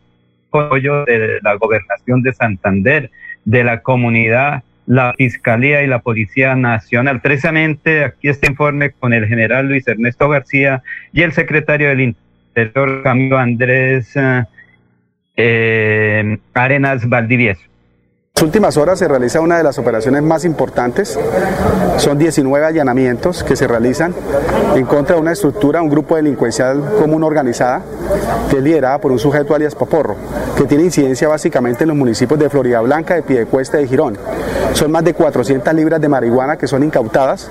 con 0.50 0.64
apoyo 0.64 1.04
de 1.04 1.38
la 1.42 1.54
gobernación 1.54 2.22
de 2.22 2.32
Santander, 2.32 3.10
de 3.44 3.62
la 3.62 3.82
comunidad 3.82 4.64
la 4.86 5.14
Fiscalía 5.18 5.82
y 5.82 5.88
la 5.88 5.98
Policía 5.98 6.54
Nacional. 6.54 7.20
Precisamente 7.20 8.04
aquí 8.04 8.28
este 8.28 8.48
informe 8.48 8.92
con 8.92 9.12
el 9.12 9.26
general 9.26 9.66
Luis 9.66 9.86
Ernesto 9.88 10.28
García 10.28 10.82
y 11.12 11.22
el 11.22 11.32
secretario 11.32 11.88
del 11.88 12.00
Interior 12.02 13.02
Camilo 13.02 13.36
Andrés 13.36 14.14
eh, 15.36 16.38
Arenas 16.54 17.08
Valdivieso 17.08 17.62
las 18.36 18.42
últimas 18.42 18.76
horas 18.76 18.98
se 18.98 19.08
realiza 19.08 19.40
una 19.40 19.56
de 19.56 19.62
las 19.62 19.78
operaciones 19.78 20.22
más 20.22 20.44
importantes. 20.44 21.18
Son 21.96 22.18
19 22.18 22.66
allanamientos 22.66 23.42
que 23.42 23.56
se 23.56 23.66
realizan 23.66 24.14
en 24.74 24.84
contra 24.84 25.16
de 25.16 25.22
una 25.22 25.32
estructura, 25.32 25.80
un 25.80 25.88
grupo 25.88 26.16
delincuencial 26.16 26.82
común 27.00 27.22
organizada, 27.22 27.80
que 28.50 28.58
es 28.58 28.62
liderada 28.62 28.98
por 28.98 29.10
un 29.10 29.18
sujeto 29.18 29.54
alias 29.54 29.74
Paporro, 29.74 30.16
que 30.54 30.64
tiene 30.64 30.84
incidencia 30.84 31.28
básicamente 31.28 31.84
en 31.84 31.88
los 31.88 31.96
municipios 31.96 32.38
de 32.38 32.50
Florida 32.50 32.82
Blanca, 32.82 33.14
de 33.14 33.22
Piedecuesta 33.22 33.78
y 33.78 33.84
de 33.84 33.88
Girón. 33.88 34.18
Son 34.74 34.92
más 34.92 35.02
de 35.04 35.14
400 35.14 35.72
libras 35.72 35.98
de 36.02 36.08
marihuana 36.10 36.58
que 36.58 36.66
son 36.66 36.82
incautadas, 36.82 37.48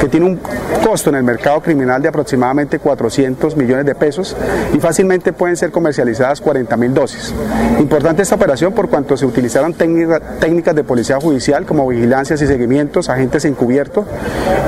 que 0.00 0.06
tiene 0.06 0.26
un 0.26 0.40
costo 0.88 1.10
en 1.10 1.16
el 1.16 1.24
mercado 1.24 1.60
criminal 1.60 2.00
de 2.00 2.08
aproximadamente 2.08 2.78
400 2.78 3.56
millones 3.56 3.84
de 3.84 3.94
pesos 3.96 4.36
y 4.72 4.78
fácilmente 4.78 5.32
pueden 5.32 5.56
ser 5.56 5.72
comercializadas 5.72 6.40
40 6.40 6.76
mil 6.76 6.94
dosis. 6.94 7.34
Importante 7.80 8.22
esta 8.22 8.36
operación 8.36 8.72
por 8.72 8.88
cuanto 8.88 9.16
se 9.16 9.26
utilizaron 9.26 9.74
técnicas 9.74 10.22
técnicas 10.40 10.74
de 10.74 10.84
policía 10.84 11.18
judicial 11.20 11.66
como 11.66 11.86
vigilancias 11.88 12.40
y 12.42 12.46
seguimientos, 12.46 13.08
agentes 13.08 13.44
encubiertos, 13.44 14.04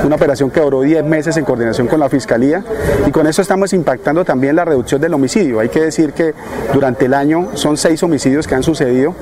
una 0.05 0.15
operación 0.15 0.51
que 0.51 0.59
duró 0.59 0.81
10 0.81 1.03
meses 1.05 1.37
en 1.37 1.45
coordinación 1.45 1.87
con 1.87 1.99
la 1.99 2.09
Fiscalía 2.09 2.63
y 3.07 3.11
con 3.11 3.27
eso 3.27 3.41
estamos 3.41 3.73
impactando 3.73 4.25
también 4.25 4.55
la 4.55 4.65
reducción 4.65 5.01
del 5.01 5.13
homicidio. 5.13 5.59
Hay 5.59 5.69
que 5.69 5.81
decir 5.81 6.13
que 6.13 6.33
durante 6.73 7.05
el 7.05 7.13
año 7.13 7.49
son 7.53 7.77
seis 7.77 8.01
homicidios 8.03 8.47
que 8.47 8.55
han 8.55 8.63
sucedido, 8.63 9.15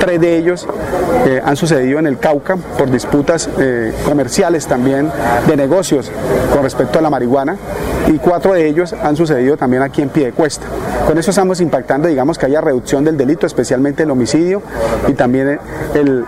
tres 0.00 0.20
de 0.20 0.36
ellos 0.36 0.66
eh, 1.26 1.40
han 1.44 1.56
sucedido 1.56 1.98
en 1.98 2.06
el 2.06 2.18
Cauca 2.18 2.56
por 2.56 2.90
disputas 2.90 3.48
eh, 3.58 3.92
comerciales 4.04 4.66
también 4.66 5.10
de 5.46 5.56
negocios 5.56 6.10
con 6.52 6.62
respecto 6.62 6.98
a 6.98 7.02
la 7.02 7.10
marihuana 7.10 7.56
y 8.08 8.18
cuatro 8.18 8.54
de 8.54 8.66
ellos 8.66 8.92
han 8.92 9.16
sucedido 9.16 9.56
también 9.56 9.82
aquí 9.82 10.02
en 10.02 10.08
Piedecuesta. 10.08 10.66
Con 11.06 11.18
eso 11.18 11.30
estamos 11.30 11.60
impactando, 11.60 12.08
digamos, 12.08 12.38
que 12.38 12.46
haya 12.46 12.60
reducción 12.60 13.04
del 13.04 13.16
delito, 13.16 13.46
especialmente 13.46 14.02
el 14.02 14.10
homicidio 14.10 14.62
y 15.08 15.14
también 15.14 15.58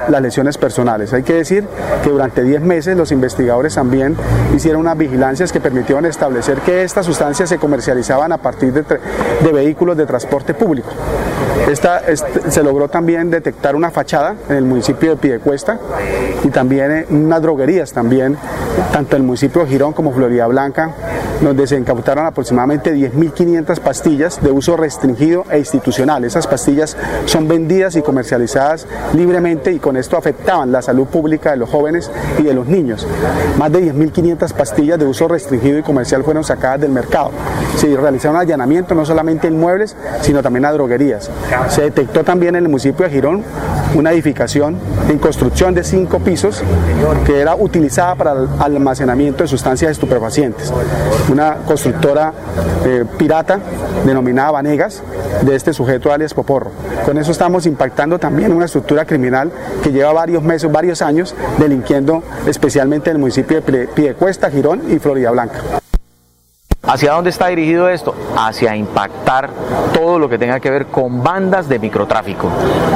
las 0.08 0.22
lesiones 0.22 0.58
personales. 0.58 1.12
Hay 1.12 1.22
que 1.22 1.34
decir 1.34 1.64
que 2.02 2.10
durante 2.10 2.42
10 2.42 2.62
meses 2.62 2.96
los 2.96 3.12
investigadores 3.12 3.74
también 3.74 4.16
hicieron 4.54 4.80
unas 4.82 4.96
vigilancias 4.98 5.52
que 5.52 5.60
permitieron 5.60 6.06
establecer 6.06 6.58
que 6.58 6.82
estas 6.82 7.06
sustancias 7.06 7.48
se 7.48 7.58
comercializaban 7.58 8.32
a 8.32 8.38
partir 8.38 8.72
de, 8.72 9.52
vehículos 9.52 9.96
de 9.96 10.06
transporte 10.06 10.54
público. 10.54 10.88
Este, 11.68 11.88
se 12.50 12.62
logró 12.62 12.88
también 12.88 13.30
detectar 13.30 13.76
una 13.76 13.90
fachada 13.90 14.34
en 14.48 14.56
el 14.56 14.64
municipio 14.64 15.10
de 15.10 15.16
Piedecuesta 15.16 15.78
y 16.42 16.48
también 16.48 16.90
eh, 16.90 17.06
unas 17.10 17.40
droguerías 17.40 17.92
también, 17.92 18.36
tanto 18.92 19.16
en 19.16 19.22
el 19.22 19.26
municipio 19.26 19.62
de 19.62 19.68
Girón 19.68 19.92
como 19.92 20.12
Florida 20.12 20.46
Blanca, 20.46 20.90
se 21.66 21.76
incautaron 21.76 22.26
aproximadamente 22.26 22.94
10.500 22.94 23.80
pastillas 23.80 24.42
de 24.42 24.50
uso 24.50 24.76
restringido 24.76 25.44
e 25.50 25.58
institucional. 25.58 26.24
Esas 26.24 26.46
pastillas 26.46 26.96
son 27.26 27.48
vendidas 27.48 27.96
y 27.96 28.02
comercializadas 28.02 28.86
libremente 29.14 29.72
y 29.72 29.78
con 29.78 29.96
esto 29.96 30.16
afectaban 30.16 30.72
la 30.72 30.82
salud 30.82 31.06
pública 31.06 31.50
de 31.50 31.56
los 31.56 31.68
jóvenes 31.68 32.10
y 32.38 32.42
de 32.42 32.54
los 32.54 32.66
niños. 32.66 33.06
Más 33.58 33.72
de 33.72 33.92
10.500 33.92 34.52
pastillas 34.52 34.98
de 34.98 35.06
uso 35.06 35.28
restringido 35.28 35.78
y 35.78 35.82
comercial 35.82 36.24
fueron 36.24 36.44
sacadas 36.44 36.80
del 36.80 36.90
mercado. 36.90 37.30
Se 37.76 37.94
realizaron 37.96 38.36
allanamientos 38.36 38.96
no 38.96 39.04
solamente 39.04 39.48
en 39.48 39.58
muebles, 39.58 39.96
sino 40.20 40.42
también 40.42 40.64
a 40.64 40.72
droguerías. 40.72 41.30
Se 41.68 41.82
detectó 41.82 42.24
también 42.24 42.56
en 42.56 42.64
el 42.64 42.68
municipio 42.68 43.06
de 43.06 43.12
Girón 43.12 43.44
una 43.94 44.12
edificación 44.12 44.78
en 45.08 45.18
construcción 45.18 45.74
de 45.74 45.84
cinco 45.84 46.20
pisos 46.20 46.62
que 47.26 47.40
era 47.40 47.54
utilizada 47.54 48.14
para 48.14 48.32
el 48.32 48.48
almacenamiento 48.58 49.44
de 49.44 49.48
sustancias 49.48 49.90
estupefacientes. 49.90 50.72
Una 51.30 51.56
constructora 51.66 52.32
eh, 52.84 53.04
pirata 53.18 53.58
denominada 54.04 54.50
Vanegas 54.52 55.02
de 55.42 55.54
este 55.54 55.72
sujeto 55.72 56.12
alias 56.12 56.34
Poporro. 56.34 56.70
Con 57.04 57.18
eso 57.18 57.32
estamos 57.32 57.66
impactando 57.66 58.18
también 58.18 58.52
una 58.52 58.66
estructura 58.66 59.04
criminal 59.04 59.50
que 59.82 59.92
lleva 59.92 60.12
varios 60.12 60.42
meses, 60.42 60.70
varios 60.70 61.02
años 61.02 61.34
delinquiendo 61.58 62.22
especialmente 62.46 63.10
en 63.10 63.16
el 63.16 63.20
municipio 63.20 63.60
de 63.60 63.88
Piedecuesta, 63.88 64.50
Girón 64.50 64.82
y 64.90 64.98
Florida 64.98 65.30
Blanca. 65.30 65.81
¿Hacia 66.92 67.12
dónde 67.12 67.30
está 67.30 67.46
dirigido 67.46 67.88
esto? 67.88 68.14
Hacia 68.36 68.76
impactar 68.76 69.48
todo 69.94 70.18
lo 70.18 70.28
que 70.28 70.36
tenga 70.36 70.60
que 70.60 70.70
ver 70.70 70.88
con 70.88 71.22
bandas 71.22 71.66
de 71.66 71.78
microtráfico. 71.78 72.50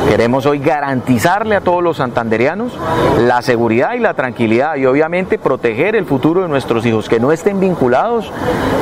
Queremos 0.07 0.45
hoy 0.45 0.59
garantizarle 0.59 1.57
a 1.57 1.63
todos 1.63 1.83
los 1.83 1.97
santanderianos 1.97 2.79
la 3.19 3.41
seguridad 3.41 3.95
y 3.95 4.01
la 4.01 4.13
tranquilidad 4.13 4.77
y 4.77 4.85
obviamente 4.85 5.39
proteger 5.39 5.97
el 5.97 6.05
futuro 6.05 6.43
de 6.43 6.49
nuestros 6.49 6.85
hijos, 6.85 7.09
que 7.09 7.19
no 7.19 7.33
estén 7.33 7.59
vinculados 7.59 8.31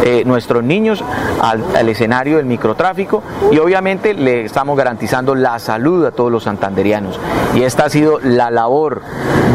eh, 0.04 0.24
nuestros 0.26 0.64
niños 0.64 1.04
al, 1.40 1.62
al 1.76 1.88
escenario 1.88 2.38
del 2.38 2.46
microtráfico 2.46 3.22
y 3.52 3.58
obviamente 3.58 4.14
le 4.14 4.46
estamos 4.46 4.76
garantizando 4.76 5.36
la 5.36 5.60
salud 5.60 6.04
a 6.06 6.10
todos 6.10 6.32
los 6.32 6.42
santanderianos. 6.42 7.20
Y 7.54 7.62
esta 7.62 7.84
ha 7.84 7.88
sido 7.88 8.18
la 8.18 8.50
labor 8.50 9.02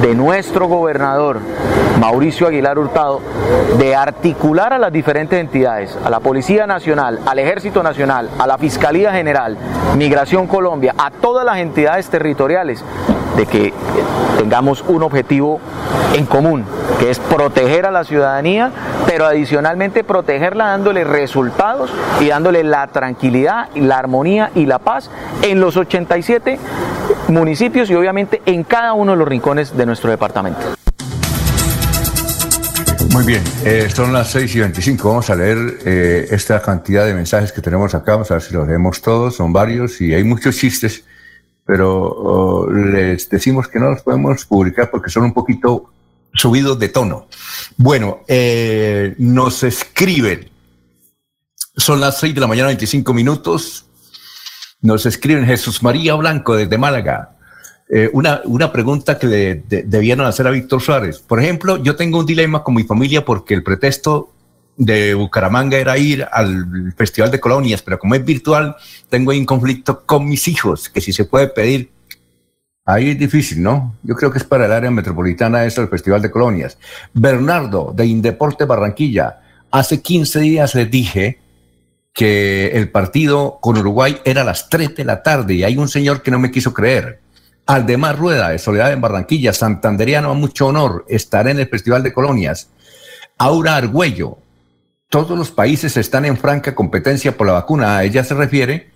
de 0.01 0.15
nuestro 0.15 0.67
gobernador, 0.67 1.39
Mauricio 1.99 2.47
Aguilar 2.47 2.79
Hurtado, 2.79 3.19
de 3.77 3.95
articular 3.95 4.73
a 4.73 4.77
las 4.77 4.91
diferentes 4.91 5.39
a 5.49 6.09
la 6.11 6.19
Policía 6.19 6.67
Nacional, 6.67 7.19
al 7.25 7.39
Ejército 7.39 7.81
Nacional, 7.81 8.29
a 8.37 8.45
la 8.45 8.59
Fiscalía 8.59 9.11
General, 9.11 9.57
Migración 9.97 10.45
Colombia, 10.45 10.93
a 10.95 11.09
todas 11.09 11.43
las 11.43 11.57
entidades 11.57 12.07
territoriales, 12.07 12.83
de 13.35 13.47
que 13.47 13.73
tengamos 14.37 14.83
un 14.87 15.01
objetivo 15.01 15.59
en 16.13 16.27
común, 16.27 16.65
que 16.99 17.09
es 17.09 17.17
proteger 17.17 17.87
a 17.87 17.91
la 17.91 18.03
ciudadanía, 18.03 18.71
pero 19.07 19.25
adicionalmente 19.25 20.03
protegerla 20.03 20.67
dándole 20.67 21.03
resultados 21.03 21.91
y 22.19 22.27
dándole 22.27 22.63
la 22.63 22.85
tranquilidad, 22.87 23.69
la 23.75 23.97
armonía 23.97 24.51
y 24.53 24.67
la 24.67 24.77
paz 24.77 25.09
en 25.41 25.59
los 25.59 25.77
87 25.77 26.59
municipios 27.29 27.89
y 27.89 27.95
obviamente 27.95 28.43
en 28.45 28.63
cada 28.63 28.93
uno 28.93 29.13
de 29.13 29.17
los 29.17 29.27
rincones 29.27 29.75
de 29.75 29.85
nuestro 29.87 30.11
departamento. 30.11 30.59
Muy 33.11 33.25
bien, 33.25 33.43
eh, 33.65 33.89
son 33.93 34.13
las 34.13 34.31
6 34.31 34.55
y 34.55 34.59
25. 34.59 35.09
Vamos 35.09 35.29
a 35.29 35.35
leer 35.35 35.79
eh, 35.83 36.27
esta 36.29 36.61
cantidad 36.61 37.05
de 37.05 37.15
mensajes 37.15 37.51
que 37.51 37.61
tenemos 37.61 37.95
acá. 37.95 38.13
Vamos 38.13 38.29
a 38.29 38.35
ver 38.35 38.43
si 38.43 38.53
los 38.53 38.67
leemos 38.67 39.01
todos. 39.01 39.35
Son 39.35 39.51
varios 39.51 39.99
y 39.99 40.13
hay 40.13 40.23
muchos 40.23 40.57
chistes, 40.57 41.03
pero 41.65 42.03
oh, 42.05 42.71
les 42.71 43.27
decimos 43.27 43.67
que 43.67 43.79
no 43.79 43.89
los 43.89 44.03
podemos 44.03 44.45
publicar 44.45 44.91
porque 44.91 45.09
son 45.09 45.23
un 45.23 45.33
poquito 45.33 45.91
subidos 46.33 46.77
de 46.77 46.89
tono. 46.89 47.27
Bueno, 47.77 48.19
eh, 48.27 49.15
nos 49.17 49.63
escriben. 49.63 50.49
Son 51.75 51.99
las 51.99 52.19
6 52.19 52.35
de 52.35 52.41
la 52.41 52.47
mañana, 52.47 52.67
25 52.67 53.11
minutos. 53.13 53.85
Nos 54.81 55.05
escriben 55.07 55.45
Jesús 55.45 55.81
María 55.81 56.13
Blanco 56.13 56.55
desde 56.55 56.77
Málaga. 56.77 57.38
Eh, 57.91 58.07
una, 58.13 58.41
una 58.45 58.71
pregunta 58.71 59.17
que 59.17 59.25
le 59.25 59.55
de, 59.55 59.83
debieron 59.83 60.27
hacer 60.27 60.45
a 60.45 60.51
Víctor 60.51 60.79
Suárez. 60.79 61.19
Por 61.19 61.39
ejemplo, 61.39 61.77
yo 61.77 61.95
tengo 61.95 62.19
un 62.19 62.25
dilema 62.25 62.63
con 62.63 62.75
mi 62.75 62.83
familia 62.83 63.25
porque 63.25 63.55
el 63.55 63.63
pretexto 63.63 64.31
de 64.77 65.15
Bucaramanga 65.15 65.77
era 65.77 65.97
ir 65.97 66.25
al 66.31 66.93
Festival 66.95 67.31
de 67.31 67.39
Colonias, 67.39 67.81
pero 67.81 67.97
como 67.97 68.13
es 68.13 68.23
virtual, 68.23 68.75
tengo 69.09 69.31
ahí 69.31 69.39
un 69.39 69.45
conflicto 69.45 70.05
con 70.05 70.27
mis 70.27 70.47
hijos, 70.47 70.87
que 70.87 71.01
si 71.01 71.11
se 71.11 71.25
puede 71.25 71.47
pedir. 71.47 71.91
Ahí 72.85 73.09
es 73.09 73.19
difícil, 73.19 73.61
¿no? 73.61 73.95
Yo 74.03 74.15
creo 74.15 74.31
que 74.31 74.37
es 74.37 74.43
para 74.43 74.65
el 74.65 74.71
área 74.71 74.89
metropolitana 74.89 75.65
eso, 75.65 75.81
el 75.81 75.89
Festival 75.89 76.21
de 76.21 76.31
Colonias. 76.31 76.77
Bernardo, 77.13 77.91
de 77.95 78.05
Indeporte 78.05 78.65
Barranquilla. 78.65 79.41
Hace 79.71 80.01
15 80.01 80.39
días 80.39 80.75
les 80.75 80.89
dije 80.89 81.39
que 82.13 82.67
el 82.67 82.89
partido 82.89 83.59
con 83.61 83.77
Uruguay 83.77 84.19
era 84.25 84.41
a 84.41 84.45
las 84.45 84.69
3 84.69 84.95
de 84.95 85.05
la 85.05 85.21
tarde 85.23 85.55
y 85.55 85.63
hay 85.63 85.77
un 85.77 85.89
señor 85.89 86.21
que 86.21 86.31
no 86.31 86.39
me 86.39 86.51
quiso 86.51 86.73
creer. 86.73 87.19
Aldemar 87.69 88.17
Rueda, 88.17 88.49
de 88.49 88.57
Soledad 88.57 88.91
en 88.91 88.99
Barranquilla, 88.99 89.53
santanderiano 89.53 90.33
mucho 90.33 90.65
honor, 90.65 91.05
estará 91.07 91.51
en 91.51 91.59
el 91.59 91.69
Festival 91.69 92.01
de 92.01 92.11
Colonias. 92.11 92.71
Aura 93.37 93.75
Argüello, 93.75 94.39
todos 95.07 95.37
los 95.37 95.51
países 95.51 95.95
están 95.95 96.25
en 96.25 96.35
franca 96.35 96.73
competencia 96.73 97.37
por 97.37 97.45
la 97.45 97.53
vacuna. 97.53 97.95
A 97.95 98.03
ella 98.03 98.23
se 98.23 98.33
refiere 98.33 98.89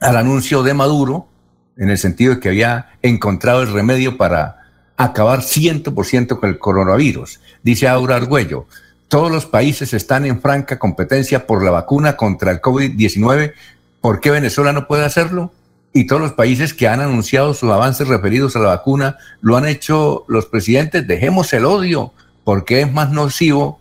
al 0.00 0.16
anuncio 0.16 0.64
de 0.64 0.74
Maduro, 0.74 1.28
en 1.76 1.88
el 1.90 1.98
sentido 1.98 2.34
de 2.34 2.40
que 2.40 2.48
había 2.48 2.98
encontrado 3.00 3.62
el 3.62 3.72
remedio 3.72 4.16
para 4.16 4.56
acabar 4.96 5.42
100% 5.42 6.40
con 6.40 6.50
el 6.50 6.58
coronavirus. 6.58 7.38
Dice 7.62 7.86
Aura 7.86 8.16
Argüello, 8.16 8.66
todos 9.06 9.30
los 9.30 9.46
países 9.46 9.94
están 9.94 10.26
en 10.26 10.40
franca 10.40 10.80
competencia 10.80 11.46
por 11.46 11.62
la 11.62 11.70
vacuna 11.70 12.16
contra 12.16 12.50
el 12.50 12.60
COVID-19. 12.60 13.52
¿Por 14.00 14.18
qué 14.18 14.32
Venezuela 14.32 14.72
no 14.72 14.88
puede 14.88 15.04
hacerlo? 15.04 15.52
Y 15.92 16.06
todos 16.06 16.20
los 16.20 16.32
países 16.32 16.74
que 16.74 16.88
han 16.88 17.00
anunciado 17.00 17.54
sus 17.54 17.70
avances 17.70 18.08
referidos 18.08 18.56
a 18.56 18.60
la 18.60 18.68
vacuna 18.68 19.18
lo 19.40 19.56
han 19.56 19.66
hecho 19.66 20.24
los 20.28 20.46
presidentes. 20.46 21.06
Dejemos 21.06 21.52
el 21.52 21.64
odio 21.64 22.12
porque 22.44 22.82
es 22.82 22.92
más 22.92 23.10
nocivo 23.10 23.80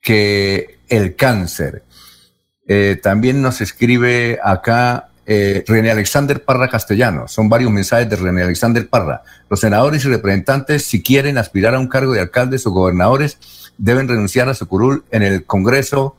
que 0.00 0.78
el 0.88 1.16
cáncer. 1.16 1.84
Eh, 2.66 2.98
también 3.02 3.42
nos 3.42 3.60
escribe 3.60 4.38
acá 4.42 5.08
eh, 5.26 5.64
René 5.66 5.90
Alexander 5.90 6.42
Parra 6.44 6.68
Castellano. 6.68 7.28
Son 7.28 7.48
varios 7.48 7.70
mensajes 7.70 8.08
de 8.08 8.16
René 8.16 8.42
Alexander 8.42 8.88
Parra. 8.88 9.22
Los 9.50 9.60
senadores 9.60 10.04
y 10.04 10.08
representantes, 10.08 10.84
si 10.84 11.02
quieren 11.02 11.38
aspirar 11.38 11.74
a 11.74 11.78
un 11.78 11.88
cargo 11.88 12.12
de 12.12 12.20
alcaldes 12.20 12.66
o 12.66 12.70
gobernadores, 12.70 13.38
deben 13.78 14.08
renunciar 14.08 14.48
a 14.48 14.54
su 14.54 14.66
curul 14.66 15.04
en 15.10 15.22
el 15.22 15.44
Congreso 15.44 16.16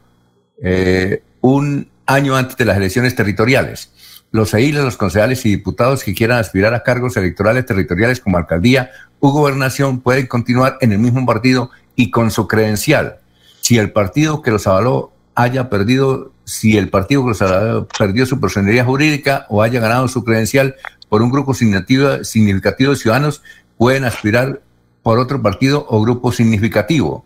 eh, 0.61 1.23
un 1.41 1.89
año 2.05 2.35
antes 2.35 2.55
de 2.57 2.65
las 2.65 2.77
elecciones 2.77 3.15
territoriales 3.15 3.91
los 4.31 4.53
eiles, 4.53 4.83
los 4.83 4.97
concejales 4.97 5.45
y 5.45 5.49
diputados 5.49 6.03
que 6.03 6.13
quieran 6.13 6.39
aspirar 6.39 6.73
a 6.73 6.83
cargos 6.83 7.17
electorales 7.17 7.65
territoriales 7.65 8.19
como 8.19 8.37
alcaldía 8.37 8.91
u 9.19 9.29
gobernación 9.29 10.01
pueden 10.01 10.27
continuar 10.27 10.77
en 10.81 10.91
el 10.91 10.99
mismo 10.99 11.25
partido 11.25 11.71
y 11.95 12.11
con 12.11 12.29
su 12.31 12.47
credencial. 12.47 13.17
Si 13.61 13.77
el 13.77 13.91
partido 13.91 14.41
que 14.41 14.51
los 14.51 14.67
avaló 14.67 15.11
haya 15.35 15.69
perdido, 15.69 16.31
si 16.45 16.77
el 16.77 16.89
partido 16.89 17.23
que 17.23 17.29
los 17.29 17.41
avaló 17.41 17.87
perdió 17.87 18.25
su 18.25 18.39
personalidad 18.39 18.85
jurídica 18.85 19.45
o 19.49 19.63
haya 19.63 19.79
ganado 19.79 20.07
su 20.07 20.23
credencial 20.23 20.75
por 21.09 21.21
un 21.21 21.31
grupo 21.31 21.53
significativo 21.53 22.91
de 22.91 22.95
ciudadanos, 22.95 23.41
pueden 23.77 24.03
aspirar 24.05 24.61
por 25.03 25.19
otro 25.19 25.41
partido 25.41 25.85
o 25.89 26.01
grupo 26.01 26.31
significativo 26.31 27.25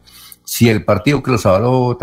si 0.52 0.68
el 0.68 0.84
partido 0.84 1.24
que 1.24 1.32
los 1.32 1.46
avaló, 1.46 1.98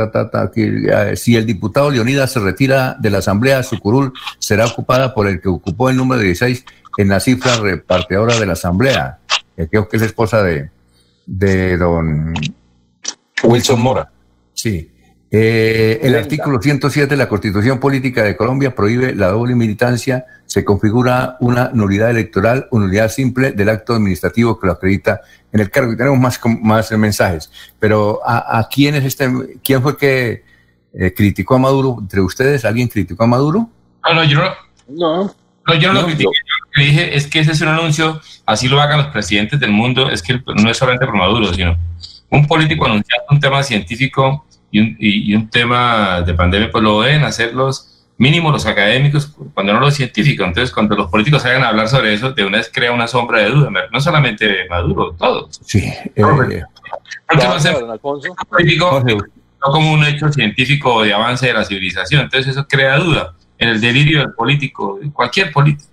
que, 0.54 1.12
si 1.16 1.36
el 1.36 1.44
diputado 1.44 1.90
Leonidas 1.90 2.32
se 2.32 2.40
retira 2.40 2.96
de 2.98 3.10
la 3.10 3.18
Asamblea, 3.18 3.62
su 3.62 3.78
curul 3.78 4.14
será 4.38 4.64
ocupada 4.64 5.12
por 5.12 5.28
el 5.28 5.38
que 5.42 5.50
ocupó 5.50 5.90
el 5.90 5.98
número 5.98 6.22
16 6.22 6.64
en 6.96 7.08
la 7.08 7.20
cifra 7.20 7.56
repartidora 7.56 8.40
de 8.40 8.46
la 8.46 8.54
Asamblea, 8.54 9.18
que 9.54 9.68
creo 9.68 9.86
que 9.86 9.98
es 9.98 10.02
esposa 10.02 10.42
de, 10.42 10.70
de 11.26 11.76
don 11.76 12.32
Wilson 13.42 13.82
Mora. 13.82 14.10
Sí. 14.54 14.92
Eh, 15.30 16.00
el 16.02 16.16
artículo 16.16 16.60
107 16.60 17.10
de 17.10 17.16
la 17.16 17.28
Constitución 17.28 17.78
Política 17.78 18.22
de 18.22 18.34
Colombia 18.36 18.74
prohíbe 18.74 19.14
la 19.14 19.28
doble 19.28 19.54
militancia. 19.54 20.24
Se 20.46 20.64
configura 20.64 21.36
una 21.40 21.70
nulidad 21.74 22.10
electoral, 22.10 22.66
una 22.70 22.86
nulidad 22.86 23.10
simple 23.10 23.52
del 23.52 23.68
acto 23.68 23.94
administrativo 23.94 24.58
que 24.58 24.66
lo 24.66 24.72
acredita 24.72 25.20
en 25.52 25.60
el 25.60 25.70
cargo. 25.70 25.92
Y 25.92 25.96
tenemos 25.96 26.18
más, 26.18 26.40
más 26.62 26.90
mensajes. 26.92 27.50
Pero 27.78 28.20
¿a, 28.24 28.66
quién 28.72 28.94
es 28.94 29.04
este? 29.04 29.30
¿Quién 29.62 29.82
fue 29.82 29.98
que 29.98 30.44
eh, 30.94 31.12
criticó 31.14 31.56
a 31.56 31.58
Maduro? 31.58 31.96
¿Entre 32.00 32.20
ustedes 32.20 32.64
alguien 32.64 32.88
criticó 32.88 33.24
a 33.24 33.26
Maduro? 33.26 33.68
No, 34.04 34.14
no, 34.14 34.24
yo 34.24 34.40
no. 34.88 35.34
No, 35.66 35.74
yo 35.74 35.92
no, 35.92 36.00
lo 36.00 36.06
critiqué. 36.06 36.24
Lo 36.24 36.70
que 36.72 36.82
dije 36.82 37.16
es 37.16 37.26
que 37.26 37.40
ese 37.40 37.52
es 37.52 37.60
un 37.60 37.68
anuncio, 37.68 38.22
así 38.46 38.68
lo 38.68 38.80
hagan 38.80 38.98
los 38.98 39.08
presidentes 39.08 39.60
del 39.60 39.70
mundo. 39.70 40.10
Es 40.10 40.22
que 40.22 40.40
no 40.46 40.70
es 40.70 40.78
solamente 40.78 41.04
por 41.04 41.14
Maduro, 41.14 41.52
sino 41.52 41.76
un 42.30 42.46
político 42.46 42.86
anunciando 42.86 43.26
un 43.30 43.40
tema 43.40 43.62
científico 43.62 44.46
y 44.70 44.80
un, 44.80 44.96
y, 44.98 45.34
un 45.34 45.48
tema 45.48 46.22
de 46.22 46.34
pandemia, 46.34 46.70
pues 46.70 46.84
lo 46.84 47.00
deben 47.02 47.24
hacer 47.24 47.54
los 47.54 47.98
mínimo 48.18 48.50
los 48.50 48.66
académicos, 48.66 49.32
cuando 49.54 49.72
no 49.72 49.80
los 49.80 49.94
científicos. 49.94 50.46
Entonces, 50.46 50.74
cuando 50.74 50.96
los 50.96 51.08
políticos 51.08 51.42
salgan 51.42 51.62
a 51.62 51.68
hablar 51.68 51.88
sobre 51.88 52.12
eso, 52.12 52.32
de 52.32 52.44
una 52.44 52.58
vez 52.58 52.70
crea 52.72 52.92
una 52.92 53.06
sombra 53.06 53.40
de 53.40 53.50
duda. 53.50 53.70
No 53.92 54.00
solamente 54.00 54.68
Maduro, 54.68 55.14
todos. 55.16 55.60
Sí. 55.64 55.84
Eh, 56.14 56.22
no, 56.22 56.64
político, 58.48 59.04
no 59.06 59.72
como 59.72 59.92
un 59.92 60.04
hecho 60.04 60.30
científico 60.32 61.02
de 61.02 61.14
avance 61.14 61.46
de 61.46 61.54
la 61.54 61.64
civilización. 61.64 62.22
Entonces, 62.22 62.52
eso 62.52 62.66
crea 62.66 62.98
duda 62.98 63.34
en 63.56 63.68
el 63.70 63.80
delirio 63.80 64.20
del 64.20 64.32
político, 64.32 64.98
cualquier 65.12 65.52
político. 65.52 65.88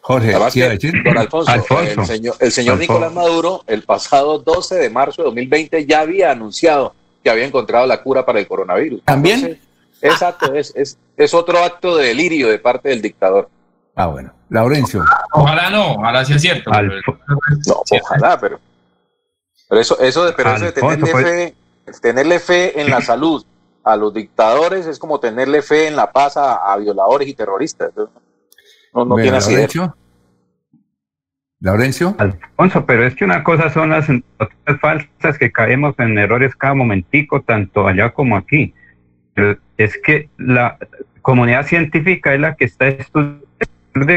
Jorge, 0.00 0.32
Don 0.32 1.16
Alfonso, 1.16 1.80
el 1.80 2.06
señor, 2.06 2.34
el 2.40 2.50
señor 2.50 2.78
Nicolás 2.78 3.12
Maduro, 3.12 3.62
el 3.68 3.82
pasado 3.82 4.38
12 4.40 4.74
de 4.74 4.90
marzo 4.90 5.22
de 5.22 5.26
2020, 5.26 5.86
ya 5.86 6.00
había 6.00 6.32
anunciado 6.32 6.96
que 7.22 7.30
había 7.30 7.46
encontrado 7.46 7.86
la 7.86 8.02
cura 8.02 8.24
para 8.24 8.40
el 8.40 8.46
coronavirus. 8.46 9.02
¿También? 9.04 9.60
exacto, 10.00 10.52
es, 10.54 10.72
es, 10.74 10.98
es, 11.16 11.34
otro 11.34 11.58
acto 11.62 11.96
de 11.96 12.08
delirio 12.08 12.48
de 12.48 12.58
parte 12.58 12.88
del 12.88 13.00
dictador. 13.00 13.48
Ah, 13.94 14.06
bueno. 14.06 14.32
Laurencio. 14.48 15.04
Ojalá 15.32 15.70
no, 15.70 15.94
ojalá 15.94 16.24
sea 16.24 16.38
cierto. 16.38 16.70
no, 16.70 17.82
ojalá, 17.90 18.38
pero, 18.38 18.60
pero 19.68 19.80
eso, 19.80 19.98
eso 20.00 20.24
de, 20.24 20.32
pero 20.32 20.54
eso 20.54 20.64
de 20.66 20.72
tenerle, 20.72 21.10
pues. 21.10 21.24
fe, 21.24 21.54
tenerle 22.00 22.40
fe 22.40 22.80
en 22.80 22.90
la 22.90 23.00
salud 23.00 23.44
a 23.84 23.96
los 23.96 24.12
dictadores 24.12 24.86
es 24.86 24.98
como 24.98 25.20
tenerle 25.20 25.62
fe 25.62 25.88
en 25.88 25.96
la 25.96 26.12
paz 26.12 26.36
a, 26.36 26.76
violadores 26.76 27.28
y 27.28 27.34
terroristas. 27.34 27.92
No, 28.92 29.04
no 29.04 29.16
tiene 29.16 29.36
así. 29.36 29.52
Laurencio. 29.52 29.96
Alfonso, 32.18 32.84
pero 32.86 33.06
es 33.06 33.14
que 33.14 33.24
una 33.24 33.44
cosa 33.44 33.70
son 33.70 33.90
las 33.90 34.08
noticias 34.08 34.80
falsas 34.80 35.38
que 35.38 35.52
caemos 35.52 35.94
en 35.98 36.18
errores 36.18 36.56
cada 36.56 36.74
momentico, 36.74 37.40
tanto 37.42 37.86
allá 37.86 38.10
como 38.10 38.36
aquí. 38.36 38.74
es 39.76 39.96
que 40.04 40.28
la 40.38 40.76
comunidad 41.22 41.64
científica 41.66 42.34
es 42.34 42.40
la 42.40 42.56
que 42.56 42.64
está 42.64 42.88
estudiando 42.88 43.42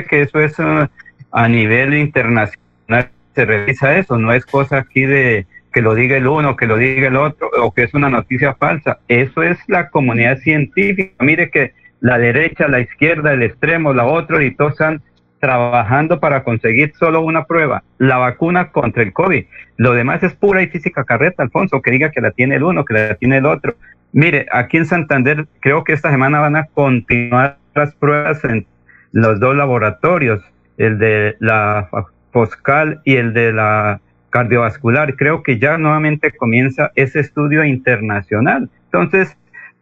que 0.10 0.22
eso 0.22 0.40
es 0.40 0.58
uh, 0.60 0.88
a 1.32 1.48
nivel 1.48 1.94
internacional, 1.94 3.10
se 3.36 3.46
revisa 3.46 3.98
eso, 3.98 4.18
no 4.18 4.34
es 4.34 4.46
cosa 4.46 4.78
aquí 4.78 5.06
de 5.06 5.46
que 5.74 5.82
lo 5.82 5.94
diga 5.94 6.16
el 6.16 6.28
uno, 6.28 6.56
que 6.56 6.68
lo 6.68 6.78
diga 6.78 7.10
el 7.10 7.18
otro, 7.18 7.50
o 7.62 7.74
que 7.74 7.84
es 7.84 7.94
una 7.94 8.10
noticia 8.10 8.56
falsa. 8.56 9.00
Eso 9.10 9.44
es 9.44 9.58
la 9.68 9.90
comunidad 9.90 10.38
científica. 10.38 11.14
Mire 11.20 11.50
que 11.50 11.74
la 12.00 12.18
derecha, 12.18 12.70
la 12.70 12.80
izquierda, 12.80 13.34
el 13.34 13.44
extremo, 13.44 13.94
la 13.94 14.06
otra, 14.06 14.42
y 14.44 14.56
todos 14.56 14.72
están 14.72 15.02
trabajando 15.46 16.20
para 16.20 16.44
conseguir 16.44 16.94
solo 16.98 17.22
una 17.22 17.44
prueba, 17.46 17.84
la 18.00 18.18
vacuna 18.18 18.72
contra 18.72 19.04
el 19.04 19.14
COVID. 19.14 19.46
Lo 19.78 19.94
demás 19.94 20.24
es 20.24 20.34
pura 20.34 20.64
y 20.64 20.68
física 20.70 21.04
carreta, 21.04 21.44
Alfonso, 21.44 21.84
que 21.84 21.92
diga 21.92 22.10
que 22.10 22.20
la 22.20 22.32
tiene 22.32 22.56
el 22.56 22.64
uno, 22.64 22.84
que 22.84 22.96
la 22.96 23.14
tiene 23.14 23.38
el 23.38 23.46
otro. 23.46 23.76
Mire, 24.12 24.48
aquí 24.52 24.78
en 24.78 24.88
Santander 24.88 25.46
creo 25.60 25.84
que 25.84 25.94
esta 25.94 26.10
semana 26.10 26.40
van 26.40 26.56
a 26.56 26.66
continuar 26.74 27.60
las 27.76 27.94
pruebas 27.94 28.44
en 28.44 28.66
los 29.12 29.40
dos 29.40 29.56
laboratorios, 29.56 30.42
el 30.78 30.98
de 30.98 31.36
la 31.40 31.90
Foscal 32.32 33.02
y 33.04 33.18
el 33.18 33.34
de 33.34 33.54
la 33.54 34.02
cardiovascular. 34.32 35.16
Creo 35.16 35.44
que 35.44 35.60
ya 35.60 35.78
nuevamente 35.78 36.32
comienza 36.32 36.92
ese 36.96 37.20
estudio 37.20 37.64
internacional. 37.64 38.68
Entonces, 38.86 39.38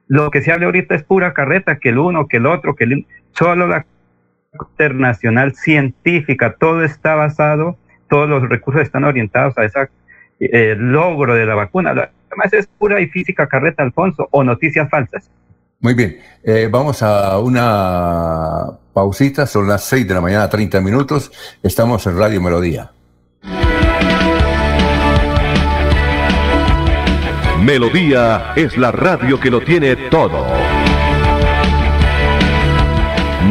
lo 0.10 0.30
que 0.30 0.42
se 0.42 0.52
habla 0.52 0.66
ahorita 0.66 0.94
es 0.94 1.04
pura 1.04 1.34
carreta, 1.34 1.78
que 1.78 1.90
el 1.90 2.00
uno, 2.00 2.28
que 2.28 2.38
el 2.38 2.48
otro, 2.48 2.76
que 2.76 2.84
el... 2.84 3.06
solo 3.32 3.66
la 3.66 3.86
internacional 4.54 5.56
científica, 5.56 6.56
todo 6.60 6.84
está 6.84 7.16
basado, 7.16 7.78
todos 8.10 8.30
los 8.30 8.48
recursos 8.48 8.82
están 8.84 9.04
orientados 9.04 9.58
a 9.58 9.66
ese 9.66 9.90
eh, 10.40 10.76
logro 10.78 11.36
de 11.36 11.46
la 11.46 11.56
vacuna. 11.56 11.92
Además 11.92 12.54
es 12.54 12.68
pura 12.68 13.02
y 13.02 13.08
física 13.08 13.48
carreta, 13.48 13.84
Alfonso, 13.84 14.28
o 14.32 14.44
noticias 14.44 14.90
falsas. 14.90 15.30
Muy 15.80 15.96
bien, 15.96 16.18
eh, 16.44 16.70
vamos 16.72 17.04
a 17.04 17.40
una 17.40 18.68
pausita, 18.94 19.46
son 19.46 19.68
las 19.68 19.84
6 19.84 20.08
de 20.08 20.14
la 20.14 20.22
mañana, 20.22 20.50
30 20.50 20.80
minutos, 20.80 21.32
estamos 21.62 22.08
en 22.08 22.18
Radio 22.18 22.42
Melodía. 22.42 22.92
Melodía 27.60 28.54
es 28.56 28.78
la 28.78 28.92
radio 28.92 29.40
que 29.40 29.50
lo 29.50 29.62
tiene 29.62 29.96
todo. 30.10 30.46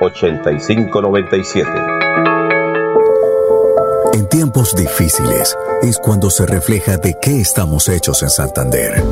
8597 0.00 1.70
En 4.14 4.28
tiempos 4.28 4.74
difíciles 4.74 5.56
es 5.82 5.98
cuando 5.98 6.30
se 6.30 6.46
refleja 6.46 6.96
de 6.96 7.18
qué 7.20 7.40
estamos 7.40 7.88
hechos 7.88 8.22
en 8.22 8.30
Santander. 8.30 9.02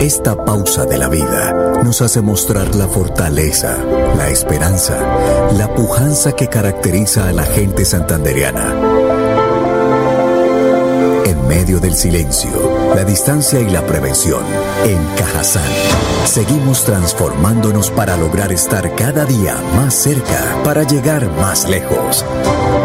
Esta 0.00 0.44
pausa 0.44 0.84
de 0.84 0.98
la 0.98 1.08
vida 1.08 1.80
nos 1.82 2.02
hace 2.02 2.20
mostrar 2.20 2.74
la 2.74 2.88
fortaleza, 2.88 3.78
la 4.16 4.28
esperanza, 4.28 4.98
la 5.56 5.74
pujanza 5.74 6.32
que 6.32 6.48
caracteriza 6.48 7.28
a 7.28 7.32
la 7.32 7.44
gente 7.44 7.84
santanderiana. 7.84 8.97
Medio 11.48 11.80
del 11.80 11.94
silencio, 11.94 12.50
la 12.94 13.04
distancia 13.04 13.58
y 13.58 13.70
la 13.70 13.86
prevención, 13.86 14.44
en 14.84 14.98
Cajazán, 15.16 15.64
seguimos 16.26 16.84
transformándonos 16.84 17.90
para 17.90 18.18
lograr 18.18 18.52
estar 18.52 18.94
cada 18.94 19.24
día 19.24 19.56
más 19.74 19.94
cerca, 19.94 20.60
para 20.62 20.82
llegar 20.82 21.32
más 21.36 21.66
lejos. 21.66 22.22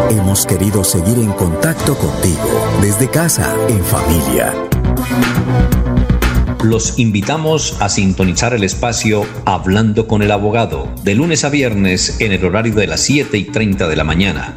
Hemos 0.08 0.46
querido 0.46 0.82
seguir 0.82 1.18
en 1.18 1.32
contacto 1.32 1.94
contigo, 1.94 2.48
desde 2.80 3.10
casa, 3.10 3.54
en 3.68 3.84
familia. 3.84 4.54
Los 6.62 6.98
invitamos 6.98 7.76
a 7.80 7.90
sintonizar 7.90 8.54
el 8.54 8.64
espacio 8.64 9.26
Hablando 9.44 10.08
con 10.08 10.22
el 10.22 10.32
Abogado, 10.32 10.88
de 11.02 11.14
lunes 11.14 11.44
a 11.44 11.50
viernes 11.50 12.18
en 12.20 12.32
el 12.32 12.42
horario 12.42 12.74
de 12.74 12.86
las 12.86 13.00
7 13.00 13.36
y 13.36 13.44
30 13.44 13.88
de 13.88 13.96
la 13.96 14.04
mañana. 14.04 14.56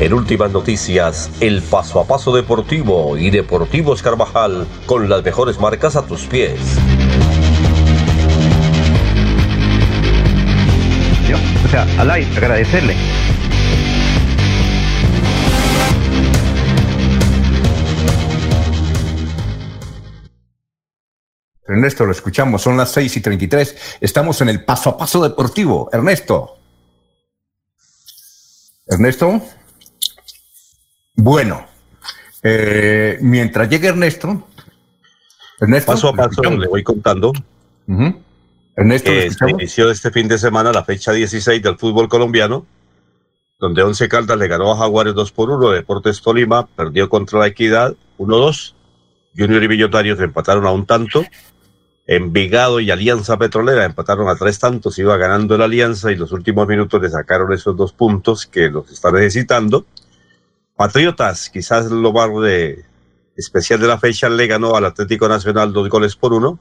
En 0.00 0.12
últimas 0.12 0.52
noticias, 0.52 1.28
el 1.40 1.60
paso 1.60 1.98
a 1.98 2.06
paso 2.06 2.32
deportivo 2.32 3.16
y 3.16 3.30
Deportivos 3.30 4.00
Carvajal 4.00 4.64
con 4.86 5.08
las 5.08 5.24
mejores 5.24 5.58
marcas 5.58 5.96
a 5.96 6.06
tus 6.06 6.22
pies. 6.26 6.60
o 11.64 11.68
sea, 11.68 11.86
al 11.98 12.10
aire, 12.12 12.30
agradecerle. 12.36 12.94
Ernesto, 21.66 22.06
lo 22.06 22.12
escuchamos, 22.12 22.62
son 22.62 22.76
las 22.76 22.92
6 22.92 23.16
y 23.16 23.20
33. 23.20 23.98
Estamos 24.00 24.40
en 24.42 24.48
el 24.48 24.64
paso 24.64 24.90
a 24.90 24.96
paso 24.96 25.20
deportivo. 25.24 25.90
Ernesto. 25.92 26.56
Ernesto. 28.86 29.42
Bueno, 31.20 31.66
eh, 32.44 33.18
mientras 33.20 33.68
llegue 33.68 33.88
Ernesto, 33.88 34.46
Ernesto 35.60 35.90
paso 35.92 36.08
a 36.10 36.12
paso 36.12 36.42
le 36.42 36.68
voy 36.68 36.84
contando. 36.84 37.32
Ernesto, 38.76 39.10
eh, 39.10 39.28
se 39.28 39.50
inició 39.50 39.90
este 39.90 40.12
fin 40.12 40.28
de 40.28 40.38
semana 40.38 40.70
la 40.70 40.84
fecha 40.84 41.10
16 41.10 41.60
del 41.60 41.76
fútbol 41.76 42.08
colombiano, 42.08 42.64
donde 43.58 43.82
Once 43.82 44.08
Caldas 44.08 44.38
le 44.38 44.46
ganó 44.46 44.70
a 44.70 44.76
Jaguares 44.76 45.14
2 45.14 45.32
por 45.32 45.50
1, 45.50 45.70
Deportes 45.70 46.22
Tolima 46.22 46.68
perdió 46.68 47.08
contra 47.08 47.40
la 47.40 47.48
Equidad 47.48 47.96
1-2, 48.18 48.74
Junior 49.36 49.64
y 49.64 49.68
Millonarios 49.68 50.20
empataron 50.20 50.66
a 50.66 50.70
un 50.70 50.86
tanto, 50.86 51.24
Envigado 52.06 52.78
y 52.78 52.92
Alianza 52.92 53.36
Petrolera 53.36 53.84
empataron 53.84 54.28
a 54.28 54.36
tres 54.36 54.60
tantos, 54.60 54.96
iba 55.00 55.16
ganando 55.16 55.58
la 55.58 55.64
Alianza 55.64 56.12
y 56.12 56.16
los 56.16 56.30
últimos 56.30 56.68
minutos 56.68 57.02
le 57.02 57.10
sacaron 57.10 57.52
esos 57.52 57.76
dos 57.76 57.92
puntos 57.92 58.46
que 58.46 58.70
los 58.70 58.88
está 58.92 59.10
necesitando. 59.10 59.84
Patriotas, 60.78 61.50
quizás 61.50 61.90
lo 61.90 62.12
más 62.12 62.30
de 62.40 62.84
especial 63.36 63.80
de 63.80 63.88
la 63.88 63.98
fecha, 63.98 64.28
le 64.28 64.46
ganó 64.46 64.76
al 64.76 64.84
Atlético 64.84 65.28
Nacional 65.28 65.72
dos 65.72 65.88
goles 65.88 66.14
por 66.14 66.32
uno. 66.32 66.60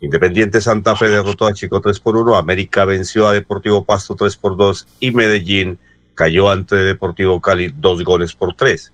Independiente 0.00 0.62
Santa 0.62 0.96
Fe 0.96 1.10
derrotó 1.10 1.46
a 1.46 1.52
Chico 1.52 1.82
3 1.82 2.00
por 2.00 2.16
1, 2.16 2.34
América 2.34 2.86
venció 2.86 3.28
a 3.28 3.34
Deportivo 3.34 3.84
Pasto 3.84 4.16
3 4.16 4.38
por 4.38 4.56
2 4.56 4.88
y 5.00 5.10
Medellín 5.10 5.78
cayó 6.14 6.48
ante 6.48 6.76
Deportivo 6.76 7.42
Cali 7.42 7.68
dos 7.76 8.02
goles 8.02 8.34
por 8.34 8.54
3. 8.54 8.90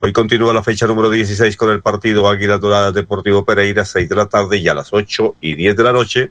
Hoy 0.00 0.12
continúa 0.14 0.54
la 0.54 0.62
fecha 0.62 0.86
número 0.86 1.10
16 1.10 1.54
con 1.58 1.68
el 1.68 1.82
partido 1.82 2.30
Águila 2.30 2.56
Dorada 2.56 2.92
Deportivo 2.92 3.44
Pereira, 3.44 3.84
6 3.84 4.08
de 4.08 4.16
la 4.16 4.26
tarde 4.26 4.56
y 4.56 4.68
a 4.68 4.74
las 4.74 4.94
8 4.94 5.36
y 5.42 5.54
10 5.54 5.76
de 5.76 5.82
la 5.84 5.92
noche. 5.92 6.30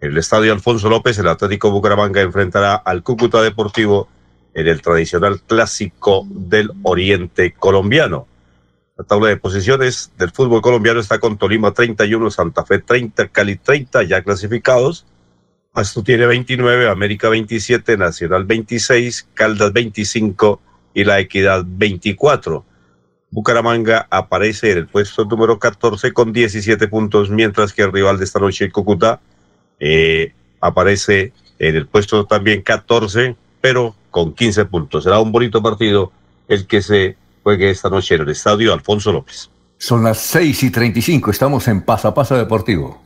En 0.00 0.12
el 0.12 0.16
estadio 0.16 0.54
Alfonso 0.54 0.88
López, 0.88 1.18
el 1.18 1.28
Atlético 1.28 1.70
Bucaramanga 1.70 2.22
enfrentará 2.22 2.76
al 2.76 3.02
Cúcuta 3.02 3.42
Deportivo 3.42 4.08
en 4.54 4.66
el 4.66 4.82
tradicional 4.82 5.40
clásico 5.42 6.26
del 6.28 6.70
Oriente 6.82 7.52
colombiano. 7.52 8.26
La 8.96 9.04
tabla 9.04 9.28
de 9.28 9.36
posiciones 9.36 10.10
del 10.18 10.32
fútbol 10.32 10.60
colombiano 10.60 10.98
está 10.98 11.20
con 11.20 11.38
Tolima 11.38 11.72
31, 11.72 12.30
Santa 12.30 12.64
Fe 12.64 12.80
30, 12.80 13.28
Cali 13.28 13.56
30 13.56 14.02
ya 14.02 14.22
clasificados. 14.22 15.06
Pasto 15.72 16.02
tiene 16.02 16.26
29, 16.26 16.88
América 16.88 17.28
27, 17.28 17.96
Nacional 17.96 18.44
26, 18.44 19.28
Caldas 19.34 19.72
25 19.72 20.60
y 20.94 21.04
La 21.04 21.20
Equidad 21.20 21.62
24. 21.64 22.64
Bucaramanga 23.30 24.08
aparece 24.10 24.72
en 24.72 24.78
el 24.78 24.88
puesto 24.88 25.24
número 25.26 25.58
14 25.58 26.12
con 26.12 26.32
17 26.32 26.88
puntos, 26.88 27.30
mientras 27.30 27.72
que 27.72 27.82
el 27.82 27.92
rival 27.92 28.18
de 28.18 28.24
esta 28.24 28.40
noche, 28.40 28.70
Cúcuta, 28.70 29.20
eh, 29.78 30.32
aparece 30.60 31.32
en 31.58 31.76
el 31.76 31.86
puesto 31.86 32.26
también 32.26 32.62
14, 32.62 33.36
pero 33.60 33.94
con 34.10 34.32
15 34.32 34.64
puntos. 34.66 35.04
Será 35.04 35.20
un 35.20 35.32
bonito 35.32 35.62
partido 35.62 36.12
el 36.48 36.66
que 36.66 36.82
se 36.82 37.16
juegue 37.42 37.70
esta 37.70 37.90
noche 37.90 38.14
en 38.14 38.22
el 38.22 38.28
estadio 38.30 38.72
Alfonso 38.72 39.12
López. 39.12 39.50
Son 39.78 40.02
las 40.02 40.18
6 40.18 40.64
y 40.64 40.70
35, 40.70 41.30
estamos 41.30 41.68
en 41.68 41.82
Paso 41.82 42.08
a 42.08 42.14
Paso 42.14 42.36
Deportivo. 42.36 43.00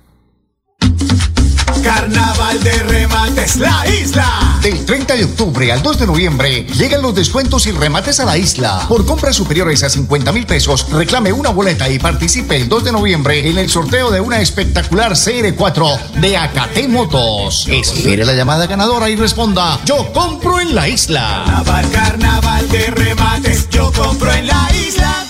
Carnaval 1.83 2.63
de 2.63 2.73
remates, 2.85 3.57
la 3.57 3.85
isla. 3.89 4.59
Del 4.63 4.85
30 4.85 5.17
de 5.17 5.25
octubre 5.25 5.73
al 5.73 5.83
2 5.83 5.99
de 5.99 6.07
noviembre 6.07 6.65
llegan 6.65 7.03
los 7.03 7.15
descuentos 7.15 7.67
y 7.67 7.73
remates 7.73 8.21
a 8.21 8.25
la 8.25 8.39
isla. 8.39 8.87
Por 8.89 9.05
compras 9.05 9.35
superiores 9.37 9.83
a 9.83 9.91
50 9.91 10.33
mil 10.33 10.47
pesos, 10.47 10.89
reclame 10.91 11.33
una 11.33 11.51
boleta 11.51 11.89
y 11.89 11.99
participe 11.99 12.57
el 12.57 12.69
2 12.69 12.85
de 12.85 12.93
noviembre 12.93 13.51
en 13.51 13.59
el 13.59 13.69
sorteo 13.69 14.11
de 14.11 14.21
una 14.21 14.41
espectacular 14.41 15.13
CR4 15.13 16.13
de 16.21 16.37
Acate 16.37 16.87
Motos. 16.87 17.67
Espere 17.69 18.25
la 18.25 18.35
llamada 18.35 18.67
ganadora 18.67 19.11
y 19.11 19.17
responda: 19.17 19.81
Yo 19.85 20.13
compro 20.13 20.61
en 20.61 20.75
la 20.75 20.89
isla. 20.89 21.43
Carnaval, 21.47 21.91
carnaval 21.91 22.69
de 22.69 22.87
remates, 22.87 23.69
yo 23.71 23.93
compro 23.93 24.33
en 24.33 24.47
la 24.47 24.69
isla. 24.75 25.27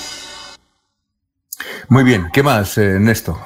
Muy 1.89 2.05
bien, 2.05 2.29
¿qué 2.33 2.43
más, 2.43 2.79
eh, 2.79 2.93
Ernesto? 2.97 3.39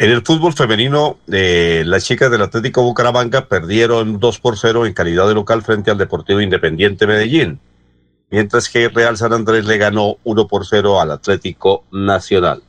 En 0.00 0.10
el 0.10 0.22
fútbol 0.22 0.54
femenino, 0.54 1.18
eh, 1.30 1.82
las 1.84 2.06
chicas 2.06 2.30
del 2.30 2.40
Atlético 2.40 2.82
Bucaramanga 2.82 3.44
perdieron 3.44 4.18
2 4.18 4.40
por 4.40 4.56
0 4.56 4.86
en 4.86 4.94
calidad 4.94 5.28
de 5.28 5.34
local 5.34 5.60
frente 5.60 5.90
al 5.90 5.98
Deportivo 5.98 6.40
Independiente 6.40 7.06
Medellín, 7.06 7.60
mientras 8.30 8.70
que 8.70 8.88
Real 8.88 9.18
San 9.18 9.34
Andrés 9.34 9.66
le 9.66 9.76
ganó 9.76 10.16
1 10.24 10.48
por 10.48 10.64
0 10.64 11.02
al 11.02 11.10
Atlético 11.10 11.84
Nacional. 11.92 12.62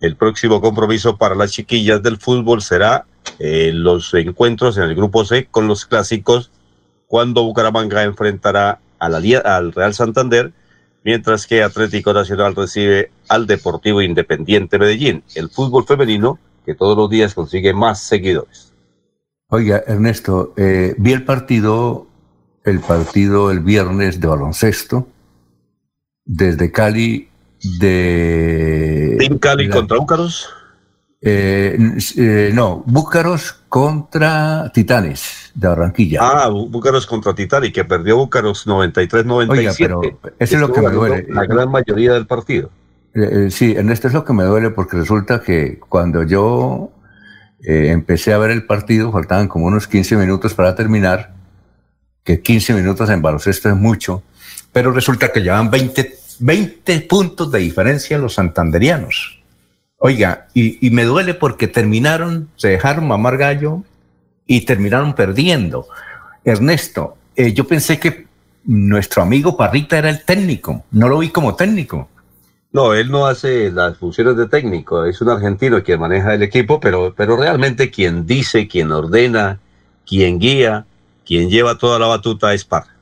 El 0.00 0.16
próximo 0.16 0.62
compromiso 0.62 1.18
para 1.18 1.34
las 1.34 1.52
chiquillas 1.52 2.02
del 2.02 2.16
fútbol 2.16 2.62
será 2.62 3.04
eh, 3.38 3.72
los 3.74 4.14
encuentros 4.14 4.78
en 4.78 4.84
el 4.84 4.94
grupo 4.94 5.26
C 5.26 5.48
con 5.50 5.68
los 5.68 5.84
clásicos, 5.84 6.50
cuando 7.06 7.44
Bucaramanga 7.44 8.02
enfrentará 8.02 8.80
al, 8.98 9.14
al 9.44 9.72
Real 9.72 9.92
Santander 9.92 10.52
mientras 11.04 11.46
que 11.46 11.62
Atlético 11.62 12.14
Nacional 12.14 12.54
recibe 12.54 13.10
al 13.28 13.46
Deportivo 13.46 14.00
Independiente 14.00 14.78
Medellín. 14.78 15.22
El 15.34 15.50
fútbol 15.50 15.84
femenino 15.84 16.38
que 16.64 16.74
todos 16.74 16.96
los 16.96 17.10
días 17.10 17.34
consigue 17.34 17.72
más 17.72 18.02
seguidores. 18.02 18.72
Oiga, 19.48 19.82
Ernesto, 19.86 20.54
eh, 20.56 20.94
vi 20.96 21.12
el 21.12 21.24
partido, 21.24 22.06
el 22.64 22.80
partido 22.80 23.50
el 23.50 23.60
viernes 23.60 24.20
de 24.20 24.26
baloncesto 24.26 25.06
desde 26.24 26.72
Cali 26.72 27.28
de... 27.78 29.16
¿Team 29.18 29.38
Cali 29.38 29.68
contra 29.68 29.98
Búcaros? 29.98 30.48
Eh, 31.20 31.78
eh, 32.16 32.50
no, 32.52 32.82
Búcaros 32.86 33.52
contra 33.68 34.70
Titanes 34.72 35.52
de 35.54 35.68
Barranquilla. 35.68 36.18
Ah, 36.22 36.48
Búcaros 36.48 37.06
contra 37.06 37.34
Titanes, 37.34 37.72
que 37.72 37.84
perdió 37.84 38.16
Búcaros 38.16 38.66
93-97. 38.66 39.48
Oiga, 39.50 39.72
pero 39.78 40.00
eso 40.38 40.54
es 40.54 40.60
lo 40.60 40.72
que 40.72 40.80
me 40.80 40.90
duele. 40.90 41.26
La 41.28 41.44
gran 41.44 41.70
mayoría 41.70 42.14
del 42.14 42.26
partido. 42.26 42.70
Eh, 43.14 43.50
sí, 43.50 43.74
en 43.76 43.90
esto 43.90 44.08
es 44.08 44.14
lo 44.14 44.24
que 44.24 44.32
me 44.32 44.44
duele 44.44 44.70
porque 44.70 44.96
resulta 44.96 45.42
que 45.42 45.78
cuando 45.78 46.22
yo 46.22 46.90
eh, 47.62 47.90
empecé 47.90 48.32
a 48.32 48.38
ver 48.38 48.50
el 48.50 48.64
partido, 48.64 49.12
faltaban 49.12 49.48
como 49.48 49.66
unos 49.66 49.86
15 49.86 50.16
minutos 50.16 50.54
para 50.54 50.74
terminar, 50.74 51.34
que 52.24 52.40
15 52.40 52.74
minutos 52.74 53.10
en 53.10 53.22
baloncesto 53.22 53.68
es 53.68 53.76
mucho, 53.76 54.22
pero 54.72 54.92
resulta 54.92 55.30
que 55.30 55.40
llevan 55.40 55.70
20, 55.70 56.18
20 56.40 57.00
puntos 57.02 57.52
de 57.52 57.58
diferencia 57.60 58.18
los 58.18 58.34
santanderianos. 58.34 59.42
Oiga, 59.98 60.48
y, 60.52 60.90
me 60.90 61.04
duele 61.04 61.34
porque 61.34 61.68
terminaron, 61.68 62.48
se 62.56 62.68
dejaron 62.68 63.06
mamar 63.06 63.36
gallo 63.36 63.84
y 64.46 64.62
terminaron 64.62 65.14
perdiendo. 65.14 65.86
Ernesto, 66.44 67.16
eh, 67.36 67.52
yo 67.52 67.68
pensé 67.68 68.00
que 68.00 68.26
nuestro 68.64 69.22
amigo 69.22 69.56
Parrita 69.56 69.98
era 69.98 70.10
el 70.10 70.24
técnico, 70.24 70.84
no 70.90 71.08
lo 71.08 71.18
vi 71.18 71.28
como 71.28 71.54
técnico. 71.54 72.08
No, 72.72 72.94
él 72.94 73.10
no 73.10 73.26
hace 73.26 73.70
las 73.70 73.98
funciones 73.98 74.36
de 74.36 74.48
técnico, 74.48 75.04
es 75.04 75.20
un 75.20 75.28
argentino 75.28 75.82
quien 75.82 76.00
maneja 76.00 76.32
el 76.34 76.42
equipo, 76.42 76.80
pero, 76.80 77.12
pero 77.14 77.36
realmente 77.36 77.90
quien 77.90 78.24
dice, 78.26 78.66
quien 78.66 78.90
ordena, 78.92 79.58
quien 80.06 80.38
guía 80.38 80.86
quien 81.24 81.48
lleva 81.50 81.78
toda 81.78 81.98
la 81.98 82.06
batuta 82.06 82.52
es 82.52 82.64
Parra. 82.64 82.96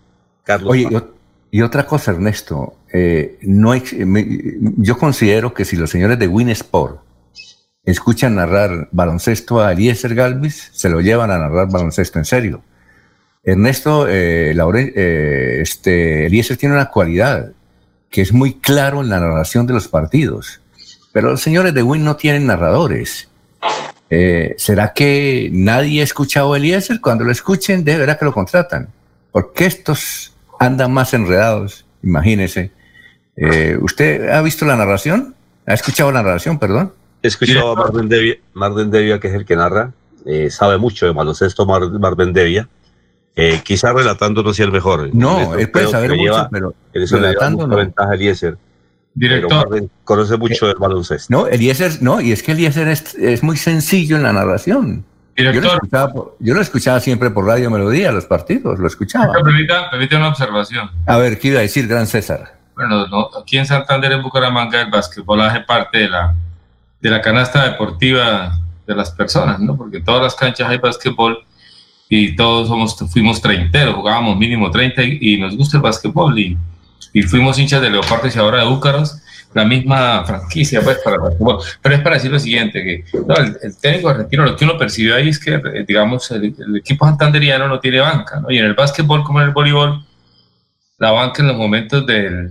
Carlos 0.44 0.72
Oye, 0.72 0.84
Parra. 0.90 1.06
y, 1.50 1.62
otra 1.62 1.86
cosa, 1.86 2.10
Ernesto, 2.12 2.74
eh, 2.92 3.38
no 3.42 3.72
me- 4.06 4.40
yo 4.76 4.98
considero 4.98 5.54
que 5.54 5.64
si 5.64 5.76
los 5.76 5.88
señores 5.90 6.18
de 6.18 6.28
Winsport 6.28 7.00
escuchan 7.84 8.34
narrar 8.34 8.88
baloncesto 8.92 9.60
a 9.60 9.72
Eliezer 9.72 10.14
Galvis, 10.14 10.68
se 10.72 10.90
lo 10.90 11.00
llevan 11.00 11.30
a 11.30 11.38
narrar 11.38 11.68
baloncesto 11.70 12.18
en 12.18 12.24
serio. 12.26 12.62
Ernesto, 13.42 14.06
eh, 14.06 14.52
Laure- 14.54 14.92
eh, 14.94 15.60
este, 15.62 16.26
Eliezer 16.26 16.58
tiene 16.58 16.74
una 16.74 16.90
cualidad 16.90 17.52
que 18.10 18.20
es 18.22 18.32
muy 18.32 18.54
claro 18.54 19.00
en 19.00 19.08
la 19.08 19.20
narración 19.20 19.66
de 19.66 19.72
los 19.72 19.88
partidos, 19.88 20.60
pero 21.12 21.30
los 21.30 21.40
señores 21.40 21.72
de 21.74 21.82
Win 21.82 22.04
no 22.04 22.16
tienen 22.16 22.46
narradores. 22.46 23.28
Eh, 24.10 24.54
¿Será 24.58 24.92
que 24.92 25.48
nadie 25.52 26.00
ha 26.00 26.04
escuchado 26.04 26.52
a 26.52 26.56
Eliezer? 26.56 27.00
Cuando 27.00 27.24
lo 27.24 27.30
escuchen, 27.30 27.84
de 27.84 27.96
verdad 27.96 28.18
que 28.18 28.24
lo 28.24 28.32
contratan. 28.32 28.88
Porque 29.30 29.66
estos 29.66 30.34
andan 30.58 30.92
más 30.92 31.14
enredados, 31.14 31.86
imagínese. 32.02 32.72
Eh, 33.36 33.78
¿Usted 33.80 34.28
ha 34.28 34.42
visto 34.42 34.66
la 34.66 34.76
narración? 34.76 35.34
¿Ha 35.66 35.74
escuchado 35.74 36.10
la 36.10 36.22
narración, 36.22 36.58
perdón? 36.58 36.92
He 37.22 37.28
escuchado 37.28 37.72
a 37.72 37.76
Marden 37.76 38.08
Devia, 38.08 38.36
Devia, 38.86 39.20
que 39.20 39.28
es 39.28 39.34
el 39.34 39.44
que 39.44 39.54
narra, 39.54 39.92
eh, 40.26 40.50
sabe 40.50 40.78
mucho 40.78 41.06
de 41.06 41.12
baloncesto 41.12 41.64
Mar, 41.66 41.82
Marden 41.88 42.32
Devia. 42.32 42.68
Eh, 43.36 43.60
quizá 43.64 43.92
relatando 43.92 44.42
no 44.42 44.52
sea 44.52 44.66
el 44.66 44.72
mejor. 44.72 45.08
No, 45.14 45.54
él 45.54 45.70
puede 45.70 45.86
saber 45.88 46.10
mucho, 46.10 46.22
lleva- 46.22 46.48
pero 46.50 46.74
eso 46.92 47.16
le 47.16 47.28
relatando 47.28 47.66
no. 47.66 47.76
ventaja 47.76 48.10
a 48.10 48.14
Eliezer. 48.14 48.58
Director. 49.14 49.88
Conoce 50.04 50.36
mucho 50.36 50.66
del 50.66 50.76
baloncesto. 50.76 51.26
No, 51.34 51.46
Eliezer, 51.46 52.02
no, 52.02 52.20
y 52.20 52.32
es 52.32 52.42
que 52.42 52.52
Eliezer 52.52 52.88
es, 52.88 53.14
es 53.14 53.42
muy 53.42 53.56
sencillo 53.56 54.16
en 54.16 54.22
la 54.22 54.32
narración. 54.32 55.04
Yo 55.36 55.44
lo, 55.44 55.50
Director. 55.52 55.74
escuchaba, 55.76 56.12
por- 56.12 56.36
yo 56.38 56.54
lo 56.54 56.60
escuchaba 56.60 57.00
siempre 57.00 57.30
por 57.30 57.46
Radio 57.46 57.70
Melodía, 57.70 58.12
los 58.12 58.26
partidos, 58.26 58.78
lo 58.78 58.86
escuchaba. 58.86 59.32
Permita, 59.42 59.90
permita 59.90 60.16
una 60.18 60.28
observación. 60.28 60.90
A 61.06 61.16
ver, 61.18 61.38
¿qué 61.38 61.48
iba 61.48 61.58
a 61.58 61.62
decir, 61.62 61.86
Gran 61.86 62.06
César? 62.06 62.58
Bueno, 62.74 63.06
no, 63.06 63.30
aquí 63.40 63.58
en 63.58 63.66
Santander, 63.66 64.12
en 64.12 64.22
Bucaramanga, 64.22 64.80
el 64.82 64.90
básquetbol 64.90 65.40
hace 65.42 65.60
parte 65.60 65.98
de 65.98 66.08
la, 66.08 66.34
de 67.00 67.10
la 67.10 67.20
canasta 67.20 67.64
deportiva 67.64 68.58
de 68.86 68.94
las 68.94 69.10
personas, 69.12 69.60
¿no? 69.60 69.76
Porque 69.76 69.98
en 69.98 70.04
todas 70.04 70.22
las 70.22 70.34
canchas 70.34 70.68
hay 70.68 70.78
básquetbol 70.78 71.38
y 72.12 72.34
todos 72.34 72.66
somos, 72.68 72.96
fuimos 73.10 73.40
treinteros, 73.40 73.94
jugábamos 73.94 74.36
mínimo 74.36 74.70
30 74.70 75.02
y, 75.04 75.18
y 75.20 75.36
nos 75.38 75.56
gusta 75.56 75.76
el 75.76 75.82
básquetbol 75.82 76.36
y, 76.38 76.58
y 77.12 77.22
fuimos 77.22 77.56
hinchas 77.58 77.80
de 77.80 77.88
Leopardos 77.88 78.34
y 78.34 78.38
ahora 78.40 78.58
de 78.58 78.68
Búcaros, 78.68 79.22
la 79.54 79.64
misma 79.64 80.24
franquicia 80.24 80.82
pues 80.82 80.98
para 81.04 81.16
el 81.16 81.22
básquetbol. 81.22 81.58
Pero 81.80 81.94
es 81.94 82.00
para 82.00 82.16
decir 82.16 82.32
lo 82.32 82.40
siguiente, 82.40 82.82
que 82.82 83.04
no, 83.26 83.36
el, 83.36 83.56
el 83.62 83.78
técnico 83.78 84.08
argentino 84.08 84.44
lo 84.44 84.56
que 84.56 84.64
uno 84.64 84.76
percibió 84.76 85.14
ahí 85.14 85.28
es 85.28 85.38
que, 85.38 85.54
eh, 85.54 85.84
digamos, 85.86 86.28
el, 86.32 86.52
el 86.58 86.76
equipo 86.76 87.06
santanderiano 87.06 87.68
no 87.68 87.78
tiene 87.78 88.00
banca, 88.00 88.40
¿no? 88.40 88.50
Y 88.50 88.58
en 88.58 88.64
el 88.64 88.74
básquetbol 88.74 89.22
como 89.22 89.40
en 89.40 89.46
el 89.46 89.52
voleibol, 89.52 90.04
la 90.98 91.12
banca 91.12 91.42
en 91.42 91.48
los 91.48 91.56
momentos 91.56 92.04
del, 92.06 92.50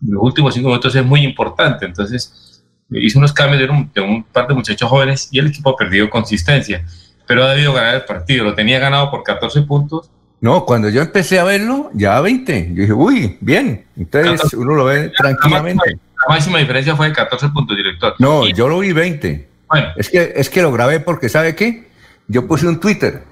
los 0.00 0.22
últimos 0.22 0.54
cinco 0.54 0.68
minutos 0.68 0.94
es 0.94 1.04
muy 1.04 1.20
importante. 1.20 1.84
Entonces, 1.84 2.62
hizo 2.90 3.18
unos 3.18 3.34
cambios 3.34 3.60
de 3.60 3.68
un, 3.68 3.90
de 3.92 4.00
un 4.00 4.24
par 4.24 4.48
de 4.48 4.54
muchachos 4.54 4.88
jóvenes 4.88 5.28
y 5.30 5.38
el 5.38 5.48
equipo 5.48 5.70
ha 5.70 5.76
perdido 5.76 6.08
consistencia. 6.08 6.84
Pero 7.28 7.44
ha 7.44 7.50
debido 7.50 7.72
ganar 7.72 7.94
el 7.94 8.04
partido. 8.04 8.44
Lo 8.44 8.54
tenía 8.54 8.80
ganado 8.80 9.10
por 9.10 9.22
14 9.22 9.62
puntos. 9.62 10.10
No, 10.40 10.64
cuando 10.64 10.88
yo 10.88 11.02
empecé 11.02 11.38
a 11.38 11.44
verlo, 11.44 11.90
ya 11.94 12.20
20. 12.20 12.70
Yo 12.72 12.80
dije, 12.80 12.92
uy, 12.92 13.36
bien. 13.40 13.84
Entonces 13.96 14.54
uno 14.54 14.74
lo 14.74 14.84
ve 14.86 15.12
tranquilamente. 15.16 15.98
La 16.26 16.34
máxima 16.34 16.58
diferencia 16.58 16.96
fue 16.96 17.08
de 17.08 17.12
14 17.14 17.48
puntos, 17.50 17.76
director. 17.76 18.14
No, 18.18 18.48
yo 18.48 18.66
lo 18.68 18.78
vi 18.80 18.92
20. 18.92 19.48
Bueno. 19.68 19.88
Es 19.96 20.08
que, 20.08 20.32
es 20.34 20.48
que 20.48 20.62
lo 20.62 20.72
grabé 20.72 21.00
porque, 21.00 21.28
¿sabe 21.28 21.54
qué? 21.54 21.88
Yo 22.28 22.46
puse 22.48 22.66
un 22.66 22.80
Twitter. 22.80 23.22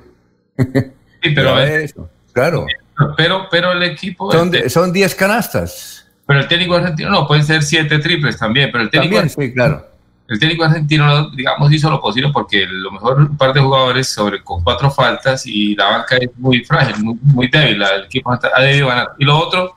Sí, 1.23 1.33
pero, 1.35 1.57
a 1.57 1.67
eso, 1.67 2.09
claro. 2.33 2.67
pero, 3.17 3.49
pero 3.51 3.73
el 3.73 3.83
equipo. 3.83 4.31
Son, 4.31 4.47
este, 4.49 4.63
de- 4.65 4.71
son 4.71 4.93
10 4.93 5.15
canastas. 5.17 6.07
pero 6.25 6.39
el 6.39 6.47
técnico 6.47 6.77
argentino 6.77 7.11
no, 7.11 7.27
pueden 7.27 7.43
ser 7.43 7.63
7 7.65 7.99
triples 7.99 8.37
también. 8.39 8.71
Pero 8.71 8.85
el 8.85 8.91
técnico, 8.91 9.17
También, 9.17 9.49
sí, 9.49 9.53
claro. 9.53 9.89
El 10.29 10.41
técnico 10.41 10.65
argentino, 10.65 11.31
digamos, 11.31 11.73
hizo 11.73 11.89
lo 11.91 12.01
posible 12.01 12.31
porque 12.33 12.67
lo 12.67 12.91
mejor 12.91 13.19
un 13.19 13.37
par 13.37 13.53
de 13.53 13.61
jugadores 13.61 14.09
sobre 14.09 14.43
con 14.43 14.63
cuatro 14.63 14.91
faltas 14.91 15.47
y 15.47 15.77
la 15.77 15.87
banca 15.87 16.17
es 16.17 16.31
muy 16.37 16.65
frágil, 16.65 17.03
muy, 17.05 17.17
muy 17.23 17.49
débil. 17.49 17.83
El 17.83 18.05
equipo 18.05 18.33
ha 18.33 18.61
debido 18.61 18.89
ganar. 18.89 19.13
Y 19.19 19.25
lo 19.25 19.39
otro, 19.39 19.75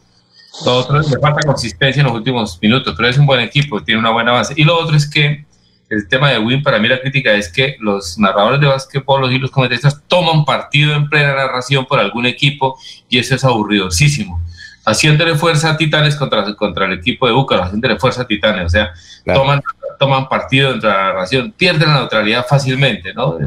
lo 0.66 0.76
otro 0.76 1.00
es 1.00 1.12
le 1.12 1.20
falta 1.20 1.46
consistencia 1.46 2.02
en 2.02 2.08
los 2.08 2.16
últimos 2.16 2.58
minutos, 2.62 2.96
pero 2.98 3.08
es 3.08 3.18
un 3.18 3.28
buen 3.28 3.42
equipo, 3.42 3.84
tiene 3.84 4.00
una 4.00 4.10
buena 4.10 4.32
base. 4.32 4.54
Y 4.58 4.64
lo 4.64 4.78
otro 4.78 4.96
es 4.96 5.08
que 5.08 5.46
el 5.90 6.08
tema 6.08 6.30
de 6.30 6.40
Win, 6.40 6.64
para 6.64 6.80
mí 6.80 6.88
la 6.88 7.00
crítica 7.00 7.34
es 7.34 7.52
que 7.52 7.76
los 7.80 8.18
narradores 8.18 8.60
de 8.60 8.68
básquetbol 8.68 9.32
y 9.32 9.40
los 9.40 9.52
comentaristas 9.52 10.02
toman 10.08 10.46
partido 10.46 10.94
en 10.94 11.10
plena 11.10 11.36
narración 11.36 11.86
por 11.86 12.00
algún 12.00 12.26
equipo 12.26 12.78
y 13.08 13.18
eso 13.18 13.36
es 13.36 13.44
aburridosísimo. 13.44 14.40
Haciéndole 14.86 15.36
fuerza 15.36 15.72
a 15.72 15.78
Titanes 15.78 16.16
contra, 16.16 16.56
contra 16.56 16.86
el 16.86 16.94
equipo 16.94 17.28
de 17.28 17.34
Búcaro, 17.34 17.64
haciéndole 17.64 17.98
fuerza 17.98 18.24
a 18.24 18.28
Titanes, 18.28 18.66
o 18.66 18.70
sea, 18.70 18.94
toman, 19.26 19.62
toman 20.00 20.28
partido 20.30 20.72
dentro 20.72 20.90
de 20.90 20.96
la 20.96 21.04
narración, 21.04 21.52
pierden 21.52 21.90
la 21.90 22.00
neutralidad 22.00 22.46
fácilmente, 22.48 23.14
¿no? 23.14 23.38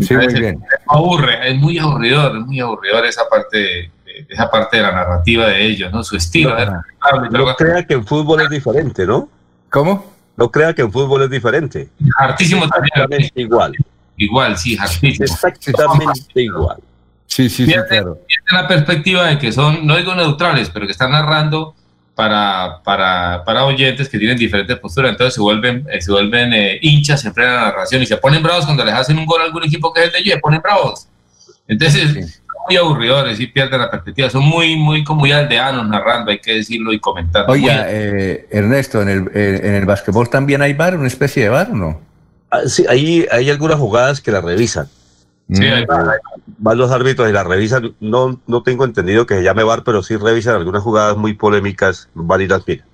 Sí, 0.00 0.14
muy 0.14 0.26
bien. 0.26 0.60
aburre, 0.88 1.50
es 1.50 1.56
muy 1.56 1.78
aburridor, 1.78 2.36
es 2.36 2.44
muy 2.46 2.60
aburridor 2.60 3.06
esa 3.06 3.22
parte, 3.30 3.56
de, 3.58 3.64
de- 4.04 4.26
esa 4.28 4.50
parte 4.50 4.78
de 4.78 4.82
la 4.82 4.92
narrativa 4.92 5.46
de 5.46 5.64
ellos, 5.64 5.92
¿no? 5.92 6.02
Su 6.02 6.16
estilo. 6.16 6.56
No. 6.64 6.82
No 7.30 7.54
crea 7.54 7.84
que 7.86 7.94
en 7.94 8.04
fútbol 8.06 8.40
es 8.42 8.50
diferente, 8.50 9.06
¿no? 9.06 9.28
¿Cómo? 9.70 10.12
No 10.36 10.50
crea 10.50 10.74
que 10.74 10.82
en 10.82 10.90
fútbol 10.92 11.22
es 11.22 11.30
diferente. 11.30 11.88
Hartísimo 12.18 12.68
también. 12.68 12.90
Exactamente 12.94 13.40
igual. 13.40 13.72
Igual, 14.18 14.56
sí, 14.58 14.76
hartísimo. 14.78 15.24
Exactamente 15.24 16.42
igual. 16.42 16.78
Sí, 17.26 17.48
sí, 17.50 17.66
Pierde- 17.66 17.86
pierde 17.88 18.18
la 18.52 18.66
perspectiva 18.68 19.26
de 19.26 19.38
que 19.38 19.52
son, 19.52 19.86
no 19.86 19.96
digo 19.96 20.14
neutrales, 20.14 20.70
pero 20.70 20.86
que 20.86 20.92
están 20.92 21.10
narrando 21.10 21.74
para, 22.16 22.80
para, 22.82 23.44
para 23.44 23.66
oyentes 23.66 24.08
que 24.08 24.18
tienen 24.18 24.38
diferentes 24.38 24.76
posturas, 24.78 25.12
entonces 25.12 25.34
se 25.34 25.40
vuelven, 25.40 25.86
eh, 25.92 26.00
se 26.00 26.10
vuelven 26.10 26.52
eh, 26.54 26.78
hinchas 26.80 27.22
en 27.26 27.34
plena 27.34 27.66
narración 27.66 28.02
y 28.02 28.06
se 28.06 28.16
ponen 28.16 28.42
bravos 28.42 28.64
cuando 28.64 28.84
les 28.86 28.94
hacen 28.94 29.18
un 29.18 29.26
gol 29.26 29.42
a 29.42 29.44
algún 29.44 29.62
equipo 29.64 29.92
que 29.92 30.00
es 30.00 30.06
el 30.06 30.12
de 30.12 30.18
ellos, 30.20 30.34
se 30.34 30.40
ponen 30.40 30.62
bravos. 30.62 31.06
Entonces, 31.68 32.40
son 32.46 32.62
muy 32.66 32.76
aburridores 32.78 33.38
y 33.38 33.48
pierden 33.48 33.80
la 33.80 33.90
perspectiva, 33.90 34.30
son 34.30 34.44
muy, 34.44 34.76
muy, 34.76 35.04
como 35.04 35.20
muy 35.20 35.32
aldeanos 35.32 35.86
narrando, 35.86 36.30
hay 36.30 36.38
que 36.38 36.54
decirlo 36.54 36.90
y 36.94 36.98
comentar. 36.98 37.44
Oiga, 37.48 37.84
eh, 37.90 38.46
Ernesto, 38.50 39.02
¿en 39.02 39.08
el, 39.10 39.30
eh, 39.34 39.60
¿en 39.62 39.74
el 39.74 39.84
básquetbol 39.84 40.30
también 40.30 40.62
hay 40.62 40.72
bar, 40.72 40.96
una 40.96 41.08
especie 41.08 41.42
de 41.42 41.48
bar 41.50 41.70
o 41.70 41.76
no? 41.76 42.00
Ah, 42.50 42.60
sí, 42.66 42.86
ahí 42.88 43.26
hay 43.30 43.50
algunas 43.50 43.78
jugadas 43.78 44.22
que 44.22 44.30
la 44.30 44.40
revisan. 44.40 44.88
Sí, 45.52 45.64
Van 46.58 46.78
los 46.78 46.90
árbitros 46.90 47.28
y 47.28 47.32
la 47.32 47.44
revisan. 47.44 47.94
No, 48.00 48.40
no 48.46 48.62
tengo 48.62 48.84
entendido 48.84 49.26
que 49.26 49.34
se 49.34 49.42
llame 49.44 49.62
VAR, 49.62 49.84
pero 49.84 50.02
sí 50.02 50.16
revisan 50.16 50.56
algunas 50.56 50.82
jugadas 50.82 51.16
muy 51.16 51.34
polémicas, 51.34 52.08
van 52.14 52.40
y 52.40 52.48
las 52.48 52.66
miran. 52.66 52.86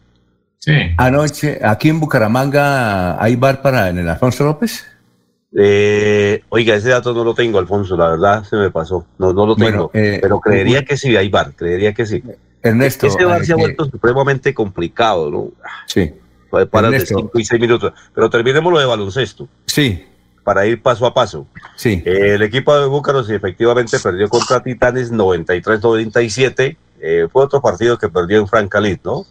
Sí. 0.58 0.72
Anoche, 0.98 1.60
aquí 1.64 1.88
en 1.88 1.98
Bucaramanga, 2.00 3.22
¿hay 3.22 3.36
bar 3.36 3.62
para 3.62 3.88
en 3.88 3.98
el 3.98 4.08
Alfonso 4.08 4.44
López? 4.44 4.86
Eh, 5.58 6.42
oiga, 6.48 6.74
ese 6.74 6.90
dato 6.90 7.12
no 7.12 7.24
lo 7.24 7.34
tengo, 7.34 7.58
Alfonso, 7.58 7.96
la 7.96 8.08
verdad 8.10 8.44
se 8.44 8.56
me 8.56 8.70
pasó. 8.70 9.06
No, 9.18 9.32
no 9.32 9.46
lo 9.46 9.56
Bueno, 9.56 9.90
tengo. 9.92 10.06
eh, 10.06 10.18
pero 10.22 10.40
creería 10.40 10.74
bueno. 10.78 10.86
que 10.88 10.96
sí 10.96 11.16
hay 11.16 11.28
VAR, 11.28 11.52
creería 11.54 11.92
que 11.92 12.06
sí. 12.06 12.22
Ernesto, 12.62 13.06
Ese 13.06 13.24
VAR 13.24 13.42
eh, 13.42 13.44
se 13.44 13.52
ha 13.52 13.56
vuelto 13.56 13.84
supremamente 13.86 14.54
complicado, 14.54 15.30
¿no? 15.30 15.50
Sí. 15.86 16.12
Parar 16.70 16.90
de 16.90 16.96
Ernesto. 16.98 17.18
5 17.18 17.38
y 17.38 17.44
6 17.44 17.60
minutos. 17.60 17.92
Pero 18.14 18.28
terminemos 18.30 18.72
lo 18.72 18.78
de 18.78 18.84
baloncesto. 18.86 19.48
Sí. 19.66 20.04
Para 20.44 20.66
ir 20.66 20.82
paso 20.82 21.06
a 21.06 21.14
paso. 21.14 21.46
Sí. 21.76 22.02
Eh, 22.04 22.34
el 22.34 22.42
equipo 22.42 22.76
de 22.76 22.86
Búcaros 22.86 23.30
efectivamente 23.30 23.98
perdió 23.98 24.28
contra 24.28 24.62
Titanes 24.62 25.10
93-97. 25.12 26.76
Eh, 27.00 27.28
fue 27.32 27.44
otro 27.44 27.60
partido 27.60 27.98
que 27.98 28.08
perdió 28.08 28.38
en 28.40 28.48
Francalit, 28.48 29.00
¿no? 29.04 29.26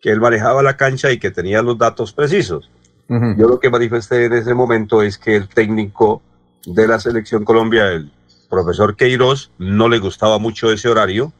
que 0.00 0.10
él 0.10 0.20
manejaba 0.20 0.62
la 0.62 0.76
cancha 0.76 1.12
y 1.12 1.18
que 1.18 1.30
tenía 1.30 1.62
los 1.62 1.78
datos 1.78 2.12
precisos. 2.12 2.70
Yo 3.08 3.48
lo 3.48 3.60
que 3.60 3.68
manifesté 3.68 4.24
en 4.24 4.32
ese 4.32 4.54
momento 4.54 5.02
es 5.02 5.18
que 5.18 5.36
el 5.36 5.48
técnico 5.48 6.22
de 6.64 6.88
la 6.88 6.98
selección 6.98 7.44
Colombia, 7.44 7.88
el 7.88 8.10
profesor 8.48 8.96
Queiroz, 8.96 9.50
no 9.58 9.88
le 9.88 9.98
gustaba 9.98 10.38
mucho 10.38 10.70
ese 10.72 10.88
horario, 10.88 11.32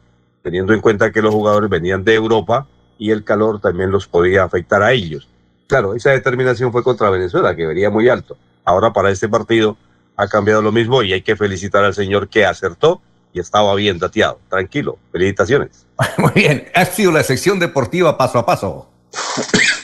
teniendo 0.43 0.73
en 0.73 0.81
cuenta 0.81 1.13
que 1.13 1.23
los 1.23 1.33
jugadores 1.33 1.71
venían 1.71 2.05
de 2.05 2.15
Europa 2.15 2.67
y 2.99 3.11
el 3.11 3.25
calor 3.25 3.61
también 3.61 3.91
los 3.91 4.07
podía 4.07 4.45
afectar 4.45 4.83
a 4.83 4.93
ellos. 4.93 5.29
Claro, 5.67 5.95
esa 5.95 6.11
determinación 6.11 6.73
fue 6.73 6.83
contra 6.83 7.11
Venezuela, 7.11 7.57
que 7.57 7.67
venía 7.67 7.91
muy 7.91 8.09
alto. 8.09 8.37
Ahora 8.65 8.93
para 8.93 9.11
este 9.11 9.29
partido 9.29 9.77
ha 10.17 10.29
cambiado 10.29 10.63
lo 10.63 10.73
mismo 10.73 11.03
y 11.03 11.13
hay 11.13 11.23
que 11.23 11.37
felicitar 11.37 11.85
al 11.85 11.95
señor 11.95 12.29
que 12.29 12.45
acertó 12.45 13.01
y 13.33 13.41
estaba 13.41 13.75
bien 13.75 13.99
dateado. 13.99 14.39
Tranquilo, 14.49 14.99
felicitaciones. 15.11 15.87
Muy 16.19 16.33
bien, 16.35 16.69
ha 16.75 16.85
sido 16.85 17.13
la 17.13 17.23
sección 17.23 17.59
deportiva 17.59 18.17
paso 18.17 18.39
a 18.39 18.47
paso. 18.47 18.89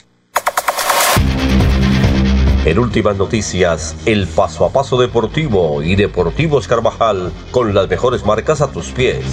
En 2.71 2.79
últimas 2.79 3.17
noticias, 3.17 3.97
el 4.05 4.27
paso 4.27 4.63
a 4.63 4.71
paso 4.71 4.97
deportivo 4.97 5.83
y 5.83 5.97
Deportivos 5.97 6.69
Carvajal 6.69 7.33
con 7.51 7.73
las 7.73 7.89
mejores 7.89 8.25
marcas 8.25 8.61
a 8.61 8.71
tus 8.71 8.91
pies. 8.91 9.25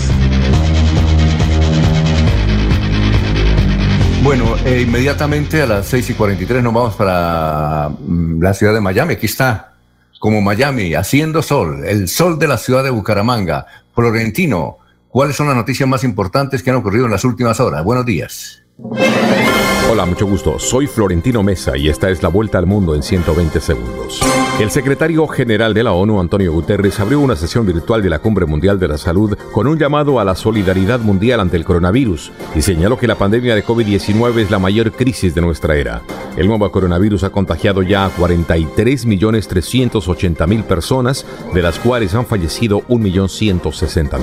Bueno, 4.24 4.56
eh, 4.64 4.80
inmediatamente 4.80 5.62
a 5.62 5.66
las 5.66 5.86
6 5.86 6.10
y 6.10 6.14
43 6.14 6.64
nos 6.64 6.74
vamos 6.74 6.96
para 6.96 7.90
mm, 7.90 8.42
la 8.42 8.54
ciudad 8.54 8.74
de 8.74 8.80
Miami. 8.80 9.14
Aquí 9.14 9.26
está, 9.26 9.74
como 10.18 10.40
Miami, 10.40 10.94
haciendo 10.94 11.40
sol, 11.40 11.84
el 11.86 12.08
sol 12.08 12.40
de 12.40 12.48
la 12.48 12.58
ciudad 12.58 12.82
de 12.82 12.90
Bucaramanga. 12.90 13.66
Florentino, 13.94 14.78
¿cuáles 15.10 15.36
son 15.36 15.46
las 15.46 15.54
noticias 15.54 15.88
más 15.88 16.02
importantes 16.02 16.64
que 16.64 16.70
han 16.70 16.76
ocurrido 16.76 17.04
en 17.04 17.12
las 17.12 17.22
últimas 17.22 17.60
horas? 17.60 17.84
Buenos 17.84 18.04
días. 18.04 18.64
Hola, 19.90 20.06
mucho 20.06 20.24
gusto. 20.26 20.60
Soy 20.60 20.86
Florentino 20.86 21.42
Mesa 21.42 21.76
y 21.76 21.88
esta 21.88 22.10
es 22.10 22.22
la 22.22 22.28
vuelta 22.28 22.58
al 22.58 22.66
mundo 22.66 22.94
en 22.94 23.02
120 23.02 23.60
segundos. 23.60 24.20
El 24.60 24.70
secretario 24.70 25.26
general 25.26 25.74
de 25.74 25.82
la 25.82 25.90
ONU, 25.92 26.20
Antonio 26.20 26.52
Guterres, 26.52 27.00
abrió 27.00 27.18
una 27.18 27.34
sesión 27.34 27.66
virtual 27.66 28.00
de 28.02 28.10
la 28.10 28.20
Cumbre 28.20 28.46
Mundial 28.46 28.78
de 28.78 28.86
la 28.86 28.98
Salud 28.98 29.36
con 29.52 29.66
un 29.66 29.78
llamado 29.78 30.20
a 30.20 30.24
la 30.24 30.36
solidaridad 30.36 31.00
mundial 31.00 31.40
ante 31.40 31.56
el 31.56 31.64
coronavirus 31.64 32.30
y 32.54 32.62
señaló 32.62 32.96
que 32.98 33.08
la 33.08 33.16
pandemia 33.16 33.56
de 33.56 33.64
COVID-19 33.64 34.38
es 34.38 34.52
la 34.52 34.60
mayor 34.60 34.92
crisis 34.92 35.34
de 35.34 35.40
nuestra 35.40 35.74
era. 35.74 36.02
El 36.36 36.46
nuevo 36.46 36.70
coronavirus 36.70 37.24
ha 37.24 37.30
contagiado 37.30 37.82
ya 37.82 38.04
a 38.04 38.14
43.380.000 38.14 40.62
personas, 40.62 41.26
de 41.52 41.62
las 41.62 41.80
cuales 41.80 42.14
han 42.14 42.26
fallecido 42.26 42.82
1.160.000. 42.82 44.20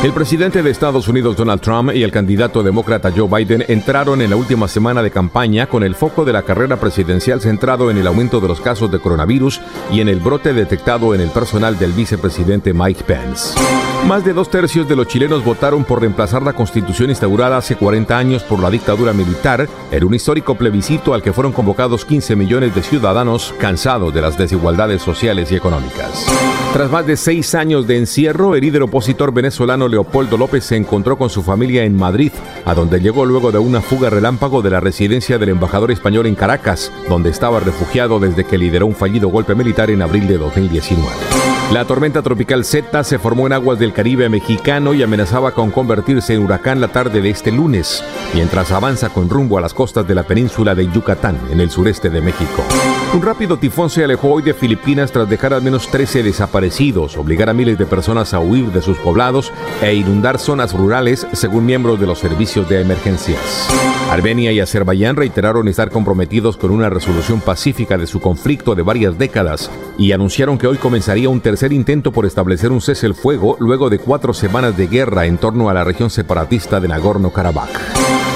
El 0.00 0.12
presidente 0.12 0.62
de 0.62 0.70
Estados 0.70 1.08
Unidos, 1.08 1.36
Donald 1.36 1.60
Trump, 1.60 1.90
y 1.92 2.04
el 2.04 2.12
candidato 2.12 2.62
demócrata 2.62 3.10
Joe 3.14 3.26
Biden 3.28 3.64
entraron 3.66 4.22
en 4.22 4.30
la 4.30 4.36
última 4.36 4.68
semana 4.68 5.02
de 5.02 5.10
campaña 5.10 5.66
con 5.66 5.82
el 5.82 5.96
foco 5.96 6.24
de 6.24 6.32
la 6.32 6.42
carrera 6.42 6.76
presidencial 6.76 7.40
centrado 7.40 7.90
en 7.90 7.98
el 7.98 8.06
aumento 8.06 8.40
de 8.40 8.46
los 8.46 8.60
casos 8.60 8.92
de 8.92 9.00
coronavirus 9.00 9.60
y 9.90 10.00
en 10.00 10.08
el 10.08 10.20
brote 10.20 10.52
detectado 10.52 11.16
en 11.16 11.20
el 11.20 11.30
personal 11.30 11.80
del 11.80 11.90
vicepresidente 11.94 12.72
Mike 12.72 13.02
Pence. 13.02 13.58
Más 14.06 14.24
de 14.24 14.34
dos 14.34 14.48
tercios 14.50 14.88
de 14.88 14.94
los 14.94 15.08
chilenos 15.08 15.44
votaron 15.44 15.82
por 15.82 16.00
reemplazar 16.00 16.42
la 16.42 16.52
constitución 16.52 17.10
instaurada 17.10 17.56
hace 17.56 17.74
40 17.74 18.16
años 18.16 18.44
por 18.44 18.60
la 18.60 18.70
dictadura 18.70 19.12
militar 19.12 19.68
en 19.90 20.04
un 20.04 20.14
histórico 20.14 20.54
plebiscito 20.54 21.12
al 21.12 21.22
que 21.22 21.32
fueron 21.32 21.52
convocados 21.52 22.04
15 22.04 22.36
millones 22.36 22.72
de 22.72 22.84
ciudadanos 22.84 23.52
cansados 23.58 24.14
de 24.14 24.20
las 24.20 24.38
desigualdades 24.38 25.02
sociales 25.02 25.50
y 25.50 25.56
económicas. 25.56 26.24
Tras 26.72 26.90
más 26.90 27.06
de 27.06 27.16
seis 27.16 27.54
años 27.54 27.86
de 27.86 27.96
encierro, 27.96 28.54
el 28.54 28.60
líder 28.60 28.82
opositor 28.82 29.32
venezolano 29.32 29.87
Leopoldo 29.88 30.36
López 30.36 30.64
se 30.64 30.76
encontró 30.76 31.18
con 31.18 31.30
su 31.30 31.42
familia 31.42 31.84
en 31.84 31.96
Madrid, 31.96 32.32
a 32.64 32.74
donde 32.74 33.00
llegó 33.00 33.24
luego 33.24 33.52
de 33.52 33.58
una 33.58 33.80
fuga 33.80 34.10
relámpago 34.10 34.62
de 34.62 34.70
la 34.70 34.80
residencia 34.80 35.38
del 35.38 35.50
embajador 35.50 35.90
español 35.90 36.26
en 36.26 36.34
Caracas, 36.34 36.92
donde 37.08 37.30
estaba 37.30 37.60
refugiado 37.60 38.20
desde 38.20 38.44
que 38.44 38.58
lideró 38.58 38.86
un 38.86 38.94
fallido 38.94 39.28
golpe 39.28 39.54
militar 39.54 39.90
en 39.90 40.02
abril 40.02 40.28
de 40.28 40.38
2019. 40.38 41.47
La 41.72 41.84
tormenta 41.84 42.22
tropical 42.22 42.64
Z 42.64 43.04
se 43.04 43.18
formó 43.18 43.46
en 43.46 43.52
aguas 43.52 43.78
del 43.78 43.92
Caribe 43.92 44.30
mexicano 44.30 44.94
y 44.94 45.02
amenazaba 45.02 45.52
con 45.52 45.70
convertirse 45.70 46.32
en 46.32 46.42
huracán 46.42 46.80
la 46.80 46.88
tarde 46.88 47.20
de 47.20 47.28
este 47.28 47.52
lunes, 47.52 48.02
mientras 48.32 48.72
avanza 48.72 49.10
con 49.10 49.28
rumbo 49.28 49.58
a 49.58 49.60
las 49.60 49.74
costas 49.74 50.08
de 50.08 50.14
la 50.14 50.22
península 50.22 50.74
de 50.74 50.90
Yucatán, 50.90 51.38
en 51.50 51.60
el 51.60 51.68
sureste 51.68 52.08
de 52.08 52.22
México. 52.22 52.64
Un 53.12 53.20
rápido 53.20 53.58
tifón 53.58 53.90
se 53.90 54.02
alejó 54.02 54.28
hoy 54.32 54.42
de 54.42 54.54
Filipinas 54.54 55.12
tras 55.12 55.28
dejar 55.28 55.52
al 55.52 55.60
menos 55.60 55.88
13 55.88 56.22
desaparecidos, 56.22 57.18
obligar 57.18 57.50
a 57.50 57.54
miles 57.54 57.76
de 57.76 57.84
personas 57.84 58.32
a 58.32 58.40
huir 58.40 58.72
de 58.72 58.80
sus 58.80 58.96
poblados 58.96 59.52
e 59.82 59.92
inundar 59.92 60.38
zonas 60.38 60.72
rurales, 60.72 61.26
según 61.34 61.66
miembros 61.66 62.00
de 62.00 62.06
los 62.06 62.18
servicios 62.18 62.66
de 62.70 62.80
emergencias. 62.80 63.68
Armenia 64.10 64.52
y 64.52 64.60
Azerbaiyán 64.60 65.16
reiteraron 65.16 65.68
estar 65.68 65.90
comprometidos 65.90 66.56
con 66.56 66.70
una 66.70 66.88
resolución 66.88 67.42
pacífica 67.42 67.98
de 67.98 68.06
su 68.06 68.20
conflicto 68.20 68.74
de 68.74 68.80
varias 68.80 69.18
décadas 69.18 69.70
y 69.98 70.12
anunciaron 70.12 70.56
que 70.56 70.66
hoy 70.66 70.78
comenzaría 70.78 71.28
un 71.28 71.42
tercer 71.42 71.57
intento 71.72 72.12
por 72.12 72.24
establecer 72.24 72.70
un 72.70 72.80
cese 72.80 73.06
el 73.06 73.14
fuego 73.14 73.56
luego 73.58 73.90
de 73.90 73.98
cuatro 73.98 74.32
semanas 74.32 74.76
de 74.76 74.86
guerra 74.86 75.26
en 75.26 75.38
torno 75.38 75.68
a 75.68 75.74
la 75.74 75.82
región 75.82 76.08
separatista 76.08 76.78
de 76.78 76.88
Nagorno-Karabaj. 76.88 77.68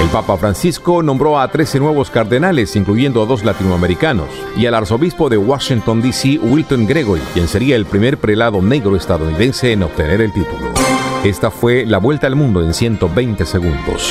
El 0.03 0.09
Papa 0.09 0.37
Francisco 0.37 1.03
nombró 1.03 1.39
a 1.39 1.47
13 1.49 1.79
nuevos 1.79 2.11
cardenales, 2.11 2.75
incluyendo 2.75 3.23
a 3.23 3.27
dos 3.27 3.45
latinoamericanos, 3.45 4.29
y 4.57 4.67
al 4.67 4.75
arzobispo 4.75 5.29
de 5.29 5.39
Washington, 5.39 6.03
D.C., 6.03 6.41
Wilton 6.43 6.87
Gregory, 6.87 7.23
quien 7.33 7.47
sería 7.47 7.77
el 7.77 7.87
primer 7.87 8.19
prelado 8.19 8.61
negro 8.61 8.97
estadounidense 8.97 9.73
en 9.73 9.85
obtener 9.85 10.21
el 10.21 10.33
título. 10.33 10.73
Esta 11.23 11.53
fue 11.53 11.87
la 11.87 11.99
vuelta 11.99 12.27
al 12.27 12.35
mundo 12.35 12.63
en 12.63 12.75
120 12.75 13.47
segundos. 13.47 14.11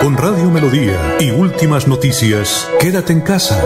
Con 0.00 0.16
Radio 0.16 0.50
Melodía 0.50 1.16
y 1.18 1.30
últimas 1.30 1.88
noticias, 1.88 2.70
quédate 2.78 3.12
en 3.12 3.20
casa. 3.22 3.64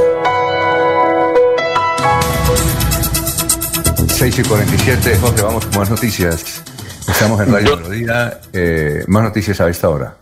6 4.06 4.38
y 4.38 4.42
47, 4.42 5.16
Jorge, 5.16 5.42
vamos 5.42 5.66
con 5.66 5.78
más 5.78 5.90
noticias. 5.90 6.62
Estamos 7.08 7.40
en 7.40 7.52
Radio 7.52 7.76
Melodía. 7.76 8.40
Eh, 8.52 9.04
más 9.08 9.24
noticias 9.24 9.60
a 9.60 9.68
esta 9.68 9.88
hora. 9.88 10.16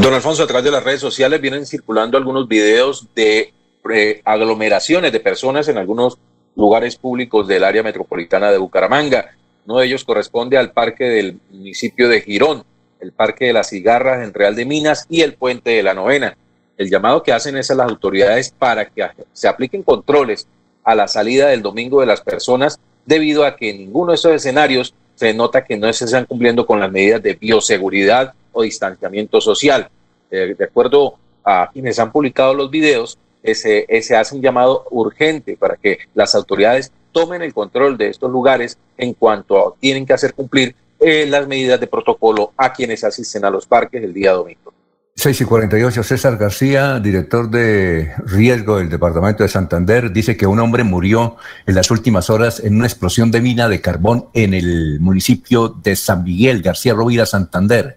Don 0.00 0.12
Alfonso, 0.12 0.42
a 0.42 0.46
través 0.46 0.64
de 0.64 0.70
las 0.70 0.82
redes 0.82 1.00
sociales 1.00 1.40
vienen 1.40 1.64
circulando 1.64 2.18
algunos 2.18 2.48
videos 2.48 3.06
de 3.14 3.52
eh, 3.92 4.22
aglomeraciones 4.24 5.12
de 5.12 5.20
personas 5.20 5.68
en 5.68 5.78
algunos 5.78 6.18
lugares 6.56 6.96
públicos 6.96 7.46
del 7.46 7.64
área 7.64 7.82
metropolitana 7.82 8.50
de 8.50 8.58
Bucaramanga. 8.58 9.30
Uno 9.66 9.78
de 9.78 9.86
ellos 9.86 10.04
corresponde 10.04 10.58
al 10.58 10.72
parque 10.72 11.04
del 11.04 11.38
municipio 11.50 12.08
de 12.08 12.20
Girón, 12.20 12.64
el 13.00 13.12
parque 13.12 13.46
de 13.46 13.52
las 13.52 13.68
cigarras 13.68 14.24
en 14.24 14.32
Real 14.32 14.54
de 14.54 14.64
Minas 14.64 15.06
y 15.08 15.22
el 15.22 15.34
puente 15.34 15.70
de 15.70 15.82
la 15.82 15.94
novena. 15.94 16.36
El 16.76 16.90
llamado 16.90 17.22
que 17.22 17.32
hacen 17.32 17.56
es 17.56 17.70
a 17.70 17.74
las 17.74 17.88
autoridades 17.88 18.50
para 18.50 18.86
que 18.86 19.06
se 19.32 19.48
apliquen 19.48 19.82
controles 19.82 20.48
a 20.82 20.94
la 20.94 21.08
salida 21.08 21.48
del 21.48 21.62
domingo 21.62 22.00
de 22.00 22.06
las 22.06 22.20
personas 22.20 22.78
debido 23.06 23.44
a 23.44 23.56
que 23.56 23.70
en 23.70 23.78
ninguno 23.78 24.12
de 24.12 24.16
esos 24.16 24.32
escenarios 24.32 24.94
se 25.14 25.32
nota 25.32 25.64
que 25.64 25.76
no 25.76 25.92
se 25.92 26.04
están 26.06 26.24
cumpliendo 26.24 26.66
con 26.66 26.80
las 26.80 26.90
medidas 26.90 27.22
de 27.22 27.34
bioseguridad 27.34 28.34
o 28.52 28.62
distanciamiento 28.62 29.40
social. 29.40 29.88
De 30.30 30.56
acuerdo 30.64 31.14
a 31.44 31.70
quienes 31.72 31.98
han 31.98 32.10
publicado 32.10 32.54
los 32.54 32.70
videos, 32.70 33.18
se 33.52 34.16
hace 34.16 34.34
un 34.34 34.42
llamado 34.42 34.86
urgente 34.90 35.56
para 35.56 35.76
que 35.76 35.98
las 36.14 36.34
autoridades 36.34 36.90
tomen 37.12 37.42
el 37.42 37.54
control 37.54 37.96
de 37.96 38.08
estos 38.08 38.30
lugares 38.30 38.76
en 38.98 39.14
cuanto 39.14 39.58
a, 39.58 39.74
tienen 39.78 40.04
que 40.04 40.12
hacer 40.12 40.34
cumplir 40.34 40.74
eh, 41.00 41.26
las 41.26 41.46
medidas 41.46 41.80
de 41.80 41.86
protocolo 41.86 42.52
a 42.56 42.72
quienes 42.72 43.04
asisten 43.04 43.44
a 43.44 43.50
los 43.50 43.66
parques 43.66 44.02
el 44.02 44.12
día 44.12 44.32
domingo. 44.32 44.72
6 45.16 45.42
y 45.42 45.44
48, 45.44 46.02
César 46.02 46.36
García, 46.36 46.98
director 46.98 47.48
de 47.48 48.12
riesgo 48.26 48.78
del 48.78 48.90
Departamento 48.90 49.44
de 49.44 49.48
Santander, 49.48 50.12
dice 50.12 50.36
que 50.36 50.46
un 50.46 50.58
hombre 50.58 50.82
murió 50.82 51.36
en 51.66 51.76
las 51.76 51.92
últimas 51.92 52.30
horas 52.30 52.60
en 52.60 52.74
una 52.74 52.86
explosión 52.86 53.30
de 53.30 53.40
mina 53.40 53.68
de 53.68 53.80
carbón 53.80 54.26
en 54.34 54.54
el 54.54 54.98
municipio 54.98 55.68
de 55.68 55.94
San 55.94 56.24
Miguel, 56.24 56.62
García 56.62 56.94
Rovira, 56.94 57.26
Santander. 57.26 57.96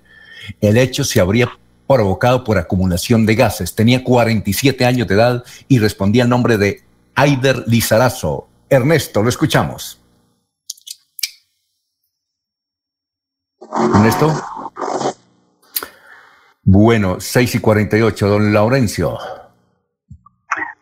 El 0.61 0.77
hecho 0.77 1.03
se 1.03 1.19
habría 1.19 1.49
provocado 1.87 2.43
por 2.43 2.59
acumulación 2.59 3.25
de 3.25 3.33
gases. 3.33 3.73
Tenía 3.73 4.03
47 4.03 4.85
años 4.85 5.07
de 5.07 5.15
edad 5.15 5.43
y 5.67 5.79
respondía 5.79 6.23
al 6.23 6.29
nombre 6.29 6.57
de 6.57 6.83
Aider 7.15 7.63
Lizarazo. 7.65 8.47
Ernesto, 8.69 9.23
lo 9.23 9.29
escuchamos. 9.29 9.96
Ernesto. 13.93 14.31
Bueno, 16.63 17.19
6 17.19 17.55
y 17.55 17.59
48, 17.59 18.27
don 18.27 18.53
Laurencio. 18.53 19.17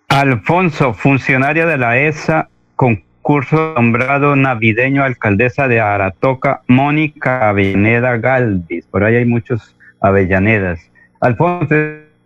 Alfonso, 0.10 0.94
funcionaria 0.94 1.66
de 1.66 1.78
la 1.78 1.98
ESA, 1.98 2.50
concurso 2.76 3.74
nombrado 3.76 4.36
navideño 4.36 5.04
alcaldesa 5.04 5.68
de 5.68 5.82
Aratoca, 5.82 6.62
Mónica 6.68 7.50
Avellaneda 7.50 8.18
Galvis. 8.18 8.86
Por 8.88 9.04
ahí 9.04 9.16
hay 9.16 9.26
muchos 9.26 9.76
Avellanedas. 10.00 10.80
Alfonso, 11.22 11.74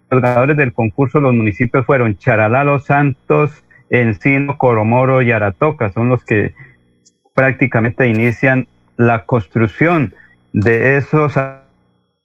los 0.10 0.22
ganadores 0.22 0.58
del 0.58 0.74
concurso, 0.74 1.20
los 1.20 1.34
municipios 1.34 1.86
fueron 1.86 2.18
Charalá, 2.18 2.64
Los 2.64 2.86
Santos, 2.86 3.64
Encino, 3.90 4.58
Coromoro 4.58 5.22
y 5.22 5.32
Aratoca. 5.32 5.92
Son 5.92 6.10
los 6.10 6.24
que 6.24 6.54
prácticamente 7.34 8.08
inician 8.08 8.68
la 8.98 9.26
construcción 9.26 10.14
de 10.54 10.98
esos 10.98 11.34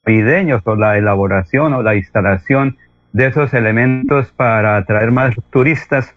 navideños 0.06 0.62
o 0.64 0.76
la 0.76 0.98
elaboración 0.98 1.72
o 1.74 1.82
la 1.82 1.94
instalación 1.94 2.76
de 3.12 3.26
esos 3.26 3.54
elementos 3.54 4.32
para 4.32 4.76
atraer 4.76 5.12
más 5.12 5.34
turistas 5.50 6.14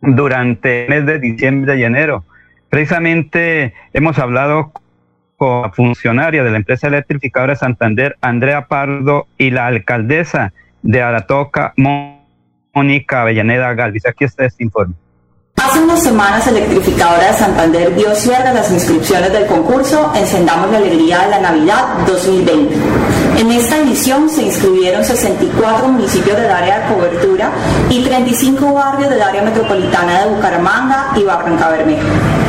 durante 0.00 0.84
el 0.84 0.90
mes 0.90 1.06
de 1.06 1.18
diciembre 1.18 1.78
y 1.78 1.84
enero. 1.84 2.24
Precisamente 2.68 3.74
hemos 3.92 4.18
hablado 4.18 4.72
con 5.36 5.62
la 5.62 5.70
funcionaria 5.70 6.44
de 6.44 6.50
la 6.50 6.56
empresa 6.56 6.88
electrificadora 6.88 7.56
Santander, 7.56 8.16
Andrea 8.20 8.66
Pardo, 8.66 9.26
y 9.38 9.50
la 9.50 9.66
alcaldesa 9.66 10.52
de 10.82 11.02
Aratoca, 11.02 11.74
Mónica 11.76 13.22
Avellaneda 13.22 13.72
Galvis. 13.74 14.06
Aquí 14.06 14.24
está 14.24 14.44
este 14.44 14.64
informe. 14.64 14.94
Hace 15.62 15.78
unas 15.78 16.02
semanas 16.02 16.46
Electrificadora 16.46 17.32
de 17.32 17.38
Santander 17.38 17.94
dio 17.94 18.14
cierre 18.14 18.48
a 18.48 18.54
las 18.54 18.70
inscripciones 18.70 19.30
del 19.30 19.44
concurso 19.44 20.10
Encendamos 20.14 20.70
la 20.70 20.78
Alegría 20.78 21.18
de 21.18 21.28
la 21.32 21.40
Navidad 21.40 21.98
2020. 22.06 22.74
En 23.38 23.52
esta 23.52 23.76
edición 23.76 24.30
se 24.30 24.44
inscribieron 24.44 25.04
64 25.04 25.88
municipios 25.88 26.38
del 26.38 26.50
área 26.50 26.80
de 26.80 26.94
cobertura 26.94 27.50
y 27.90 28.02
35 28.02 28.72
barrios 28.72 29.10
del 29.10 29.20
área 29.20 29.42
metropolitana 29.42 30.24
de 30.24 30.30
Bucaramanga 30.30 31.12
y 31.14 31.24
Barranca 31.24 31.68
Bermeja. 31.68 32.39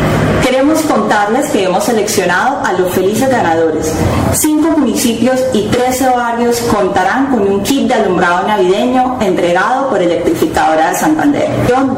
Queremos 0.43 0.81
contarles 0.81 1.49
que 1.49 1.63
hemos 1.65 1.83
seleccionado 1.83 2.65
a 2.65 2.73
los 2.73 2.91
felices 2.91 3.29
ganadores. 3.29 3.93
Cinco 4.33 4.77
municipios 4.77 5.39
y 5.53 5.63
13 5.67 6.09
barrios 6.09 6.59
contarán 6.61 7.27
con 7.27 7.41
un 7.41 7.61
kit 7.61 7.87
de 7.87 7.93
alumbrado 7.93 8.47
navideño 8.47 9.17
entregado 9.21 9.89
por 9.89 10.01
Electrificadora 10.01 10.89
de 10.89 10.97
Santander. 10.97 11.49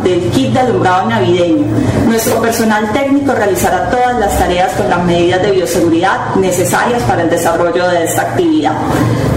Del 0.03 0.29
kit 0.31 0.51
de 0.51 0.59
alumbrado 0.59 1.09
navideño. 1.09 1.65
Nuestro 2.05 2.41
personal 2.41 2.91
técnico 2.91 3.33
realizará 3.33 3.89
todas 3.89 4.19
las 4.19 4.37
tareas 4.37 4.73
con 4.73 4.89
las 4.89 5.03
medidas 5.03 5.41
de 5.41 5.51
bioseguridad 5.51 6.35
necesarias 6.35 7.01
para 7.03 7.23
el 7.23 7.29
desarrollo 7.29 7.87
de 7.87 8.03
esta 8.03 8.21
actividad. 8.23 8.73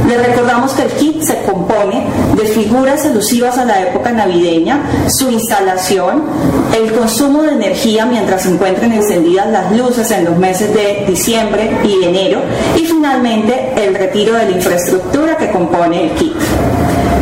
Les 0.06 0.24
recordamos 0.24 0.72
que 0.72 0.82
el 0.82 0.90
kit 0.92 1.22
se 1.22 1.42
compone 1.42 2.06
de 2.36 2.44
figuras 2.44 3.04
alusivas 3.06 3.58
a 3.58 3.64
la 3.64 3.80
época 3.80 4.12
navideña, 4.12 4.80
su 5.08 5.30
instalación, 5.30 6.22
el 6.76 6.92
consumo 6.92 7.42
de 7.42 7.52
energía 7.52 8.06
mientras 8.06 8.42
se 8.42 8.50
encuentren 8.50 8.92
encendidas 9.06 9.46
las 9.48 9.72
luces 9.72 10.10
en 10.10 10.24
los 10.24 10.36
meses 10.36 10.72
de 10.74 11.04
diciembre 11.06 11.70
y 11.84 12.04
enero 12.04 12.42
y 12.76 12.84
finalmente 12.84 13.72
el 13.76 13.94
retiro 13.94 14.34
de 14.34 14.50
la 14.50 14.56
infraestructura 14.56 15.36
que 15.36 15.50
compone 15.50 16.04
el 16.04 16.10
kit. 16.12 16.34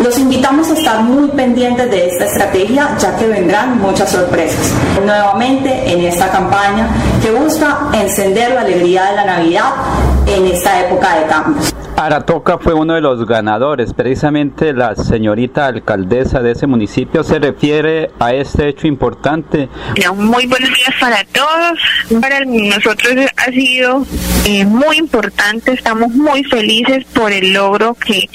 Los 0.02 0.19
invitamos 0.19 0.70
a 0.70 0.74
estar 0.74 1.02
muy 1.02 1.28
pendientes 1.28 1.90
de 1.90 2.09
esta 2.09 2.24
estrategia 2.24 2.97
ya 2.98 3.16
que 3.16 3.27
vendrán 3.27 3.81
muchas 3.81 4.11
sorpresas. 4.11 4.73
Nuevamente 5.05 5.93
en 5.93 6.01
esta 6.01 6.31
campaña 6.31 6.89
que 7.23 7.31
busca 7.31 7.89
encender 7.93 8.52
la 8.52 8.62
alegría 8.62 9.05
de 9.05 9.16
la 9.16 9.24
Navidad 9.24 9.73
en 10.27 10.47
esta 10.47 10.81
época 10.81 11.19
de 11.19 11.27
cambios. 11.27 11.84
Aratoca 11.97 12.59
fue 12.59 12.75
uno 12.75 12.95
de 12.95 13.01
los 13.01 13.25
ganadores. 13.27 13.95
Precisamente 13.95 14.73
la 14.73 14.97
señorita 14.97 15.66
alcaldesa 15.66 16.41
de 16.41 16.53
ese 16.53 16.66
municipio 16.66 17.23
se 17.23 17.39
refiere 17.39 18.11
a 18.19 18.35
este 18.35 18.69
hecho 18.69 18.89
importante. 18.89 19.69
Muy 20.16 20.47
buenos 20.47 20.71
días 20.71 20.95
para 21.01 21.25
todos. 21.25 22.21
Para 22.21 22.45
nosotros 22.45 23.15
ha 23.37 23.51
sido 23.53 24.05
eh, 24.45 24.65
muy 24.65 24.97
importante. 24.97 25.73
Estamos 25.73 26.11
muy 26.11 26.43
felices 26.45 27.05
por 27.15 27.33
el 27.33 27.53
logro 27.53 27.95
que 27.95 28.29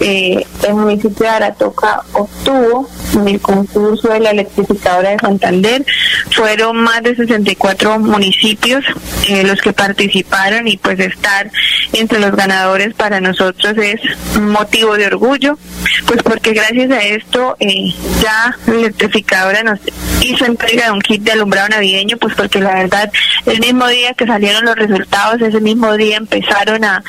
eh, 0.00 0.44
el 0.66 0.74
municipio 0.74 1.24
de 1.24 1.28
Aratoca 1.28 2.02
obtuvo 2.12 2.88
en 3.14 3.28
el 3.28 3.40
concurso 3.40 4.08
de 4.08 4.20
la 4.20 4.30
electrificadora 4.30 5.10
de 5.10 5.18
Santander. 5.18 5.86
Fueron 6.32 6.76
más 6.76 7.02
de 7.02 7.14
64 7.14 8.00
municipios 8.00 8.84
eh, 9.28 9.44
los 9.44 9.60
que 9.60 9.72
participaron 9.72 10.66
y 10.66 10.76
pues 10.76 10.98
estar 10.98 11.50
entre 11.92 12.18
los 12.18 12.32
ganadores 12.32 12.95
para 12.96 13.20
nosotros 13.20 13.74
es 13.78 14.00
motivo 14.40 14.96
de 14.96 15.06
orgullo, 15.06 15.58
pues 16.06 16.22
porque 16.22 16.52
gracias 16.52 16.90
a 16.90 17.02
esto 17.02 17.56
eh, 17.60 17.92
ya 18.22 18.56
electrificadora 18.66 19.62
nos 19.62 19.80
hizo 20.20 20.44
entrega 20.44 20.86
de 20.86 20.90
un 20.92 21.00
kit 21.00 21.22
de 21.22 21.32
alumbrado 21.32 21.68
navideño, 21.68 22.16
pues 22.16 22.34
porque 22.34 22.60
la 22.60 22.74
verdad 22.74 23.10
el 23.46 23.60
mismo 23.60 23.86
día 23.88 24.14
que 24.14 24.26
salieron 24.26 24.64
los 24.64 24.76
resultados, 24.76 25.40
ese 25.40 25.60
mismo 25.60 25.96
día 25.96 26.16
empezaron 26.16 26.84
a, 26.84 27.02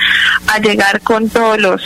a 0.47 0.59
llegar 0.59 1.01
con 1.01 1.29
todos 1.29 1.59
los 1.59 1.81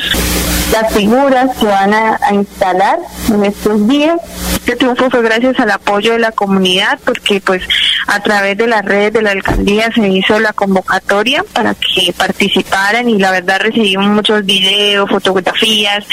las 0.72 0.94
figuras 0.94 1.50
que 1.58 1.66
van 1.66 1.94
a, 1.94 2.18
instalar 2.32 3.00
en 3.30 3.44
estos 3.44 3.88
días. 3.88 4.18
Este 4.54 4.76
triunfo 4.76 5.10
fue 5.10 5.22
gracias 5.22 5.60
al 5.60 5.72
apoyo 5.72 6.14
de 6.14 6.20
la 6.20 6.32
comunidad 6.32 7.00
porque 7.04 7.42
pues 7.42 7.64
a 8.08 8.22
través 8.22 8.58
de 8.58 8.68
las 8.68 8.86
redes 8.86 9.12
de 9.14 9.22
la 9.22 9.32
alcaldía 9.32 9.92
se 9.94 10.08
hizo 10.08 10.40
la 10.40 10.54
convocatoria 10.54 11.44
para 11.52 11.74
que 11.74 12.14
participaran 12.14 13.10
y 13.10 13.18
la 13.18 13.32
verdad 13.32 13.60
recibimos 13.60 13.91
muchos 13.98 14.46
videos, 14.46 15.10
fotografías 15.10 16.06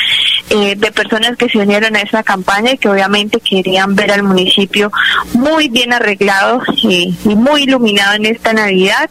eh, 0.50 0.74
de 0.76 0.92
personas 0.92 1.36
que 1.36 1.48
se 1.48 1.58
unieron 1.58 1.94
a 1.96 2.00
esta 2.00 2.22
campaña 2.22 2.72
y 2.72 2.78
que 2.78 2.88
obviamente 2.88 3.40
querían 3.40 3.94
ver 3.94 4.12
al 4.12 4.22
municipio 4.22 4.90
muy 5.34 5.68
bien 5.68 5.92
arreglado 5.92 6.62
y, 6.82 7.14
y 7.24 7.34
muy 7.34 7.64
iluminado 7.64 8.14
en 8.14 8.26
esta 8.26 8.52
Navidad. 8.52 9.10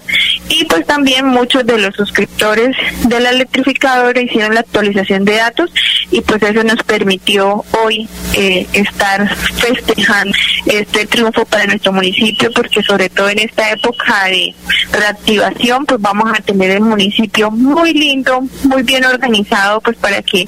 Y 0.50 0.66
pues 0.66 0.86
también 0.86 1.28
muchos 1.28 1.66
de 1.66 1.78
los 1.78 1.96
suscriptores 1.96 2.76
de 3.04 3.20
la 3.20 3.30
electrificadora 3.30 4.22
hicieron 4.22 4.54
la 4.54 4.62
actualización 4.62 5.26
de 5.26 5.36
datos 5.36 5.72
y 6.12 6.22
pues 6.22 6.42
eso 6.42 6.64
nos 6.64 6.82
permitió 6.84 7.64
hoy 7.84 8.08
eh, 8.34 8.66
estar 8.74 9.28
festejando 9.36 10.36
este 10.66 11.06
triunfo 11.06 11.46
para 11.46 11.66
nuestro 11.66 11.92
municipio 11.92 12.52
porque 12.54 12.82
sobre 12.84 13.10
todo 13.10 13.30
en 13.30 13.40
esta 13.40 13.72
época 13.72 14.26
de 14.26 14.54
reactivación 14.92 15.86
pues 15.86 16.02
vamos 16.02 16.32
a 16.34 16.42
tener 16.42 16.72
el 16.72 16.82
municipio 16.82 17.52
muy 17.52 17.94
lindo, 17.94 18.44
muy 18.64 18.84
bien 18.84 19.06
organizado 19.06 19.82
pues 19.82 19.98
para 19.98 20.22
que 20.22 20.48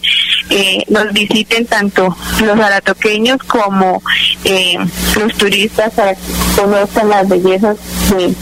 eh, 0.49 0.84
nos 0.90 1.11
visiten 1.14 1.65
tanto 1.65 2.15
los 2.44 2.60
aratoqueños 2.60 3.38
como 3.44 4.02
eh, 4.44 4.77
los 5.19 5.34
turistas 5.38 5.94
para 5.94 6.15
que 6.15 6.22
conozcan 6.56 7.10
las 7.10 7.27
bellezas 7.27 7.77
de 8.10 8.34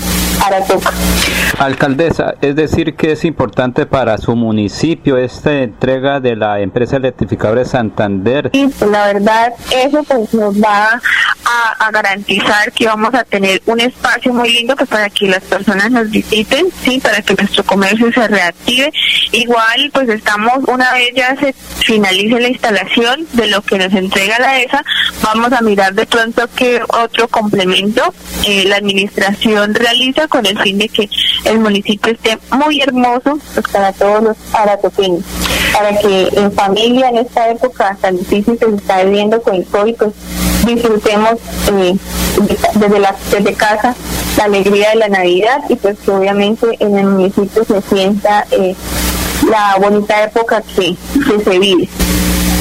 Alcaldesa, 1.59 2.35
es 2.41 2.55
decir 2.55 2.95
que 2.95 3.14
es 3.14 3.26
importante 3.26 3.85
para 3.85 4.18
su 4.18 4.35
municipio 4.35 5.18
esta 5.18 5.53
entrega 5.53 6.19
de 6.19 6.35
la 6.35 6.59
empresa 6.59 6.97
electrificadora 6.97 7.61
de 7.61 7.65
Santander. 7.65 8.49
Y 8.53 8.68
pues, 8.68 8.89
la 8.89 9.07
verdad 9.07 9.53
eso 9.72 10.03
pues 10.03 10.34
nos 10.34 10.61
va 10.61 11.01
a, 11.80 11.91
garantizar 11.91 12.72
que 12.73 12.85
vamos 12.85 13.14
a 13.14 13.23
tener 13.23 13.61
un 13.65 13.80
espacio 13.80 14.34
muy 14.34 14.51
lindo 14.51 14.76
pues 14.76 14.89
para 14.89 15.09
que 15.09 15.27
las 15.27 15.43
personas 15.43 15.89
nos 15.89 16.09
visiten, 16.09 16.68
sí, 16.84 16.99
para 16.99 17.22
que 17.22 17.34
nuestro 17.34 17.64
comercio 17.64 18.11
se 18.11 18.27
reactive. 18.27 18.91
Igual 19.31 19.89
pues 19.93 20.09
estamos 20.09 20.59
una 20.68 20.93
vez 20.93 21.11
ya 21.15 21.35
se 21.38 21.53
finalice 21.80 22.39
la 22.39 22.49
instalación 22.49 23.26
de 23.34 23.47
lo 23.47 23.61
que 23.61 23.77
nos 23.77 23.93
entrega 23.93 24.38
la 24.39 24.59
ESA, 24.59 24.84
vamos 25.22 25.51
a 25.53 25.61
mirar 25.61 25.93
de 25.93 26.05
pronto 26.05 26.47
qué 26.55 26.81
otro 26.89 27.27
complemento 27.30 28.14
eh, 28.45 28.65
la 28.65 28.77
administración 28.77 29.73
realiza 29.73 30.27
con 30.28 30.45
el 30.45 30.58
fin 30.60 30.78
de 30.78 30.90
que 30.90 31.10
el 31.45 31.60
municipio 31.60 32.14
esté 32.14 32.38
muy 32.52 32.82
hermoso 32.82 33.40
pues, 33.54 33.68
para 33.72 33.91
todos 33.94 34.24
los 34.24 34.38
aratoqueños, 34.54 35.24
para 35.74 35.98
que 35.98 36.30
en 36.34 36.52
familia 36.52 37.10
en 37.10 37.18
esta 37.18 37.49
época 37.49 37.98
tan 38.02 38.18
difícil 38.18 38.58
que 38.58 38.66
se 38.66 38.76
está 38.76 39.04
viviendo 39.04 39.41
con 39.41 39.56
el 39.56 39.66
COVID, 39.66 39.95
pues 39.95 40.14
disfrutemos 40.66 41.36
eh, 41.72 41.95
desde, 42.76 42.99
la, 42.99 43.16
desde 43.32 43.54
casa 43.54 43.95
la 44.38 44.44
alegría 44.44 44.90
de 44.91 44.95
la 44.98 45.10
Navidad 45.10 45.64
y 45.70 45.76
pues 45.76 45.98
que 45.99 46.12
obviamente 46.12 46.68
en 46.80 46.98
el 46.98 47.06
municipio 47.08 47.64
se 47.66 47.82
sienta 47.82 48.45
eh, 48.52 48.76
la 49.49 49.78
bonita 49.80 50.24
época 50.24 50.62
que, 50.76 50.95
que 51.14 51.44
se 51.44 51.60
vive. 51.60 51.90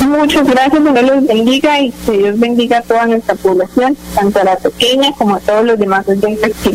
Muchas 0.07 0.47
gracias, 0.47 0.83
Dios 0.83 1.03
los 1.03 1.27
bendiga 1.27 1.81
y 1.81 1.91
que 1.91 2.13
Dios 2.13 2.39
bendiga 2.39 2.79
a 2.79 2.83
toda 2.83 3.07
nuestra 3.07 3.35
población, 3.35 3.97
tanto 4.15 4.41
a 4.41 4.45
la 4.45 4.57
pequeña 4.57 5.13
como 5.13 5.37
a 5.37 5.41
todos 5.41 5.65
los 5.65 5.79
demás 5.79 6.07
oyentes 6.09 6.53
que 6.63 6.71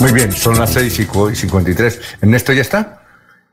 muy 0.00 0.12
bien, 0.12 0.32
son 0.32 0.58
las 0.58 0.72
6 0.72 0.98
y 1.00 1.34
53. 1.34 2.00
¿Ernesto 2.20 2.52
ya 2.52 2.62
está? 2.62 3.02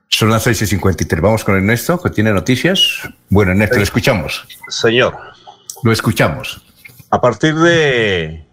Son 0.08 0.30
las 0.30 0.44
6 0.44 0.62
y 0.64 0.68
53. 0.68 1.22
Vamos 1.22 1.44
con 1.44 1.56
Ernesto, 1.56 2.02
que 2.02 2.10
tiene 2.10 2.34
noticias. 2.34 3.00
Bueno, 3.30 3.52
Ernesto, 3.52 3.78
lo 3.78 3.84
escuchamos. 3.84 4.48
Señor. 4.68 5.18
Lo 5.84 5.92
escuchamos. 5.92 6.62
A 7.10 7.22
partir 7.22 7.56
de 7.56 8.46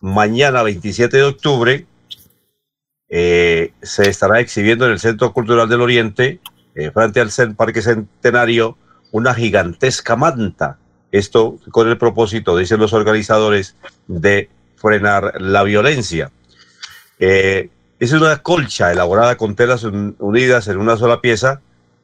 mañana, 0.00 0.62
27 0.62 1.16
de 1.16 1.22
octubre, 1.22 1.86
eh, 3.08 3.72
se 3.82 4.08
estará 4.08 4.40
exhibiendo 4.40 4.86
en 4.86 4.92
el 4.92 5.00
Centro 5.00 5.32
Cultural 5.32 5.68
del 5.68 5.80
Oriente, 5.80 6.40
eh, 6.74 6.90
frente 6.90 7.20
al 7.20 7.30
Parque 7.54 7.82
Centenario, 7.82 8.78
una 9.10 9.34
gigantesca 9.34 10.16
manta. 10.16 10.78
Esto 11.10 11.58
con 11.70 11.88
el 11.88 11.98
propósito, 11.98 12.56
dicen 12.56 12.80
los 12.80 12.92
organizadores, 12.92 13.76
de 14.06 14.48
frenar 14.76 15.40
la 15.40 15.62
violencia. 15.62 16.32
Eh, 17.24 17.70
es 18.00 18.12
una 18.12 18.38
colcha 18.38 18.90
elaborada 18.90 19.36
con 19.36 19.54
telas 19.54 19.84
unidas 19.84 20.66
en 20.66 20.78
una 20.78 20.96
sola 20.96 21.20
pieza 21.20 21.60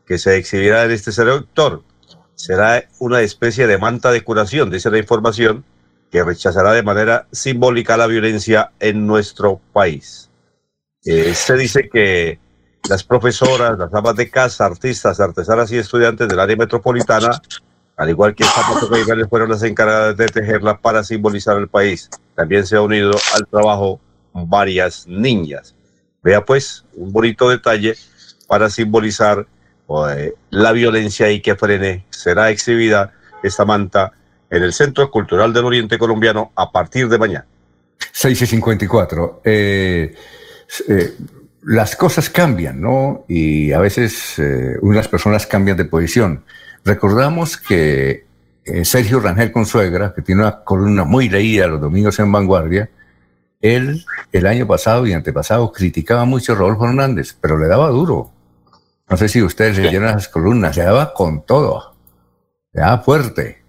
que 0.07 0.17
se 0.17 0.37
exhibirá 0.37 0.85
en 0.85 0.93
este 0.93 1.11
sector. 1.11 1.83
Será 2.37 2.85
una 3.01 3.23
especie 3.23 3.67
de 3.67 3.79
manta 3.79 4.13
de 4.13 4.23
curación, 4.23 4.71
dice 4.71 4.93
la 4.93 4.99
información, 4.99 5.65
que 6.13 6.23
rechazará 6.23 6.71
de 6.71 6.85
manera 6.85 7.27
simbólica 7.33 7.97
la 7.97 8.07
violencia 8.07 8.71
en 8.79 9.09
nuestro 9.09 9.61
país. 9.73 10.31
Eh, 11.05 11.35
se 11.35 11.57
dice 11.57 11.89
que 11.93 12.39
las 12.89 13.03
profesoras, 13.03 13.77
las 13.77 13.93
amas 13.93 14.15
de 14.15 14.31
casa, 14.31 14.67
artistas, 14.67 15.19
artesanas 15.19 15.73
y 15.73 15.79
estudiantes 15.79 16.29
del 16.29 16.39
área 16.39 16.55
metropolitana, 16.55 17.43
al 17.97 18.09
igual 18.09 18.37
que 18.37 18.45
zapatos 18.45 18.89
fueron 19.29 19.51
las 19.51 19.65
encargadas 19.65 20.17
de 20.17 20.27
tejerla 20.27 20.79
para 20.79 21.03
simbolizar 21.03 21.59
el 21.59 21.67
país. 21.67 22.09
También 22.37 22.65
se 22.65 22.77
ha 22.77 22.83
unido 22.83 23.11
al 23.35 23.49
trabajo 23.49 24.01
varias 24.33 25.07
niñas. 25.07 25.75
Vea 26.23 26.45
pues 26.45 26.85
un 26.95 27.13
bonito 27.13 27.49
detalle 27.49 27.95
para 28.47 28.71
simbolizar 28.71 29.47
eh, 30.11 30.35
la 30.51 30.73
violencia 30.73 31.31
y 31.31 31.41
que 31.41 31.55
frene. 31.55 32.05
Será 32.11 32.51
exhibida 32.51 33.13
esta 33.43 33.65
manta 33.65 34.13
en 34.51 34.63
el 34.63 34.73
Centro 34.73 35.11
Cultural 35.11 35.53
del 35.53 35.65
Oriente 35.65 35.99
Colombiano 35.99 36.53
a 36.57 36.71
partir 36.71 37.09
de 37.09 37.19
mañana. 37.19 37.47
6 38.13 38.43
y 38.43 38.47
54. 38.47 39.43
Eh, 39.45 40.15
eh, 40.89 41.15
las 41.63 41.97
cosas 41.97 42.31
cambian, 42.31 42.81
¿no? 42.81 43.25
Y 43.29 43.73
a 43.73 43.79
veces 43.81 44.41
unas 44.81 45.09
personas 45.09 45.47
cambian 45.47 45.77
de 45.77 45.85
posición. 45.85 46.45
Recordamos 46.85 47.57
que 47.57 48.27
Sergio 48.85 49.21
Rangel 49.21 49.53
Consuegra, 49.53 50.15
que 50.15 50.23
tiene 50.23 50.43
una 50.43 50.63
columna 50.63 51.05
muy 51.05 51.29
leída 51.29 51.67
los 51.67 51.81
domingos 51.81 52.19
en 52.21 52.31
Vanguardia, 52.31 52.89
él 53.61 54.05
el 54.33 54.47
año 54.47 54.67
pasado 54.67 55.07
y 55.07 55.13
antepasado 55.13 55.73
criticaba 55.73 56.25
mucho 56.25 56.53
a 56.53 56.57
Rodolfo 56.57 56.87
Hernández, 56.87 57.37
pero 57.41 57.59
le 57.59 57.67
daba 57.67 57.89
duro. 57.89 58.31
No 59.09 59.17
sé 59.17 59.29
si 59.29 59.43
ustedes 59.43 59.79
leyeron 59.79 60.09
las 60.09 60.29
columnas, 60.29 60.77
le 60.77 60.85
daba 60.85 61.15
con 61.15 61.45
todo, 61.45 61.95
le 62.73 62.83
daba 62.83 63.03
fuerte. 63.03 63.63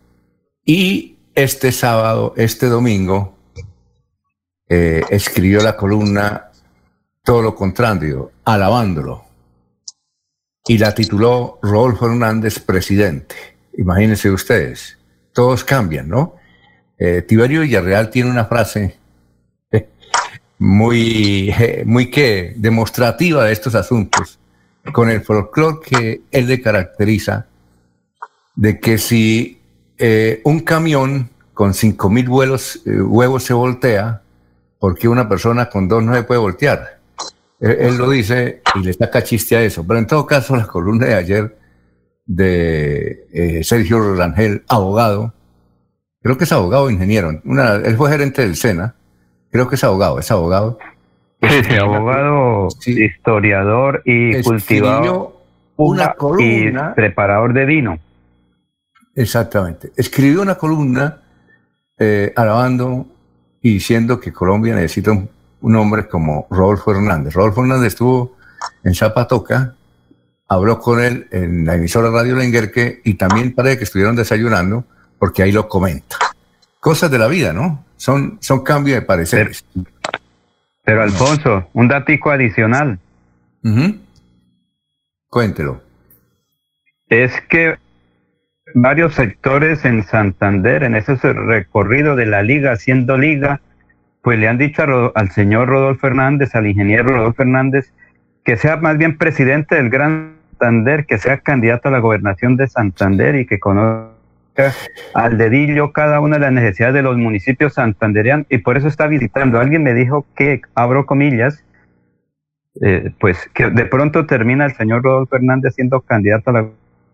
Y 0.65 1.17
este 1.33 1.71
sábado, 1.71 2.33
este 2.35 2.67
domingo, 2.67 3.37
eh, 4.67 5.01
escribió 5.09 5.61
la 5.61 5.75
columna 5.75 6.51
todo 7.23 7.41
lo 7.41 7.55
contrario, 7.55 8.31
alabándolo. 8.45 9.23
Y 10.67 10.77
la 10.77 10.93
tituló 10.93 11.57
Rodolfo 11.61 12.05
Hernández 12.05 12.59
presidente. 12.59 13.35
Imagínense 13.77 14.29
ustedes, 14.29 14.99
todos 15.33 15.63
cambian, 15.63 16.09
¿no? 16.09 16.35
Eh, 16.97 17.21
Tiberio 17.21 17.61
Villarreal 17.61 18.09
tiene 18.09 18.29
una 18.29 18.45
frase 18.45 18.98
muy, 20.59 21.53
muy 21.85 22.11
que 22.11 22.53
demostrativa 22.57 23.45
de 23.45 23.53
estos 23.53 23.75
asuntos, 23.75 24.39
con 24.91 25.09
el 25.09 25.21
folclore 25.21 25.79
que 25.83 26.21
él 26.31 26.47
le 26.47 26.61
caracteriza, 26.61 27.47
de 28.55 28.79
que 28.79 28.97
si 28.97 29.59
eh, 29.97 30.41
un 30.43 30.59
camión 30.59 31.29
con 31.53 31.73
5.000 31.73 32.27
vuelos, 32.27 32.81
eh, 32.85 33.01
huevos 33.01 33.43
se 33.43 33.53
voltea, 33.53 34.21
porque 34.79 35.07
una 35.07 35.27
persona 35.27 35.69
con 35.69 35.87
dos 35.87 36.03
no 36.03 36.13
se 36.13 36.23
puede 36.23 36.39
voltear? 36.39 36.99
Él, 37.59 37.97
lo 37.97 38.09
dice 38.09 38.61
y 38.75 38.79
le 38.79 38.93
saca 38.93 39.21
chiste 39.21 39.57
a 39.57 39.61
eso. 39.61 39.85
Pero 39.85 39.99
en 39.99 40.07
todo 40.07 40.25
caso, 40.25 40.55
la 40.55 40.65
columna 40.65 41.07
de 41.07 41.15
ayer 41.15 41.57
de 42.25 43.27
eh, 43.33 43.63
Sergio 43.63 43.99
Rolangel, 43.99 44.63
abogado, 44.69 45.33
creo 46.21 46.37
que 46.37 46.45
es 46.45 46.51
abogado 46.51 46.89
ingeniero, 46.89 47.41
una, 47.43 47.75
él 47.75 47.97
fue 47.97 48.11
gerente 48.11 48.41
del 48.41 48.55
SENA, 48.55 48.95
creo 49.51 49.67
que 49.67 49.75
es 49.75 49.83
abogado, 49.83 50.19
es 50.19 50.31
abogado. 50.31 50.77
Sí, 51.41 51.63
sí, 51.63 51.75
abogado, 51.75 52.67
historiador 52.85 54.01
y 54.05 54.41
cultivador 54.41 55.39
una 55.77 56.13
columna, 56.13 56.91
y 56.91 56.95
preparador 56.95 57.53
de 57.53 57.65
vino. 57.65 57.99
Exactamente. 59.15 59.91
Escribió 59.95 60.41
una 60.41 60.55
columna 60.55 61.21
eh, 61.97 62.33
alabando 62.35 63.05
y 63.61 63.73
diciendo 63.75 64.19
que 64.19 64.33
Colombia 64.33 64.75
necesita 64.75 65.11
un, 65.11 65.75
hombre 65.75 66.07
como 66.07 66.47
Rodolfo 66.49 66.91
Hernández. 66.91 67.33
Rodolfo 67.33 67.61
Hernández 67.61 67.87
estuvo 67.87 68.35
en 68.83 68.93
Zapatoca, 68.93 69.75
habló 70.47 70.79
con 70.79 71.01
él 71.01 71.27
en 71.31 71.65
la 71.65 71.75
emisora 71.75 72.09
Radio 72.09 72.35
Lenguerque 72.35 73.01
y 73.03 73.13
también 73.13 73.55
parece 73.55 73.77
que 73.77 73.83
estuvieron 73.85 74.15
desayunando 74.15 74.83
porque 75.17 75.43
ahí 75.43 75.51
lo 75.51 75.67
comenta. 75.67 76.17
Cosas 76.79 77.11
de 77.11 77.19
la 77.19 77.27
vida, 77.27 77.53
¿no? 77.53 77.83
Son, 77.97 78.37
son 78.41 78.63
cambios 78.63 78.99
de 78.99 79.05
pareceres. 79.05 79.65
Pero, 80.83 81.03
Alfonso, 81.03 81.69
un 81.73 81.87
datico 81.87 82.31
adicional. 82.31 82.99
Cuéntelo. 85.27 85.81
Es 87.09 87.39
que 87.49 87.77
varios 88.73 89.15
sectores 89.15 89.83
en 89.85 90.03
Santander, 90.03 90.83
en 90.83 90.95
ese 90.95 91.15
recorrido 91.15 92.15
de 92.15 92.25
la 92.25 92.41
liga, 92.43 92.75
siendo 92.77 93.17
liga, 93.17 93.61
pues 94.21 94.39
le 94.39 94.47
han 94.47 94.57
dicho 94.57 94.83
al 95.15 95.31
señor 95.31 95.69
Rodolfo 95.69 96.01
Fernández, 96.01 96.55
al 96.55 96.67
ingeniero 96.67 97.03
Rodolfo 97.03 97.37
Fernández, 97.37 97.91
que 98.43 98.57
sea 98.57 98.77
más 98.77 98.97
bien 98.97 99.17
presidente 99.17 99.75
del 99.75 99.89
Gran 99.89 100.37
Santander, 100.51 101.05
que 101.05 101.17
sea 101.17 101.39
candidato 101.39 101.89
a 101.89 101.91
la 101.91 101.99
gobernación 101.99 102.55
de 102.57 102.67
Santander 102.67 103.35
y 103.35 103.45
que 103.45 103.59
conozca 103.59 104.18
al 105.13 105.37
dedillo 105.37 105.91
cada 105.91 106.19
una 106.19 106.37
de 106.37 106.41
las 106.41 106.51
necesidades 106.51 106.95
de 106.95 107.01
los 107.01 107.17
municipios 107.17 107.73
santandereanos 107.73 108.45
y 108.49 108.59
por 108.59 108.77
eso 108.77 108.87
está 108.87 109.07
visitando. 109.07 109.59
Alguien 109.59 109.83
me 109.83 109.93
dijo 109.93 110.25
que, 110.35 110.61
abro 110.75 111.05
comillas, 111.05 111.63
eh, 112.81 113.11
pues 113.19 113.49
que 113.53 113.69
de 113.69 113.85
pronto 113.85 114.25
termina 114.25 114.65
el 114.65 114.73
señor 114.73 115.03
Rodolfo 115.03 115.31
Fernández 115.37 115.75
siendo 115.75 116.01
candidato 116.01 116.51
a 116.51 116.53
la 116.53 116.65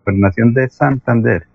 gobernación 0.04 0.54
de 0.54 0.68
Santander. 0.68 1.46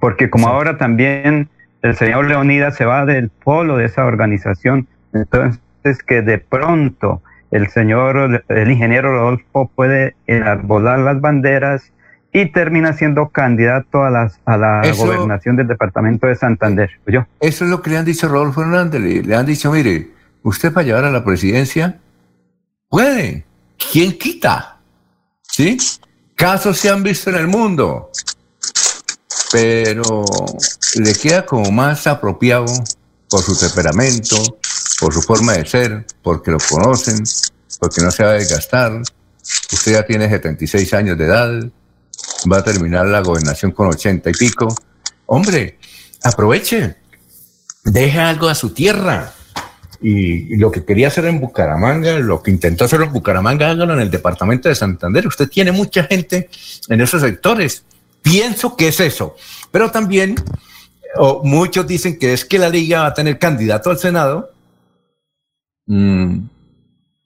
Porque 0.00 0.30
como 0.30 0.48
ahora 0.48 0.78
también 0.78 1.48
el 1.82 1.96
señor 1.96 2.26
Leonidas 2.26 2.76
se 2.76 2.84
va 2.84 3.04
del 3.04 3.30
polo 3.30 3.76
de 3.76 3.86
esa 3.86 4.04
organización, 4.04 4.86
entonces 5.12 6.02
que 6.06 6.22
de 6.22 6.38
pronto 6.38 7.22
el 7.50 7.68
señor, 7.68 8.44
el 8.48 8.70
ingeniero 8.70 9.12
Rodolfo 9.12 9.70
puede 9.74 10.14
enarbolar 10.26 11.00
las 11.00 11.20
banderas 11.20 11.92
y 12.32 12.50
termina 12.50 12.94
siendo 12.94 13.28
candidato 13.28 14.02
a, 14.02 14.10
las, 14.10 14.40
a 14.46 14.56
la 14.56 14.82
gobernación 14.96 15.56
del 15.56 15.68
departamento 15.68 16.26
de 16.26 16.34
Santander. 16.34 16.90
Eso 17.40 17.64
es 17.64 17.70
lo 17.70 17.82
que 17.82 17.90
le 17.90 17.98
han 17.98 18.06
dicho 18.06 18.26
a 18.26 18.30
Rodolfo 18.30 18.62
Hernández. 18.62 19.26
Le, 19.26 19.34
han 19.34 19.44
dicho, 19.44 19.70
mire, 19.70 20.10
usted 20.42 20.72
para 20.72 20.86
llevar 20.86 21.04
a 21.04 21.10
la 21.10 21.22
presidencia 21.24 22.00
puede. 22.88 23.44
¿Quién 23.92 24.16
quita? 24.16 24.78
¿Sí? 25.42 25.76
Casos 26.34 26.78
se 26.78 26.88
han 26.88 27.02
visto 27.02 27.28
en 27.28 27.36
el 27.36 27.48
mundo. 27.48 28.10
Pero 29.52 30.24
le 30.96 31.14
queda 31.14 31.44
como 31.44 31.70
más 31.70 32.06
apropiado 32.06 32.64
por 33.28 33.42
su 33.42 33.58
temperamento, 33.58 34.36
por 34.98 35.12
su 35.12 35.20
forma 35.20 35.52
de 35.52 35.66
ser, 35.66 36.06
porque 36.22 36.50
lo 36.50 36.58
conocen, 36.58 37.22
porque 37.78 38.00
no 38.00 38.10
se 38.10 38.24
va 38.24 38.30
a 38.30 38.34
desgastar. 38.34 39.02
Usted 39.72 39.92
ya 39.92 40.06
tiene 40.06 40.30
76 40.30 40.94
años 40.94 41.18
de 41.18 41.24
edad, 41.26 41.70
va 42.50 42.58
a 42.58 42.64
terminar 42.64 43.06
la 43.06 43.20
gobernación 43.20 43.72
con 43.72 43.88
80 43.88 44.30
y 44.30 44.32
pico. 44.32 44.74
Hombre, 45.26 45.78
aproveche, 46.22 46.96
deje 47.84 48.18
algo 48.18 48.48
a 48.48 48.54
su 48.54 48.70
tierra. 48.70 49.32
Y, 50.00 50.56
lo 50.56 50.72
que 50.72 50.84
quería 50.84 51.08
hacer 51.08 51.26
en 51.26 51.40
Bucaramanga, 51.40 52.18
lo 52.18 52.42
que 52.42 52.50
intentó 52.50 52.84
hacer 52.84 53.02
en 53.02 53.12
Bucaramanga, 53.12 53.70
hágalo 53.70 53.94
en 53.94 54.00
el 54.00 54.10
departamento 54.10 54.68
de 54.68 54.74
Santander. 54.74 55.26
Usted 55.26 55.48
tiene 55.48 55.70
mucha 55.70 56.04
gente 56.04 56.50
en 56.88 57.00
esos 57.00 57.22
sectores. 57.22 57.84
Pienso 58.20 58.76
que 58.76 58.88
es 58.88 58.98
eso. 58.98 59.36
Pero 59.70 59.90
también, 59.90 60.34
muchos 61.44 61.86
dicen 61.86 62.18
que 62.18 62.32
es 62.32 62.44
que 62.44 62.58
la 62.58 62.68
liga 62.68 63.02
va 63.02 63.06
a 63.08 63.14
tener 63.14 63.38
candidato 63.38 63.90
al 63.90 63.98
Senado, 63.98 64.50
mm, 65.86 66.38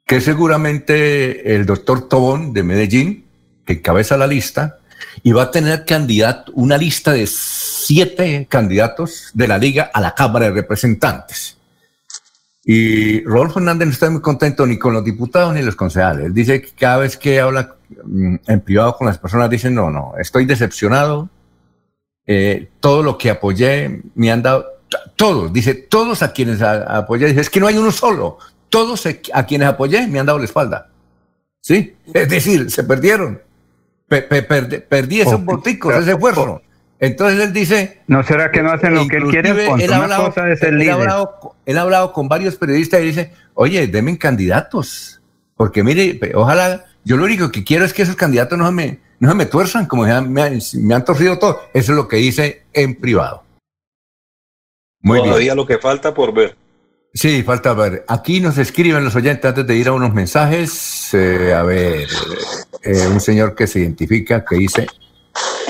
que 0.07 0.21
seguramente 0.21 1.55
el 1.55 1.67
doctor 1.67 2.09
Tobón 2.09 2.53
de 2.53 2.63
Medellín, 2.63 3.26
que 3.67 3.75
encabeza 3.75 4.17
la 4.17 4.27
lista, 4.27 4.79
y 5.23 5.33
va 5.33 5.45
a 5.45 5.51
tener 5.51 5.85
candidato, 5.85 6.53
una 6.55 6.79
lista 6.79 7.13
de 7.13 7.27
siete 7.27 8.47
candidatos 8.49 9.31
de 9.35 9.49
la 9.49 9.59
liga 9.59 9.91
a 9.93 10.01
la 10.01 10.15
Cámara 10.15 10.47
de 10.47 10.53
Representantes. 10.53 11.57
Y 12.65 13.23
Rodolfo 13.25 13.61
Hernández 13.61 13.87
no 13.87 13.93
está 13.93 14.11
muy 14.11 14.21
contento 14.21 14.67
ni 14.67 14.79
con 14.79 14.93
los 14.93 15.05
diputados 15.05 15.55
ni 15.55 15.63
los 15.63 15.77
concejales. 15.77 16.35
dice 16.35 16.61
que 16.61 16.71
cada 16.73 16.99
vez 16.99 17.17
que 17.17 17.41
habla 17.41 17.77
mm, 18.05 18.37
en 18.47 18.61
privado 18.61 18.97
con 18.97 19.07
las 19.07 19.19
personas, 19.19 19.49
dice, 19.49 19.71
no, 19.71 19.91
no, 19.91 20.15
estoy 20.19 20.47
decepcionado. 20.47 21.29
Eh, 22.27 22.71
todo 22.81 23.05
lo 23.05 23.17
que 23.17 23.31
apoyé 23.31 24.03
me 24.17 24.33
han 24.33 24.43
dado, 24.43 24.67
todos, 25.15 25.53
dice, 25.53 25.75
todos 25.75 26.25
a 26.25 26.33
quienes 26.33 26.61
apoyé, 26.61 27.27
dice, 27.27 27.41
es 27.41 27.51
que 27.51 27.61
no 27.61 27.69
hay 27.69 27.79
uno 27.79 27.93
solo, 27.93 28.39
todos 28.69 29.07
a 29.33 29.47
quienes 29.47 29.69
apoyé 29.69 30.09
me 30.09 30.19
han 30.19 30.27
dado 30.27 30.39
la 30.39 30.45
espalda. 30.45 30.89
¿Sí? 31.61 31.97
Es 32.13 32.29
decir, 32.29 32.71
se 32.71 32.83
perdieron 32.83 33.41
perdí 34.09 35.21
esos 35.21 35.45
boticos, 35.45 35.95
ese 35.95 36.13
esfuerzo. 36.13 36.63
Entonces 36.99 37.41
él 37.41 37.53
dice... 37.53 38.01
¿No 38.07 38.23
será 38.23 38.51
que 38.51 38.63
no 38.63 38.73
hacen 38.73 38.95
lo 38.95 39.07
que 39.07 39.17
él 39.17 39.25
quiere? 39.25 39.51
él, 39.51 39.93
ha 39.93 39.97
hablado, 39.97 40.33
él, 40.37 40.89
ha 40.89 40.95
hablado, 40.95 41.55
él 41.67 41.79
ha 41.79 41.81
hablado 41.83 42.13
con 42.13 42.29
varios 42.29 42.57
periodistas 42.57 43.01
y 43.03 43.05
dice, 43.05 43.33
oye, 43.55 43.87
denme 43.87 44.17
candidatos. 44.17 45.21
Porque 45.57 45.83
mire, 45.83 46.19
ojalá, 46.35 46.87
yo 47.05 47.17
lo 47.17 47.25
único 47.25 47.51
que 47.51 47.65
quiero 47.65 47.85
es 47.85 47.93
que 47.93 48.03
esos 48.03 48.17
candidatos 48.17 48.59
no 48.59 48.67
se 48.67 48.73
me, 48.73 48.99
no 49.21 49.35
me 49.35 49.47
tuerzan, 49.47 49.87
como 49.87 50.05
me, 50.05 50.21
me, 50.75 50.95
han 50.95 51.05
torcido 51.05 51.39
todo. 51.39 51.61
Eso 51.75 51.93
es 51.93 51.97
lo 51.97 52.09
que 52.09 52.17
dice 52.17 52.65
en 52.73 52.95
privado. 52.95 53.45
Muy 55.01 55.23
Todavía 55.23 55.55
lo 55.55 55.67
que 55.67 55.79
falta 55.79 56.15
por 56.15 56.33
ver. 56.33 56.57
Sí, 57.17 57.43
falta 57.43 57.73
ver. 57.73 58.05
Aquí 58.09 58.41
nos 58.41 58.59
escriben 58.59 59.03
los 59.03 59.17
oyentes 59.17 59.47
antes 59.47 59.67
de 59.67 59.75
ir 59.75 59.89
a 59.89 59.93
unos 59.93 60.13
mensajes. 60.13 61.15
Eh, 61.15 61.55
a 61.55 61.63
ver, 61.63 62.07
eh, 62.83 63.07
un 63.07 63.23
señor 63.23 63.55
que 63.55 63.67
se 63.67 63.79
identifica 63.79 64.45
que 64.45 64.57
dice 64.57 64.87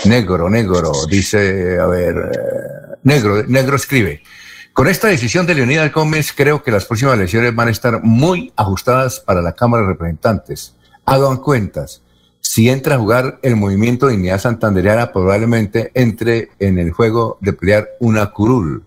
negro, 0.07 0.51
negro, 0.51 0.91
dice, 1.09 1.79
a 1.79 1.87
ver, 1.87 2.17
eh, 2.17 2.97
negro, 3.05 3.45
negro 3.45 3.77
escribe. 3.77 4.25
Con 4.73 4.89
esta 4.89 5.07
decisión 5.07 5.47
de 5.47 5.55
Leonidas 5.55 5.93
Gómez, 5.93 6.33
creo 6.37 6.65
que 6.65 6.73
las 6.73 6.85
próximas 6.85 7.15
elecciones 7.15 7.55
van 7.55 7.69
a 7.69 7.71
estar 7.71 8.03
muy 8.03 8.53
ajustadas 8.57 9.21
para 9.21 9.41
la 9.41 9.53
Cámara 9.53 9.85
de 9.85 9.91
Representantes. 9.91 10.75
Hagan 11.05 11.37
cuentas. 11.37 12.03
Si 12.41 12.69
entra 12.69 12.97
a 12.97 12.99
jugar 12.99 13.39
el 13.43 13.55
movimiento 13.55 14.09
de 14.09 14.17
Unidad 14.17 14.41
Santanderiana, 14.41 15.13
probablemente 15.13 15.93
entre 15.95 16.49
en 16.59 16.81
el 16.81 16.91
juego 16.91 17.39
de 17.41 17.53
pelear 17.53 17.89
una 18.01 18.33
curul 18.33 18.83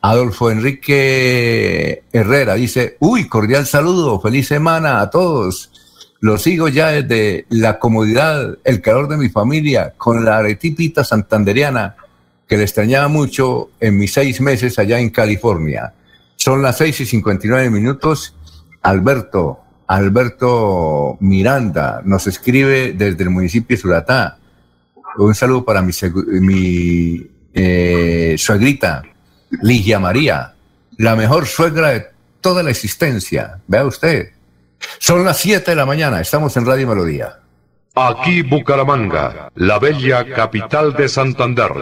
Adolfo 0.00 0.50
Enrique 0.50 2.04
Herrera 2.12 2.54
dice, 2.54 2.96
uy, 3.00 3.28
cordial 3.28 3.66
saludo, 3.66 4.20
feliz 4.20 4.46
semana 4.48 5.00
a 5.00 5.10
todos. 5.10 5.70
Lo 6.20 6.38
sigo 6.38 6.68
ya 6.68 6.92
desde 6.92 7.46
la 7.50 7.78
comodidad, 7.78 8.56
el 8.64 8.80
calor 8.80 9.08
de 9.08 9.16
mi 9.16 9.28
familia, 9.28 9.94
con 9.96 10.24
la 10.24 10.38
aretipita 10.38 11.04
santanderiana 11.04 11.96
que 12.48 12.56
le 12.56 12.62
extrañaba 12.62 13.08
mucho 13.08 13.70
en 13.80 13.98
mis 13.98 14.12
seis 14.12 14.40
meses 14.40 14.78
allá 14.78 15.00
en 15.00 15.10
California. 15.10 15.92
Son 16.36 16.62
las 16.62 16.78
seis 16.78 17.00
y 17.00 17.06
cincuenta 17.06 17.46
y 17.46 17.50
nueve 17.50 17.70
minutos. 17.70 18.34
Alberto, 18.82 19.60
Alberto 19.88 21.16
Miranda 21.20 22.02
nos 22.04 22.26
escribe 22.28 22.92
desde 22.92 23.24
el 23.24 23.30
municipio 23.30 23.76
de 23.76 23.82
Suratá. 23.82 24.38
Un 25.18 25.34
saludo 25.34 25.64
para 25.64 25.82
mi, 25.82 25.92
mi 26.40 27.26
eh, 27.52 28.36
suegrita, 28.38 29.02
Ligia 29.62 29.98
María, 29.98 30.54
la 30.98 31.16
mejor 31.16 31.46
suegra 31.46 31.90
de 31.90 32.06
toda 32.40 32.62
la 32.62 32.70
existencia. 32.70 33.58
Vea 33.66 33.84
usted. 33.84 34.30
Son 34.98 35.24
las 35.24 35.38
7 35.38 35.70
de 35.70 35.76
la 35.76 35.86
mañana, 35.86 36.20
estamos 36.20 36.56
en 36.56 36.66
Radio 36.66 36.88
Melodía. 36.88 37.38
Aquí 37.94 38.42
Bucaramanga, 38.42 39.50
la 39.54 39.78
bella 39.78 40.24
capital 40.34 40.92
de 40.94 41.08
Santander. 41.08 41.72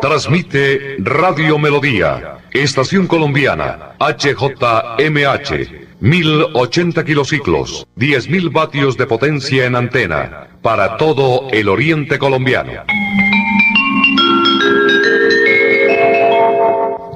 Transmite 0.00 0.96
Radio 0.98 1.58
Melodía, 1.58 2.38
Estación 2.52 3.06
Colombiana, 3.06 3.94
HJMH, 3.98 5.86
1080 6.00 7.04
kilociclos, 7.04 7.86
10.000 7.96 8.52
vatios 8.52 8.96
de 8.96 9.06
potencia 9.06 9.64
en 9.64 9.74
antena, 9.74 10.48
para 10.62 10.96
todo 10.98 11.48
el 11.50 11.68
oriente 11.68 12.18
colombiano. 12.18 12.84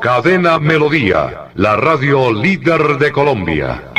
Cadena 0.03 0.59
Melodía, 0.59 1.53
la 1.55 1.77
radio 1.77 2.33
líder 2.33 2.99
de 2.99 3.13
Colombia. 3.13 3.93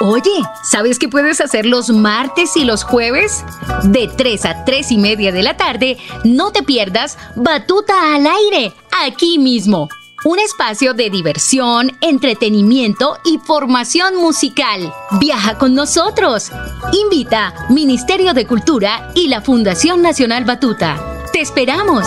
Oye, 0.00 0.30
¿sabes 0.62 1.00
qué 1.00 1.08
puedes 1.08 1.40
hacer 1.40 1.66
los 1.66 1.90
martes 1.90 2.56
y 2.56 2.64
los 2.64 2.84
jueves? 2.84 3.44
De 3.82 4.06
3 4.06 4.44
a 4.44 4.64
3 4.64 4.92
y 4.92 4.98
media 4.98 5.32
de 5.32 5.42
la 5.42 5.56
tarde, 5.56 5.96
no 6.22 6.52
te 6.52 6.62
pierdas 6.62 7.18
Batuta 7.34 8.14
al 8.14 8.28
aire, 8.28 8.72
aquí 9.04 9.40
mismo 9.40 9.88
un 10.24 10.38
espacio 10.38 10.94
de 10.94 11.10
diversión, 11.10 11.96
entretenimiento 12.00 13.18
y 13.24 13.38
formación 13.38 14.16
musical. 14.16 14.92
Viaja 15.20 15.56
con 15.58 15.74
nosotros. 15.74 16.50
Invita 16.92 17.54
Ministerio 17.70 18.34
de 18.34 18.46
Cultura 18.46 19.10
y 19.14 19.28
la 19.28 19.40
Fundación 19.40 20.02
Nacional 20.02 20.44
Batuta. 20.44 21.24
Te 21.32 21.40
esperamos. 21.40 22.06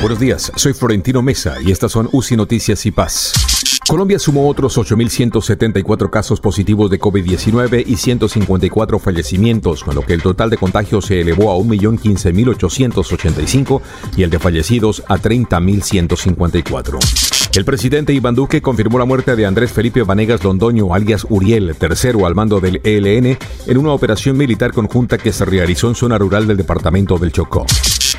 Buenos 0.00 0.20
días, 0.20 0.52
soy 0.54 0.72
Florentino 0.72 1.20
Mesa 1.20 1.56
y 1.60 1.72
estas 1.72 1.92
son 1.92 2.08
UCI 2.12 2.36
Noticias 2.36 2.86
y 2.86 2.92
Paz. 2.92 3.55
Colombia 3.88 4.18
sumó 4.18 4.48
otros 4.48 4.76
8.174 4.78 6.10
casos 6.10 6.40
positivos 6.40 6.90
de 6.90 6.98
COVID-19 6.98 7.84
y 7.86 7.94
154 7.96 8.98
fallecimientos, 8.98 9.84
con 9.84 9.94
lo 9.94 10.00
que 10.02 10.14
el 10.14 10.22
total 10.22 10.50
de 10.50 10.56
contagios 10.56 11.06
se 11.06 11.20
elevó 11.20 11.52
a 11.52 11.56
1.015.885 11.56 13.80
y 14.16 14.24
el 14.24 14.30
de 14.30 14.38
fallecidos 14.38 15.02
a 15.08 15.18
30.154. 15.18 17.35
El 17.54 17.64
presidente 17.64 18.12
Iván 18.12 18.34
Duque 18.34 18.60
confirmó 18.60 18.98
la 18.98 19.06
muerte 19.06 19.34
de 19.34 19.46
Andrés 19.46 19.72
Felipe 19.72 20.02
Vanegas 20.02 20.44
Londoño, 20.44 20.94
alias 20.94 21.26
Uriel, 21.30 21.74
tercero 21.76 22.26
al 22.26 22.34
mando 22.34 22.60
del 22.60 22.80
ELN, 22.84 23.38
en 23.66 23.78
una 23.78 23.92
operación 23.92 24.36
militar 24.36 24.72
conjunta 24.72 25.16
que 25.16 25.32
se 25.32 25.44
realizó 25.44 25.88
en 25.88 25.94
zona 25.94 26.18
rural 26.18 26.46
del 26.46 26.58
departamento 26.58 27.18
del 27.18 27.32
Chocó. 27.32 27.64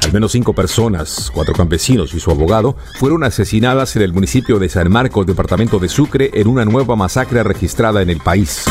Al 0.04 0.14
menos 0.14 0.32
cinco 0.32 0.54
personas, 0.54 1.32
cuatro 1.34 1.54
campesinos 1.54 2.14
y 2.14 2.20
su 2.20 2.32
abogado, 2.32 2.78
fueron 2.98 3.24
asesinadas 3.24 3.96
en 3.96 4.04
el 4.04 4.14
municipio 4.14 4.58
de 4.58 4.70
San 4.70 4.90
Marcos, 4.90 5.28
departamento 5.28 5.80
de 5.80 5.90
Sucre, 5.90 6.32
en 6.34 6.48
una 6.48 6.66
nueva 6.66 6.96
masacre 6.96 7.44
registrada 7.44 8.02
en 8.02 8.10
el 8.10 8.20
país. 8.20 8.66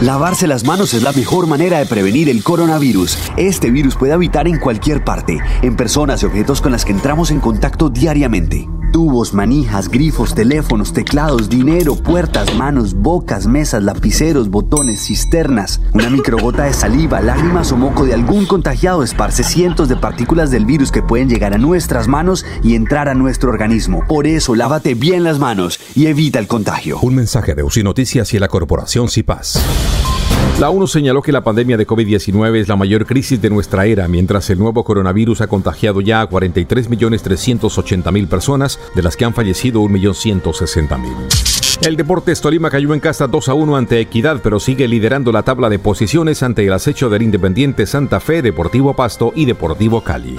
Lavarse 0.00 0.46
las 0.46 0.64
manos 0.64 0.94
es 0.94 1.02
la 1.02 1.12
mejor 1.12 1.46
manera 1.46 1.78
de 1.78 1.86
prevenir 1.86 2.28
el 2.28 2.42
coronavirus. 2.42 3.18
Este 3.36 3.70
virus 3.70 3.96
puede 3.96 4.12
habitar 4.12 4.48
en 4.48 4.58
cualquier 4.58 5.04
parte, 5.04 5.38
en 5.62 5.76
personas 5.76 6.22
y 6.22 6.26
objetos 6.26 6.60
con 6.60 6.72
las 6.72 6.84
que 6.84 6.92
entramos 6.92 7.30
en 7.30 7.40
contacto 7.40 7.90
diariamente. 7.90 8.68
Tubos, 8.92 9.34
manijas, 9.34 9.88
grifos, 9.88 10.34
teléfonos, 10.34 10.92
teclados, 10.92 11.48
dinero, 11.48 11.96
puertas, 11.96 12.54
manos, 12.54 12.94
bocas, 12.94 13.46
mesas, 13.46 13.82
lapiceros, 13.82 14.48
botones, 14.48 15.04
cisternas. 15.06 15.80
Una 15.92 16.10
microgota 16.10 16.64
de 16.64 16.72
saliva, 16.72 17.20
lágrimas 17.20 17.72
o 17.72 17.76
moco 17.76 18.04
de 18.04 18.14
algún 18.14 18.46
contagiado 18.46 19.02
esparce 19.02 19.44
cientos 19.44 19.88
de 19.88 19.96
partículas 19.96 20.50
del 20.50 20.66
virus 20.66 20.90
que 20.90 21.02
pueden 21.02 21.28
llegar 21.28 21.54
a 21.54 21.58
nuestras 21.58 22.08
manos 22.08 22.44
y 22.62 22.74
entrar 22.74 23.08
a 23.08 23.14
nuestro 23.14 23.50
organismo. 23.50 24.04
Por 24.08 24.26
eso, 24.26 24.54
lávate 24.54 24.94
bien 24.94 25.24
las 25.24 25.38
manos 25.38 25.78
y 25.94 26.06
evita 26.06 26.38
el 26.38 26.46
contagio. 26.46 26.98
Un 27.00 27.14
mensaje 27.14 27.54
de 27.54 27.62
UCI 27.62 27.82
Noticias 27.82 28.32
y 28.34 28.38
la 28.38 28.48
Corporación 28.48 29.08
CIPAS. 29.08 30.17
La 30.58 30.70
ONU 30.70 30.86
señaló 30.88 31.22
que 31.22 31.30
la 31.30 31.44
pandemia 31.44 31.76
de 31.76 31.86
COVID-19 31.86 32.56
es 32.56 32.66
la 32.66 32.74
mayor 32.74 33.06
crisis 33.06 33.40
de 33.40 33.48
nuestra 33.48 33.86
era, 33.86 34.08
mientras 34.08 34.50
el 34.50 34.58
nuevo 34.58 34.82
coronavirus 34.82 35.42
ha 35.42 35.46
contagiado 35.46 36.00
ya 36.00 36.20
a 36.20 36.28
43.380.000 36.28 38.26
personas, 38.26 38.80
de 38.96 39.02
las 39.04 39.16
que 39.16 39.24
han 39.24 39.34
fallecido 39.34 39.82
1.160.000. 39.82 41.86
El 41.86 41.96
Deportes 41.96 42.40
Tolima 42.40 42.70
cayó 42.70 42.92
en 42.92 42.98
casa 42.98 43.28
2 43.28 43.48
a 43.50 43.54
1 43.54 43.76
ante 43.76 44.00
Equidad, 44.00 44.40
pero 44.42 44.58
sigue 44.58 44.88
liderando 44.88 45.30
la 45.30 45.44
tabla 45.44 45.68
de 45.68 45.78
posiciones 45.78 46.42
ante 46.42 46.66
el 46.66 46.72
acecho 46.72 47.08
del 47.08 47.22
Independiente 47.22 47.86
Santa 47.86 48.18
Fe, 48.18 48.42
Deportivo 48.42 48.96
Pasto 48.96 49.32
y 49.36 49.44
Deportivo 49.44 50.02
Cali. 50.02 50.34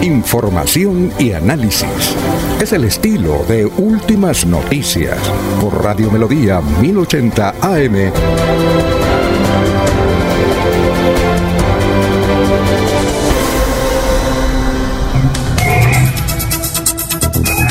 Información 0.00 1.12
y 1.18 1.32
análisis. 1.32 2.16
Es 2.60 2.72
el 2.72 2.84
estilo 2.84 3.44
de 3.46 3.66
Últimas 3.66 4.46
Noticias 4.46 5.18
por 5.60 5.82
Radio 5.82 6.10
Melodía 6.10 6.60
1080 6.60 7.54
AM. 7.60 8.12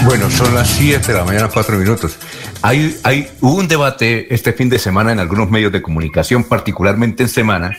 Bueno, 0.05 0.29
son 0.29 0.53
las 0.53 0.69
7 0.69 1.11
de 1.11 1.17
la 1.17 1.23
mañana, 1.23 1.49
4 1.51 1.77
minutos. 1.77 2.17
Hay, 2.61 2.99
hay, 3.03 3.29
un 3.41 3.67
debate 3.67 4.33
este 4.33 4.53
fin 4.53 4.69
de 4.69 4.77
semana 4.77 5.11
en 5.11 5.19
algunos 5.19 5.49
medios 5.49 5.71
de 5.71 5.81
comunicación, 5.81 6.43
particularmente 6.43 7.23
en 7.23 7.29
semana, 7.29 7.77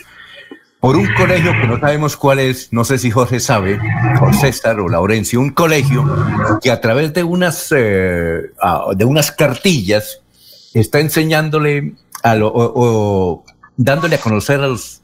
por 0.85 0.97
un 0.97 1.09
colegio 1.15 1.52
que 1.52 1.66
no 1.66 1.81
sabemos 1.81 2.15
cuál 2.15 2.40
es, 2.40 2.70
no 2.70 2.85
sé 2.85 2.98
si 2.98 3.11
Jorge 3.11 3.40
sabe, 3.40 3.81
Jorge 4.19 4.52
César 4.52 4.78
o 4.81 4.86
Laurencio, 4.90 5.40
un 5.40 5.48
colegio 5.48 6.05
que 6.61 6.70
a 6.70 6.78
través 6.82 7.15
de 7.15 7.24
unas, 7.24 7.73
eh, 7.74 8.51
de 8.94 9.05
unas 9.06 9.32
cartillas 9.32 10.20
está 10.74 11.01
enseñándole 11.01 11.94
a 12.23 12.36
o, 12.39 13.43
dándole 13.78 14.16
a 14.16 14.20
conocer 14.20 14.61
a 14.61 14.69
los 14.69 15.01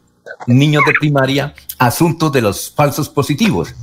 niños 0.46 0.82
de 0.86 0.92
primaria 0.92 1.54
asuntos 1.78 2.30
de 2.30 2.42
los 2.42 2.70
falsos 2.70 3.08
positivos. 3.08 3.74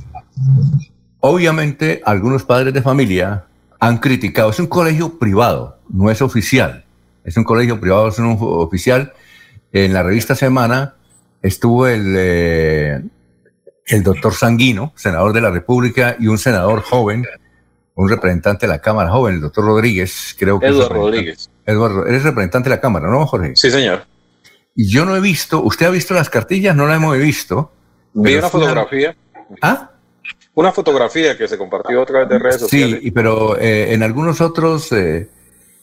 Obviamente, 1.18 2.00
algunos 2.04 2.44
padres 2.44 2.72
de 2.74 2.80
familia 2.80 3.46
han 3.80 3.98
criticado, 3.98 4.50
es 4.50 4.60
un 4.60 4.68
colegio 4.68 5.18
privado, 5.18 5.78
no 5.88 6.12
es 6.12 6.22
oficial, 6.22 6.84
es 7.24 7.36
un 7.36 7.42
colegio 7.42 7.80
privado, 7.80 8.06
es 8.06 8.20
un 8.20 8.36
oficial. 8.38 9.14
En 9.72 9.92
la 9.92 10.04
revista 10.04 10.36
Semana 10.36 10.94
estuvo 11.42 11.86
el, 11.86 12.14
eh, 12.16 13.02
el 13.86 14.02
doctor 14.02 14.34
Sanguino, 14.34 14.92
senador 14.96 15.32
de 15.32 15.40
la 15.40 15.50
República, 15.50 16.16
y 16.18 16.26
un 16.26 16.38
senador 16.38 16.82
joven, 16.82 17.26
un 17.94 18.08
representante 18.08 18.66
de 18.66 18.72
la 18.72 18.80
Cámara 18.80 19.10
joven, 19.10 19.36
el 19.36 19.40
doctor 19.40 19.64
Rodríguez, 19.64 20.36
creo 20.38 20.60
que. 20.60 20.66
Eduardo 20.66 20.94
Rodríguez. 20.94 21.50
Eduardo, 21.66 22.06
eres 22.06 22.22
representante 22.22 22.68
de 22.68 22.76
la 22.76 22.80
Cámara, 22.80 23.08
¿no, 23.10 23.26
Jorge? 23.26 23.52
Sí, 23.54 23.70
señor. 23.70 24.04
Y 24.74 24.88
yo 24.88 25.04
no 25.04 25.16
he 25.16 25.20
visto, 25.20 25.60
¿usted 25.62 25.86
ha 25.86 25.90
visto 25.90 26.14
las 26.14 26.30
cartillas? 26.30 26.76
No 26.76 26.86
las 26.86 26.96
hemos 26.96 27.18
visto. 27.18 27.72
Vi 28.14 28.36
una 28.36 28.48
fotografía. 28.48 29.16
¿Ah? 29.60 29.90
Una 30.54 30.72
fotografía 30.72 31.36
que 31.36 31.48
se 31.48 31.58
compartió 31.58 32.02
a 32.02 32.06
través 32.06 32.28
de 32.28 32.38
redes 32.38 32.60
sociales. 32.60 33.00
Sí, 33.02 33.10
pero 33.10 33.58
eh, 33.58 33.92
en 33.92 34.02
algunos 34.02 34.40
otros 34.40 34.92
eh, 34.92 35.28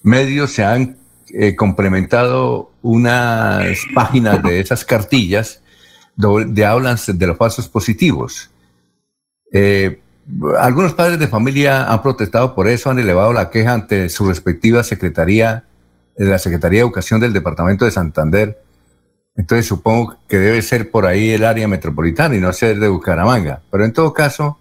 medios 0.01 0.51
se 0.51 0.63
han 0.63 0.97
eh, 1.37 1.55
complementado 1.55 2.71
unas 2.81 3.77
páginas 3.93 4.41
de 4.41 4.61
esas 4.61 4.85
cartillas 4.85 5.61
de 6.15 6.65
hablan 6.65 6.97
de 7.05 7.27
los 7.27 7.37
falsos 7.37 7.67
positivos. 7.67 8.49
Eh, 9.51 9.99
algunos 10.59 10.93
padres 10.93 11.19
de 11.19 11.27
familia 11.27 11.91
han 11.91 12.01
protestado 12.01 12.55
por 12.55 12.67
eso, 12.67 12.89
han 12.89 12.99
elevado 12.99 13.33
la 13.33 13.49
queja 13.49 13.73
ante 13.73 14.07
su 14.07 14.25
respectiva 14.27 14.83
secretaría, 14.83 15.65
la 16.15 16.39
Secretaría 16.39 16.79
de 16.79 16.85
Educación 16.85 17.19
del 17.19 17.33
Departamento 17.33 17.83
de 17.83 17.91
Santander. 17.91 18.61
Entonces 19.35 19.65
supongo 19.65 20.17
que 20.29 20.39
debe 20.39 20.61
ser 20.61 20.89
por 20.89 21.05
ahí 21.05 21.31
el 21.31 21.43
área 21.43 21.67
metropolitana 21.67 22.35
y 22.35 22.39
no 22.39 22.53
ser 22.53 22.79
de 22.79 22.87
Bucaramanga. 22.87 23.61
Pero 23.69 23.83
en 23.83 23.91
todo 23.91 24.13
caso, 24.13 24.57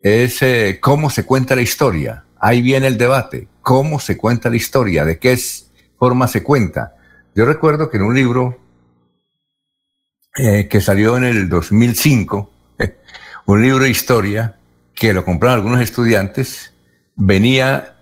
es 0.00 0.40
eh, 0.42 0.78
cómo 0.80 1.10
se 1.10 1.26
cuenta 1.26 1.56
la 1.56 1.62
historia. 1.62 2.24
Ahí 2.38 2.62
viene 2.62 2.86
el 2.86 2.96
debate. 2.96 3.48
¿Cómo 3.62 3.98
se 3.98 4.16
cuenta 4.16 4.48
la 4.48 4.56
historia? 4.56 5.04
¿De 5.04 5.18
qué 5.18 5.32
forma 5.98 6.28
se 6.28 6.42
cuenta? 6.42 6.96
Yo 7.34 7.44
recuerdo 7.44 7.90
que 7.90 7.96
en 7.96 8.04
un 8.04 8.14
libro 8.14 8.58
eh, 10.36 10.68
que 10.68 10.80
salió 10.80 11.16
en 11.16 11.24
el 11.24 11.48
2005, 11.48 12.50
un 13.46 13.62
libro 13.62 13.84
de 13.84 13.90
historia 13.90 14.56
que 14.94 15.12
lo 15.12 15.24
compraron 15.24 15.58
algunos 15.58 15.80
estudiantes, 15.80 16.72
venía 17.16 17.96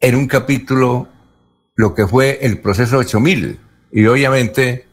en 0.00 0.14
un 0.14 0.26
capítulo 0.26 1.08
lo 1.74 1.94
que 1.94 2.06
fue 2.06 2.38
el 2.42 2.58
proceso 2.58 2.98
8000. 2.98 3.58
Y 3.92 4.06
obviamente, 4.06 4.86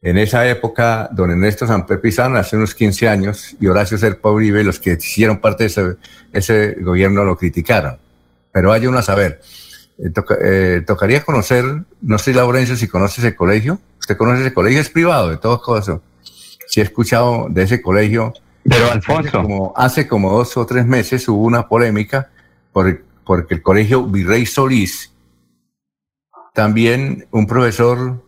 en 0.00 0.18
esa 0.18 0.48
época, 0.48 1.08
don 1.12 1.30
Ernesto 1.30 1.66
San 1.66 1.86
Pizano, 1.86 2.38
hace 2.38 2.56
unos 2.56 2.74
15 2.74 3.08
años, 3.08 3.56
y 3.60 3.66
Horacio 3.66 3.98
Serpa 3.98 4.30
Uribe, 4.30 4.64
los 4.64 4.78
que 4.78 4.92
hicieron 4.92 5.40
parte 5.40 5.64
de 5.64 5.68
ese, 5.68 5.96
ese 6.32 6.76
gobierno, 6.80 7.24
lo 7.24 7.36
criticaron. 7.36 7.98
Pero 8.50 8.72
hay 8.72 8.86
uno 8.86 8.98
a 8.98 9.02
saber. 9.02 9.40
Eh, 9.98 10.12
eh, 10.44 10.82
tocaría 10.86 11.24
conocer, 11.24 11.64
no 12.00 12.18
sé, 12.18 12.34
Laurencio, 12.34 12.76
si 12.76 12.88
conoce 12.88 13.20
ese 13.20 13.34
colegio. 13.34 13.78
¿Usted 14.00 14.16
conoce 14.16 14.42
ese 14.42 14.54
colegio? 14.54 14.80
Es 14.80 14.90
privado, 14.90 15.30
de 15.30 15.36
todas 15.36 15.60
cosas. 15.60 16.00
Si 16.66 16.80
he 16.80 16.82
escuchado 16.82 17.48
de 17.50 17.62
ese 17.62 17.82
colegio. 17.82 18.32
Pero 18.64 18.90
Alfonso. 18.90 19.28
Hace 19.28 19.30
como, 19.30 19.72
hace 19.76 20.08
como 20.08 20.32
dos 20.32 20.56
o 20.56 20.66
tres 20.66 20.86
meses 20.86 21.28
hubo 21.28 21.42
una 21.42 21.68
polémica 21.68 22.30
por, 22.72 23.02
porque 23.24 23.54
el 23.54 23.62
colegio 23.62 24.04
Virrey 24.04 24.46
Solís, 24.46 25.12
también 26.54 27.26
un 27.30 27.46
profesor 27.46 28.22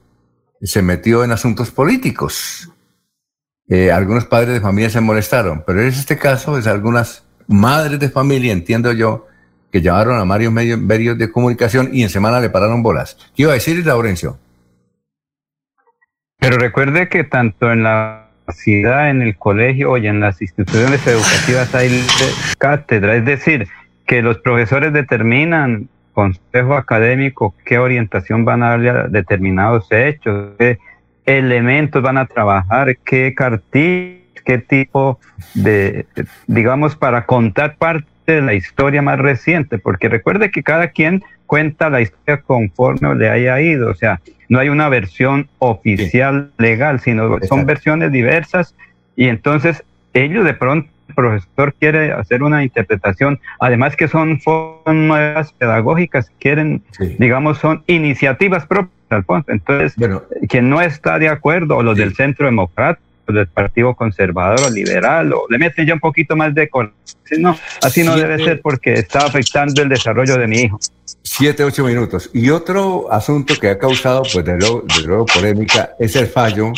se 0.63 0.83
metió 0.83 1.25
en 1.25 1.33
asuntos 1.33 1.71
políticos. 1.71 2.71
Eh, 3.69 3.91
algunos 3.91 4.27
padres 4.27 4.55
de 4.55 4.61
familia 4.61 4.91
se 4.91 5.01
molestaron, 5.01 5.63
pero 5.67 5.81
en 5.81 5.89
este 5.89 6.19
caso 6.19 6.59
es 6.59 6.67
algunas 6.67 7.25
madres 7.47 7.99
de 7.99 8.11
familia, 8.11 8.53
entiendo 8.53 8.93
yo, 8.93 9.27
que 9.75 9.83
llamaron 9.83 10.21
a 10.21 10.25
varios 10.25 10.53
medios 10.53 11.19
de 11.19 11.33
comunicación 11.33 11.89
y 11.93 12.05
en 12.05 12.09
semana 12.09 12.39
le 12.39 12.49
pararon 12.49 12.85
bolas. 12.85 13.17
¿Qué 13.35 13.43
iba 13.43 13.51
a 13.51 13.55
decir 13.55 13.85
Laurencio? 13.85 14.39
Pero 16.39 16.59
recuerde 16.59 17.09
que 17.09 17.25
tanto 17.25 17.73
en 17.73 17.83
la 17.83 18.29
universidad, 18.47 19.11
en 19.11 19.23
el 19.23 19.37
colegio 19.37 19.97
y 19.97 20.07
en 20.07 20.21
las 20.21 20.41
instituciones 20.41 21.05
educativas 21.05 21.75
hay 21.75 22.07
cátedra, 22.57 23.17
es 23.17 23.25
decir, 23.25 23.67
que 24.07 24.23
los 24.23 24.39
profesores 24.39 24.93
determinan, 24.93 25.89
consejo 26.13 26.75
académico, 26.75 27.53
qué 27.65 27.81
orientación 27.81 28.45
van 28.45 28.63
a 28.63 28.69
darle 28.69 28.91
a 28.91 29.09
determinados 29.09 29.91
hechos, 29.91 30.53
qué 30.57 30.79
elementos 31.27 32.01
van 32.01 32.19
a 32.19 32.27
trabajar, 32.27 32.97
qué 33.05 33.35
cartillas, 33.35 34.41
qué 34.45 34.59
tipo 34.59 35.19
de, 35.55 36.07
digamos, 36.47 36.95
para 36.95 37.27
contar 37.27 37.75
parte 37.75 38.14
de 38.33 38.43
la 38.43 38.55
historia 38.55 39.03
más 39.03 39.19
reciente, 39.19 39.79
porque 39.79 40.09
recuerde 40.09 40.51
que 40.51 40.63
cada 40.63 40.89
quien 40.89 41.23
cuenta 41.47 41.91
la 41.91 42.01
historia 42.01 42.43
conforme 42.43 43.15
le 43.15 43.29
haya 43.29 43.61
ido, 43.61 43.91
o 43.91 43.95
sea, 43.95 44.21
no 44.49 44.59
hay 44.59 44.69
una 44.69 44.89
versión 44.89 45.49
oficial 45.59 46.51
legal, 46.59 47.01
sino 47.01 47.39
son 47.43 47.67
versiones 47.67 48.13
diversas 48.13 48.75
y 49.17 49.29
entonces 49.29 49.85
ellos 50.15 50.45
de 50.45 50.55
pronto 50.55 50.89
el 51.09 51.15
profesor 51.15 51.75
quiere 51.75 52.13
hacer 52.13 52.43
una 52.43 52.63
interpretación, 52.63 53.39
además 53.61 53.95
que 53.95 54.09
son 54.09 54.41
nuevas 54.87 55.53
pedagógicas, 55.53 56.33
quieren, 56.41 56.83
digamos, 57.19 57.59
son 57.59 57.83
iniciativas 57.87 58.67
propias, 58.67 58.95
Alfonso. 59.11 59.53
Entonces, 59.53 59.95
quien 60.49 60.71
no 60.71 60.81
está 60.81 61.19
de 61.19 61.29
acuerdo, 61.29 61.77
o 61.77 61.83
los 61.83 61.99
del 61.99 62.15
Centro 62.15 62.47
Democrático, 62.47 63.04
del 63.29 63.47
Partido 63.49 63.95
Conservador 63.95 64.61
o 64.67 64.71
Liberal, 64.71 65.33
o 65.33 65.47
le 65.49 65.59
meten 65.59 65.87
ya 65.87 65.95
un 65.95 66.01
poquito 66.01 66.37
más 66.37 66.55
de 66.55 66.69
no, 67.39 67.59
así 67.83 68.03
no 68.03 68.17
debe 68.17 68.43
ser 68.43 68.61
porque 68.61 68.95
está 68.95 69.21
afectando 69.27 69.83
el 69.83 69.89
desarrollo 69.89 70.37
de 70.37 70.47
mi 70.47 70.59
hijo. 70.59 70.79
Siete, 71.23 71.65
ocho 71.65 71.85
minutos. 71.85 72.31
Y 72.35 72.51
otro 72.51 73.11
asunto 73.11 73.55
que 73.57 73.71
ha 73.71 73.79
causado, 73.79 74.23
pues, 74.31 74.45
de 74.45 74.59
luego, 74.59 75.27
polémica 75.27 75.91
es 75.99 76.15
el 76.17 76.27
fallo 76.27 76.73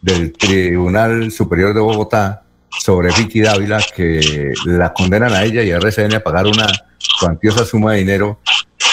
del 0.00 0.32
Tribunal 0.32 1.30
Superior 1.30 1.74
de 1.74 1.80
Bogotá 1.80 2.42
sobre 2.70 3.10
Vicky 3.16 3.40
Dávila, 3.40 3.80
que 3.94 4.52
la 4.66 4.92
condenan 4.92 5.32
a 5.32 5.44
ella 5.44 5.62
y 5.62 5.70
a 5.70 5.76
RCN 5.76 6.14
a 6.14 6.20
pagar 6.20 6.46
una 6.46 6.66
cuantiosa 7.20 7.64
suma 7.64 7.92
de 7.92 7.98
dinero 7.98 8.40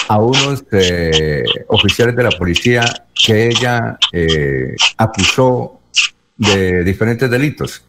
a 0.08 0.18
unos 0.18 0.64
eh, 0.72 1.42
oficiales 1.68 2.14
de 2.14 2.22
la 2.22 2.30
policía 2.30 2.84
que 3.14 3.48
ella 3.48 3.98
eh, 4.12 4.74
acusó 4.96 5.80
de 6.36 6.84
diferentes 6.84 7.30
delitos. 7.30 7.82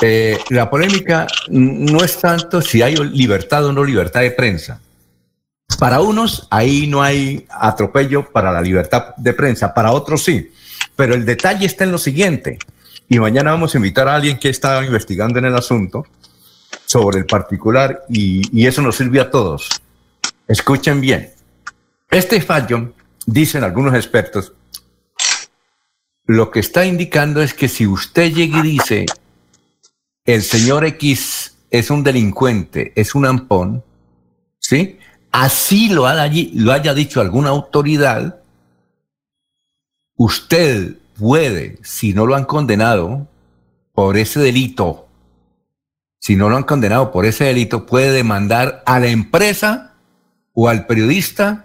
Eh, 0.00 0.38
la 0.50 0.68
polémica 0.68 1.26
no 1.48 2.02
es 2.02 2.18
tanto 2.18 2.60
si 2.60 2.82
hay 2.82 2.96
libertad 2.96 3.66
o 3.66 3.72
no 3.72 3.84
libertad 3.84 4.20
de 4.20 4.32
prensa. 4.32 4.80
Para 5.78 6.00
unos 6.00 6.46
ahí 6.50 6.86
no 6.86 7.02
hay 7.02 7.46
atropello 7.48 8.30
para 8.30 8.52
la 8.52 8.60
libertad 8.60 9.14
de 9.16 9.32
prensa, 9.32 9.72
para 9.72 9.92
otros 9.92 10.24
sí. 10.24 10.52
Pero 10.96 11.14
el 11.14 11.24
detalle 11.24 11.66
está 11.66 11.84
en 11.84 11.92
lo 11.92 11.98
siguiente, 11.98 12.58
y 13.08 13.18
mañana 13.18 13.50
vamos 13.50 13.74
a 13.74 13.78
invitar 13.78 14.08
a 14.08 14.14
alguien 14.14 14.38
que 14.38 14.48
está 14.48 14.84
investigando 14.84 15.38
en 15.38 15.44
el 15.46 15.54
asunto 15.54 16.06
sobre 16.86 17.18
el 17.18 17.26
particular 17.26 18.04
y, 18.08 18.42
y 18.52 18.66
eso 18.66 18.82
nos 18.82 18.96
sirve 18.96 19.20
a 19.20 19.30
todos. 19.30 19.68
Escuchen 20.48 21.00
bien. 21.00 21.32
Este 22.10 22.40
fallo, 22.40 22.92
dicen 23.26 23.64
algunos 23.64 23.94
expertos, 23.94 24.52
lo 26.26 26.50
que 26.50 26.60
está 26.60 26.86
indicando 26.86 27.42
es 27.42 27.54
que 27.54 27.68
si 27.68 27.86
usted 27.86 28.32
llega 28.32 28.60
y 28.60 28.62
dice, 28.62 29.06
el 30.24 30.42
señor 30.42 30.84
X 30.84 31.56
es 31.70 31.90
un 31.90 32.02
delincuente, 32.02 32.92
es 32.96 33.14
un 33.14 33.26
ampón, 33.26 33.84
¿sí? 34.58 34.98
Así 35.30 35.88
lo, 35.88 36.06
lo 36.06 36.72
haya 36.72 36.94
dicho 36.94 37.20
alguna 37.20 37.50
autoridad, 37.50 38.40
usted 40.16 40.96
puede, 41.18 41.78
si 41.82 42.14
no 42.14 42.26
lo 42.26 42.36
han 42.36 42.44
condenado 42.44 43.28
por 43.92 44.16
ese 44.16 44.40
delito, 44.40 45.08
si 46.18 46.36
no 46.36 46.48
lo 46.48 46.56
han 46.56 46.62
condenado 46.62 47.12
por 47.12 47.26
ese 47.26 47.44
delito, 47.44 47.84
puede 47.84 48.12
demandar 48.12 48.82
a 48.86 48.98
la 48.98 49.08
empresa 49.08 49.94
o 50.54 50.68
al 50.68 50.86
periodista 50.86 51.63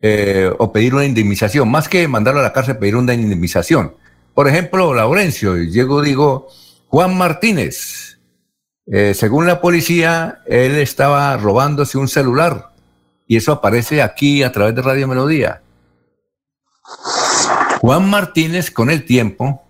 eh, 0.00 0.50
o 0.58 0.72
pedir 0.72 0.94
una 0.94 1.04
indemnización, 1.04 1.68
más 1.68 1.88
que 1.88 2.06
mandarlo 2.06 2.40
a 2.40 2.44
la 2.44 2.52
cárcel, 2.52 2.78
pedir 2.78 2.96
una 2.96 3.14
indemnización. 3.14 3.94
Por 4.32 4.46
ejemplo, 4.46 4.94
Laurencio, 4.94 5.56
llego, 5.56 6.02
digo, 6.02 6.48
Juan 6.86 7.18
Martínez, 7.18 8.18
eh, 8.86 9.12
según 9.12 9.46
la 9.46 9.60
policía, 9.60 10.40
él 10.46 10.76
estaba 10.76 11.36
robándose 11.36 11.98
un 11.98 12.08
celular 12.08 12.70
y 13.26 13.36
eso 13.36 13.52
aparece 13.52 14.00
aquí 14.00 14.42
a 14.42 14.52
través 14.52 14.74
de 14.74 14.82
Radio 14.82 15.08
Melodía. 15.08 15.62
Juan 17.80 18.08
Martínez 18.08 18.70
con 18.70 18.90
el 18.90 19.04
tiempo 19.04 19.62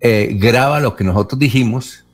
eh, 0.00 0.36
graba 0.38 0.80
lo 0.80 0.96
que 0.96 1.04
nosotros 1.04 1.38
dijimos 1.38 2.04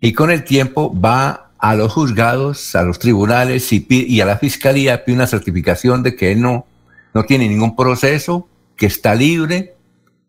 y 0.00 0.12
con 0.12 0.30
el 0.30 0.44
tiempo 0.44 0.98
va 0.98 1.50
a 1.58 1.74
los 1.74 1.92
juzgados, 1.92 2.74
a 2.74 2.82
los 2.82 2.98
tribunales 2.98 3.72
y, 3.72 3.86
y 3.88 4.20
a 4.20 4.26
la 4.26 4.38
fiscalía 4.38 5.04
pide 5.04 5.16
una 5.16 5.26
certificación 5.26 6.02
de 6.02 6.16
que 6.16 6.32
él 6.32 6.40
no 6.40 6.66
no 7.14 7.24
tiene 7.24 7.48
ningún 7.48 7.76
proceso, 7.76 8.48
que 8.76 8.86
está 8.86 9.14
libre 9.14 9.74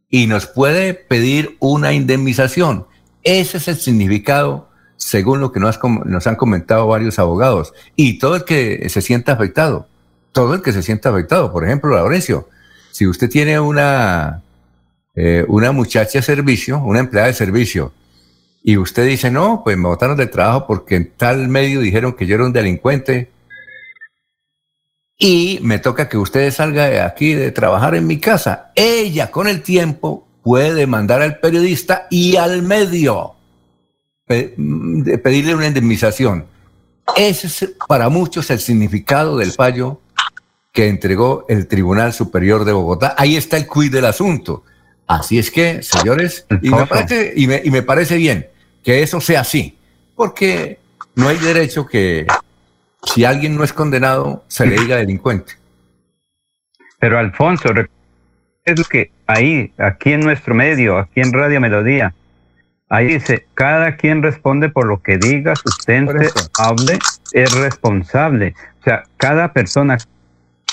y 0.09 0.27
nos 0.27 0.45
puede 0.45 0.93
pedir 0.93 1.57
una 1.59 1.93
indemnización. 1.93 2.85
Ese 3.23 3.57
es 3.57 3.67
el 3.67 3.77
significado, 3.77 4.69
según 4.97 5.39
lo 5.39 5.51
que 5.51 5.59
nos, 5.59 5.79
nos 6.05 6.27
han 6.27 6.35
comentado 6.35 6.87
varios 6.87 7.17
abogados. 7.19 7.73
Y 7.95 8.19
todo 8.19 8.35
el 8.35 8.43
que 8.43 8.87
se 8.89 9.01
sienta 9.01 9.33
afectado, 9.33 9.87
todo 10.31 10.53
el 10.53 10.61
que 10.61 10.71
se 10.71 10.83
sienta 10.83 11.09
afectado. 11.09 11.51
Por 11.51 11.65
ejemplo, 11.65 11.95
Laurencio, 11.95 12.47
si 12.91 13.07
usted 13.07 13.29
tiene 13.29 13.59
una, 13.59 14.43
eh, 15.15 15.45
una 15.47 15.71
muchacha 15.71 16.19
de 16.19 16.23
servicio, 16.23 16.77
una 16.79 16.99
empleada 16.99 17.27
de 17.27 17.33
servicio, 17.33 17.91
y 18.63 18.77
usted 18.77 19.05
dice, 19.07 19.31
no, 19.31 19.61
pues 19.63 19.77
me 19.77 19.87
botaron 19.87 20.15
del 20.15 20.29
trabajo 20.29 20.67
porque 20.67 20.95
en 20.95 21.11
tal 21.17 21.47
medio 21.49 21.81
dijeron 21.81 22.13
que 22.13 22.25
yo 22.25 22.35
era 22.35 22.45
un 22.45 22.53
delincuente, 22.53 23.29
y 25.23 25.59
me 25.61 25.79
toca 25.79 26.09
que 26.09 26.17
usted 26.17 26.51
salga 26.51 26.87
de 26.87 26.99
aquí 26.99 27.33
de 27.33 27.53
trabajar 27.53 27.95
en 27.95 28.05
mi 28.05 28.19
casa. 28.19 28.73
Ella 28.75 29.31
con 29.31 29.47
el 29.47 29.61
tiempo 29.61 30.27
puede 30.41 30.85
mandar 30.85 31.21
al 31.21 31.39
periodista 31.39 32.07
y 32.09 32.35
al 32.35 32.61
medio 32.61 33.31
mm, 34.27 35.03
pedirle 35.23 35.55
una 35.55 35.67
indemnización. 35.67 36.45
Ese 37.15 37.47
es 37.47 37.71
para 37.87 38.09
muchos 38.09 38.51
el 38.51 38.59
significado 38.59 39.37
del 39.37 39.53
fallo 39.53 40.01
que 40.73 40.89
entregó 40.89 41.45
el 41.47 41.67
Tribunal 41.67 42.11
Superior 42.11 42.65
de 42.65 42.73
Bogotá. 42.73 43.15
Ahí 43.17 43.37
está 43.37 43.55
el 43.55 43.65
cuid 43.65 43.93
del 43.93 44.03
asunto. 44.03 44.65
Así 45.07 45.39
es 45.39 45.49
que, 45.49 45.83
señores, 45.83 46.45
y 46.61 46.69
me, 46.69 46.85
parece, 46.85 47.33
y 47.33 47.47
me 47.47 47.81
parece 47.81 48.17
bien 48.17 48.49
que 48.83 49.01
eso 49.01 49.21
sea 49.21 49.39
así, 49.39 49.77
porque 50.17 50.79
no 51.15 51.29
hay 51.29 51.37
derecho 51.37 51.85
que 51.85 52.27
si 53.05 53.25
alguien 53.25 53.55
no 53.55 53.63
es 53.63 53.73
condenado, 53.73 54.43
se 54.47 54.65
le 54.65 54.79
diga 54.79 54.97
delincuente. 54.97 55.53
Pero 56.99 57.19
Alfonso, 57.19 57.69
es 58.65 58.87
que 58.87 59.11
ahí, 59.27 59.73
aquí 59.77 60.13
en 60.13 60.21
nuestro 60.21 60.55
medio, 60.55 60.97
aquí 60.97 61.19
en 61.21 61.33
Radio 61.33 61.59
Melodía, 61.59 62.13
ahí 62.89 63.07
dice, 63.07 63.45
cada 63.55 63.97
quien 63.97 64.23
responde 64.23 64.69
por 64.69 64.85
lo 64.85 65.01
que 65.01 65.17
diga, 65.17 65.55
sustente, 65.55 66.29
hable, 66.57 66.99
es 67.33 67.51
responsable. 67.53 68.55
O 68.79 68.83
sea, 68.83 69.03
cada 69.17 69.51
persona, 69.51 69.97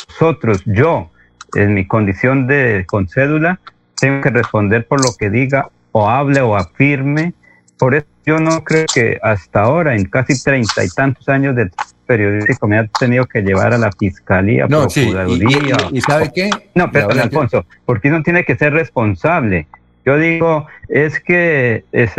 nosotros, 0.09 0.63
yo, 0.67 1.11
en 1.55 1.75
mi 1.75 1.87
condición 1.87 2.47
de 2.47 2.85
con 2.87 3.09
cédula, 3.09 3.59
tengo 3.97 4.21
que 4.23 4.31
responder 4.31 4.87
por 4.87 5.05
lo 5.05 5.13
que 5.19 5.31
diga 5.31 5.69
o 5.93 6.09
hable 6.09 6.41
o 6.41 6.57
afirme. 6.57 7.35
Por 7.79 7.95
eso 7.95 8.07
yo 8.27 8.39
no 8.39 8.63
creo 8.65 8.87
que 8.93 9.19
hasta 9.23 9.63
ahora, 9.63 9.97
en 9.97 10.05
casi 10.05 10.41
treinta 10.43 10.85
y 10.85 10.89
tantos 10.89 11.29
años 11.29 11.57
de 11.57 11.71
periodístico 12.07 12.67
me 12.67 12.79
ha 12.79 12.87
tenido 12.87 13.27
que 13.27 13.41
llevar 13.41 13.73
a 13.73 13.79
la 13.79 13.91
fiscalía, 13.93 14.67
no, 14.69 14.89
procuraduría. 14.89 15.77
y, 15.93 16.01
sabe 16.01 16.31
qué? 16.35 16.51
No, 16.75 16.91
pero 16.91 17.11
Alfonso, 17.11 17.65
porque 17.87 18.09
uno 18.09 18.23
tiene 18.23 18.45
que 18.45 18.57
ser 18.57 18.73
responsable. 18.73 19.67
Yo 20.05 20.19
digo, 20.19 20.67
es 20.89 21.21
que 21.21 21.85
es, 21.93 22.13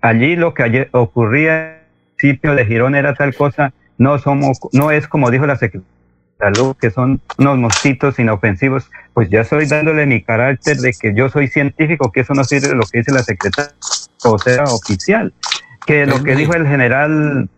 allí 0.00 0.36
lo 0.36 0.54
que 0.54 0.62
ayer 0.62 0.88
ocurría 0.92 1.54
en 1.54 1.72
el 1.72 1.80
municipio 2.10 2.54
de 2.54 2.66
Girón 2.66 2.94
era 2.94 3.14
tal 3.14 3.34
cosa, 3.34 3.72
no 3.98 4.18
somos, 4.18 4.58
no 4.72 4.90
es 4.90 5.08
como 5.08 5.30
dijo 5.30 5.46
la 5.46 5.56
secretaria 5.56 5.88
de 6.38 6.54
Salud, 6.54 6.76
que 6.80 6.90
son 6.90 7.20
unos 7.38 7.58
mosquitos 7.58 8.18
inofensivos, 8.18 8.90
pues 9.12 9.28
ya 9.28 9.40
estoy 9.40 9.66
dándole 9.66 10.06
mi 10.06 10.22
carácter 10.22 10.76
de 10.76 10.92
que 10.92 11.14
yo 11.14 11.28
soy 11.28 11.48
científico, 11.48 12.12
que 12.12 12.20
eso 12.20 12.34
no 12.34 12.44
sirve 12.44 12.74
lo 12.74 12.84
que 12.84 12.98
dice 12.98 13.12
la 13.12 13.22
secretaria, 13.22 13.72
o 14.22 14.38
sea, 14.38 14.64
oficial. 14.64 15.32
Que 15.86 16.06
lo 16.06 16.22
que 16.22 16.36
dijo 16.36 16.54
el 16.54 16.66
general 16.66 17.48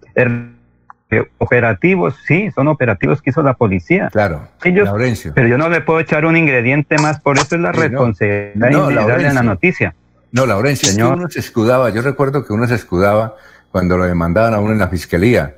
operativos, 1.38 2.14
sí, 2.26 2.50
son 2.54 2.68
operativos 2.68 3.22
que 3.22 3.30
hizo 3.30 3.42
la 3.42 3.54
policía. 3.54 4.08
Claro, 4.12 4.48
Ellos, 4.64 4.88
pero 5.34 5.48
yo 5.48 5.58
no 5.58 5.68
le 5.68 5.80
puedo 5.80 6.00
echar 6.00 6.24
un 6.24 6.36
ingrediente 6.36 6.96
más, 6.98 7.20
por 7.20 7.36
eso 7.36 7.54
es 7.54 7.60
la 7.60 7.72
responsabilidad 7.72 8.70
no, 8.70 8.90
en 8.90 9.34
la 9.34 9.42
noticia. 9.42 9.94
No, 10.32 10.46
Laurencio, 10.46 10.88
Señor. 10.88 11.16
uno 11.16 11.30
se 11.30 11.38
escudaba, 11.38 11.90
yo 11.90 12.02
recuerdo 12.02 12.44
que 12.44 12.52
uno 12.52 12.66
se 12.66 12.74
escudaba 12.74 13.36
cuando 13.70 13.96
lo 13.96 14.04
demandaban 14.04 14.54
a 14.54 14.58
uno 14.58 14.72
en 14.72 14.78
la 14.78 14.88
fiscalía. 14.88 15.54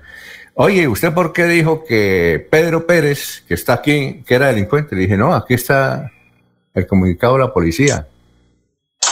Oye, 0.55 0.89
¿usted 0.89 1.13
por 1.13 1.33
qué 1.33 1.45
dijo 1.45 1.85
que 1.85 2.47
Pedro 2.51 2.87
Pérez, 2.87 3.45
que 3.47 3.55
está 3.55 3.75
aquí, 3.75 4.23
que 4.27 4.35
era 4.35 4.47
delincuente? 4.47 4.95
Le 4.95 5.03
dije, 5.03 5.17
no, 5.17 5.35
aquí 5.35 5.55
está 5.55 6.11
el 6.75 6.87
comunicado 6.87 7.35
de 7.35 7.41
la 7.41 7.53
policía. 7.53 8.07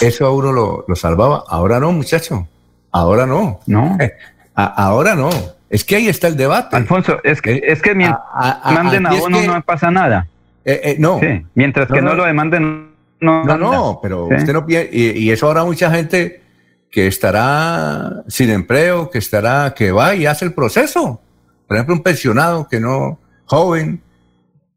Eso 0.01 0.27
a 0.27 0.33
uno 0.33 0.53
lo, 0.53 0.85
lo 0.87 0.97
salvaba. 0.97 1.45
Ahora 1.49 1.81
no, 1.81 1.93
muchacho. 1.93 2.49
Ahora 2.91 3.27
no. 3.27 3.61
No. 3.67 3.99
ahora 4.55 5.15
no. 5.15 5.31
Es 5.71 5.85
que 5.85 5.97
ahí 5.97 6.09
está 6.09 6.29
el 6.29 6.37
debate. 6.37 6.77
Alfonso, 6.77 7.19
es 7.25 7.43
que, 7.43 7.61
es 7.65 7.83
que 7.83 7.95
mientras 7.95 8.23
manden 8.65 9.07
a 9.07 9.15
uno 9.15 9.43
no 9.43 9.63
pasa 9.63 9.91
nada. 9.91 10.29
Eh, 10.65 10.81
eh, 10.85 10.97
no. 10.99 11.21
mientras 11.55 11.89
que 11.89 12.01
no, 12.01 12.15
lo 12.15 12.25
demanden, 12.25 12.93
no. 13.21 13.45
No, 13.45 13.57
no, 13.59 13.99
pero 14.03 14.27
usted 14.27 14.53
no 14.53 14.65
piensa. 14.65 14.89
Y, 14.93 15.31
eso 15.31 15.47
ahora 15.47 15.65
mucha 15.65 15.91
gente 15.91 16.43
que 16.91 17.09
estará 17.09 18.23
sin 18.29 18.51
empleo, 18.51 19.11
que 19.11 19.19
estará, 19.19 19.75
que 19.75 19.91
va 19.91 20.15
y 20.15 20.27
hace 20.27 20.45
el 20.45 20.53
proceso. 20.53 21.21
Por 21.67 21.77
ejemplo, 21.77 21.97
un 21.97 22.03
pensionado 22.03 22.69
que 22.69 22.79
no, 22.79 23.19
joven, 23.47 24.01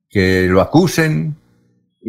que 0.10 0.48
lo 0.49 0.61
acusen 0.61 1.35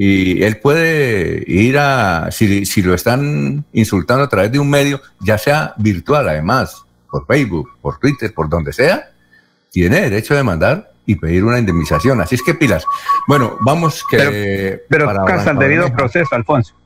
y 0.00 0.44
él 0.44 0.58
puede 0.58 1.42
ir 1.48 1.76
a, 1.76 2.30
si, 2.30 2.64
si 2.66 2.82
lo 2.82 2.94
están 2.94 3.64
insultando 3.72 4.22
a 4.22 4.28
través 4.28 4.52
de 4.52 4.60
un 4.60 4.70
medio, 4.70 5.00
ya 5.18 5.38
sea 5.38 5.74
virtual 5.76 6.28
además, 6.28 6.84
por 7.10 7.26
Facebook, 7.26 7.68
por 7.82 7.98
Twitter, 7.98 8.32
por 8.32 8.48
donde 8.48 8.72
sea, 8.72 9.10
tiene 9.72 10.02
derecho 10.02 10.36
de 10.36 10.44
mandar 10.44 10.92
y 11.04 11.16
pedir 11.16 11.42
una 11.42 11.58
indemnización. 11.58 12.20
Así 12.20 12.36
es 12.36 12.44
que 12.44 12.54
pilas. 12.54 12.84
Bueno, 13.26 13.58
vamos 13.62 14.04
que... 14.08 14.84
Pero, 14.88 15.08
pero 15.08 15.24
casa 15.24 15.50
el 15.50 15.58
debido 15.58 15.92
proceso, 15.92 16.32
Alfonso. 16.32 16.76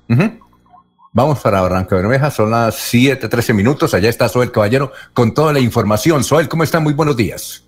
Vamos 1.13 1.39
para 1.41 1.61
Barranca 1.61 1.95
Bermeja, 1.97 2.31
son 2.31 2.51
las 2.51 2.95
7:13 2.95 3.53
minutos. 3.53 3.93
Allá 3.93 4.09
está 4.09 4.27
Soel 4.31 4.51
Caballero 4.51 4.91
con 5.13 5.35
toda 5.35 5.53
la 5.53 5.61
información. 5.61 6.25
Soel, 6.25 6.49
¿cómo 6.49 6.63
está? 6.63 6.81
Muy 6.81 6.95
buenos 6.95 7.19
días. 7.19 7.63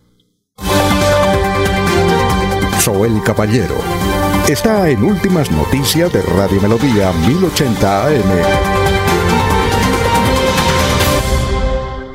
Soel 2.81 3.23
Caballero 3.23 4.24
está 4.53 4.91
en 4.91 5.03
Últimas 5.03 5.51
Noticias 5.51 6.13
de 6.13 6.21
Radio 6.23 6.61
Melodía 6.61 7.13
1080 7.13 8.07
AM. 8.07 8.84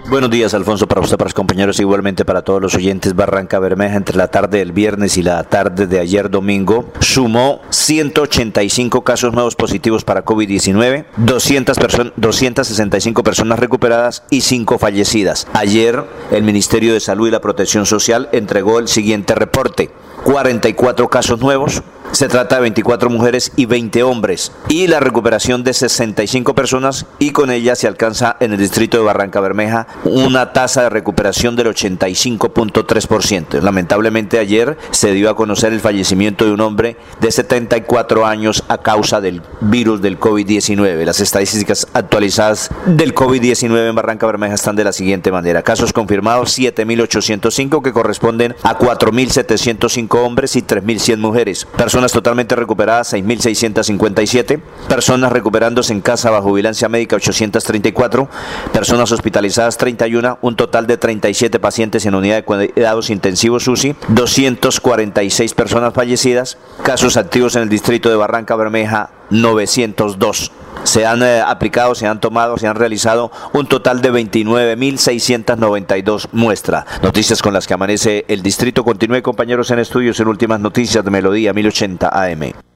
Buenos 0.09 0.31
días, 0.31 0.55
Alfonso, 0.55 0.87
para 0.87 1.01
usted, 1.01 1.17
para 1.17 1.27
los 1.27 1.35
compañeros, 1.35 1.79
igualmente 1.79 2.25
para 2.25 2.41
todos 2.41 2.59
los 2.59 2.73
oyentes. 2.73 3.15
Barranca 3.15 3.59
Bermeja, 3.59 3.95
entre 3.95 4.17
la 4.17 4.27
tarde 4.27 4.57
del 4.57 4.71
viernes 4.71 5.17
y 5.17 5.21
la 5.21 5.43
tarde 5.43 5.85
de 5.85 5.99
ayer 5.99 6.31
domingo, 6.31 6.91
sumó 6.99 7.61
185 7.69 9.03
casos 9.03 9.33
nuevos 9.35 9.55
positivos 9.55 10.03
para 10.03 10.25
COVID-19, 10.25 11.05
200 11.17 11.77
265 12.15 13.23
personas 13.23 13.59
recuperadas 13.59 14.23
y 14.31 14.41
5 14.41 14.79
fallecidas. 14.79 15.45
Ayer, 15.53 16.03
el 16.31 16.41
Ministerio 16.41 16.93
de 16.93 17.01
Salud 17.01 17.27
y 17.27 17.31
la 17.31 17.41
Protección 17.41 17.85
Social 17.85 18.29
entregó 18.31 18.79
el 18.79 18.87
siguiente 18.87 19.35
reporte. 19.35 19.91
44 20.23 21.07
casos 21.07 21.39
nuevos, 21.39 21.83
se 22.11 22.27
trata 22.27 22.55
de 22.55 22.61
24 22.63 23.09
mujeres 23.09 23.51
y 23.55 23.65
20 23.65 24.03
hombres. 24.03 24.51
Y 24.67 24.87
la 24.87 24.99
recuperación 24.99 25.63
de 25.63 25.73
65 25.73 26.55
personas 26.55 27.05
y 27.19 27.31
con 27.31 27.51
ella 27.51 27.75
se 27.75 27.87
alcanza 27.87 28.35
en 28.39 28.51
el 28.51 28.57
distrito 28.57 28.97
de 28.97 29.03
Barranca 29.03 29.39
Bermeja 29.39 29.87
una 30.03 30.53
tasa 30.53 30.83
de 30.83 30.89
recuperación 30.89 31.55
del 31.55 31.67
85.3%. 31.67 33.61
Lamentablemente 33.61 34.39
ayer 34.39 34.77
se 34.91 35.11
dio 35.13 35.29
a 35.29 35.35
conocer 35.35 35.73
el 35.73 35.79
fallecimiento 35.79 36.45
de 36.45 36.51
un 36.51 36.61
hombre 36.61 36.97
de 37.19 37.31
74 37.31 38.25
años 38.25 38.63
a 38.67 38.79
causa 38.79 39.21
del 39.21 39.41
virus 39.61 40.01
del 40.01 40.19
COVID-19. 40.19 41.05
Las 41.05 41.19
estadísticas 41.19 41.87
actualizadas 41.93 42.69
del 42.85 43.13
COVID-19 43.13 43.89
en 43.89 43.95
Barranca 43.95 44.25
Bermeja 44.25 44.55
están 44.55 44.75
de 44.75 44.83
la 44.83 44.93
siguiente 44.93 45.31
manera. 45.31 45.61
Casos 45.61 45.93
confirmados 45.93 46.57
7.805 46.57 47.81
que 47.81 47.93
corresponden 47.93 48.55
a 48.63 48.77
4.705 48.77 50.15
hombres 50.25 50.55
y 50.55 50.61
3.100 50.61 51.17
mujeres. 51.17 51.65
Personas 51.65 52.11
totalmente 52.11 52.55
recuperadas 52.55 53.13
6.657. 53.13 54.59
Personas 54.87 55.31
recuperándose 55.31 55.93
en 55.93 56.01
casa 56.01 56.29
bajo 56.29 56.53
vigilancia 56.53 56.89
médica 56.89 57.15
834. 57.15 58.29
Personas 58.73 59.11
hospitalizadas 59.11 59.77
31, 59.97 60.37
un 60.41 60.55
total 60.55 60.85
de 60.85 60.97
37 60.97 61.59
pacientes 61.59 62.05
en 62.05 62.13
unidad 62.13 62.35
de 62.35 62.43
cuidados 62.43 63.09
intensivos 63.09 63.67
UCI, 63.67 63.95
246 64.09 65.55
personas 65.55 65.91
fallecidas, 65.93 66.59
casos 66.83 67.17
activos 67.17 67.55
en 67.55 67.63
el 67.63 67.69
distrito 67.69 68.07
de 68.09 68.15
Barranca 68.15 68.55
Bermeja 68.55 69.09
902. 69.31 70.51
Se 70.83 71.07
han 71.07 71.23
eh, 71.23 71.41
aplicado, 71.41 71.95
se 71.95 72.05
han 72.05 72.21
tomado, 72.21 72.57
se 72.57 72.67
han 72.67 72.75
realizado 72.75 73.31
un 73.53 73.65
total 73.67 74.01
de 74.01 74.11
29.692 74.11 76.27
muestras. 76.33 76.85
Noticias 77.01 77.41
con 77.41 77.53
las 77.53 77.65
que 77.65 77.73
amanece 77.73 78.25
el 78.27 78.43
distrito. 78.43 78.83
Continúe 78.83 79.23
compañeros 79.23 79.71
en 79.71 79.79
estudios 79.79 80.19
en 80.19 80.27
últimas 80.27 80.59
noticias 80.59 81.03
de 81.03 81.09
Melodía 81.09 81.51
1080 81.53 82.09
AM. 82.09 82.68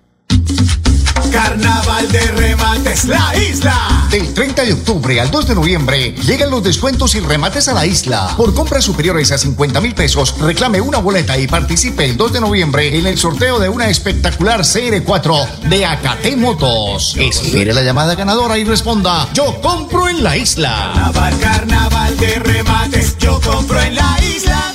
Carnaval 1.33 2.11
de 2.11 2.19
remates 2.19 3.05
La 3.05 3.33
Isla. 3.35 4.07
Del 4.11 4.35
30 4.35 4.65
de 4.65 4.73
octubre 4.73 5.19
al 5.19 5.31
2 5.31 5.47
de 5.47 5.55
noviembre 5.55 6.11
llegan 6.11 6.51
los 6.51 6.63
descuentos 6.63 7.15
y 7.15 7.21
remates 7.21 7.67
a 7.67 7.73
la 7.73 7.87
isla. 7.87 8.35
Por 8.37 8.53
compras 8.53 8.83
superiores 8.83 9.31
a 9.31 9.39
50 9.39 9.81
mil 9.81 9.95
pesos, 9.95 10.35
reclame 10.39 10.79
una 10.79 10.99
boleta 10.99 11.35
y 11.39 11.47
participe 11.47 12.05
el 12.05 12.17
2 12.17 12.33
de 12.33 12.41
noviembre 12.41 12.99
en 12.99 13.07
el 13.07 13.17
sorteo 13.17 13.57
de 13.57 13.67
una 13.67 13.89
espectacular 13.89 14.61
CR4 14.61 15.61
de 15.69 15.85
Acate 15.87 16.37
Motos. 16.37 17.15
Espere 17.17 17.73
la 17.73 17.81
llamada 17.81 18.13
ganadora 18.13 18.59
y 18.59 18.63
responda: 18.63 19.27
Yo 19.33 19.59
compro 19.59 20.07
en 20.09 20.23
la 20.23 20.37
isla. 20.37 20.91
Carnaval, 20.93 21.39
carnaval 21.39 22.17
de 22.17 22.35
remates, 22.35 23.17
yo 23.17 23.41
compro 23.41 23.81
en 23.81 23.95
la 23.95 24.19
isla. 24.21 24.73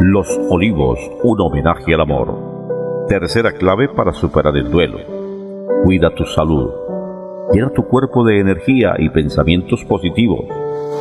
Los 0.00 0.28
Olivos, 0.50 0.98
un 1.22 1.40
homenaje 1.40 1.94
al 1.94 2.02
amor. 2.02 2.52
Tercera 3.12 3.52
clave 3.52 3.90
para 3.90 4.14
superar 4.14 4.56
el 4.56 4.70
duelo. 4.70 4.96
Cuida 5.84 6.14
tu 6.14 6.24
salud. 6.24 6.70
Llena 7.52 7.68
tu 7.68 7.86
cuerpo 7.86 8.24
de 8.24 8.40
energía 8.40 8.94
y 8.98 9.10
pensamientos 9.10 9.84
positivos. 9.84 10.46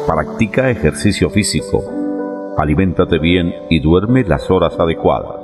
Practica 0.05 0.69
ejercicio 0.69 1.29
físico. 1.29 1.81
Aliméntate 2.57 3.17
bien 3.17 3.53
y 3.69 3.79
duerme 3.79 4.25
las 4.25 4.51
horas 4.51 4.77
adecuadas. 4.77 5.37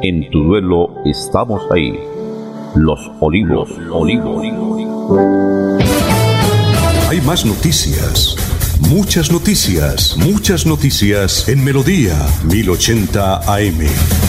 En 0.00 0.30
tu 0.30 0.44
duelo 0.44 0.86
estamos 1.04 1.66
ahí. 1.72 1.98
Los 2.76 3.10
olivos, 3.18 3.68
olivos. 3.90 4.44
Hay 7.10 7.20
más 7.22 7.44
noticias. 7.44 8.36
Muchas 8.88 9.32
noticias, 9.32 10.16
muchas 10.16 10.64
noticias 10.64 11.48
en 11.48 11.64
Melodía 11.64 12.14
1080 12.44 13.52
AM. 13.52 14.27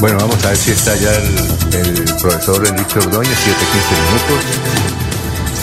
Bueno, 0.00 0.16
vamos 0.16 0.42
a 0.46 0.48
ver 0.48 0.56
si 0.56 0.70
está 0.70 0.96
ya 0.96 1.14
el, 1.14 2.04
profesor 2.22 2.66
Enrique 2.66 2.98
Ordóñez, 3.00 3.36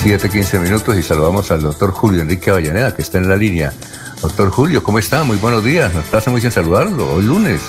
7.15 0.03 0.13
minutos. 0.13 0.53
7.15 0.53 0.59
minutos 0.59 0.95
y 0.95 1.01
saludamos 1.01 1.49
al 1.49 1.63
doctor 1.63 1.89
Julio 1.89 2.21
Enrique 2.21 2.51
Avellaneda, 2.51 2.95
que 2.95 3.01
está 3.01 3.17
en 3.17 3.29
la 3.29 3.35
línea. 3.35 3.73
Doctor 4.21 4.51
Julio, 4.51 4.83
¿cómo 4.83 4.99
está? 4.99 5.23
Muy 5.23 5.37
buenos 5.37 5.63
días. 5.63 5.91
Nos 5.91 6.05
pasa 6.05 6.29
muy 6.29 6.39
bien 6.39 6.51
saludarlo. 6.51 7.13
Hoy 7.13 7.23
lunes. 7.23 7.61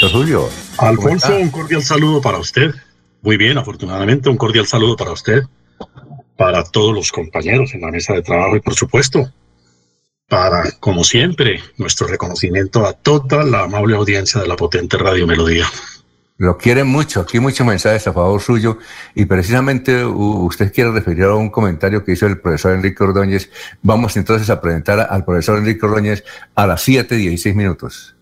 Doctor 0.00 0.12
Julio. 0.12 0.48
Alfonso, 0.78 1.36
un 1.36 1.50
cordial 1.50 1.82
saludo 1.82 2.22
para 2.22 2.38
usted. 2.38 2.74
Muy 3.20 3.36
bien, 3.36 3.58
afortunadamente, 3.58 4.30
un 4.30 4.38
cordial 4.38 4.66
saludo 4.66 4.96
para 4.96 5.10
usted, 5.10 5.42
para 6.38 6.64
todos 6.64 6.94
los 6.94 7.12
compañeros 7.12 7.74
en 7.74 7.82
la 7.82 7.90
mesa 7.90 8.14
de 8.14 8.22
trabajo 8.22 8.56
y, 8.56 8.60
por 8.60 8.74
supuesto, 8.74 9.30
para, 10.28 10.70
como 10.78 11.04
siempre, 11.04 11.60
nuestro 11.78 12.06
reconocimiento 12.06 12.86
a 12.86 12.92
toda 12.92 13.44
la 13.44 13.64
amable 13.64 13.96
audiencia 13.96 14.40
de 14.40 14.46
la 14.46 14.56
potente 14.56 14.98
Radio 14.98 15.26
Melodía. 15.26 15.66
Lo 16.36 16.56
quieren 16.56 16.86
mucho, 16.86 17.20
aquí 17.20 17.40
muchos 17.40 17.66
mensajes 17.66 18.06
a 18.06 18.12
favor 18.12 18.40
suyo 18.40 18.78
y 19.14 19.24
precisamente 19.24 20.04
usted 20.04 20.72
quiere 20.72 20.92
referir 20.92 21.24
a 21.24 21.34
un 21.34 21.50
comentario 21.50 22.04
que 22.04 22.12
hizo 22.12 22.26
el 22.26 22.40
profesor 22.40 22.74
Enrique 22.74 23.02
Ordóñez. 23.02 23.50
Vamos 23.82 24.16
entonces 24.16 24.48
a 24.48 24.60
presentar 24.60 25.00
al 25.00 25.24
profesor 25.24 25.58
Enrique 25.58 25.84
Ordóñez 25.84 26.22
a 26.54 26.66
las 26.68 26.86
7.16 26.86 27.54
minutos. 27.54 28.14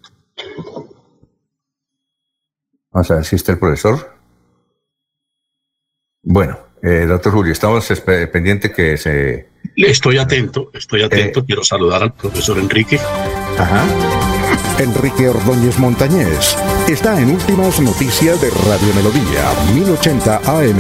Vamos 2.91 3.11
a 3.11 3.17
ver 3.17 3.25
si 3.27 3.37
está 3.37 3.53
el 3.53 3.59
profesor. 3.59 4.17
Bueno, 6.23 6.66
eh, 6.83 7.07
doctor 7.07 7.33
Julio, 7.33 7.53
estamos 7.53 7.89
pendiente 8.33 8.71
que 8.73 8.97
se... 8.97 9.49
Estoy 9.77 10.19
atento, 10.19 10.71
estoy 10.73 11.03
eh, 11.03 11.05
atento. 11.07 11.45
Quiero 11.45 11.65
saludar 11.65 12.03
al 12.03 12.15
profesor 12.15 12.59
Enrique. 12.59 12.99
Ajá. 13.59 13.85
Enrique 14.79 15.29
Ordóñez 15.29 15.79
Montañés 15.79 16.57
está 16.89 17.21
en 17.21 17.31
Últimas 17.31 17.81
Noticias 17.81 18.41
de 18.41 18.51
Radio 18.51 18.95
Melodía, 18.95 19.75
1080 19.75 20.37
AM. 20.37 20.79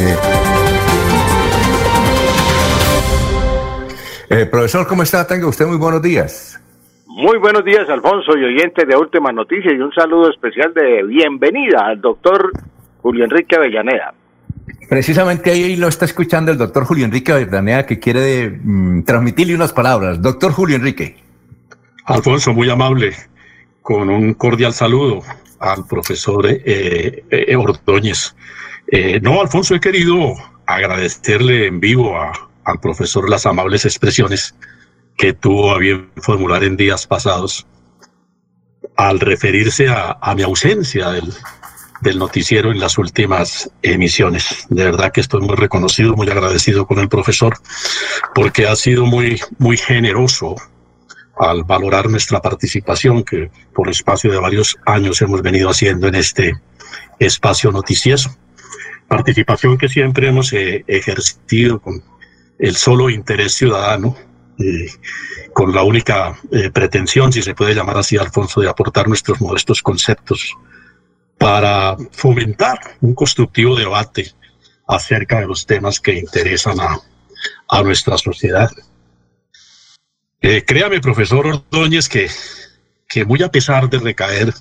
Eh, 4.28 4.46
profesor, 4.46 4.86
¿cómo 4.86 5.02
está? 5.02 5.26
Tenga 5.26 5.46
usted 5.46 5.66
muy 5.66 5.78
buenos 5.78 6.02
días. 6.02 6.60
Muy 7.06 7.38
buenos 7.38 7.64
días, 7.64 7.88
Alfonso, 7.88 8.36
y 8.36 8.44
oyente 8.44 8.84
de 8.84 8.94
Últimas 8.96 9.32
Noticias, 9.32 9.72
y 9.72 9.78
un 9.78 9.92
saludo 9.92 10.30
especial 10.30 10.74
de 10.74 11.02
bienvenida 11.04 11.86
al 11.86 12.00
doctor 12.00 12.52
Julio 13.00 13.24
Enrique 13.24 13.56
Avellaneda. 13.56 14.12
Precisamente 14.88 15.50
ahí 15.50 15.76
lo 15.76 15.88
está 15.88 16.04
escuchando 16.04 16.52
el 16.52 16.58
doctor 16.58 16.84
Julio 16.84 17.04
Enrique 17.04 17.32
Avellaneda 17.32 17.86
que 17.86 17.98
quiere 17.98 18.50
mm, 18.50 19.02
transmitirle 19.02 19.54
unas 19.54 19.72
palabras. 19.72 20.22
Doctor 20.22 20.52
Julio 20.52 20.76
Enrique. 20.76 21.16
Alfonso, 22.04 22.52
muy 22.52 22.70
amable, 22.70 23.16
con 23.82 24.10
un 24.10 24.34
cordial 24.34 24.72
saludo 24.72 25.22
al 25.58 25.86
profesor 25.86 26.46
eh, 26.46 27.24
eh, 27.30 27.56
Ordóñez. 27.56 28.36
Eh, 28.92 29.18
no, 29.20 29.40
Alfonso, 29.40 29.74
he 29.74 29.80
querido 29.80 30.34
agradecerle 30.66 31.66
en 31.66 31.80
vivo 31.80 32.14
al 32.64 32.80
profesor 32.80 33.28
las 33.28 33.46
amables 33.46 33.84
expresiones 33.84 34.54
que 35.16 35.32
tuvo 35.32 35.72
a 35.72 35.78
bien 35.78 36.10
formular 36.16 36.62
en 36.62 36.76
días 36.76 37.06
pasados 37.06 37.66
al 38.96 39.20
referirse 39.20 39.88
a, 39.88 40.34
mi 40.34 40.42
ausencia 40.42 41.10
del, 41.10 41.32
del, 42.00 42.18
noticiero 42.18 42.70
en 42.70 42.80
las 42.80 42.98
últimas 42.98 43.70
emisiones. 43.82 44.66
De 44.68 44.84
verdad 44.84 45.12
que 45.12 45.20
estoy 45.20 45.40
muy 45.40 45.56
reconocido, 45.56 46.14
muy 46.14 46.28
agradecido 46.28 46.86
con 46.86 46.98
el 46.98 47.08
profesor, 47.08 47.56
porque 48.34 48.66
ha 48.66 48.76
sido 48.76 49.06
muy, 49.06 49.40
muy 49.58 49.76
generoso 49.76 50.56
al 51.38 51.64
valorar 51.64 52.08
nuestra 52.08 52.40
participación 52.40 53.22
que 53.22 53.50
por 53.74 53.88
espacio 53.90 54.32
de 54.32 54.38
varios 54.38 54.76
años 54.86 55.20
hemos 55.20 55.42
venido 55.42 55.68
haciendo 55.68 56.08
en 56.08 56.14
este 56.14 56.54
espacio 57.18 57.70
noticioso. 57.70 58.34
Participación 59.08 59.78
que 59.78 59.88
siempre 59.88 60.28
hemos 60.28 60.52
eh, 60.52 60.84
ejercido 60.86 61.80
con 61.80 62.02
el 62.58 62.74
solo 62.74 63.10
interés 63.10 63.54
ciudadano, 63.54 64.16
con 65.52 65.74
la 65.74 65.82
única 65.82 66.38
eh, 66.50 66.70
pretensión, 66.70 67.32
si 67.32 67.42
se 67.42 67.54
puede 67.54 67.74
llamar 67.74 67.98
así, 67.98 68.16
Alfonso, 68.16 68.60
de 68.60 68.68
aportar 68.68 69.08
nuestros 69.08 69.40
modestos 69.40 69.82
conceptos 69.82 70.56
para 71.38 71.96
fomentar 72.12 72.78
un 73.00 73.14
constructivo 73.14 73.76
debate 73.76 74.32
acerca 74.86 75.40
de 75.40 75.46
los 75.46 75.66
temas 75.66 76.00
que 76.00 76.14
interesan 76.14 76.80
a, 76.80 76.98
a 77.68 77.82
nuestra 77.82 78.16
sociedad. 78.18 78.70
Eh, 80.40 80.64
créame, 80.64 81.00
profesor 81.00 81.46
Ordóñez, 81.46 82.08
que, 82.08 82.30
que 83.08 83.24
muy 83.24 83.42
a 83.42 83.50
pesar 83.50 83.88
de 83.90 83.98
recaer 83.98 84.54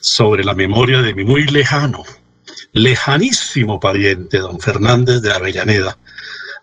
sobre 0.00 0.44
la 0.44 0.54
memoria 0.54 1.00
de 1.00 1.14
mi 1.14 1.24
muy 1.24 1.46
lejano, 1.46 2.04
lejanísimo 2.72 3.80
pariente, 3.80 4.38
don 4.38 4.60
Fernández 4.60 5.22
de 5.22 5.32
Avellaneda, 5.32 5.96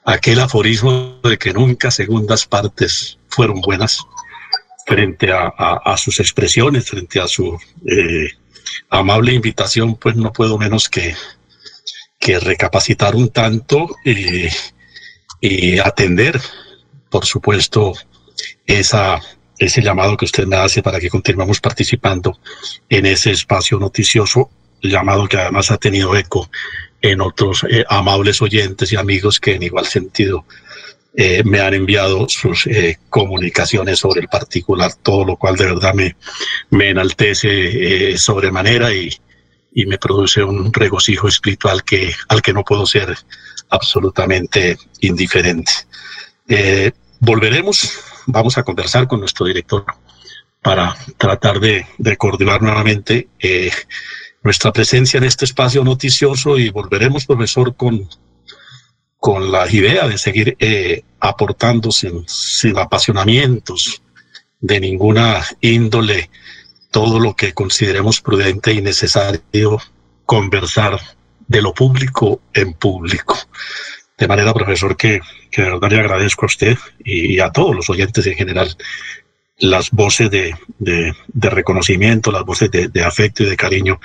aquel 0.06 0.40
aforismo 0.40 1.20
de 1.24 1.38
que 1.38 1.54
nunca 1.54 1.92
segundas 1.92 2.46
partes 2.46 3.18
fueron 3.28 3.62
buenas, 3.62 4.00
frente 4.86 5.32
a, 5.32 5.96
sus 5.98 6.20
expresiones, 6.20 6.90
frente 6.90 7.20
a 7.20 7.28
su 7.28 7.58
eh, 7.86 8.30
amable 8.90 9.34
invitación, 9.34 9.96
pues 9.96 10.16
no 10.16 10.32
puedo 10.34 10.58
menos 10.58 10.90
que, 10.90 11.16
que 12.20 12.40
recapacitar 12.40 13.16
un 13.16 13.30
tanto 13.30 13.88
y, 14.06 14.48
y 15.42 15.80
atender, 15.80 16.40
por 17.10 17.26
supuesto, 17.26 17.94
esa, 18.66 19.22
ese 19.58 19.82
llamado 19.82 20.18
que 20.18 20.26
usted 20.26 20.46
me 20.46 20.56
hace 20.56 20.82
para 20.82 21.00
que 21.00 21.10
continuemos 21.10 21.60
participando 21.60 22.40
en 22.90 23.06
ese 23.06 23.32
espacio 23.32 23.80
noticioso, 23.80 24.50
llamado 24.82 25.28
que 25.28 25.38
además 25.38 25.72
ha 25.72 25.78
tenido 25.78 26.16
eco 26.16 26.50
en 27.02 27.22
otros 27.22 27.66
eh, 27.70 27.86
amables 27.90 28.42
oyentes 28.42 28.92
y 28.92 28.96
amigos 28.96 29.40
que 29.40 29.56
en 29.56 29.64
igual 29.64 29.86
sentido 29.86 30.46
eh, 31.16 31.44
me 31.44 31.60
han 31.60 31.74
enviado 31.74 32.28
sus 32.30 32.68
eh, 32.68 32.98
comunicaciones 33.10 34.00
sobre 34.00 34.22
el 34.22 34.28
particular, 34.28 34.94
todo 35.02 35.26
lo 35.26 35.36
cual 35.38 35.56
de 35.56 35.66
verdad 35.66 35.94
me, 35.94 36.16
me 36.70 36.90
enaltece 36.90 38.18
sobremanera 38.18 38.94
y, 38.94 39.10
y 39.74 39.86
me 39.86 39.98
produce 39.98 40.44
un 40.44 40.72
regocijo 40.74 41.28
espiritual 41.28 41.84
que, 41.84 42.14
al 42.28 42.42
que 42.42 42.54
no 42.54 42.64
puedo 42.64 42.86
ser 42.86 43.16
absolutamente 43.70 44.78
indiferente. 45.02 45.72
volveremos 47.20 48.00
vamos 48.32 48.58
a 48.58 48.64
conversar 48.64 49.08
con 49.08 49.20
nuestro 49.20 49.46
director 49.46 49.86
para 50.62 50.96
tratar 51.18 51.60
de, 51.60 51.86
coordinar 52.18 52.62
nuevamente 52.62 53.28
eh, 53.40 53.72
nuestra 54.44 54.72
presencia 54.72 55.18
en 55.18 55.24
este 55.24 55.46
espacio 55.46 55.84
noticioso 55.84 56.58
y 56.58 56.70
volveremos, 56.70 57.26
profesor, 57.26 57.76
con, 57.76 58.08
con 59.20 59.52
la 59.52 59.70
idea 59.70 60.08
de 60.08 60.18
seguir 60.18 60.56
eh, 60.60 61.04
aportando 61.20 61.92
sin, 61.92 62.26
apasionamientos 62.78 64.02
de 64.62 64.80
ninguna 64.80 65.46
índole 65.62 66.30
todo 66.90 67.20
lo 67.20 67.36
que 67.36 67.54
consideremos 67.54 68.22
prudente 68.22 68.74
y 68.74 68.82
necesario 68.82 69.80
conversar 70.26 71.00
de 71.48 71.62
lo 71.62 71.74
público 71.74 72.42
en 72.54 72.74
público. 72.74 73.38
De 74.18 74.28
manera, 74.28 74.54
profesor, 74.54 74.96
que, 74.96 75.20
que 75.52 75.62
de 75.64 75.70
verdad 75.70 75.92
le 75.92 76.00
agradezco 76.00 76.46
a 76.46 76.48
usted 76.48 76.78
y 77.04 77.40
a 77.40 77.52
todos 77.52 77.76
los 77.76 77.90
oyentes 77.90 78.26
en 78.26 78.36
general 78.36 78.76
las 79.58 79.92
voces 79.92 80.32
de, 80.32 80.56
de, 80.78 81.14
reconocimiento, 81.50 82.32
las 82.32 82.46
voces 82.46 82.72
de, 82.72 82.88
de, 82.88 83.04
afecto 83.04 83.44
y 83.44 83.48
de 83.48 83.58
cariño 83.58 84.00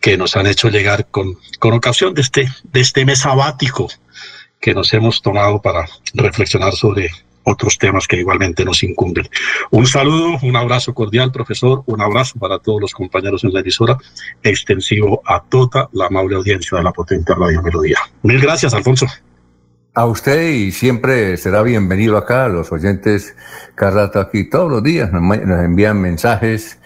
que 0.00 0.18
nos 0.18 0.36
han 0.36 0.46
hecho 0.46 0.68
llegar 0.68 1.06
con, 1.10 1.38
con 1.58 1.72
ocasión 1.72 2.12
de 2.12 2.20
este, 2.20 2.48
de 2.64 2.80
este 2.80 3.06
mes 3.06 3.20
sabático 3.20 3.88
que 4.60 4.74
nos 4.74 4.92
hemos 4.92 5.22
tomado 5.22 5.60
para 5.60 5.86
reflexionar 6.14 6.72
sobre 6.72 7.10
otros 7.44 7.78
temas 7.78 8.06
que 8.06 8.16
igualmente 8.16 8.64
nos 8.64 8.82
incumben. 8.82 9.28
Un 9.70 9.86
saludo, 9.86 10.38
un 10.42 10.56
abrazo 10.56 10.92
cordial, 10.94 11.32
profesor, 11.32 11.82
un 11.86 12.00
abrazo 12.00 12.38
para 12.38 12.58
todos 12.58 12.80
los 12.80 12.92
compañeros 12.92 13.44
en 13.44 13.52
la 13.52 13.60
emisora, 13.60 13.96
extensivo 14.42 15.22
a 15.24 15.42
toda 15.42 15.88
la 15.92 16.06
amable 16.06 16.36
audiencia 16.36 16.78
de 16.78 16.84
la 16.84 16.92
potente 16.92 17.34
Radio 17.34 17.62
Melodía. 17.62 17.98
Mil 18.22 18.40
gracias, 18.40 18.74
Alfonso. 18.74 19.06
A 19.98 20.06
usted 20.06 20.50
y 20.50 20.70
siempre 20.70 21.36
será 21.36 21.60
bienvenido 21.62 22.16
acá, 22.16 22.46
los 22.46 22.70
oyentes 22.70 23.36
cada 23.74 24.02
rato 24.06 24.20
aquí, 24.20 24.48
todos 24.48 24.70
los 24.70 24.80
días 24.80 25.10
nos, 25.12 25.24
envían 25.34 26.00
mensajes 26.00 26.80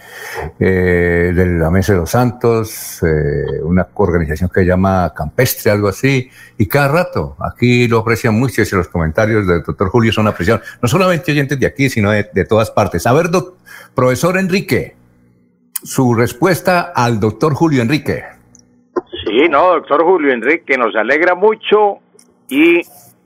eh, 0.59 1.31
de 1.31 1.45
la 1.45 1.69
Mesa 1.69 1.93
de 1.93 1.99
los 1.99 2.09
Santos, 2.09 3.03
eh, 3.03 3.61
una 3.61 3.87
organización 3.93 4.49
que 4.51 4.61
se 4.61 4.65
llama 4.65 5.13
Campestre, 5.15 5.69
algo 5.69 5.89
así, 5.89 6.27
y 6.57 6.65
cada 6.65 6.87
rato 6.87 7.35
aquí 7.39 7.87
lo 7.87 7.99
aprecian 7.99 8.33
mucho 8.33 8.63
y 8.63 8.65
los 8.71 8.87
comentarios 8.87 9.45
del 9.45 9.61
doctor 9.61 9.89
Julio 9.89 10.11
son 10.11 10.25
apreciados, 10.25 10.63
no 10.81 10.87
solamente 10.87 11.33
oyentes 11.33 11.59
de 11.59 11.67
aquí, 11.67 11.91
sino 11.91 12.09
de, 12.09 12.27
de 12.33 12.45
todas 12.45 12.71
partes. 12.71 13.05
A 13.05 13.13
ver, 13.13 13.27
profesor 13.93 14.39
Enrique, 14.39 14.95
su 15.83 16.15
respuesta 16.15 16.91
al 16.95 17.19
doctor 17.19 17.53
Julio 17.53 17.83
Enrique. 17.83 18.23
Sí, 19.23 19.47
no, 19.51 19.67
doctor 19.73 20.03
Julio 20.03 20.33
Enrique, 20.33 20.79
nos 20.79 20.95
alegra 20.95 21.35
mucho 21.35 21.99
y 22.49 22.81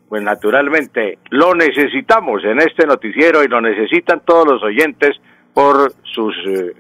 pues 0.09 0.23
naturalmente 0.23 1.19
lo 1.29 1.53
necesitamos 1.53 2.43
en 2.43 2.59
este 2.59 2.85
noticiero 2.85 3.43
y 3.43 3.47
lo 3.47 3.59
necesitan 3.61 4.21
todos 4.25 4.47
los 4.47 4.63
oyentes 4.63 5.11
por 5.53 5.91
sus 6.03 6.35
eh, 6.47 6.73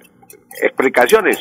explicaciones 0.61 1.39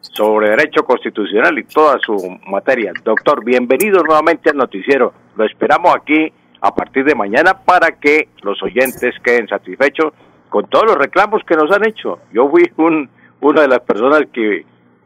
sobre 0.00 0.50
derecho 0.50 0.84
constitucional 0.84 1.58
y 1.58 1.64
toda 1.64 1.98
su 1.98 2.16
materia. 2.46 2.92
Doctor, 3.04 3.44
bienvenido 3.44 4.02
nuevamente 4.02 4.50
al 4.50 4.56
noticiero. 4.56 5.12
Lo 5.36 5.44
esperamos 5.44 5.94
aquí 5.94 6.32
a 6.60 6.74
partir 6.74 7.04
de 7.04 7.14
mañana 7.14 7.58
para 7.64 7.92
que 7.92 8.28
los 8.42 8.62
oyentes 8.62 9.14
queden 9.22 9.46
satisfechos 9.48 10.12
con 10.48 10.66
todos 10.68 10.86
los 10.86 10.96
reclamos 10.96 11.42
que 11.44 11.56
nos 11.56 11.70
han 11.70 11.86
hecho. 11.86 12.20
Yo 12.32 12.48
fui 12.48 12.62
un, 12.78 13.10
una 13.40 13.62
de 13.62 13.68
las 13.68 13.80
personas 13.80 14.22
que 14.32 14.64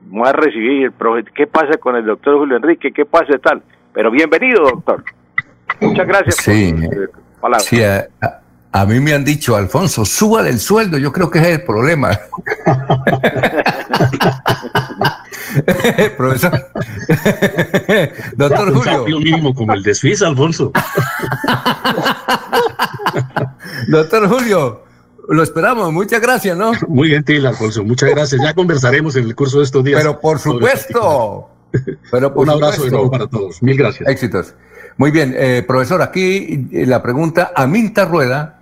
más 0.09 0.33
recibí 0.33 0.85
el 0.85 0.93
¿qué 1.35 1.47
pasa 1.47 1.79
con 1.79 1.97
el 1.97 2.07
doctor 2.07 2.39
Julio 2.39 2.57
Enrique? 2.57 2.93
¿Qué 2.93 3.05
pasa 3.05 3.37
tal? 3.39 3.63
Pero 3.93 4.11
bienvenido, 4.11 4.63
doctor. 4.63 5.03
Muchas 5.81 6.07
gracias 6.07 6.37
sí, 6.37 6.75
por 7.41 7.61
Sí, 7.61 7.83
a, 7.83 8.09
mí 8.87 9.01
me 9.01 9.15
han 9.15 9.25
dicho, 9.25 9.57
Alfonso, 9.57 10.05
suba 10.05 10.43
del 10.43 10.61
sueldo, 10.61 10.99
yo 10.99 11.13
creo 11.13 11.31
que 11.31 11.39
es 11.41 11.47
el 11.47 11.65
problema. 11.65 12.11
Profesor. 16.17 16.53
Doctor 18.37 18.73
Julio. 18.73 19.09
Lo 19.09 19.19
mismo 19.21 19.55
como 19.55 19.75
el 19.75 19.83
desfiz, 19.83 20.23
Alfonso. 20.23 20.73
Doctor 23.89 24.29
Julio, 24.29 24.85
lo 25.29 25.43
esperamos, 25.43 25.93
muchas 25.93 26.21
gracias, 26.21 26.57
¿no? 26.57 26.73
Muy 26.89 27.11
gentil, 27.11 27.47
Alfonso, 27.47 27.85
muchas 27.85 28.11
gracias. 28.11 28.41
Ya 28.43 28.55
conversaremos 28.55 29.17
en 29.17 29.25
el 29.25 29.35
curso 29.35 29.59
de 29.59 29.65
estos 29.65 29.85
días. 29.85 30.01
Pero 30.01 30.21
por 30.21 30.39
supuesto. 30.39 31.51
Pero 32.11 32.33
Un 32.35 32.51
abrazo 32.51 32.85
de 32.85 32.91
nuevo 32.91 33.11
para 33.11 33.27
todos. 33.27 33.63
Mil 33.63 33.77
gracias. 33.77 34.09
Éxitos. 34.09 34.55
Muy 35.01 35.13
bien, 35.13 35.35
eh, 35.35 35.65
profesor, 35.67 36.03
aquí 36.03 36.69
eh, 36.75 36.85
la 36.85 37.03
pregunta, 37.03 37.53
Aminta 37.57 38.05
Rueda 38.05 38.61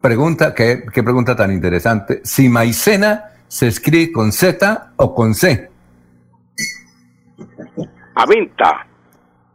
pregunta, 0.00 0.54
¿qué, 0.54 0.84
qué 0.94 1.02
pregunta 1.02 1.34
tan 1.34 1.50
interesante, 1.50 2.20
si 2.22 2.48
maicena 2.48 3.24
se 3.48 3.66
escribe 3.66 4.12
con 4.12 4.30
Z 4.30 4.92
o 4.94 5.12
con 5.12 5.34
C. 5.34 5.68
Aminta. 8.14 8.86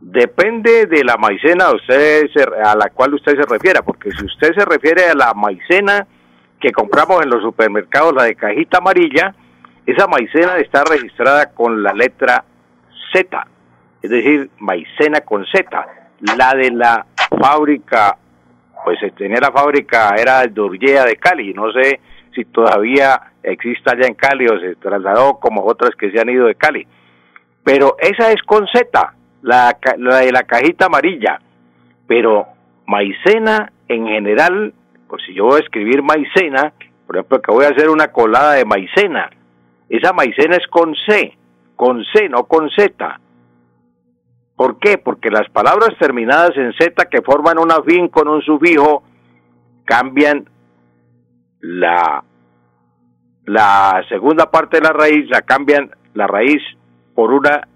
Depende 0.01 0.87
de 0.87 1.05
la 1.05 1.15
maicena 1.15 1.71
usted 1.71 2.27
a 2.61 2.75
la 2.75 2.89
cual 2.89 3.13
usted 3.13 3.37
se 3.37 3.47
refiera, 3.47 3.81
porque 3.81 4.11
si 4.11 4.25
usted 4.25 4.53
se 4.53 4.65
refiere 4.65 5.05
a 5.05 5.15
la 5.15 5.33
maicena 5.33 6.05
que 6.59 6.73
compramos 6.73 7.23
en 7.23 7.29
los 7.29 7.41
supermercados, 7.41 8.13
la 8.13 8.25
de 8.25 8.35
cajita 8.35 8.79
amarilla, 8.79 9.33
esa 9.85 10.07
maicena 10.07 10.57
está 10.57 10.83
registrada 10.83 11.51
con 11.51 11.81
la 11.81 11.93
letra 11.93 12.43
Z, 13.13 13.47
es 14.01 14.09
decir, 14.09 14.49
maicena 14.59 15.21
con 15.21 15.45
Z. 15.45 15.96
La 16.21 16.53
de 16.55 16.71
la 16.71 17.05
fábrica, 17.41 18.17
pues 18.83 18.99
tenía 19.15 19.39
la 19.39 19.51
fábrica, 19.51 20.15
era 20.17 20.45
de 20.45 20.61
Urgea 20.61 21.05
de 21.05 21.15
Cali, 21.17 21.53
no 21.53 21.71
sé 21.71 21.99
si 22.33 22.45
todavía 22.45 23.19
existe 23.43 23.89
allá 23.89 24.07
en 24.07 24.15
Cali 24.15 24.45
o 24.45 24.59
se 24.59 24.75
trasladó 24.75 25.39
como 25.39 25.65
otras 25.65 25.91
que 25.95 26.11
se 26.11 26.19
han 26.19 26.29
ido 26.29 26.47
de 26.47 26.55
Cali. 26.55 26.87
Pero 27.63 27.97
esa 27.99 28.31
es 28.31 28.41
con 28.43 28.67
Z, 28.67 29.13
la, 29.41 29.77
la 29.97 30.17
de 30.17 30.31
la 30.31 30.43
cajita 30.43 30.85
amarilla. 30.85 31.39
Pero 32.07 32.47
maicena 32.85 33.71
en 33.87 34.07
general, 34.07 34.73
pues 35.07 35.21
si 35.25 35.33
yo 35.33 35.45
voy 35.45 35.59
a 35.59 35.63
escribir 35.63 36.01
maicena, 36.01 36.73
por 37.05 37.17
ejemplo, 37.17 37.41
que 37.41 37.51
voy 37.51 37.65
a 37.65 37.69
hacer 37.69 37.89
una 37.89 38.07
colada 38.07 38.53
de 38.53 38.65
maicena, 38.65 39.29
esa 39.89 40.13
maicena 40.13 40.57
es 40.57 40.67
con 40.67 40.93
C, 41.07 41.37
con 41.75 42.03
C, 42.13 42.29
no 42.29 42.45
con 42.45 42.69
Z. 42.69 43.19
¿Por 44.57 44.79
qué? 44.79 44.97
Porque 44.97 45.29
las 45.29 45.47
palabras 45.51 45.91
terminadas 45.99 46.57
en 46.57 46.73
Z 46.73 47.05
que 47.05 47.21
forman 47.21 47.59
un 47.59 47.71
afín 47.71 48.09
con 48.09 48.27
un 48.27 48.41
sufijo 48.41 49.03
cambian 49.85 50.49
la, 51.61 52.23
la 53.45 54.03
segunda 54.09 54.49
parte 54.49 54.77
de 54.77 54.83
la 54.87 54.93
raíz, 54.93 55.29
la 55.29 55.43
cambian 55.43 55.91
la 56.15 56.25
raíz 56.25 56.61
por 57.13 57.31
una, 57.31 57.67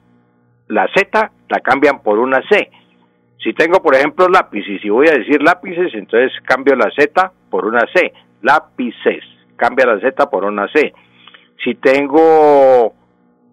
la 0.68 0.88
Z 0.95 1.32
la 1.50 1.60
cambian 1.60 2.01
por 2.01 2.18
una 2.18 2.42
C. 2.50 2.72
Si 3.43 3.53
tengo, 3.53 3.82
por 3.84 3.95
ejemplo, 3.95 4.27
lápiz, 4.27 4.66
y 4.68 4.90
voy 4.90 5.08
a 5.08 5.18
decir 5.18 5.42
lápices, 5.43 5.93
entonces 5.93 6.32
cambio 6.45 6.76
la 6.76 6.90
Z 6.98 7.32
por 7.51 7.66
una 7.66 7.82
C. 7.93 8.11
Lápices, 8.42 9.24
cambia 9.56 9.85
la 9.85 10.00
Z 10.00 10.30
por 10.32 10.45
una 10.45 10.68
C. 10.74 10.93
Si 11.64 11.76
tengo 11.76 12.93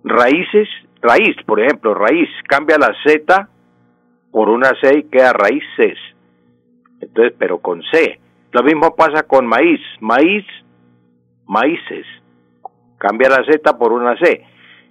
raíces, 0.02 0.68
raíz, 1.00 1.36
por 1.46 1.60
ejemplo, 1.60 1.94
raíz, 1.94 2.28
cambia 2.46 2.78
la 2.78 2.94
Z 3.04 3.48
por 4.30 4.48
una 4.48 4.70
C 4.80 4.98
y 4.98 5.02
queda 5.04 5.32
raíces. 5.32 5.98
Entonces, 7.00 7.34
pero 7.38 7.58
con 7.58 7.82
C. 7.90 8.20
Lo 8.52 8.62
mismo 8.62 8.94
pasa 8.96 9.22
con 9.22 9.46
maíz, 9.46 9.80
maíz, 10.00 10.44
maíces. 11.46 12.06
Cambia 12.98 13.28
la 13.28 13.44
Z 13.44 13.78
por 13.78 13.92
una 13.92 14.16
C. 14.18 14.44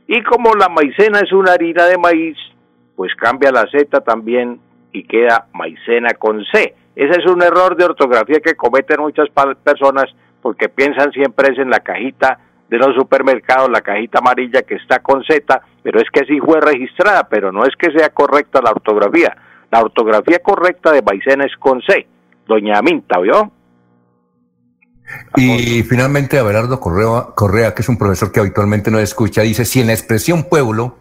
Y 0.08 0.24
como 0.24 0.53
la 0.53 0.69
maicena 0.69 1.19
es 1.19 1.32
una 1.34 1.53
harina 1.53 1.86
de 1.86 1.98
maíz, 1.98 2.38
pues 2.95 3.14
cambia 3.16 3.52
la 3.52 3.68
Z 3.69 4.00
también 4.02 4.60
y 4.92 5.03
queda 5.03 5.48
maicena 5.53 6.14
con 6.14 6.44
C. 6.45 6.76
Ese 6.95 7.19
es 7.19 7.26
un 7.30 7.44
error 7.44 7.76
de 7.76 7.86
ortografía 7.86 8.40
que 8.40 8.56
cometen 8.56 9.02
muchas 9.02 9.27
personas 9.64 10.06
porque 10.42 10.69
piensan 10.69 11.11
siempre 11.11 11.52
es 11.52 11.60
en 11.60 11.69
la 11.69 11.80
cajita 11.80 12.40
de 12.69 12.77
los 12.77 12.95
supermercados, 12.95 13.69
la 13.69 13.82
cajita 13.82 14.19
amarilla 14.19 14.61
que 14.61 14.76
está 14.76 15.00
con 15.00 15.24
Z, 15.24 15.61
pero 15.88 16.02
es 16.02 16.10
que 16.12 16.26
sí 16.26 16.38
fue 16.42 16.60
registrada, 16.60 17.30
pero 17.30 17.54
no 17.54 17.64
es 17.64 17.74
que 17.80 17.90
sea 17.98 18.10
correcta 18.10 18.60
la 18.62 18.72
ortografía. 18.72 19.34
La 19.72 19.80
ortografía 19.80 20.40
correcta 20.40 20.92
de 20.92 21.02
maicena 21.02 21.46
es 21.46 21.56
con 21.58 21.82
C. 21.82 22.06
Doña 22.46 22.82
Minta, 22.82 23.18
¿vio? 23.22 23.54
Y 25.38 25.84
finalmente 25.84 26.40
Abelardo 26.40 26.82
Correa, 26.82 27.28
Correa, 27.34 27.74
que 27.74 27.84
es 27.84 27.88
un 27.88 27.98
profesor 27.98 28.34
que 28.34 28.42
habitualmente 28.42 28.92
no 28.92 29.00
escucha, 29.00 29.44
dice, 29.44 29.64
si 29.64 29.80
en 29.80 29.88
la 29.88 29.94
expresión 29.94 30.50
pueblo, 30.50 30.98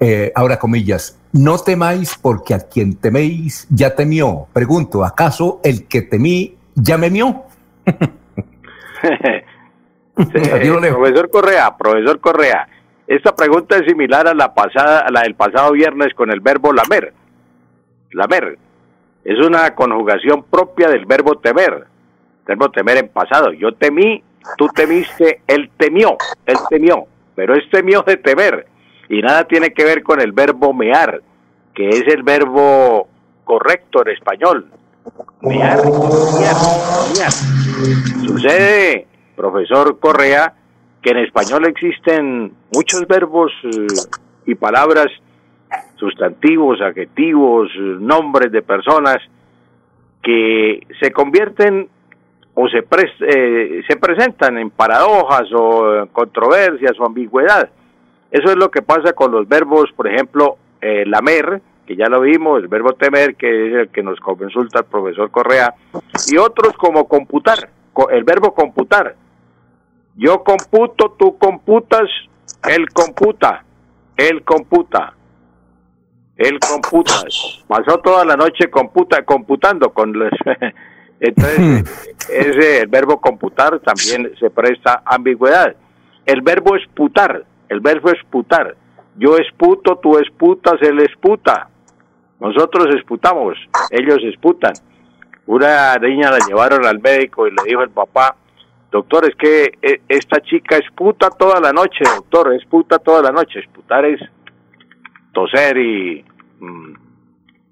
eh, 0.00 0.32
ahora 0.34 0.58
comillas, 0.58 1.18
no 1.32 1.56
temáis 1.56 2.18
porque 2.20 2.52
a 2.52 2.58
quien 2.58 2.96
teméis 2.96 3.66
ya 3.70 3.94
temió. 3.94 4.48
Pregunto, 4.52 5.02
¿acaso 5.02 5.62
el 5.64 5.88
que 5.88 6.02
temí 6.02 6.58
ya 6.74 6.98
me 6.98 7.08
mió? 7.08 7.44
profesor 10.14 11.30
Correa, 11.30 11.74
profesor 11.78 12.20
Correa, 12.20 12.68
esta 13.06 13.34
pregunta 13.34 13.76
es 13.76 13.86
similar 13.86 14.26
a 14.26 14.34
la 14.34 14.54
pasada, 14.54 15.00
a 15.00 15.10
la 15.10 15.22
del 15.22 15.34
pasado 15.34 15.72
viernes 15.72 16.14
con 16.14 16.30
el 16.30 16.40
verbo 16.40 16.72
lamer. 16.72 17.12
Lamer 18.12 18.58
es 19.24 19.38
una 19.38 19.74
conjugación 19.74 20.44
propia 20.44 20.88
del 20.88 21.04
verbo 21.06 21.38
temer. 21.38 21.72
El 21.74 22.46
verbo 22.46 22.70
temer 22.70 22.98
en 22.98 23.08
pasado. 23.08 23.52
Yo 23.52 23.72
temí, 23.72 24.22
tú 24.56 24.68
temiste, 24.68 25.40
él 25.46 25.70
temió, 25.76 26.16
él 26.46 26.56
temió, 26.68 27.06
pero 27.34 27.54
es 27.54 27.68
temió 27.70 28.02
de 28.02 28.16
temer 28.16 28.66
y 29.08 29.20
nada 29.20 29.44
tiene 29.44 29.72
que 29.72 29.84
ver 29.84 30.02
con 30.02 30.20
el 30.20 30.32
verbo 30.32 30.72
mear, 30.72 31.20
que 31.74 31.88
es 31.88 32.04
el 32.08 32.22
verbo 32.22 33.08
correcto 33.44 34.02
en 34.02 34.12
español. 34.12 34.66
Mear, 35.42 35.76
mear, 35.76 36.56
mear. 37.16 37.32
Sucede 38.26 39.06
profesor 39.36 39.98
Correa, 39.98 40.54
que 41.04 41.10
en 41.10 41.18
español 41.18 41.66
existen 41.66 42.52
muchos 42.74 43.06
verbos 43.06 43.52
eh, 43.64 43.86
y 44.46 44.54
palabras, 44.54 45.08
sustantivos, 45.96 46.80
adjetivos, 46.80 47.68
nombres 47.76 48.50
de 48.50 48.62
personas 48.62 49.18
que 50.22 50.86
se 50.98 51.12
convierten 51.12 51.88
o 52.54 52.68
se, 52.68 52.84
eh, 53.20 53.82
se 53.86 53.96
presentan 53.96 54.56
en 54.56 54.70
paradojas 54.70 55.46
o 55.52 56.08
controversias 56.10 56.98
o 56.98 57.04
ambigüedad. 57.04 57.68
Eso 58.30 58.50
es 58.50 58.56
lo 58.56 58.70
que 58.70 58.80
pasa 58.80 59.12
con 59.12 59.30
los 59.30 59.46
verbos, 59.46 59.92
por 59.94 60.08
ejemplo, 60.08 60.56
eh, 60.80 61.04
lamer, 61.06 61.60
que 61.86 61.96
ya 61.96 62.06
lo 62.08 62.22
vimos, 62.22 62.62
el 62.62 62.68
verbo 62.68 62.94
temer, 62.94 63.36
que 63.36 63.68
es 63.68 63.74
el 63.74 63.88
que 63.90 64.02
nos 64.02 64.18
consulta 64.20 64.78
el 64.80 64.86
profesor 64.86 65.30
Correa, 65.30 65.74
y 66.28 66.38
otros 66.38 66.72
como 66.78 67.06
computar, 67.06 67.68
el 68.10 68.24
verbo 68.24 68.54
computar, 68.54 69.16
yo 70.16 70.44
computo, 70.44 71.16
tú 71.18 71.36
computas, 71.38 72.08
él 72.68 72.88
computa, 72.92 73.64
él 74.16 74.42
computa, 74.44 75.14
él 76.36 76.58
computa. 76.60 77.12
Pasó 77.66 77.98
toda 77.98 78.24
la 78.24 78.36
noche 78.36 78.70
computa, 78.70 79.24
computando 79.24 79.90
con 79.92 80.12
los... 80.12 80.30
Entonces, 81.20 81.58
hmm. 81.58 81.84
ese 82.28 82.80
el 82.82 82.88
verbo 82.88 83.20
computar 83.20 83.80
también 83.80 84.32
se 84.38 84.50
presta 84.50 85.02
ambigüedad. 85.06 85.74
El 86.26 86.42
verbo 86.42 86.76
esputar, 86.76 87.44
el 87.68 87.80
verbo 87.80 88.10
esputar. 88.10 88.76
Yo 89.16 89.36
esputo, 89.36 89.96
tú 90.02 90.18
esputas, 90.18 90.74
él 90.82 91.00
esputa. 91.00 91.68
Nosotros 92.40 92.94
esputamos, 92.96 93.56
ellos 93.90 94.18
esputan. 94.24 94.74
Una 95.46 95.96
niña 95.96 96.30
la 96.30 96.38
llevaron 96.46 96.84
al 96.84 97.00
médico 97.00 97.46
y 97.46 97.50
le 97.52 97.62
dijo 97.64 97.82
el 97.82 97.90
papá, 97.90 98.36
doctor, 98.94 99.28
es 99.28 99.34
que 99.34 99.76
eh, 99.82 100.02
esta 100.08 100.40
chica 100.40 100.76
es 100.76 100.88
puta 100.94 101.28
toda 101.28 101.60
la 101.60 101.72
noche, 101.72 102.04
doctor, 102.04 102.54
es 102.54 102.64
puta 102.64 103.00
toda 103.00 103.22
la 103.22 103.32
noche. 103.32 103.58
Esputar 103.58 104.04
es 104.04 104.20
toser 105.32 105.76
y 105.76 106.24
mm, 106.60 106.94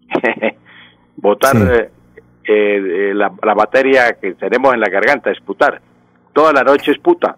botar 1.16 1.56
eh, 1.56 1.90
eh, 2.42 3.12
la, 3.14 3.32
la, 3.40 3.54
materia 3.54 4.14
que 4.20 4.34
tenemos 4.34 4.74
en 4.74 4.80
la 4.80 4.88
garganta, 4.88 5.30
esputar. 5.30 5.80
Toda 6.32 6.52
la 6.52 6.64
noche 6.64 6.90
es 6.90 6.98
puta. 6.98 7.36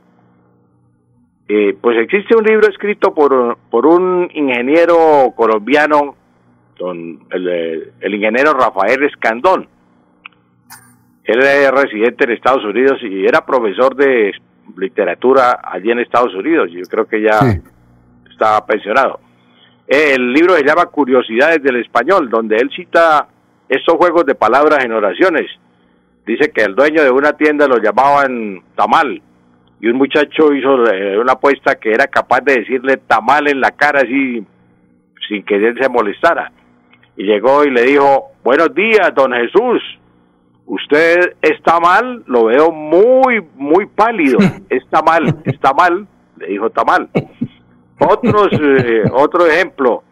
pues 1.47 1.99
existe 1.99 2.35
un 2.35 2.45
libro 2.45 2.67
escrito 2.69 3.13
por, 3.13 3.59
por 3.71 3.85
un 3.85 4.31
ingeniero 4.33 5.35
colombiano, 5.37 6.17
don, 6.79 7.27
el, 7.31 7.93
el 8.01 8.15
ingeniero 8.15 8.55
Rafael 8.55 9.05
Escandón, 9.05 9.69
él 11.25 11.43
era 11.43 11.71
residente 11.71 12.25
en 12.25 12.33
Estados 12.33 12.65
Unidos 12.65 12.99
y 13.03 13.25
era 13.25 13.45
profesor 13.45 13.97
de 13.97 14.33
literatura 14.77 15.59
allí 15.63 15.91
en 15.91 16.01
Estados 16.01 16.35
Unidos. 16.35 16.71
Yo 16.71 16.83
creo 16.83 17.07
que 17.07 17.23
ya 17.23 17.41
estaba 18.31 18.65
pensionado. 18.67 19.21
El 19.87 20.33
libro 20.33 20.55
se 20.55 20.65
llama 20.65 20.87
Curiosidades 20.87 21.63
del 21.63 21.77
Español, 21.77 22.29
donde 22.29 22.57
él 22.57 22.71
cita 22.75 23.27
estos 23.69 23.97
juegos 23.97 24.27
de 24.27 24.35
palabras 24.35 24.85
en 24.85 24.93
oraciones. 24.93 25.51
Dice 26.27 26.51
que 26.51 26.63
el 26.63 26.75
dueño 26.75 27.03
de 27.03 27.11
una 27.11 27.33
tienda 27.33 27.67
lo 27.67 27.79
llamaban 27.79 28.63
tamal 28.75 29.21
y 29.81 29.89
un 29.89 29.97
muchacho 29.97 30.53
hizo 30.53 30.87
eh, 30.91 31.19
una 31.19 31.33
apuesta 31.33 31.75
que 31.77 31.91
era 31.91 32.07
capaz 32.07 32.41
de 32.41 32.61
decirle 32.61 32.99
tamal 32.99 33.49
en 33.49 33.61
la 33.61 33.71
cara 33.73 34.01
así 34.01 34.45
sin 35.29 35.43
que 35.43 35.57
él 35.57 35.77
se 35.81 35.89
molestara. 35.89 36.53
Y 37.17 37.25
llegó 37.25 37.65
y 37.65 37.71
le 37.71 37.83
dijo, 37.83 38.33
buenos 38.43 38.75
días, 38.75 39.15
don 39.15 39.33
Jesús 39.33 39.83
usted 40.67 41.37
está 41.43 41.81
mal, 41.81 42.23
lo 42.27 42.47
veo 42.47 42.71
muy, 42.71 43.45
muy 43.57 43.87
pálido, 43.87 44.39
está 44.71 45.03
mal, 45.03 45.43
está 45.45 45.73
mal, 45.73 46.07
le 46.39 46.47
dijo 46.49 46.67
está 46.67 46.85
mal. 46.85 47.09
Otros, 47.99 48.49
eh, 48.61 49.05
otro 49.13 49.47
ejemplo, 49.47 50.03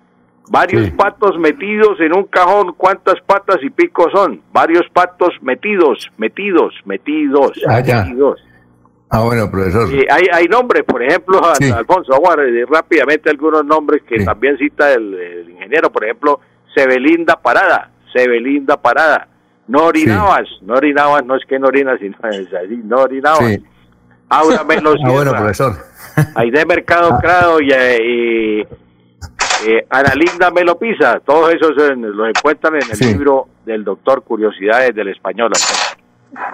varios 0.51 0.91
patos 0.91 1.39
metidos 1.39 2.01
en 2.01 2.17
un 2.17 2.25
cajón, 2.25 2.75
¿cuántas 2.77 3.21
patas 3.27 3.59
y 3.63 3.71
picos 3.71 4.13
son? 4.13 4.43
Varios 4.53 4.89
patos 4.93 5.31
metidos, 5.41 6.11
metidos, 6.17 6.75
metidos, 6.85 7.53
ah, 7.69 7.83
metidos. 7.85 8.41
Ah, 9.15 9.25
bueno, 9.25 9.51
profesor. 9.51 9.89
hay, 10.11 10.25
hay 10.33 10.47
nombres, 10.47 10.85
por 10.85 11.03
ejemplo, 11.03 11.39
Alfonso, 11.45 12.13
vamos 12.13 12.31
a 12.31 12.65
rápidamente 12.67 13.29
algunos 13.29 13.63
nombres 13.65 14.03
que 14.05 14.25
también 14.25 14.57
cita 14.57 14.91
el, 14.93 15.51
ingeniero, 15.51 15.93
por 15.93 16.05
ejemplo, 16.05 16.41
Sebelinda 16.75 17.37
Parada, 17.37 17.91
Sebelinda 18.15 18.81
Parada. 18.81 19.29
No 19.73 19.87
orinabas, 19.87 20.47
no 20.61 20.75
orinabas, 20.75 21.25
no 21.25 21.35
es 21.35 21.43
que 21.49 21.59
no 21.59 21.69
orinas, 21.69 21.99
sino 21.99 22.15
es 22.31 22.47
así, 22.53 22.79
no 22.85 22.99
orinabas. 22.99 23.47
Sí. 23.49 23.65
Aura 24.29 24.65
Melo 24.65 24.93
Ah, 25.05 25.11
bueno, 25.11 25.33
profesor. 25.33 25.77
Aide 26.35 26.67
Mercado 26.67 27.19
Crado 27.23 27.59
y, 27.59 27.73
y 27.73 28.61
eh, 29.67 29.87
Ana 29.89 30.15
Linda 30.15 30.51
Melo 30.51 30.79
Pisa, 30.79 31.21
todos 31.25 31.55
esos 31.55 31.71
eh, 31.79 31.95
los 31.97 32.29
encuentran 32.29 32.75
en 32.75 32.83
el 32.91 32.97
Sí. 32.97 33.05
libro 33.07 33.49
del 33.65 33.83
doctor 33.83 34.23
Curiosidades 34.23 34.95
del 34.95 35.09
Español. 35.09 35.53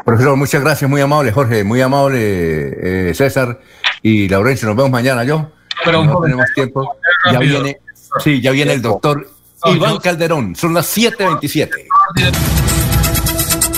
Profesor, 0.04 0.36
muchas 0.36 0.62
gracias, 0.62 0.88
muy 0.88 1.00
amable, 1.00 1.32
Jorge, 1.32 1.64
muy 1.64 1.80
amable, 1.80 2.18
eh, 2.20 3.14
César 3.14 3.58
y 4.02 4.28
Laurencio. 4.28 4.68
Nos 4.68 4.76
vemos 4.76 4.90
mañana, 4.92 5.24
yo. 5.24 5.50
Pero 5.84 6.04
no 6.04 6.20
tenemos 6.20 6.46
tiempo. 6.54 6.96
Ya 7.32 7.38
viene, 7.40 7.78
sí, 8.20 8.40
ya 8.40 8.52
viene 8.52 8.74
el 8.74 8.82
doctor 8.82 9.26
No, 9.64 9.74
Iván 9.74 9.96
Calderón. 9.98 10.54
Son 10.54 10.72
las 10.74 10.86
7:27. 10.96 11.70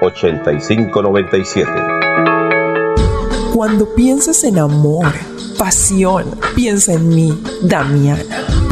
8597 0.00 1.70
Cuando 3.54 3.86
pienses 3.94 4.44
en 4.44 4.58
amor, 4.58 5.06
pasión, 5.58 6.24
piensa 6.54 6.92
en 6.94 7.08
mí, 7.08 7.42
Damiana. 7.62 8.22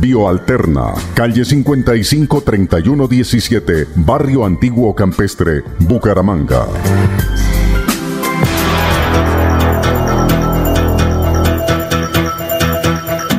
Bioalterna, 0.00 0.94
calle 1.14 1.44
55 1.44 2.42
3117, 2.42 3.88
Barrio 3.94 4.44
Antiguo 4.44 4.94
Campestre, 4.94 5.62
Bucaramanga. 5.78 6.66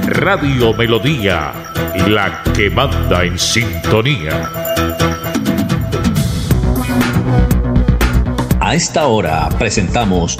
Radio 0.08 0.74
Melodía, 0.74 1.52
la 2.08 2.42
que 2.54 2.70
manda 2.70 3.24
en 3.24 3.38
sintonía. 3.38 4.50
A 8.60 8.74
esta 8.74 9.06
hora 9.08 9.50
presentamos 9.60 10.40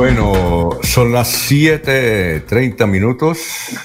Bueno, 0.00 0.70
son 0.80 1.12
las 1.12 1.28
7:30 1.28 2.86
minutos, 2.86 3.38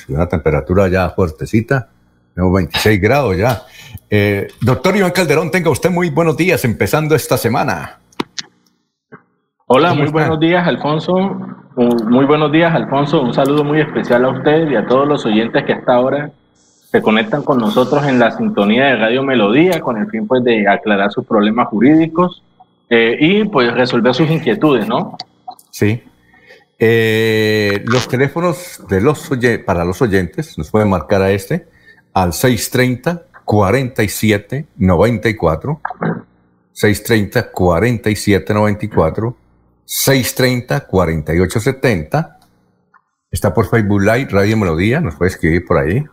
y 0.07 0.13
una 0.13 0.29
temperatura 0.29 0.87
ya 0.87 1.09
fuertecita, 1.09 1.89
tenemos 2.33 2.55
26 2.55 3.01
grados 3.01 3.35
ya. 3.35 3.63
Eh, 4.09 4.47
doctor 4.61 4.95
Iván 4.95 5.11
Calderón, 5.11 5.51
tenga 5.51 5.69
usted 5.69 5.91
muy 5.91 6.09
buenos 6.09 6.37
días 6.37 6.63
empezando 6.63 7.15
esta 7.15 7.35
semana. 7.35 7.99
Hola, 9.65 9.89
¿Cómo 9.89 9.99
muy 9.99 10.05
está? 10.05 10.19
buenos 10.19 10.39
días, 10.39 10.65
Alfonso. 10.65 11.17
Muy 11.75 12.23
buenos 12.23 12.49
días, 12.49 12.73
Alfonso. 12.73 13.21
Un 13.21 13.33
saludo 13.33 13.65
muy 13.65 13.81
especial 13.81 14.23
a 14.23 14.29
usted 14.29 14.71
y 14.71 14.77
a 14.77 14.87
todos 14.87 15.05
los 15.05 15.25
oyentes 15.25 15.65
que 15.65 15.73
hasta 15.73 15.95
ahora 15.95 16.31
se 16.53 17.01
conectan 17.01 17.43
con 17.43 17.57
nosotros 17.57 18.05
en 18.05 18.19
la 18.19 18.31
sintonía 18.31 18.85
de 18.85 18.95
Radio 18.95 19.21
Melodía 19.21 19.81
con 19.81 19.97
el 19.97 20.09
fin 20.09 20.25
pues 20.25 20.41
de 20.45 20.65
aclarar 20.65 21.11
sus 21.11 21.25
problemas 21.25 21.67
jurídicos 21.67 22.41
eh, 22.89 23.17
y 23.19 23.43
pues 23.43 23.73
resolver 23.73 24.13
sus 24.13 24.29
inquietudes, 24.29 24.87
¿no? 24.87 25.17
Sí. 25.75 26.01
Eh, 26.79 27.83
los 27.85 28.07
teléfonos 28.07 28.81
de 28.87 29.01
los 29.01 29.29
para 29.65 29.83
los 29.83 30.01
oyentes 30.01 30.57
nos 30.57 30.71
pueden 30.71 30.89
marcar 30.89 31.21
a 31.21 31.31
este 31.31 31.67
al 32.13 32.31
630 32.31 33.23
47 33.43 34.67
94 34.77 35.81
630 36.71 37.51
47 37.51 38.53
94 38.53 39.37
630 39.83 40.79
48 40.87 41.59
70 41.59 42.39
está 43.29 43.53
por 43.53 43.67
Facebook 43.69 44.01
Live 44.01 44.29
Radio 44.31 44.55
Melodía 44.55 45.01
nos 45.01 45.15
puede 45.15 45.31
escribir 45.31 45.65
por 45.65 45.77
ahí 45.77 46.05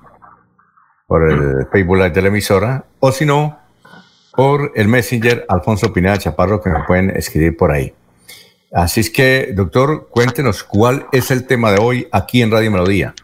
por 1.06 1.30
el 1.30 1.68
Facebook 1.70 1.98
Live 1.98 2.10
de 2.10 2.22
la 2.22 2.28
emisora 2.28 2.84
o 2.98 3.12
si 3.12 3.24
no 3.24 3.60
por 4.34 4.72
el 4.74 4.88
Messenger 4.88 5.46
Alfonso 5.48 5.92
Pineda 5.92 6.18
Chaparro 6.18 6.60
que 6.60 6.70
nos 6.70 6.84
pueden 6.84 7.10
escribir 7.10 7.56
por 7.56 7.70
ahí 7.70 7.94
Así 8.72 9.00
es 9.00 9.10
que, 9.10 9.52
doctor, 9.54 10.08
cuéntenos 10.10 10.64
cuál 10.64 11.06
es 11.12 11.30
el 11.30 11.46
tema 11.46 11.72
de 11.72 11.78
hoy 11.78 12.08
aquí 12.10 12.40
en 12.40 12.50
Radio 12.50 12.70
Melodía. 12.70 13.14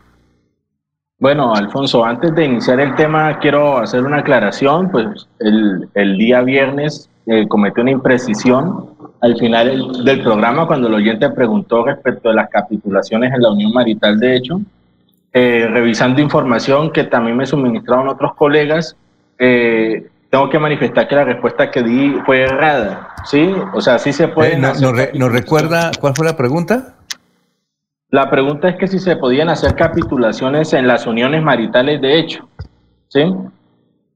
Bueno, 1.19 1.55
Alfonso, 1.55 2.05
antes 2.05 2.35
de 2.35 2.45
iniciar 2.45 2.79
el 2.79 2.95
tema, 2.95 3.39
quiero 3.39 3.79
hacer 3.79 4.05
una 4.05 4.19
aclaración. 4.19 4.91
Pues 4.91 5.27
el, 5.41 5.89
el 5.95 6.19
día 6.19 6.43
viernes 6.43 7.09
eh, 7.27 7.49
cometí 7.49 7.81
una 7.81 7.91
imprecisión 7.91 8.91
al 9.21 9.37
final 9.37 10.05
del, 10.05 10.23
programa 10.23 10.67
cuando 10.67 10.89
el 10.89 10.95
oyente 10.95 11.29
preguntó 11.31 11.85
respecto 11.85 12.29
de 12.29 12.37
las 12.37 12.49
capitulaciones 12.49 13.33
en 13.35 13.43
la 13.43 13.51
unión 13.51 13.73
marital 13.73 14.19
de 14.19 14.37
hecho. 14.37 14.61
eh, 15.35 15.67
revisando 15.71 16.23
información 16.23 16.91
que 16.91 17.05
también 17.05 17.37
me 17.37 17.45
suministraron 17.45 18.09
otros 18.09 18.35
colegas, 18.35 18.97
eh, 19.39 20.09
tengo 20.31 20.51
que 20.51 20.59
manifestar 20.59 21.09
que 21.09 21.15
la 21.15 21.25
respuesta 21.25 21.71
que 21.71 21.83
di 21.83 22.19
fue 22.27 22.43
errada, 22.43 23.15
¿sí? 23.25 23.55
O 23.73 23.81
sea, 23.81 23.99
sí 23.99 24.13
se 24.13 24.29
puede... 24.29 24.59
¿Nos 24.59 24.81
no, 24.81 25.29
recuerda 25.29 25.91
cuál 26.01 26.15
fue 26.15 26.27
la 26.27 26.37
pregunta? 26.37 26.97
La 28.11 28.31
pregunta 28.31 28.69
es 28.69 28.77
que 28.77 28.89
si 28.89 28.99
se 28.99 29.17
podían 29.17 29.49
hacer 29.49 29.75
capitulaciones 29.75 30.73
en 30.73 30.87
las 30.87 31.07
uniones 31.07 31.43
maritales 31.43 32.01
de 32.01 32.19
hecho, 32.19 32.49
¿sí? 33.09 33.35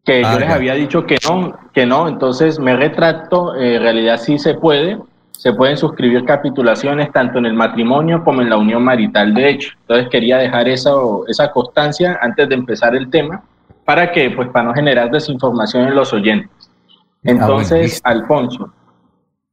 Que 0.04 0.22
yo 0.22 0.28
ah, 0.28 0.38
les 0.38 0.50
había 0.50 0.74
dicho 0.74 1.06
que 1.06 1.16
no, 1.28 1.56
que 1.72 1.86
no, 1.86 2.08
entonces 2.08 2.58
me 2.58 2.76
retracto, 2.76 3.54
en 3.54 3.80
realidad 3.80 4.18
sí 4.18 4.38
se 4.38 4.54
puede, 4.54 4.98
se 5.30 5.52
pueden 5.52 5.76
suscribir 5.76 6.24
capitulaciones 6.24 7.10
tanto 7.12 7.38
en 7.38 7.46
el 7.46 7.54
matrimonio 7.54 8.22
como 8.24 8.42
en 8.42 8.50
la 8.50 8.56
unión 8.56 8.82
marital 8.82 9.32
de 9.32 9.48
hecho. 9.48 9.70
Entonces 9.82 10.08
quería 10.10 10.38
dejar 10.38 10.68
esa, 10.68 10.90
esa 11.28 11.50
constancia 11.52 12.18
antes 12.20 12.48
de 12.48 12.54
empezar 12.54 12.94
el 12.94 13.08
tema 13.10 13.42
para 13.84 14.12
que, 14.12 14.30
pues, 14.30 14.48
para 14.48 14.66
no 14.66 14.74
generar 14.74 15.10
desinformación 15.10 15.88
en 15.88 15.94
los 15.94 16.12
oyentes. 16.12 16.50
Ah, 16.60 17.18
Entonces, 17.24 18.00
Alfonso, 18.04 18.72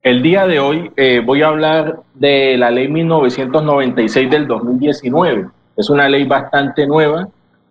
el 0.01 0.21
día 0.21 0.47
de 0.47 0.59
hoy 0.59 0.91
eh, 0.95 1.21
voy 1.25 1.41
a 1.41 1.47
hablar 1.47 1.99
de 2.13 2.57
la 2.57 2.71
ley 2.71 2.87
1996 2.87 4.29
del 4.29 4.47
2019. 4.47 5.47
Es 5.75 5.89
una 5.89 6.07
ley 6.07 6.25
bastante 6.25 6.87
nueva 6.87 7.27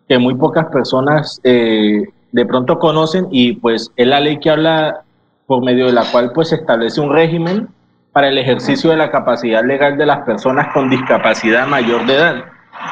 que 0.09 0.19
muy 0.19 0.35
pocas 0.35 0.67
personas 0.67 1.41
eh, 1.45 2.03
de 2.33 2.47
pronto 2.47 2.79
conocen 2.79 3.29
y 3.31 3.55
pues 3.55 3.91
es 3.97 4.07
la 4.07 4.21
ley 4.21 4.39
que 4.41 4.51
habla 4.51 5.03
por 5.47 5.65
medio 5.65 5.87
de 5.87 5.93
la 5.93 6.05
cual 6.11 6.33
pues 6.35 6.51
se 6.51 6.57
establece 6.57 7.01
un 7.01 7.13
régimen 7.13 7.69
para 8.13 8.29
el 8.29 8.39
ejercicio 8.39 8.91
de 8.91 8.97
la 8.97 9.11
capacidad 9.11 9.65
legal 9.65 9.97
de 9.97 10.07
las 10.07 10.19
personas 10.25 10.73
con 10.75 10.91
discapacidad 10.91 11.67
mayor 11.67 12.05
de 12.07 12.15
edad. 12.15 12.45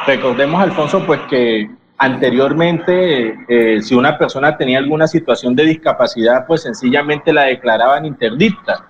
Recordemos, 0.07 0.63
Alfonso, 0.63 1.05
pues 1.07 1.21
que 1.29 1.71
anteriormente, 1.99 3.37
eh, 3.49 3.83
si 3.83 3.95
una 3.95 4.19
persona 4.19 4.57
tenía 4.57 4.79
alguna 4.79 5.07
situación 5.07 5.55
de 5.55 5.65
discapacidad, 5.65 6.47
pues 6.47 6.63
sencillamente 6.63 7.33
la 7.33 7.45
declaraban 7.45 8.05
interdicta. 8.05 8.87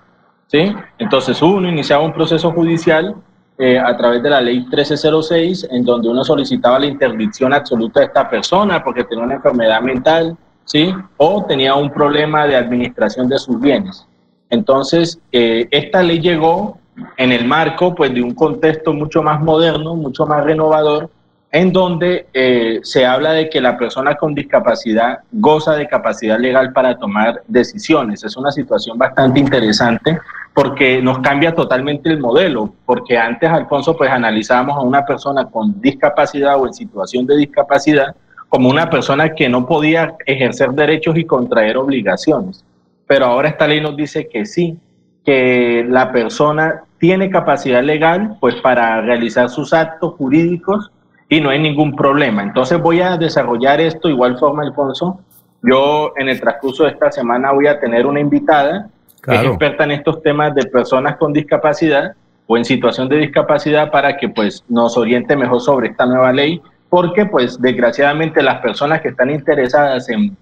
¿sí? 0.47 0.73
Entonces 0.97 1.41
uno 1.41 1.69
iniciaba 1.69 2.03
un 2.03 2.13
proceso 2.13 2.51
judicial 2.51 3.15
eh, 3.57 3.79
a 3.79 3.95
través 3.97 4.21
de 4.21 4.29
la 4.29 4.41
ley 4.41 4.59
1306, 4.59 5.67
en 5.71 5.83
donde 5.83 6.09
uno 6.09 6.23
solicitaba 6.23 6.79
la 6.79 6.85
interdicción 6.85 7.53
absoluta 7.53 8.01
de 8.01 8.07
esta 8.07 8.29
persona 8.29 8.83
porque 8.83 9.03
tenía 9.03 9.23
una 9.23 9.35
enfermedad 9.35 9.81
mental, 9.81 10.37
¿sí? 10.65 10.93
O 11.17 11.43
tenía 11.45 11.73
un 11.73 11.91
problema 11.91 12.45
de 12.45 12.55
administración 12.55 13.27
de 13.27 13.39
sus 13.39 13.59
bienes. 13.59 14.05
Entonces, 14.49 15.19
eh, 15.31 15.67
esta 15.71 16.03
ley 16.03 16.19
llegó 16.19 16.77
en 17.17 17.31
el 17.31 17.45
marco 17.45 17.95
pues, 17.95 18.13
de 18.13 18.21
un 18.21 18.33
contexto 18.33 18.93
mucho 18.93 19.23
más 19.23 19.41
moderno, 19.41 19.95
mucho 19.95 20.25
más 20.25 20.43
renovador, 20.43 21.09
en 21.51 21.71
donde 21.71 22.27
eh, 22.33 22.79
se 22.83 23.05
habla 23.05 23.31
de 23.31 23.49
que 23.49 23.61
la 23.61 23.77
persona 23.77 24.15
con 24.15 24.35
discapacidad 24.35 25.19
goza 25.31 25.75
de 25.75 25.87
capacidad 25.87 26.39
legal 26.39 26.73
para 26.73 26.97
tomar 26.97 27.41
decisiones. 27.47 28.23
Es 28.23 28.35
una 28.35 28.51
situación 28.51 28.97
bastante 28.97 29.39
interesante 29.39 30.19
porque 30.53 31.01
nos 31.01 31.19
cambia 31.19 31.53
totalmente 31.53 32.09
el 32.09 32.19
modelo, 32.19 32.73
porque 32.85 33.17
antes, 33.17 33.49
Alfonso, 33.49 33.95
pues 33.95 34.09
analizábamos 34.09 34.77
a 34.77 34.81
una 34.81 35.05
persona 35.05 35.45
con 35.45 35.79
discapacidad 35.79 36.59
o 36.59 36.67
en 36.67 36.73
situación 36.73 37.25
de 37.25 37.37
discapacidad 37.37 38.15
como 38.49 38.69
una 38.69 38.89
persona 38.89 39.33
que 39.33 39.47
no 39.49 39.65
podía 39.65 40.15
ejercer 40.25 40.71
derechos 40.71 41.17
y 41.17 41.25
contraer 41.25 41.77
obligaciones 41.77 42.63
pero 43.07 43.25
ahora 43.25 43.49
esta 43.49 43.67
ley 43.67 43.81
nos 43.81 43.95
dice 43.95 44.27
que 44.27 44.45
sí, 44.45 44.77
que 45.25 45.85
la 45.87 46.11
persona 46.11 46.83
tiene 46.99 47.29
capacidad 47.29 47.81
legal 47.81 48.37
pues 48.39 48.55
para 48.55 49.01
realizar 49.01 49.49
sus 49.49 49.73
actos 49.73 50.13
jurídicos 50.15 50.91
y 51.29 51.41
no 51.41 51.49
hay 51.49 51.59
ningún 51.59 51.95
problema. 51.95 52.43
Entonces 52.43 52.79
voy 52.81 53.01
a 53.01 53.17
desarrollar 53.17 53.81
esto 53.81 54.09
igual 54.09 54.37
forma, 54.37 54.63
Alfonso. 54.63 55.19
Yo 55.61 56.13
en 56.17 56.29
el 56.29 56.39
transcurso 56.39 56.83
de 56.83 56.91
esta 56.91 57.11
semana 57.11 57.51
voy 57.51 57.67
a 57.67 57.79
tener 57.79 58.05
una 58.05 58.19
invitada 58.19 58.89
que 59.21 59.35
es 59.35 59.43
experta 59.43 59.83
en 59.83 59.91
estos 59.91 60.21
temas 60.21 60.55
de 60.55 60.65
personas 60.65 61.17
con 61.17 61.33
discapacidad 61.33 62.13
o 62.45 62.55
en 62.55 62.63
situación 62.63 63.09
de 63.09 63.17
discapacidad 63.17 63.91
para 63.91 64.15
que 64.15 64.29
pues 64.29 64.63
nos 64.69 64.97
oriente 64.97 65.35
mejor 65.35 65.59
sobre 65.59 65.89
esta 65.89 66.05
nueva 66.05 66.31
ley, 66.31 66.61
porque 66.87 67.25
pues 67.25 67.59
desgraciadamente 67.59 68.41
las 68.41 68.61
personas 68.61 69.01
que 69.01 69.09
están 69.09 69.29
interesadas 69.29 70.07
en 70.07 70.37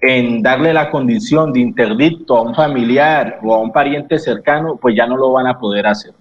en 0.00 0.42
darle 0.42 0.74
la 0.74 0.90
condición 0.90 1.52
de 1.52 1.60
interdicto 1.60 2.36
a 2.36 2.42
un 2.42 2.54
familiar 2.54 3.38
o 3.42 3.54
a 3.54 3.58
un 3.58 3.72
pariente 3.72 4.18
cercano, 4.18 4.76
pues 4.76 4.94
ya 4.94 5.06
no 5.06 5.16
lo 5.16 5.32
van 5.32 5.46
a 5.46 5.58
poder 5.58 5.86
hacer. 5.86 6.12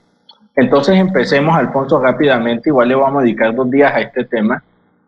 Entonces 0.56 0.96
empecemos, 0.96 1.56
Alfonso, 1.56 2.00
rápidamente, 2.00 2.70
igual 2.70 2.88
le 2.88 2.96
vamos 2.96 3.22
a 3.22 3.24
dedicar 3.24 3.54
dos 3.54 3.70
días 3.70 3.94
a 3.94 4.02
este 4.02 4.26
tema. 4.26 4.64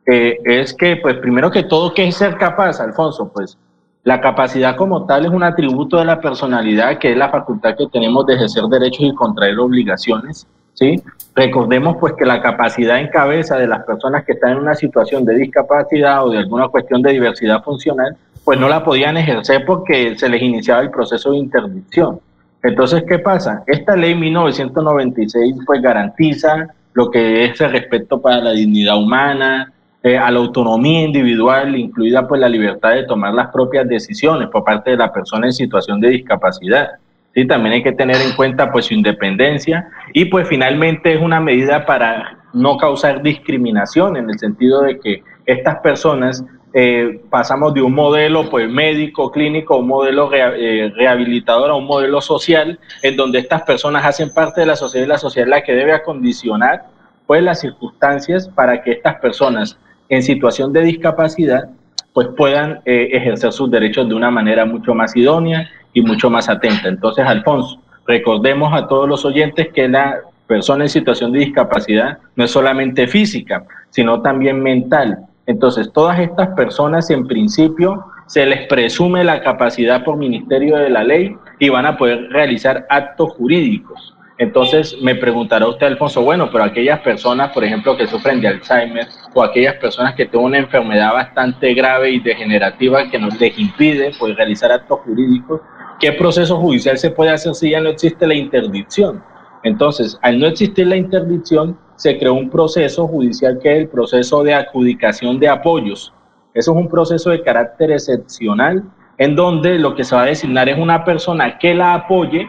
es 0.06 0.74
que, 0.74 0.98
pues 0.98 1.16
primero 1.18 1.52
que 1.52 1.64
todo, 1.64 1.94
¿qué 1.94 2.08
es 2.08 2.16
ser 2.16 2.38
capaz, 2.38 2.80
Alfonso? 2.80 3.32
Pues 3.34 3.58
la 4.04 4.22
capacidad 4.22 4.78
como 4.78 5.06
tal 5.06 5.26
es 5.26 5.32
un 5.32 5.44
atributo 5.44 5.98
de 5.98 6.06
la 6.06 6.22
personalidad, 6.22 6.98
que 6.98 7.12
es 7.12 7.18
la 7.18 7.30
facultad 7.30 7.76
que 7.76 7.88
tenemos 7.88 8.26
de 8.26 8.36
ejercer 8.36 8.64
derechos 8.66 9.02
y 9.02 9.14
contraer 9.14 9.60
obligaciones. 9.60 10.48
¿sí? 10.76 11.04
Recordemos 11.36 11.98
pues 12.00 12.14
que 12.14 12.26
la 12.26 12.42
capacidad 12.42 13.00
en 13.00 13.10
cabeza 13.10 13.58
de 13.58 13.68
las 13.68 13.84
personas 13.84 14.24
que 14.24 14.32
están 14.32 14.52
en 14.52 14.58
una 14.60 14.76
situación 14.76 15.26
de 15.26 15.36
discapacidad 15.36 16.26
o 16.26 16.30
de 16.30 16.38
alguna 16.38 16.70
cuestión 16.70 17.02
de 17.02 17.12
diversidad 17.12 17.62
funcional 17.64 18.16
pues 18.46 18.58
no 18.58 18.70
la 18.70 18.82
podían 18.82 19.18
ejercer 19.18 19.66
porque 19.66 20.18
se 20.18 20.30
les 20.30 20.42
iniciaba 20.42 20.80
el 20.80 20.90
proceso 20.90 21.32
de 21.32 21.38
interdicción. 21.40 22.22
Entonces, 22.68 23.04
¿qué 23.08 23.20
pasa? 23.20 23.64
Esta 23.66 23.96
ley 23.96 24.14
1996 24.14 25.56
pues 25.66 25.82
garantiza 25.82 26.68
lo 26.94 27.10
que 27.10 27.46
es 27.46 27.62
el 27.62 27.72
respeto 27.72 28.22
para 28.22 28.40
la 28.40 28.52
dignidad 28.52 28.98
humana, 28.98 29.72
eh, 30.04 30.18
a 30.18 30.30
la 30.30 30.40
autonomía 30.40 31.04
individual, 31.04 31.78
incluida 31.78 32.28
pues 32.28 32.42
la 32.42 32.50
libertad 32.50 32.96
de 32.96 33.06
tomar 33.06 33.34
las 33.34 33.48
propias 33.48 33.88
decisiones 33.88 34.50
por 34.50 34.66
parte 34.66 34.92
de 34.92 34.98
la 34.98 35.14
persona 35.14 35.48
en 35.48 35.54
situación 35.54 36.02
de 36.02 36.10
discapacidad. 36.10 36.90
Sí, 37.34 37.48
también 37.48 37.76
hay 37.76 37.84
que 37.84 37.94
tener 37.94 38.18
en 38.18 38.36
cuenta 38.36 38.70
pues 38.70 38.88
su 38.88 38.94
independencia 38.94 39.88
y 40.14 40.26
pues 40.26 40.48
finalmente 40.50 41.14
es 41.14 41.22
una 41.22 41.40
medida 41.40 41.86
para 41.86 42.40
no 42.52 42.76
causar 42.76 43.22
discriminación 43.22 44.18
en 44.18 44.30
el 44.30 44.40
sentido 44.40 44.82
de 44.82 45.00
que 45.00 45.24
estas 45.46 45.78
personas 45.78 46.44
eh, 46.80 47.22
pasamos 47.32 47.74
de 47.74 47.82
un 47.82 47.96
modelo 47.96 48.52
pues 48.52 48.70
médico, 48.70 49.32
clínico, 49.32 49.78
un 49.78 49.88
modelo 49.88 50.30
eh, 50.32 50.94
rehabilitador 50.96 51.72
a 51.72 51.74
un 51.74 51.86
modelo 51.86 52.22
social, 52.22 52.80
en 53.02 53.16
donde 53.16 53.40
estas 53.40 53.64
personas 53.64 54.06
hacen 54.06 54.32
parte 54.32 54.62
de 54.62 54.68
la 54.68 54.76
sociedad 54.76 55.08
y 55.08 55.10
la 55.10 55.18
sociedad 55.18 55.48
es 55.48 55.50
la 55.50 55.64
que 55.64 55.74
debe 55.74 55.94
acondicionar 55.94 56.86
pues 57.26 57.42
las 57.42 57.62
circunstancias 57.62 58.48
para 58.50 58.84
que 58.84 58.92
estas 58.92 59.16
personas 59.16 59.80
en 60.08 60.22
situación 60.22 60.72
de 60.72 60.84
discapacidad 60.84 61.68
pues 62.14 62.28
puedan 62.38 62.82
eh, 62.86 63.10
ejercer 63.12 63.54
sus 63.54 63.72
derechos 63.72 64.08
de 64.08 64.14
una 64.14 64.30
manera 64.30 64.64
mucho 64.64 64.94
más 64.94 65.16
idónea 65.16 65.68
y 65.94 66.04
mucho 66.04 66.30
más 66.30 66.48
atenta. 66.48 66.90
Entonces, 66.90 67.26
Alfonso, 67.26 67.82
recordemos 68.06 68.72
a 68.72 68.88
todos 68.88 69.10
los 69.10 69.26
oyentes 69.26 69.70
que 69.74 69.88
la 69.88 70.20
persona 70.46 70.84
en 70.84 70.90
situación 70.92 71.32
de 71.32 71.40
discapacidad 71.40 72.20
no 72.36 72.44
es 72.44 72.52
solamente 72.52 73.08
física, 73.08 73.66
sino 73.90 74.22
también 74.22 74.62
mental, 74.62 75.26
entonces, 75.48 75.92
todas 75.94 76.20
estas 76.20 76.50
personas 76.50 77.10
en 77.10 77.26
principio 77.26 78.06
se 78.26 78.46
les 78.46 78.68
presume 78.68 79.24
la 79.24 79.42
capacidad 79.42 80.04
por 80.04 80.18
ministerio 80.18 80.76
de 80.76 80.90
la 80.90 81.06
ley 81.06 81.36
y 81.58 81.70
van 81.70 81.86
a 81.86 81.98
poder 81.98 82.28
realizar 82.30 82.86
actos 82.90 83.32
jurídicos. 83.34 84.14
Entonces 84.40 84.98
me 85.02 85.16
preguntará 85.16 85.66
usted, 85.66 85.88
Alfonso, 85.88 86.22
bueno, 86.22 86.50
pero 86.52 86.66
aquellas 86.66 87.00
personas, 87.00 87.52
por 87.54 87.64
ejemplo, 87.64 87.96
que 87.96 88.06
sufren 88.06 88.42
de 88.42 88.50
Alzheimer 88.50 89.08
o 89.34 89.42
aquellas 89.42 89.76
personas 89.76 90.14
que 90.16 90.26
tienen 90.26 90.48
una 90.48 90.58
enfermedad 90.60 91.14
bastante 91.14 91.74
grave 91.74 92.12
y 92.12 92.20
degenerativa 92.20 93.10
que 93.10 93.18
nos 93.18 93.40
les 93.40 93.58
impide 93.58 94.12
pues, 94.20 94.36
realizar 94.36 94.72
actos 94.72 95.00
jurídicos, 95.06 95.62
¿qué 96.00 96.12
proceso 96.12 96.58
judicial 96.58 96.98
se 96.98 97.10
puede 97.10 97.32
hacer 97.32 97.56
si 97.56 97.72
ya 97.72 97.80
no 97.80 97.90
existe 97.90 98.28
la 98.28 98.36
interdicción? 98.36 99.24
Entonces, 99.64 100.20
al 100.22 100.40
no 100.40 100.48
existir 100.48 100.86
la 100.86 100.98
interdicción, 100.98 101.80
se 101.98 102.18
creó 102.18 102.36
un 102.36 102.50
proceso 102.50 103.08
judicial 103.08 103.60
que 103.62 103.74
es 103.74 103.78
el 103.80 103.90
proceso 103.90 104.44
de 104.44 104.54
adjudicación 104.54 105.40
de 105.40 105.50
apoyos. 105.50 106.14
Eso 106.54 106.72
es 106.72 106.78
un 106.78 106.88
proceso 106.88 107.32
de 107.32 107.42
carácter 107.42 107.92
excepcional 107.92 108.84
en 109.18 109.36
donde 109.36 109.78
lo 109.80 109.96
que 109.96 110.04
se 110.04 110.16
va 110.16 110.24
a 110.24 110.26
designar 110.28 110.70
es 110.70 110.78
una 110.78 111.04
persona 111.04 111.58
que 111.58 111.74
la 111.74 111.96
apoye 111.96 112.48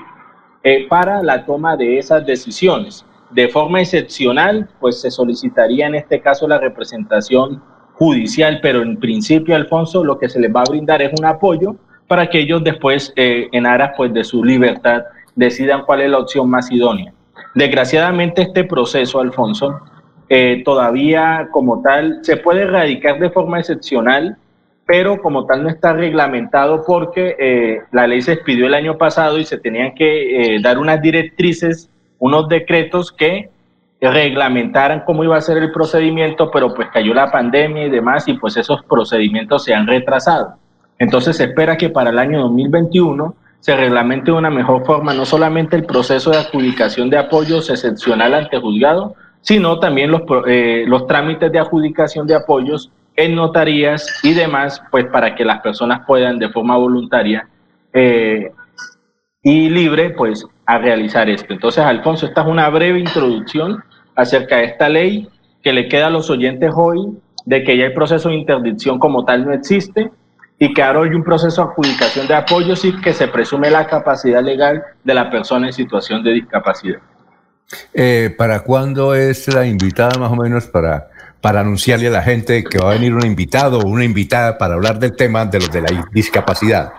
eh, 0.62 0.86
para 0.88 1.22
la 1.22 1.44
toma 1.44 1.76
de 1.76 1.98
esas 1.98 2.24
decisiones. 2.26 3.04
De 3.30 3.48
forma 3.48 3.80
excepcional, 3.80 4.68
pues 4.80 5.00
se 5.00 5.10
solicitaría 5.10 5.86
en 5.86 5.94
este 5.94 6.20
caso 6.20 6.46
la 6.46 6.58
representación 6.58 7.62
judicial, 7.94 8.60
pero 8.62 8.82
en 8.82 8.98
principio, 8.98 9.56
Alfonso, 9.56 10.04
lo 10.04 10.18
que 10.18 10.28
se 10.28 10.40
les 10.40 10.54
va 10.54 10.60
a 10.60 10.70
brindar 10.70 11.02
es 11.02 11.18
un 11.18 11.24
apoyo 11.24 11.76
para 12.06 12.28
que 12.28 12.40
ellos 12.40 12.62
después, 12.62 13.12
eh, 13.16 13.48
en 13.52 13.66
aras 13.66 13.92
pues, 13.96 14.12
de 14.12 14.24
su 14.24 14.44
libertad, 14.44 15.02
decidan 15.34 15.82
cuál 15.84 16.02
es 16.02 16.10
la 16.10 16.18
opción 16.18 16.48
más 16.48 16.70
idónea. 16.70 17.12
Desgraciadamente 17.54 18.42
este 18.42 18.64
proceso, 18.64 19.20
Alfonso, 19.20 19.80
eh, 20.28 20.62
todavía 20.64 21.48
como 21.50 21.80
tal 21.80 22.20
se 22.22 22.36
puede 22.36 22.62
erradicar 22.62 23.18
de 23.18 23.30
forma 23.30 23.58
excepcional, 23.58 24.36
pero 24.86 25.20
como 25.20 25.46
tal 25.46 25.62
no 25.62 25.68
está 25.68 25.92
reglamentado 25.92 26.84
porque 26.86 27.36
eh, 27.38 27.82
la 27.92 28.06
ley 28.06 28.20
se 28.22 28.32
expidió 28.32 28.66
el 28.66 28.74
año 28.74 28.98
pasado 28.98 29.38
y 29.38 29.44
se 29.44 29.58
tenían 29.58 29.94
que 29.94 30.56
eh, 30.56 30.60
dar 30.62 30.78
unas 30.78 31.00
directrices, 31.00 31.90
unos 32.18 32.48
decretos 32.48 33.12
que 33.12 33.50
reglamentaran 34.00 35.02
cómo 35.04 35.24
iba 35.24 35.36
a 35.36 35.40
ser 35.40 35.58
el 35.58 35.72
procedimiento, 35.72 36.50
pero 36.50 36.72
pues 36.72 36.88
cayó 36.92 37.14
la 37.14 37.30
pandemia 37.30 37.86
y 37.86 37.90
demás 37.90 38.28
y 38.28 38.34
pues 38.34 38.56
esos 38.56 38.84
procedimientos 38.84 39.64
se 39.64 39.74
han 39.74 39.86
retrasado. 39.86 40.54
Entonces 40.98 41.36
se 41.36 41.44
espera 41.44 41.76
que 41.76 41.90
para 41.90 42.10
el 42.10 42.18
año 42.18 42.40
2021 42.42 43.34
se 43.60 43.76
reglamente 43.76 44.30
de 44.30 44.36
una 44.36 44.50
mejor 44.50 44.84
forma 44.84 45.12
no 45.14 45.24
solamente 45.24 45.76
el 45.76 45.84
proceso 45.84 46.30
de 46.30 46.38
adjudicación 46.38 47.10
de 47.10 47.18
apoyos 47.18 47.70
excepcional 47.70 48.34
ante 48.34 48.58
juzgado, 48.58 49.14
sino 49.40 49.78
también 49.78 50.10
los, 50.10 50.22
eh, 50.46 50.84
los 50.86 51.06
trámites 51.06 51.50
de 51.50 51.58
adjudicación 51.58 52.26
de 52.26 52.34
apoyos 52.34 52.90
en 53.16 53.34
notarías 53.34 54.20
y 54.22 54.32
demás, 54.32 54.80
pues 54.90 55.06
para 55.06 55.34
que 55.34 55.44
las 55.44 55.60
personas 55.60 56.02
puedan 56.06 56.38
de 56.38 56.50
forma 56.50 56.76
voluntaria 56.76 57.48
eh, 57.92 58.52
y 59.42 59.68
libre, 59.70 60.10
pues 60.10 60.46
a 60.66 60.78
realizar 60.78 61.28
esto. 61.28 61.52
Entonces, 61.52 61.82
Alfonso, 61.84 62.26
esta 62.26 62.42
es 62.42 62.46
una 62.46 62.68
breve 62.68 63.00
introducción 63.00 63.82
acerca 64.14 64.58
de 64.58 64.64
esta 64.66 64.88
ley 64.88 65.28
que 65.62 65.72
le 65.72 65.88
queda 65.88 66.06
a 66.06 66.10
los 66.10 66.30
oyentes 66.30 66.70
hoy 66.76 67.18
de 67.44 67.64
que 67.64 67.76
ya 67.76 67.86
el 67.86 67.94
proceso 67.94 68.28
de 68.28 68.36
interdicción 68.36 68.98
como 68.98 69.24
tal 69.24 69.46
no 69.46 69.52
existe 69.52 70.10
y 70.58 70.80
ahora 70.80 71.02
hay 71.02 71.14
un 71.14 71.22
proceso 71.22 71.62
de 71.62 71.68
adjudicación 71.70 72.26
de 72.26 72.34
apoyos 72.34 72.84
y 72.84 73.00
que 73.00 73.12
se 73.12 73.28
presume 73.28 73.70
la 73.70 73.86
capacidad 73.86 74.42
legal 74.42 74.82
de 75.04 75.14
la 75.14 75.30
persona 75.30 75.68
en 75.68 75.72
situación 75.72 76.22
de 76.22 76.32
discapacidad. 76.32 76.98
Eh, 77.92 78.34
¿Para 78.36 78.60
cuándo 78.60 79.14
es 79.14 79.46
la 79.52 79.66
invitada 79.66 80.18
más 80.18 80.32
o 80.32 80.36
menos 80.36 80.66
para, 80.66 81.08
para 81.40 81.60
anunciarle 81.60 82.08
a 82.08 82.10
la 82.10 82.22
gente 82.22 82.64
que 82.64 82.78
va 82.78 82.90
a 82.90 82.94
venir 82.94 83.14
un 83.14 83.24
invitado 83.24 83.78
o 83.78 83.86
una 83.86 84.04
invitada 84.04 84.58
para 84.58 84.74
hablar 84.74 84.98
del 84.98 85.14
tema 85.14 85.44
de 85.44 85.60
los 85.60 85.70
de 85.70 85.82
la 85.82 86.08
discapacidad? 86.10 86.92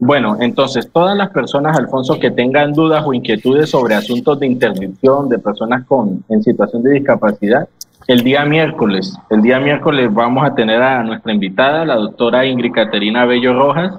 Bueno, 0.00 0.38
entonces 0.40 0.90
todas 0.90 1.16
las 1.16 1.30
personas, 1.30 1.78
Alfonso, 1.78 2.18
que 2.18 2.30
tengan 2.30 2.72
dudas 2.72 3.04
o 3.06 3.12
inquietudes 3.12 3.70
sobre 3.70 3.94
asuntos 3.94 4.40
de 4.40 4.46
interdicción 4.46 5.28
de 5.28 5.38
personas 5.38 5.84
con, 5.86 6.24
en 6.28 6.42
situación 6.42 6.82
de 6.82 6.92
discapacidad, 6.92 7.68
el 8.06 8.24
día 8.24 8.44
miércoles, 8.44 9.16
el 9.28 9.42
día 9.42 9.60
miércoles 9.60 10.12
vamos 10.12 10.44
a 10.44 10.54
tener 10.54 10.82
a 10.82 11.04
nuestra 11.04 11.32
invitada, 11.32 11.84
la 11.84 11.96
doctora 11.96 12.46
Ingrid 12.46 12.72
Caterina 12.72 13.26
Bello 13.26 13.52
Rojas, 13.52 13.92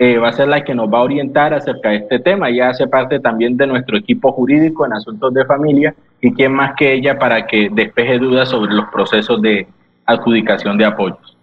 va 0.00 0.28
a 0.28 0.32
ser 0.32 0.48
la 0.48 0.64
que 0.64 0.74
nos 0.74 0.92
va 0.92 0.98
a 0.98 1.02
orientar 1.02 1.54
acerca 1.54 1.90
de 1.90 1.96
este 1.96 2.18
tema. 2.18 2.50
Ella 2.50 2.70
hace 2.70 2.86
parte 2.86 3.20
también 3.20 3.56
de 3.56 3.66
nuestro 3.66 3.96
equipo 3.96 4.32
jurídico 4.32 4.84
en 4.84 4.92
asuntos 4.92 5.32
de 5.32 5.44
familia 5.44 5.94
y 6.20 6.32
quién 6.32 6.52
más 6.52 6.74
que 6.76 6.92
ella 6.92 7.18
para 7.18 7.46
que 7.46 7.68
despeje 7.72 8.18
dudas 8.18 8.48
sobre 8.48 8.74
los 8.74 8.86
procesos 8.88 9.40
de 9.40 9.66
adjudicación 10.06 10.76
de 10.76 10.84
apoyos. 10.84 11.36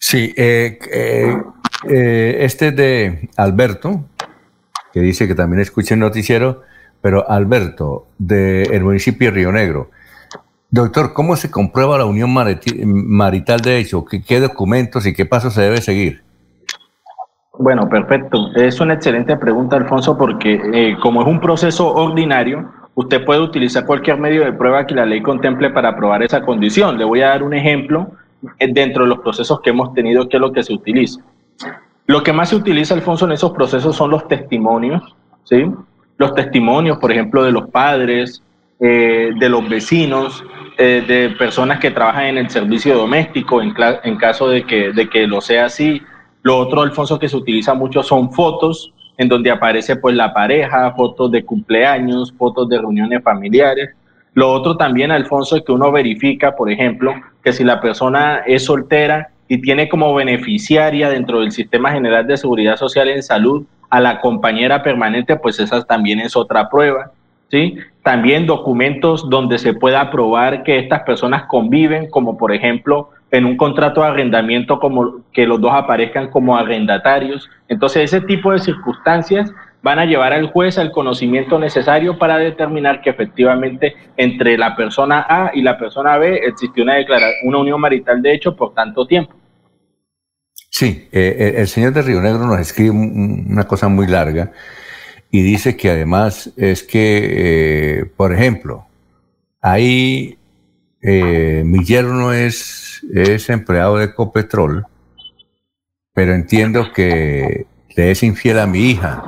Sí, 0.00 0.32
eh, 0.36 0.78
eh, 0.92 1.42
eh, 1.86 2.38
este 2.40 2.68
es 2.68 2.76
de 2.76 3.28
Alberto, 3.36 4.04
que 4.92 5.00
dice 5.00 5.28
que 5.28 5.34
también 5.34 5.60
escucha 5.60 5.94
el 5.94 6.00
noticiero, 6.00 6.62
pero 7.00 7.28
Alberto, 7.30 8.06
del 8.18 8.82
municipio 8.82 9.28
de 9.28 9.34
Río 9.34 9.52
Negro. 9.52 9.90
Doctor, 10.70 11.14
¿cómo 11.14 11.36
se 11.36 11.50
comprueba 11.50 11.96
la 11.96 12.04
unión 12.04 12.30
marital 12.32 13.60
de 13.60 13.78
hecho? 13.78 14.04
¿Qué, 14.04 14.40
documentos 14.40 15.06
y 15.06 15.14
qué 15.14 15.24
pasos 15.24 15.54
se 15.54 15.62
debe 15.62 15.80
seguir? 15.80 16.22
Bueno, 17.58 17.88
perfecto. 17.88 18.54
Es 18.54 18.78
una 18.80 18.94
excelente 18.94 19.36
pregunta, 19.36 19.76
Alfonso, 19.76 20.18
porque 20.18 20.60
eh, 20.72 20.96
como 21.00 21.22
es 21.22 21.28
un 21.28 21.40
proceso 21.40 21.92
ordinario, 21.94 22.70
usted 22.94 23.24
puede 23.24 23.40
utilizar 23.40 23.86
cualquier 23.86 24.18
medio 24.18 24.44
de 24.44 24.52
prueba 24.52 24.86
que 24.86 24.94
la 24.94 25.06
ley 25.06 25.22
contemple 25.22 25.70
para 25.70 25.96
probar 25.96 26.22
esa 26.22 26.42
condición. 26.42 26.98
Le 26.98 27.04
voy 27.04 27.22
a 27.22 27.28
dar 27.28 27.42
un 27.42 27.54
ejemplo 27.54 28.10
eh, 28.58 28.70
dentro 28.70 29.04
de 29.04 29.08
los 29.08 29.20
procesos 29.20 29.60
que 29.62 29.70
hemos 29.70 29.94
tenido, 29.94 30.28
que 30.28 30.36
es 30.36 30.40
lo 30.40 30.52
que 30.52 30.62
se 30.62 30.74
utiliza. 30.74 31.22
Lo 32.06 32.22
que 32.22 32.32
más 32.32 32.48
se 32.48 32.56
utiliza, 32.56 32.94
Alfonso, 32.94 33.26
en 33.26 33.32
esos 33.32 33.52
procesos 33.52 33.94
son 33.94 34.10
los 34.10 34.26
testimonios, 34.28 35.14
¿sí? 35.44 35.70
Los 36.16 36.34
testimonios, 36.34 36.98
por 36.98 37.12
ejemplo, 37.12 37.44
de 37.44 37.52
los 37.52 37.68
padres, 37.68 38.42
eh, 38.80 39.32
de 39.38 39.48
los 39.48 39.68
vecinos, 39.68 40.42
eh, 40.78 41.04
de 41.06 41.30
personas 41.36 41.80
que 41.80 41.90
trabajan 41.90 42.26
en 42.26 42.38
el 42.38 42.50
servicio 42.50 42.96
doméstico, 42.96 43.60
en, 43.60 43.74
en 44.04 44.16
caso 44.16 44.48
de 44.48 44.64
que, 44.64 44.92
de 44.92 45.08
que 45.10 45.26
lo 45.26 45.40
sea 45.40 45.66
así. 45.66 46.00
Lo 46.42 46.56
otro, 46.56 46.82
Alfonso, 46.82 47.18
que 47.18 47.28
se 47.28 47.36
utiliza 47.36 47.74
mucho 47.74 48.02
son 48.02 48.32
fotos, 48.32 48.94
en 49.18 49.28
donde 49.28 49.50
aparece 49.50 49.96
pues 49.96 50.14
la 50.14 50.32
pareja, 50.32 50.92
fotos 50.92 51.30
de 51.32 51.44
cumpleaños, 51.44 52.32
fotos 52.38 52.68
de 52.68 52.78
reuniones 52.78 53.22
familiares. 53.22 53.90
Lo 54.32 54.50
otro 54.52 54.76
también, 54.76 55.10
Alfonso, 55.10 55.56
es 55.56 55.62
que 55.64 55.72
uno 55.72 55.90
verifica, 55.90 56.54
por 56.54 56.70
ejemplo, 56.70 57.12
que 57.42 57.52
si 57.52 57.64
la 57.64 57.80
persona 57.80 58.42
es 58.46 58.64
soltera 58.64 59.30
y 59.48 59.60
tiene 59.60 59.88
como 59.88 60.14
beneficiaria 60.14 61.08
dentro 61.08 61.40
del 61.40 61.52
Sistema 61.52 61.92
General 61.92 62.26
de 62.26 62.36
Seguridad 62.36 62.76
Social 62.76 63.08
en 63.08 63.22
Salud 63.22 63.64
a 63.90 64.00
la 64.00 64.20
compañera 64.20 64.82
permanente, 64.82 65.36
pues 65.36 65.58
esa 65.58 65.82
también 65.84 66.20
es 66.20 66.36
otra 66.36 66.68
prueba. 66.68 67.12
¿sí? 67.48 67.76
También 68.02 68.46
documentos 68.46 69.28
donde 69.28 69.58
se 69.58 69.74
pueda 69.74 70.10
probar 70.10 70.62
que 70.62 70.78
estas 70.78 71.02
personas 71.02 71.44
conviven, 71.44 72.10
como 72.10 72.36
por 72.36 72.52
ejemplo 72.52 73.10
en 73.30 73.44
un 73.44 73.56
contrato 73.56 74.00
de 74.00 74.08
arrendamiento, 74.08 74.78
como 74.78 75.20
que 75.32 75.46
los 75.46 75.60
dos 75.60 75.72
aparezcan 75.72 76.30
como 76.30 76.56
arrendatarios. 76.56 77.48
Entonces, 77.68 78.04
ese 78.04 78.22
tipo 78.22 78.52
de 78.52 78.58
circunstancias 78.58 79.52
van 79.82 79.98
a 79.98 80.06
llevar 80.06 80.32
al 80.32 80.50
juez 80.50 80.78
al 80.78 80.90
conocimiento 80.90 81.58
necesario 81.58 82.18
para 82.18 82.38
determinar 82.38 83.00
que 83.00 83.10
efectivamente 83.10 83.94
entre 84.16 84.58
la 84.58 84.74
persona 84.74 85.24
A 85.28 85.50
y 85.54 85.62
la 85.62 85.78
persona 85.78 86.16
B 86.18 86.40
existió 86.44 86.82
una, 86.82 86.94
una 87.44 87.58
unión 87.58 87.80
marital 87.80 88.20
de 88.20 88.34
hecho 88.34 88.56
por 88.56 88.74
tanto 88.74 89.06
tiempo. 89.06 89.34
Sí, 90.70 91.08
eh, 91.12 91.36
eh, 91.38 91.54
el 91.58 91.68
señor 91.68 91.92
de 91.92 92.02
Río 92.02 92.20
Negro 92.20 92.46
nos 92.46 92.60
escribe 92.60 92.90
una 92.90 93.64
cosa 93.64 93.88
muy 93.88 94.06
larga 94.06 94.52
y 95.30 95.42
dice 95.42 95.76
que 95.76 95.90
además 95.90 96.50
es 96.56 96.82
que, 96.82 98.00
eh, 98.00 98.04
por 98.16 98.32
ejemplo, 98.32 98.86
ahí 99.60 100.34
mi 101.00 101.84
yerno 101.84 102.32
es, 102.32 103.00
es 103.14 103.48
empleado 103.48 103.96
de 103.96 104.06
Ecopetrol, 104.06 104.84
pero 106.12 106.34
entiendo 106.34 106.92
que 106.92 107.66
le 107.96 108.10
es 108.10 108.22
infiel 108.22 108.58
a 108.58 108.66
mi 108.66 108.90
hija 108.90 109.22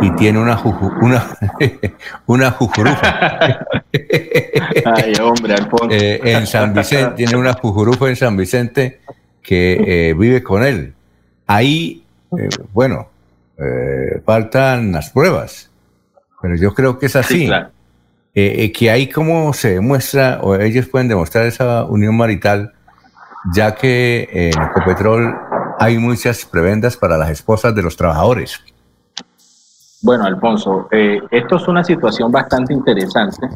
y 0.00 0.10
tiene 0.16 0.40
una 0.40 0.60
una, 1.00 1.38
una 2.26 2.50
jujurufa. 2.50 3.56
Ay, 4.96 5.12
hombre, 5.20 5.54
Alfonso. 5.54 5.88
en 5.90 6.46
San 6.46 6.74
Vicente, 6.74 7.14
tiene 7.16 7.36
una 7.36 7.52
jujurufa 7.52 8.08
en 8.08 8.16
San 8.16 8.36
Vicente 8.36 9.00
que 9.42 10.10
eh, 10.10 10.14
vive 10.14 10.42
con 10.42 10.62
él. 10.62 10.94
Ahí, 11.46 12.04
eh, 12.38 12.48
bueno, 12.72 13.08
eh, 13.58 14.22
faltan 14.24 14.92
las 14.92 15.10
pruebas, 15.10 15.70
pero 16.40 16.56
yo 16.56 16.74
creo 16.74 16.98
que 16.98 17.06
es 17.06 17.16
así. 17.16 17.50
que 18.34 18.90
ahí 18.90 19.08
como 19.08 19.52
se 19.52 19.74
demuestra, 19.74 20.40
o 20.42 20.56
ellos 20.56 20.86
pueden 20.88 21.08
demostrar 21.08 21.46
esa 21.46 21.84
unión 21.84 22.16
marital, 22.16 22.72
ya 23.54 23.74
que 23.74 24.28
en 24.32 24.62
Ecopetrol 24.62 25.34
hay 25.78 25.98
muchas 25.98 26.44
prebendas 26.44 26.96
para 26.96 27.18
las 27.18 27.30
esposas 27.30 27.74
de 27.74 27.82
los 27.82 27.96
trabajadores. 27.96 28.62
Bueno, 30.02 30.24
Alfonso, 30.24 30.88
esto 30.90 31.56
es 31.56 31.68
una 31.68 31.84
situación 31.84 32.32
bastante 32.32 32.72
interesante 32.72 33.48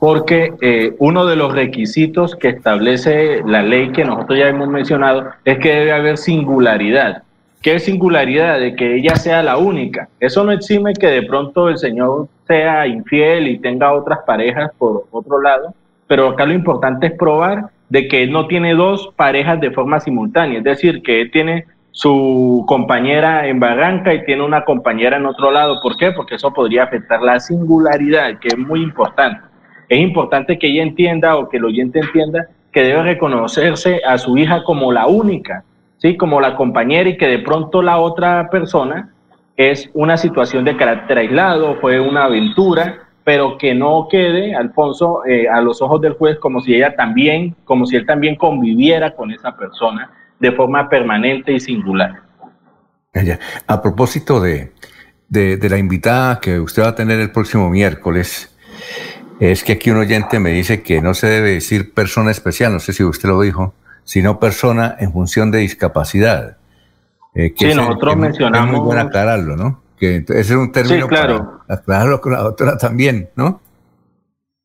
porque 0.00 0.52
eh, 0.60 0.96
uno 0.98 1.24
de 1.24 1.36
los 1.36 1.54
requisitos 1.54 2.34
que 2.36 2.48
establece 2.48 3.42
la 3.46 3.62
ley 3.62 3.90
que 3.92 4.04
nosotros 4.04 4.38
ya 4.38 4.48
hemos 4.48 4.68
mencionado 4.68 5.30
es 5.44 5.58
que 5.60 5.70
debe 5.72 5.92
haber 5.92 6.18
singularidad. 6.18 7.22
¿Qué 7.62 7.76
es 7.76 7.84
singularidad? 7.84 8.60
De 8.60 8.76
que 8.76 8.96
ella 8.96 9.16
sea 9.16 9.42
la 9.42 9.56
única. 9.56 10.08
Eso 10.20 10.44
no 10.44 10.52
exime 10.52 10.92
que 10.92 11.06
de 11.06 11.22
pronto 11.22 11.70
el 11.70 11.78
Señor 11.78 12.28
sea 12.46 12.86
infiel 12.86 13.48
y 13.48 13.58
tenga 13.58 13.94
otras 13.94 14.18
parejas 14.26 14.72
por 14.76 15.06
otro 15.10 15.40
lado, 15.40 15.72
pero 16.06 16.28
acá 16.28 16.44
lo 16.44 16.52
importante 16.52 17.06
es 17.06 17.12
probar 17.12 17.70
de 17.88 18.08
que 18.08 18.26
no 18.26 18.46
tiene 18.46 18.74
dos 18.74 19.10
parejas 19.16 19.60
de 19.60 19.70
forma 19.70 20.00
simultánea, 20.00 20.58
es 20.58 20.64
decir, 20.64 21.02
que 21.02 21.26
tiene 21.32 21.64
su 21.94 22.64
compañera 22.68 23.46
en 23.46 23.58
Barranca 23.58 24.12
y 24.12 24.24
tiene 24.26 24.42
una 24.42 24.64
compañera 24.64 25.16
en 25.16 25.24
otro 25.24 25.50
lado. 25.50 25.80
¿Por 25.80 25.96
qué? 25.96 26.12
Porque 26.12 26.34
eso 26.34 26.52
podría 26.52 26.84
afectar 26.84 27.22
la 27.22 27.40
singularidad, 27.40 28.38
que 28.38 28.48
es 28.48 28.58
muy 28.58 28.82
importante 28.82 29.54
es 29.88 29.98
importante 29.98 30.58
que 30.58 30.68
ella 30.68 30.82
entienda 30.82 31.36
o 31.36 31.48
que 31.48 31.58
el 31.58 31.64
oyente 31.64 32.00
entienda 32.00 32.48
que 32.72 32.82
debe 32.82 33.02
reconocerse 33.02 34.00
a 34.06 34.18
su 34.18 34.36
hija 34.36 34.64
como 34.64 34.92
la 34.92 35.06
única, 35.06 35.64
¿sí? 35.98 36.16
como 36.16 36.40
la 36.40 36.56
compañera 36.56 37.08
y 37.08 37.16
que 37.16 37.28
de 37.28 37.38
pronto 37.38 37.82
la 37.82 37.98
otra 37.98 38.48
persona 38.50 39.10
es 39.56 39.88
una 39.94 40.16
situación 40.16 40.64
de 40.64 40.76
carácter 40.76 41.18
aislado, 41.18 41.76
fue 41.76 42.00
una 42.00 42.24
aventura, 42.24 43.06
pero 43.22 43.56
que 43.56 43.74
no 43.74 44.08
quede, 44.10 44.54
Alfonso, 44.54 45.24
eh, 45.24 45.48
a 45.48 45.60
los 45.60 45.80
ojos 45.80 46.00
del 46.00 46.14
juez 46.14 46.38
como 46.38 46.60
si 46.60 46.74
ella 46.74 46.96
también, 46.96 47.54
como 47.64 47.86
si 47.86 47.96
él 47.96 48.04
también 48.04 48.34
conviviera 48.34 49.14
con 49.14 49.30
esa 49.30 49.56
persona 49.56 50.10
de 50.40 50.52
forma 50.52 50.88
permanente 50.88 51.52
y 51.52 51.60
singular. 51.60 52.22
A 53.66 53.80
propósito 53.80 54.40
de, 54.40 54.72
de 55.28 55.68
la 55.68 55.78
invitada 55.78 56.40
que 56.40 56.58
usted 56.58 56.82
va 56.82 56.88
a 56.88 56.94
tener 56.94 57.20
el 57.20 57.30
próximo 57.30 57.70
miércoles, 57.70 58.54
es 59.40 59.64
que 59.64 59.72
aquí 59.72 59.90
un 59.90 59.98
oyente 59.98 60.38
me 60.38 60.50
dice 60.50 60.82
que 60.82 61.00
no 61.00 61.14
se 61.14 61.26
debe 61.26 61.50
decir 61.52 61.92
persona 61.92 62.30
especial, 62.30 62.72
no 62.72 62.80
sé 62.80 62.92
si 62.92 63.04
usted 63.04 63.28
lo 63.28 63.40
dijo, 63.40 63.74
sino 64.04 64.38
persona 64.38 64.96
en 64.98 65.12
función 65.12 65.50
de 65.50 65.58
discapacidad. 65.58 66.58
Eh, 67.34 67.52
sí, 67.56 67.74
nosotros 67.74 68.16
mencionamos. 68.16 68.68
Es 68.68 68.72
muy 68.72 68.84
bueno 68.84 69.00
aclararlo, 69.02 69.56
¿no? 69.56 69.82
Que 69.98 70.16
ese 70.16 70.40
es 70.40 70.50
un 70.50 70.70
término 70.70 71.06
sí, 71.06 71.08
claro. 71.08 71.62
para 71.66 71.80
aclararlo 71.80 72.20
con 72.20 72.32
la 72.32 72.40
doctora 72.40 72.76
también, 72.78 73.30
¿no? 73.34 73.60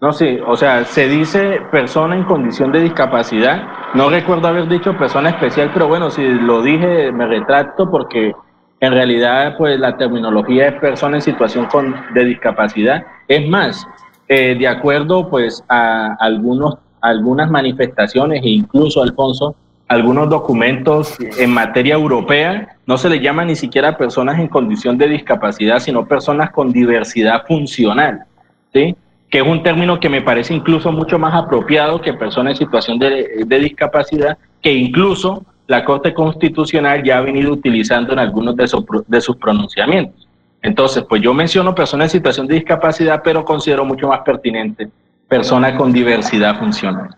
No, 0.02 0.14
sí, 0.14 0.40
o 0.46 0.56
sea, 0.56 0.86
se 0.86 1.08
dice 1.10 1.60
persona 1.72 2.16
en 2.16 2.24
condición 2.24 2.72
de 2.72 2.82
discapacidad. 2.82 3.68
No 3.95 4.09
recuerdo 4.09 4.48
haber 4.48 4.68
dicho 4.68 4.95
persona 4.98 5.30
especial, 5.30 5.72
pero 5.74 5.88
bueno, 5.88 6.11
si 6.11 6.24
lo 6.24 6.61
dije, 6.61 7.11
me 7.11 7.26
retracto 7.26 7.90
porque 7.90 8.34
en 8.82 8.93
realidad, 8.93 9.56
pues 9.58 9.80
la 9.80 9.98
terminología 9.98 10.68
es 10.68 10.74
persona 10.76 11.18
en 11.18 11.22
situación 11.22 11.66
con, 11.66 11.95
de 12.14 12.26
discapacidad. 12.26 13.03
Es 13.27 13.48
más, 13.50 13.85
eh, 14.27 14.56
de 14.58 14.68
acuerdo, 14.68 15.27
pues 15.27 15.64
a 15.68 16.16
algunos, 16.19 16.76
algunas 17.01 17.50
manifestaciones 17.50 18.43
e 18.43 18.50
incluso, 18.50 19.01
Alfonso, 19.01 19.56
algunos 19.88 20.30
documentos 20.30 21.18
en 21.19 21.51
materia 21.51 21.95
europea, 21.95 22.77
no 22.85 22.95
se 22.95 23.09
le 23.09 23.19
llama 23.19 23.43
ni 23.43 23.56
siquiera 23.56 23.98
personas 23.98 24.40
en 24.40 24.48
condición 24.48 25.00
de 25.00 25.08
discapacidad, 25.08 25.80
sino 25.80 26.06
personas 26.06 26.51
con 26.51 26.72
diversidad 26.72 27.43
funcional, 27.48 28.24
¿sí? 28.72 28.95
Que 29.30 29.40
es 29.40 29.43
un 29.45 29.61
término 29.61 29.99
que 29.99 30.09
me 30.09 30.22
parece 30.22 30.53
incluso 30.53 30.91
mucho 30.91 31.19
más 31.19 31.33
apropiado 31.33 32.01
que 32.01 32.14
persona 32.14 32.51
en 32.51 32.56
situación 32.56 32.98
de, 32.98 33.45
discapacidad, 33.48 34.38
que 34.61 34.74
incluso 34.74 35.45
la 35.67 35.85
Corte 35.85 36.14
Constitucional 36.14 37.03
ya 37.03 37.19
ha 37.19 37.22
venido 37.22 37.51
utilizando 37.51 38.14
en 38.14 38.19
algunos 38.19 38.56
de, 38.56 38.67
de 39.08 39.22
sus 39.22 39.35
pronunciamientos. 39.35 40.27
Entonces, 40.61 41.06
pues 41.08 41.22
yo 41.22 41.33
menciono 41.33 41.75
persona 41.75 42.06
en 42.06 42.09
situación 42.09 42.48
de 42.48 42.56
discapacidad, 42.56 43.22
pero 43.24 43.45
considero 43.45 43.85
mucho 43.85 44.08
más 44.08 44.22
pertinente 44.22 44.90
persona 45.27 45.77
con 45.77 45.93
diversidad 45.93 46.58
funcional. 46.58 47.16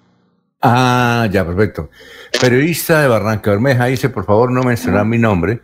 Ah, 0.61 1.27
ya, 1.31 1.45
perfecto. 1.45 1.89
Periodista 2.39 3.01
de 3.01 3.07
Barranca 3.07 3.51
Bermeja 3.51 3.85
dice, 3.85 4.09
por 4.09 4.25
favor, 4.25 4.51
no 4.51 4.63
mencionar 4.63 5.05
mi 5.05 5.17
nombre 5.17 5.61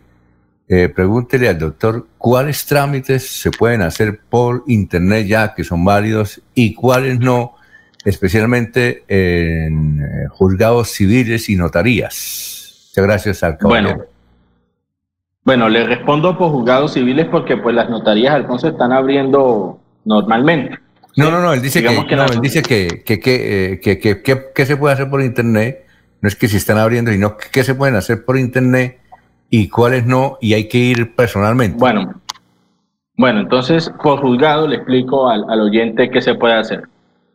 eh, 0.70 0.90
pregúntele 0.90 1.48
al 1.48 1.58
doctor 1.58 2.06
cuáles 2.18 2.66
trámites 2.66 3.26
se 3.26 3.50
pueden 3.50 3.80
hacer 3.80 4.20
por 4.28 4.64
internet 4.66 5.26
ya 5.26 5.54
que 5.54 5.64
son 5.64 5.82
válidos 5.82 6.42
y 6.54 6.74
cuáles 6.74 7.18
no, 7.20 7.54
especialmente 8.04 9.02
en 9.08 10.00
eh, 10.00 10.28
juzgados 10.28 10.90
civiles 10.90 11.48
y 11.48 11.56
notarías. 11.56 12.90
Muchas 12.90 13.04
gracias 13.04 13.42
al 13.42 13.56
caballero. 13.56 13.94
Bueno, 13.94 14.04
bueno, 15.44 15.68
le 15.70 15.86
respondo 15.86 16.36
por 16.36 16.50
juzgados 16.50 16.92
civiles 16.92 17.26
porque 17.30 17.56
pues 17.56 17.74
las 17.74 17.88
notarías, 17.88 18.34
Alfonso, 18.34 18.68
están 18.68 18.92
abriendo 18.92 19.80
normalmente. 20.04 20.78
No, 21.16 21.30
no, 21.30 21.40
no, 21.40 21.54
él 21.54 21.62
dice 21.62 21.82
que, 21.82 21.88
él 21.88 22.40
dice 22.42 22.62
que, 22.62 23.02
que, 23.04 23.18
que, 23.18 23.98
que, 23.98 24.22
que, 24.54 24.66
se 24.66 24.76
puede 24.76 24.92
hacer 24.92 25.08
por 25.08 25.22
internet, 25.22 25.86
no 26.20 26.28
es 26.28 26.36
que 26.36 26.46
se 26.46 26.58
están 26.58 26.76
abriendo, 26.76 27.10
sino 27.10 27.38
que 27.38 27.64
se 27.64 27.74
pueden 27.74 27.96
hacer 27.96 28.24
por 28.26 28.38
internet 28.38 29.00
y 29.50 29.68
cuáles 29.68 30.06
no, 30.06 30.38
y 30.40 30.54
hay 30.54 30.68
que 30.68 30.78
ir 30.78 31.14
personalmente. 31.14 31.78
Bueno, 31.78 32.14
bueno 33.16 33.40
entonces 33.40 33.92
por 34.02 34.20
juzgado 34.20 34.66
le 34.66 34.76
explico 34.76 35.28
al, 35.28 35.60
oyente 35.60 36.10
qué 36.10 36.20
se 36.20 36.34
puede 36.34 36.54
hacer. 36.54 36.82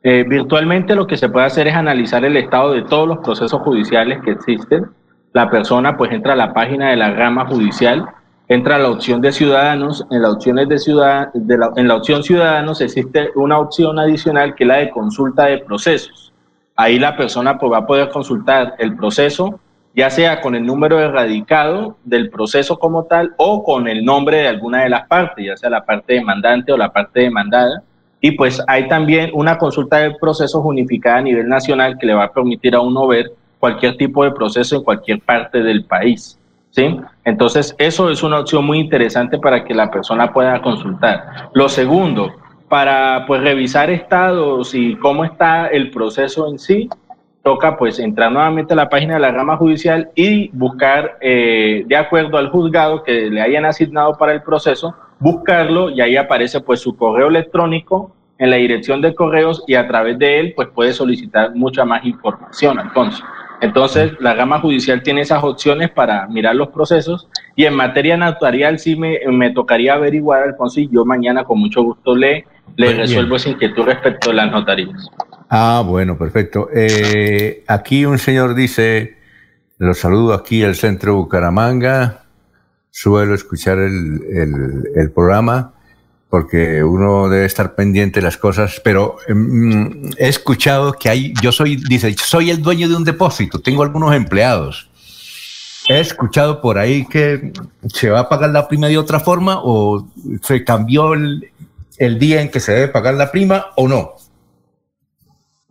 Eh, 0.03 0.25
virtualmente 0.27 0.95
lo 0.95 1.07
que 1.07 1.17
se 1.17 1.29
puede 1.29 1.45
hacer 1.45 1.67
es 1.67 1.75
analizar 1.75 2.25
el 2.25 2.35
estado 2.37 2.73
de 2.73 2.83
todos 2.83 3.07
los 3.07 3.19
procesos 3.19 3.61
judiciales 3.61 4.21
que 4.23 4.31
existen. 4.31 4.85
La 5.31 5.49
persona 5.49 5.97
pues 5.97 6.11
entra 6.11 6.33
a 6.33 6.35
la 6.35 6.53
página 6.53 6.89
de 6.89 6.97
la 6.97 7.11
rama 7.11 7.45
judicial, 7.47 8.05
entra 8.47 8.75
a 8.75 8.79
la 8.79 8.89
opción 8.89 9.21
de 9.21 9.31
ciudadanos, 9.31 10.05
en 10.11 10.21
la, 10.21 10.29
opciones 10.29 10.67
de 10.67 10.77
ciudad, 10.77 11.33
de 11.33 11.57
en 11.77 11.87
la 11.87 11.95
opción 11.95 12.23
ciudadanos 12.23 12.81
existe 12.81 13.29
una 13.35 13.57
opción 13.57 13.97
adicional 13.97 14.53
que 14.53 14.65
es 14.65 14.67
la 14.67 14.77
de 14.77 14.89
consulta 14.91 15.45
de 15.45 15.59
procesos. 15.59 16.33
Ahí 16.75 16.99
la 16.99 17.15
persona 17.15 17.57
pues, 17.57 17.71
va 17.71 17.77
a 17.77 17.87
poder 17.87 18.09
consultar 18.09 18.75
el 18.77 18.95
proceso 18.95 19.59
ya 19.95 20.09
sea 20.09 20.41
con 20.41 20.55
el 20.55 20.65
número 20.65 20.99
erradicado 20.99 21.97
del 22.03 22.29
proceso 22.29 22.79
como 22.79 23.03
tal 23.03 23.33
o 23.37 23.63
con 23.63 23.87
el 23.87 24.03
nombre 24.03 24.37
de 24.37 24.47
alguna 24.47 24.83
de 24.83 24.89
las 24.89 25.07
partes, 25.07 25.45
ya 25.45 25.57
sea 25.57 25.69
la 25.69 25.85
parte 25.85 26.13
demandante 26.13 26.71
o 26.71 26.77
la 26.77 26.91
parte 26.91 27.21
demandada. 27.21 27.83
Y 28.19 28.31
pues 28.31 28.61
hay 28.67 28.87
también 28.87 29.29
una 29.33 29.57
consulta 29.57 29.97
de 29.97 30.15
procesos 30.15 30.61
unificada 30.63 31.17
a 31.17 31.21
nivel 31.21 31.47
nacional 31.47 31.97
que 31.99 32.07
le 32.07 32.13
va 32.13 32.25
a 32.25 32.31
permitir 32.31 32.73
a 32.73 32.79
uno 32.79 33.05
ver 33.07 33.31
cualquier 33.59 33.97
tipo 33.97 34.23
de 34.23 34.31
proceso 34.31 34.77
en 34.77 34.83
cualquier 34.83 35.19
parte 35.19 35.61
del 35.61 35.85
país. 35.85 36.39
¿sí? 36.71 36.99
Entonces, 37.23 37.75
eso 37.77 38.09
es 38.09 38.23
una 38.23 38.39
opción 38.39 38.65
muy 38.65 38.79
interesante 38.79 39.37
para 39.37 39.63
que 39.63 39.73
la 39.73 39.91
persona 39.91 40.33
pueda 40.33 40.61
consultar. 40.61 41.49
Lo 41.53 41.69
segundo, 41.69 42.33
para 42.67 43.25
pues 43.27 43.41
revisar 43.41 43.89
estados 43.89 44.73
y 44.73 44.95
cómo 44.95 45.23
está 45.23 45.67
el 45.67 45.91
proceso 45.91 46.49
en 46.49 46.57
sí, 46.57 46.89
toca 47.43 47.77
pues 47.77 47.99
entrar 47.99 48.31
nuevamente 48.31 48.73
a 48.73 48.77
la 48.77 48.89
página 48.89 49.15
de 49.15 49.19
la 49.19 49.31
rama 49.31 49.57
judicial 49.57 50.09
y 50.15 50.49
buscar, 50.53 51.17
eh, 51.21 51.83
de 51.85 51.95
acuerdo 51.95 52.37
al 52.37 52.49
juzgado 52.49 53.03
que 53.03 53.29
le 53.29 53.41
hayan 53.41 53.65
asignado 53.65 54.17
para 54.17 54.31
el 54.33 54.41
proceso, 54.41 54.95
buscarlo 55.19 55.89
y 55.89 55.99
ahí 55.99 56.15
aparece 56.15 56.61
pues 56.61 56.79
su 56.79 56.95
correo 56.95 57.27
electrónico 57.27 58.15
en 58.37 58.49
la 58.49 58.55
dirección 58.55 59.01
de 59.01 59.13
correos 59.13 59.63
y 59.67 59.75
a 59.75 59.87
través 59.87 60.17
de 60.17 60.39
él 60.39 60.53
pues 60.55 60.69
puede 60.69 60.93
solicitar 60.93 61.53
mucha 61.53 61.83
más 61.85 62.05
información, 62.05 62.79
Alfonso. 62.79 63.23
Entonces, 63.61 64.11
la 64.19 64.33
rama 64.33 64.59
judicial 64.59 65.01
tiene 65.03 65.21
esas 65.21 65.41
opciones 65.43 65.89
para 65.89 66.27
mirar 66.27 66.55
los 66.55 66.69
procesos 66.69 67.29
y 67.55 67.65
en 67.65 67.75
materia 67.75 68.17
notarial 68.17 68.79
sí 68.79 68.95
me, 68.95 69.19
me 69.27 69.51
tocaría 69.51 69.93
averiguar, 69.93 70.43
Alfonso, 70.43 70.79
y 70.79 70.89
yo 70.89 71.05
mañana 71.05 71.43
con 71.43 71.59
mucho 71.59 71.81
gusto 71.83 72.15
le, 72.15 72.45
le 72.75 72.93
resuelvo 72.93 73.35
esa 73.35 73.49
inquietud 73.49 73.83
respecto 73.83 74.31
a 74.31 74.33
las 74.33 74.51
notarías. 74.51 75.09
Ah, 75.55 75.83
bueno, 75.85 76.17
perfecto. 76.17 76.67
Eh, 76.73 77.63
aquí 77.67 78.05
un 78.05 78.17
señor 78.17 78.55
dice, 78.55 79.17
los 79.77 79.99
saludo 79.99 80.33
aquí 80.33 80.63
al 80.63 80.75
centro 80.75 81.13
Bucaramanga, 81.13 82.23
suelo 82.89 83.35
escuchar 83.35 83.77
el, 83.77 85.11
programa 85.13 85.75
porque 86.27 86.83
uno 86.83 87.29
debe 87.29 87.45
estar 87.45 87.75
pendiente 87.75 88.19
de 88.19 88.25
las 88.25 88.37
cosas, 88.37 88.81
pero 88.83 89.17
mm, 89.29 90.13
he 90.17 90.27
escuchado 90.27 90.93
que 90.93 91.09
hay, 91.09 91.35
yo 91.39 91.51
soy, 91.51 91.75
dice, 91.75 92.15
soy 92.17 92.49
el 92.49 92.63
dueño 92.63 92.89
de 92.89 92.95
un 92.95 93.03
depósito, 93.03 93.61
tengo 93.61 93.83
algunos 93.83 94.15
empleados. 94.15 94.89
He 95.87 95.99
escuchado 95.99 96.61
por 96.61 96.79
ahí 96.79 97.05
que 97.05 97.53
se 97.93 98.09
va 98.09 98.21
a 98.21 98.27
pagar 98.27 98.49
la 98.49 98.67
prima 98.67 98.87
de 98.87 98.97
otra 98.97 99.19
forma 99.19 99.59
o 99.61 100.07
se 100.41 100.63
cambió 100.63 101.13
el, 101.13 101.51
el 101.99 102.17
día 102.17 102.41
en 102.41 102.49
que 102.49 102.59
se 102.59 102.71
debe 102.71 102.87
pagar 102.87 103.13
la 103.13 103.29
prima 103.29 103.67
o 103.75 103.87
no. 103.87 104.13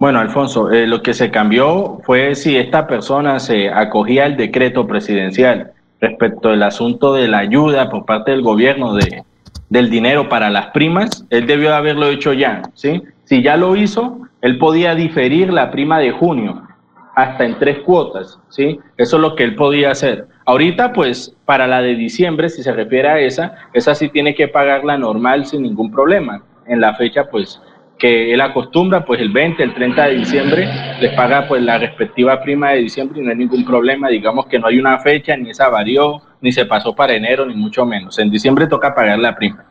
Bueno, 0.03 0.19
Alfonso, 0.19 0.73
eh, 0.73 0.89
lo 0.89 1.01
que 1.01 1.15
se 1.15 1.31
cambió 1.31 2.01
fue 2.03 2.35
si 2.35 2.57
esta 2.57 2.89
persona 2.89 3.39
se 3.39 3.71
acogía 3.71 4.25
al 4.25 4.37
decreto 4.37 4.85
presidencial 4.89 5.75
respecto 6.01 6.49
del 6.49 6.65
asunto 6.65 7.15
de 7.15 7.29
la 7.29 7.39
ayuda 7.39 7.89
por 7.89 8.05
parte 8.05 8.33
del 8.33 8.43
gobierno 8.43 8.95
de, 8.95 9.23
del 9.71 9.91
dinero 9.91 10.29
para 10.29 10.51
las 10.51 10.73
primas, 10.73 11.25
él 11.31 11.47
debió 11.47 11.69
de 11.69 11.77
haberlo 11.77 12.09
hecho 12.09 12.33
ya, 12.33 12.63
¿sí? 12.75 13.01
Si 13.27 13.45
ya 13.45 13.57
lo 13.57 13.77
hizo, 13.77 14.19
él 14.41 14.59
podía 14.59 14.97
diferir 14.97 15.53
la 15.53 15.71
prima 15.71 16.01
de 16.01 16.11
junio 16.11 16.67
hasta 17.15 17.45
en 17.45 17.61
tres 17.61 17.79
cuotas, 17.85 18.41
¿sí? 18.49 18.81
Eso 18.97 19.19
es 19.19 19.23
lo 19.23 19.37
que 19.37 19.45
él 19.45 19.55
podía 19.55 19.93
hacer. 19.93 20.27
Ahorita, 20.47 20.93
pues, 20.93 21.33
para 21.45 21.69
la 21.69 21.81
de 21.81 21.95
diciembre, 21.95 22.49
si 22.49 22.65
se 22.65 22.73
refiere 22.73 23.09
a 23.09 23.21
esa, 23.21 23.55
esa 23.73 23.95
sí 23.95 24.09
tiene 24.09 24.35
que 24.35 24.49
pagarla 24.49 24.99
normal 24.99 25.47
sin 25.47 25.63
ningún 25.63 25.93
problema. 25.93 26.43
En 26.67 26.81
la 26.81 26.93
fecha, 26.95 27.31
pues, 27.31 27.63
que 28.03 28.35
él 28.35 28.41
acostumbra, 28.41 29.05
pues 29.05 29.21
el 29.21 29.31
20, 29.31 29.63
el 29.63 29.75
30 29.75 30.07
de 30.07 30.15
diciembre, 30.17 30.69
les 31.01 31.15
paga 31.15 31.47
pues 31.47 31.63
la 31.63 31.79
respectiva 31.79 32.43
prima 32.43 32.73
de 32.73 32.79
diciembre 32.79 33.21
y 33.21 33.25
no 33.25 33.31
hay 33.31 33.37
ningún 33.37 33.65
problema, 33.65 34.09
digamos 34.09 34.47
que 34.47 34.59
no 34.59 34.67
hay 34.67 34.81
una 34.81 34.99
fecha, 34.99 35.37
ni 35.37 35.51
esa 35.51 35.69
varió, 35.69 36.21
ni 36.41 36.51
se 36.51 36.67
pasó 36.67 36.97
para 36.97 37.15
enero, 37.15 37.47
ni 37.47 37.55
mucho 37.55 37.87
menos. 37.87 38.19
En 38.19 38.29
diciembre 38.29 38.67
toca 38.67 38.93
pagar 38.93 39.21
la 39.21 39.37
prima. 39.37 39.71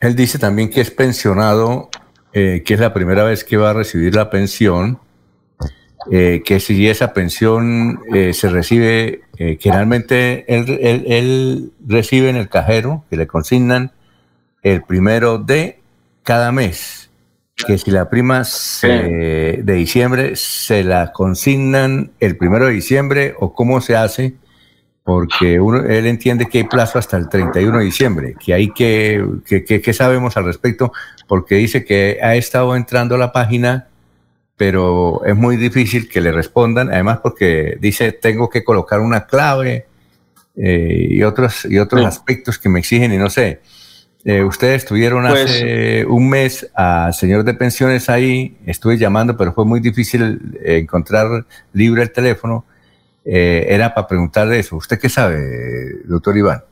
Él 0.00 0.16
dice 0.16 0.40
también 0.40 0.70
que 0.70 0.80
es 0.80 0.90
pensionado, 0.90 1.88
eh, 2.32 2.64
que 2.66 2.74
es 2.74 2.80
la 2.80 2.92
primera 2.92 3.22
vez 3.22 3.44
que 3.44 3.56
va 3.56 3.70
a 3.70 3.74
recibir 3.74 4.16
la 4.16 4.28
pensión, 4.28 4.98
eh, 6.10 6.42
que 6.44 6.58
si 6.58 6.88
esa 6.88 7.12
pensión 7.12 8.00
eh, 8.12 8.32
se 8.32 8.48
recibe, 8.48 9.20
que 9.36 9.70
realmente 9.70 10.44
él, 10.52 11.04
él 11.06 11.70
recibe 11.86 12.28
en 12.28 12.34
el 12.34 12.48
cajero, 12.48 13.04
que 13.08 13.16
le 13.16 13.28
consignan 13.28 13.92
el 14.64 14.82
primero 14.82 15.38
de 15.38 15.78
cada 16.28 16.52
mes, 16.52 17.08
que 17.56 17.78
si 17.78 17.90
la 17.90 18.10
prima 18.10 18.42
de 18.82 19.62
diciembre 19.64 20.36
se 20.36 20.84
la 20.84 21.10
consignan 21.10 22.12
el 22.20 22.36
primero 22.36 22.66
de 22.66 22.72
diciembre 22.72 23.34
o 23.38 23.54
cómo 23.54 23.80
se 23.80 23.96
hace, 23.96 24.34
porque 25.04 25.58
uno, 25.58 25.78
él 25.86 26.06
entiende 26.06 26.44
que 26.44 26.58
hay 26.58 26.64
plazo 26.64 26.98
hasta 26.98 27.16
el 27.16 27.30
31 27.30 27.78
de 27.78 27.84
diciembre, 27.86 28.34
que 28.38 28.52
hay 28.52 28.74
que, 28.74 29.24
que, 29.46 29.92
sabemos 29.94 30.36
al 30.36 30.44
respecto, 30.44 30.92
porque 31.26 31.54
dice 31.54 31.82
que 31.82 32.18
ha 32.22 32.36
estado 32.36 32.76
entrando 32.76 33.14
a 33.14 33.18
la 33.18 33.32
página, 33.32 33.88
pero 34.58 35.24
es 35.24 35.34
muy 35.34 35.56
difícil 35.56 36.10
que 36.10 36.20
le 36.20 36.30
respondan, 36.30 36.90
además 36.90 37.20
porque 37.22 37.78
dice 37.80 38.12
tengo 38.12 38.50
que 38.50 38.62
colocar 38.64 39.00
una 39.00 39.24
clave 39.24 39.86
eh, 40.56 41.06
y 41.08 41.22
otros, 41.22 41.64
y 41.64 41.78
otros 41.78 42.04
aspectos 42.04 42.58
que 42.58 42.68
me 42.68 42.80
exigen 42.80 43.14
y 43.14 43.16
no 43.16 43.30
sé. 43.30 43.62
Eh, 44.24 44.42
ustedes 44.42 44.84
tuvieron 44.84 45.26
pues, 45.28 45.44
hace 45.44 46.04
un 46.04 46.28
mes 46.28 46.70
al 46.74 47.14
señor 47.14 47.44
de 47.44 47.54
pensiones 47.54 48.10
ahí, 48.10 48.56
estuve 48.66 48.98
llamando, 48.98 49.36
pero 49.36 49.52
fue 49.52 49.64
muy 49.64 49.80
difícil 49.80 50.58
encontrar 50.64 51.46
libre 51.72 52.02
el 52.02 52.12
teléfono. 52.12 52.64
Eh, 53.24 53.66
era 53.68 53.94
para 53.94 54.06
preguntarle 54.06 54.58
eso. 54.58 54.76
¿Usted 54.76 54.98
qué 54.98 55.08
sabe, 55.08 56.02
doctor 56.04 56.36
Iván? 56.36 56.62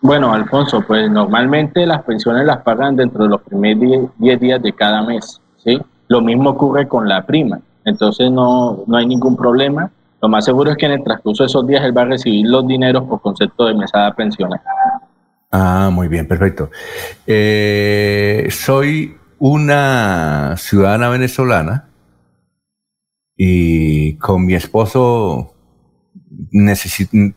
Bueno, 0.00 0.32
Alfonso, 0.32 0.84
pues 0.86 1.10
normalmente 1.10 1.84
las 1.84 2.02
pensiones 2.02 2.46
las 2.46 2.58
pagan 2.58 2.94
dentro 2.94 3.24
de 3.24 3.30
los 3.30 3.42
primeros 3.42 4.10
10 4.18 4.40
días 4.40 4.62
de 4.62 4.72
cada 4.72 5.02
mes, 5.02 5.40
¿sí? 5.56 5.80
Lo 6.06 6.20
mismo 6.20 6.50
ocurre 6.50 6.86
con 6.86 7.08
la 7.08 7.26
prima, 7.26 7.60
entonces 7.84 8.30
no, 8.30 8.84
no 8.86 8.96
hay 8.96 9.06
ningún 9.06 9.36
problema. 9.36 9.90
Lo 10.22 10.28
más 10.28 10.44
seguro 10.44 10.70
es 10.70 10.76
que 10.76 10.86
en 10.86 10.92
el 10.92 11.04
transcurso 11.04 11.42
de 11.42 11.46
esos 11.48 11.66
días 11.66 11.82
él 11.84 11.96
va 11.96 12.02
a 12.02 12.06
recibir 12.06 12.46
los 12.46 12.66
dineros 12.66 13.04
por 13.04 13.20
concepto 13.20 13.66
de 13.66 13.74
mesada 13.74 14.12
pensional. 14.14 14.60
Ah, 15.50 15.90
muy 15.92 16.08
bien, 16.08 16.28
perfecto. 16.28 16.70
Eh, 17.26 18.48
soy 18.50 19.16
una 19.38 20.56
ciudadana 20.58 21.08
venezolana 21.08 21.88
y 23.36 24.14
con 24.16 24.44
mi 24.44 24.54
esposo 24.54 25.54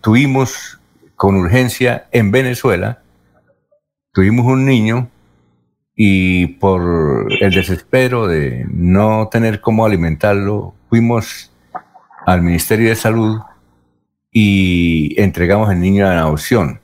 tuvimos 0.01 0.79
con 1.15 1.35
urgencia 1.35 2.07
en 2.11 2.31
Venezuela, 2.31 3.03
tuvimos 4.11 4.45
un 4.45 4.65
niño 4.65 5.09
y 5.95 6.47
por 6.47 7.31
el 7.39 7.51
desespero 7.53 8.27
de 8.27 8.65
no 8.69 9.29
tener 9.31 9.61
cómo 9.61 9.85
alimentarlo, 9.85 10.73
fuimos 10.89 11.53
al 12.25 12.41
Ministerio 12.41 12.89
de 12.89 12.95
Salud 12.95 13.39
y 14.31 15.13
entregamos 15.21 15.71
el 15.71 15.79
niño 15.79 16.07
a 16.07 16.19
adopción. 16.19 16.80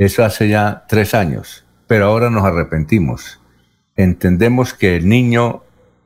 Eso 0.00 0.24
hace 0.24 0.48
ya 0.48 0.84
tres 0.88 1.12
años, 1.12 1.62
pero 1.86 2.06
ahora 2.06 2.30
nos 2.30 2.42
arrepentimos. 2.42 3.38
Entendemos 3.96 4.72
que 4.72 4.96
el 4.96 5.06
niño 5.06 5.60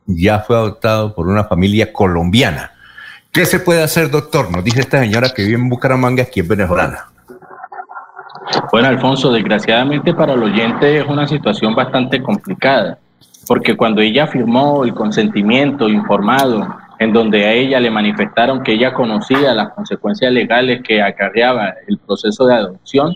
ya 0.05 0.39
fue 0.41 0.57
adoptado 0.57 1.15
por 1.15 1.29
una 1.29 1.45
familia 1.45 1.93
colombiana. 1.93 2.73
¿Qué 3.31 3.45
se 3.45 3.61
puede 3.61 3.81
hacer, 3.81 4.11
doctor? 4.11 4.51
Nos 4.51 4.65
dice 4.65 4.81
esta 4.81 4.99
señora 4.99 5.29
que 5.29 5.43
vive 5.45 5.55
en 5.55 5.69
Bucaramanga, 5.69 6.23
aquí 6.23 6.41
en 6.41 6.47
venezolana. 6.49 7.05
Bueno, 8.69 8.89
Alfonso, 8.89 9.31
desgraciadamente 9.31 10.13
para 10.13 10.33
el 10.33 10.43
oyente 10.43 10.97
es 10.97 11.07
una 11.07 11.25
situación 11.25 11.73
bastante 11.73 12.21
complicada, 12.21 12.99
porque 13.47 13.77
cuando 13.77 14.01
ella 14.01 14.27
firmó 14.27 14.83
el 14.83 14.93
consentimiento 14.93 15.87
informado, 15.87 16.67
en 16.99 17.13
donde 17.13 17.45
a 17.45 17.53
ella 17.53 17.79
le 17.79 17.89
manifestaron 17.89 18.61
que 18.61 18.73
ella 18.73 18.93
conocía 18.93 19.53
las 19.53 19.69
consecuencias 19.69 20.33
legales 20.33 20.81
que 20.83 21.01
acarreaba 21.01 21.75
el 21.87 21.97
proceso 21.97 22.45
de 22.45 22.55
adopción, 22.55 23.15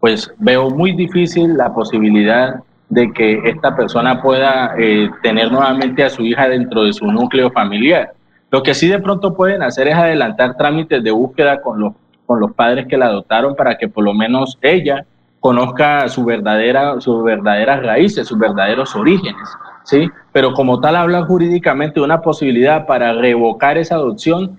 pues 0.00 0.32
veo 0.38 0.70
muy 0.70 0.92
difícil 0.92 1.56
la 1.56 1.72
posibilidad 1.72 2.62
de 2.88 3.12
que 3.12 3.40
esta 3.44 3.76
persona 3.76 4.22
pueda 4.22 4.74
eh, 4.78 5.10
tener 5.22 5.52
nuevamente 5.52 6.04
a 6.04 6.10
su 6.10 6.22
hija 6.22 6.48
dentro 6.48 6.84
de 6.84 6.92
su 6.92 7.06
núcleo 7.06 7.50
familiar. 7.50 8.12
Lo 8.50 8.62
que 8.62 8.74
sí 8.74 8.88
de 8.88 8.98
pronto 8.98 9.34
pueden 9.34 9.62
hacer 9.62 9.88
es 9.88 9.94
adelantar 9.94 10.56
trámites 10.56 11.02
de 11.02 11.10
búsqueda 11.10 11.60
con 11.60 11.80
los 11.80 11.92
con 12.28 12.40
los 12.40 12.52
padres 12.52 12.86
que 12.86 12.98
la 12.98 13.06
adoptaron 13.06 13.56
para 13.56 13.78
que 13.78 13.88
por 13.88 14.04
lo 14.04 14.12
menos 14.12 14.58
ella 14.60 15.06
conozca 15.40 16.06
su 16.10 16.26
verdadera, 16.26 17.00
sus 17.00 17.24
verdaderas 17.24 17.82
raíces, 17.82 18.28
sus 18.28 18.38
verdaderos 18.38 18.94
orígenes, 18.94 19.48
¿sí? 19.84 20.10
Pero 20.30 20.52
como 20.52 20.78
tal 20.78 20.96
habla 20.96 21.24
jurídicamente 21.24 22.00
de 22.00 22.04
una 22.04 22.20
posibilidad 22.20 22.86
para 22.86 23.14
revocar 23.14 23.78
esa 23.78 23.94
adopción, 23.94 24.58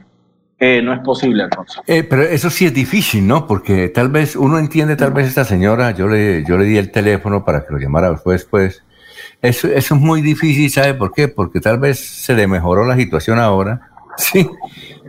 eh, 0.60 0.82
no 0.82 0.94
es 0.94 1.00
posible, 1.00 1.44
Alfonso. 1.44 1.82
Eh, 1.88 2.04
pero 2.04 2.24
eso 2.24 2.50
sí 2.50 2.66
es 2.66 2.74
difícil, 2.74 3.26
¿no? 3.26 3.48
Porque 3.48 3.90
tal 3.90 4.10
vez 4.10 4.36
uno 4.36 4.60
entiende, 4.60 4.96
tal 4.96 5.12
vez 5.12 5.28
esta 5.28 5.46
señora, 5.46 5.92
yo 5.92 6.08
le, 6.08 6.44
yo 6.46 6.58
le 6.58 6.66
di 6.66 6.78
el 6.78 6.92
teléfono 6.92 7.46
para 7.46 7.66
que 7.66 7.74
lo 7.74 7.80
llamara 7.80 8.12
después, 8.12 8.46
pues. 8.46 8.84
Eso, 9.42 9.70
eso 9.70 9.96
es 9.96 10.02
muy 10.02 10.22
difícil, 10.22 10.70
¿sabe 10.70 10.94
por 10.96 11.14
qué? 11.14 11.30
Porque 11.30 11.62
tal 11.62 11.80
vez 11.80 12.00
se 12.00 12.34
le 12.34 12.46
mejoró 12.46 12.86
la 12.86 12.98
situación 12.98 13.40
ahora, 13.40 13.90
¿sí? 14.18 14.50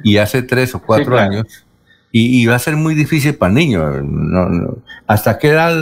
Y 0.04 0.18
hace 0.18 0.42
tres 0.42 0.74
o 0.74 0.80
cuatro 0.80 1.18
años 1.18 1.64
y, 2.12 2.46
va 2.46 2.56
a 2.56 2.58
ser 2.58 2.76
muy 2.76 2.94
difícil 2.94 3.34
para 3.36 3.50
el 3.50 3.56
niño. 3.56 4.82
¿Hasta 5.06 5.38
qué 5.38 5.48
edad 5.48 5.76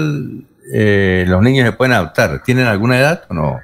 eh, 0.73 1.25
los 1.27 1.43
niños 1.43 1.67
se 1.67 1.73
pueden 1.73 1.95
adoptar? 1.95 2.43
¿Tienen 2.43 2.67
alguna 2.67 2.99
edad 2.99 3.25
o 3.29 3.35
no? 3.35 3.61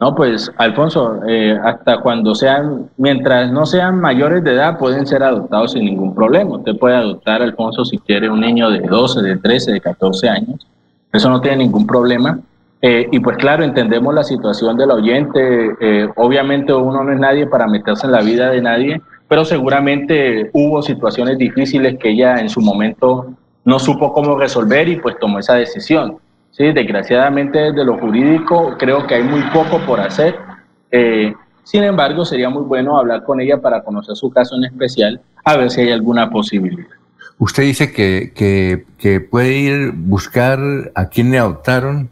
No, 0.00 0.14
pues 0.14 0.50
Alfonso, 0.56 1.20
eh, 1.28 1.58
hasta 1.62 1.98
cuando 1.98 2.34
sean, 2.34 2.88
mientras 2.96 3.52
no 3.52 3.66
sean 3.66 4.00
mayores 4.00 4.42
de 4.42 4.54
edad, 4.54 4.78
pueden 4.78 5.06
ser 5.06 5.22
adoptados 5.22 5.72
sin 5.72 5.84
ningún 5.84 6.14
problema. 6.14 6.56
Usted 6.56 6.78
puede 6.78 6.96
adoptar, 6.96 7.42
Alfonso, 7.42 7.84
si 7.84 7.98
quiere 7.98 8.30
un 8.30 8.40
niño 8.40 8.70
de 8.70 8.80
12, 8.80 9.20
de 9.20 9.36
13, 9.36 9.72
de 9.72 9.80
14 9.82 10.28
años. 10.30 10.66
Eso 11.12 11.28
no 11.28 11.42
tiene 11.42 11.58
ningún 11.58 11.86
problema. 11.86 12.40
Eh, 12.80 13.08
y 13.12 13.20
pues 13.20 13.36
claro, 13.36 13.62
entendemos 13.62 14.14
la 14.14 14.24
situación 14.24 14.78
del 14.78 14.90
oyente. 14.90 16.08
obviamente 16.16 16.72
uno 16.72 17.04
no 17.04 17.12
es 17.12 17.20
nadie 17.20 17.46
para 17.46 17.66
meterse 17.66 18.06
en 18.06 18.12
la 18.12 18.22
vida 18.22 18.48
de 18.48 18.62
nadie, 18.62 19.02
pero 19.28 19.44
seguramente 19.44 20.48
hubo 20.54 20.80
situaciones 20.80 21.36
difíciles 21.36 21.98
que 21.98 22.12
ella 22.12 22.40
en 22.40 22.48
su 22.48 22.62
momento 22.62 23.26
no 23.66 23.78
supo 23.78 24.14
cómo 24.14 24.38
resolver 24.38 24.88
y 24.88 24.96
pues 24.96 25.18
tomó 25.18 25.40
esa 25.40 25.56
decisión. 25.56 26.16
Sí, 26.50 26.72
desgraciadamente 26.72 27.58
desde 27.58 27.84
lo 27.84 27.98
jurídico 27.98 28.76
creo 28.78 29.06
que 29.06 29.14
hay 29.14 29.22
muy 29.22 29.42
poco 29.52 29.78
por 29.86 30.00
hacer. 30.00 30.36
Eh, 30.90 31.32
sin 31.64 31.84
embargo, 31.84 32.24
sería 32.24 32.50
muy 32.50 32.64
bueno 32.64 32.98
hablar 32.98 33.22
con 33.24 33.40
ella 33.40 33.60
para 33.60 33.82
conocer 33.82 34.16
su 34.16 34.30
caso 34.30 34.56
en 34.56 34.64
especial, 34.64 35.20
a 35.44 35.56
ver 35.56 35.70
si 35.70 35.82
hay 35.82 35.92
alguna 35.92 36.30
posibilidad. 36.30 36.88
Usted 37.38 37.62
dice 37.62 37.92
que, 37.92 38.32
que, 38.98 39.20
puede 39.20 39.56
ir 39.56 39.92
buscar 39.92 40.58
a 40.94 41.08
quién 41.08 41.30
le 41.30 41.38
adoptaron, 41.38 42.10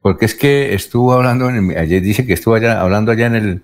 porque 0.00 0.24
es 0.24 0.34
que 0.34 0.74
estuvo 0.74 1.12
hablando, 1.12 1.48
en 1.50 1.76
ayer 1.76 2.02
dice 2.02 2.26
que 2.26 2.32
estuvo 2.32 2.54
allá, 2.54 2.80
hablando 2.80 3.12
allá 3.12 3.26
en 3.26 3.34
el, 3.36 3.62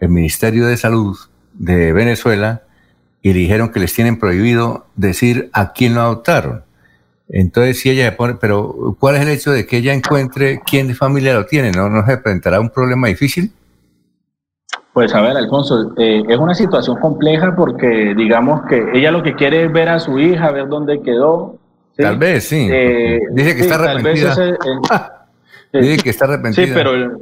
el 0.00 0.08
Ministerio 0.08 0.66
de 0.66 0.76
Salud 0.76 1.16
de 1.52 1.92
Venezuela 1.92 2.62
y 3.22 3.32
dijeron 3.32 3.70
que 3.70 3.80
les 3.80 3.92
tienen 3.92 4.18
prohibido 4.18 4.86
decir 4.96 5.50
a 5.52 5.72
quién 5.72 5.94
lo 5.94 6.00
adoptaron. 6.00 6.64
Entonces, 7.32 7.78
si 7.78 7.90
ella 7.90 8.10
se 8.10 8.12
pone, 8.12 8.34
pero 8.40 8.96
¿cuál 8.98 9.16
es 9.16 9.22
el 9.22 9.28
hecho 9.28 9.52
de 9.52 9.66
que 9.66 9.78
ella 9.78 9.94
encuentre 9.94 10.60
quién 10.66 10.88
de 10.88 10.94
familia 10.94 11.34
lo 11.34 11.46
tiene? 11.46 11.70
¿No, 11.70 11.88
no 11.88 12.04
se 12.04 12.18
presentará 12.18 12.58
un 12.58 12.70
problema 12.70 13.06
difícil? 13.06 13.52
Pues 14.92 15.14
a 15.14 15.20
ver, 15.20 15.36
Alfonso, 15.36 15.92
eh, 15.96 16.22
es 16.28 16.38
una 16.38 16.54
situación 16.54 16.98
compleja 16.98 17.54
porque 17.54 18.14
digamos 18.16 18.62
que 18.68 18.84
ella 18.92 19.12
lo 19.12 19.22
que 19.22 19.34
quiere 19.36 19.64
es 19.64 19.72
ver 19.72 19.88
a 19.88 20.00
su 20.00 20.18
hija, 20.18 20.50
ver 20.50 20.66
dónde 20.68 21.00
quedó. 21.00 21.56
Tal 21.96 22.18
vez, 22.18 22.48
sí. 22.48 22.68
Eh, 22.70 23.20
dice 23.32 23.54
que 23.54 23.62
está 23.62 23.74
arrepentida. 23.76 24.34
Dice 25.72 26.02
que 26.02 26.10
está 26.10 26.24
arrepentida. 26.24 26.66
Sí, 26.66 26.72
pero 26.74 27.20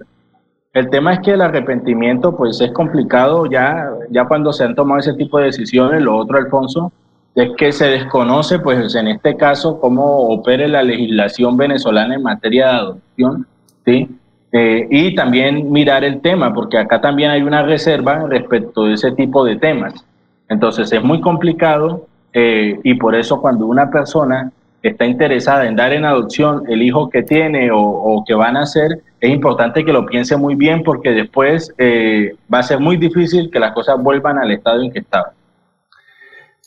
el 0.72 0.88
tema 0.88 1.12
es 1.12 1.20
que 1.20 1.32
el 1.32 1.42
arrepentimiento 1.42 2.34
pues 2.34 2.58
es 2.62 2.72
complicado 2.72 3.44
ya, 3.44 3.90
ya 4.08 4.24
cuando 4.24 4.54
se 4.54 4.64
han 4.64 4.74
tomado 4.74 5.00
ese 5.00 5.12
tipo 5.12 5.38
de 5.38 5.46
decisiones. 5.46 6.00
Lo 6.00 6.16
otro, 6.16 6.38
Alfonso, 6.38 6.90
es 7.34 7.50
que 7.57 7.73
se 7.73 7.86
desconoce 7.86 8.58
pues 8.58 8.94
en 8.94 9.08
este 9.08 9.36
caso 9.36 9.81
cómo 9.81 10.28
opere 10.28 10.68
la 10.68 10.82
legislación 10.82 11.57
venezolana 11.57 12.15
en 12.15 12.23
materia 12.23 12.66
de 12.66 12.73
adopción, 12.73 13.47
¿sí? 13.84 14.08
Eh, 14.50 14.86
y 14.90 15.15
también 15.15 15.70
mirar 15.70 16.05
el 16.05 16.20
tema, 16.20 16.55
porque 16.55 16.78
acá 16.78 17.00
también 17.00 17.31
hay 17.31 17.42
una 17.42 17.62
reserva 17.62 18.26
respecto 18.28 18.84
de 18.84 18.94
ese 18.94 19.12
tipo 19.12 19.44
de 19.44 19.57
temas. 19.57 20.05
Entonces 20.48 20.90
es 20.90 21.02
muy 21.02 21.20
complicado 21.20 22.07
eh, 22.32 22.81
y 22.82 22.94
por 22.94 23.15
eso 23.15 23.40
cuando 23.40 23.66
una 23.66 23.90
persona 23.90 24.50
está 24.82 25.05
interesada 25.05 25.66
en 25.66 25.76
dar 25.76 25.92
en 25.92 26.05
adopción 26.05 26.62
el 26.68 26.82
hijo 26.82 27.10
que 27.10 27.23
tiene 27.23 27.70
o, 27.73 28.24
que 28.26 28.34
van 28.34 28.57
a 28.57 28.62
hacer, 28.62 29.02
es 29.20 29.31
importante 29.31 29.84
que 29.84 29.92
lo 29.92 30.07
piense 30.07 30.36
muy 30.36 30.55
bien 30.55 30.82
porque 30.82 31.10
después 31.10 31.74
eh, 31.78 32.34
va 32.52 32.60
a 32.60 32.62
ser 32.62 32.81
muy 32.81 32.97
difícil 32.97 33.50
que 33.50 33.58
las 33.58 33.73
cosas 33.73 34.00
vuelvan 34.02 34.39
al 34.39 34.50
estado 34.50 34.82
en 34.82 34.92
que 34.92 35.00
estaban. 35.00 35.32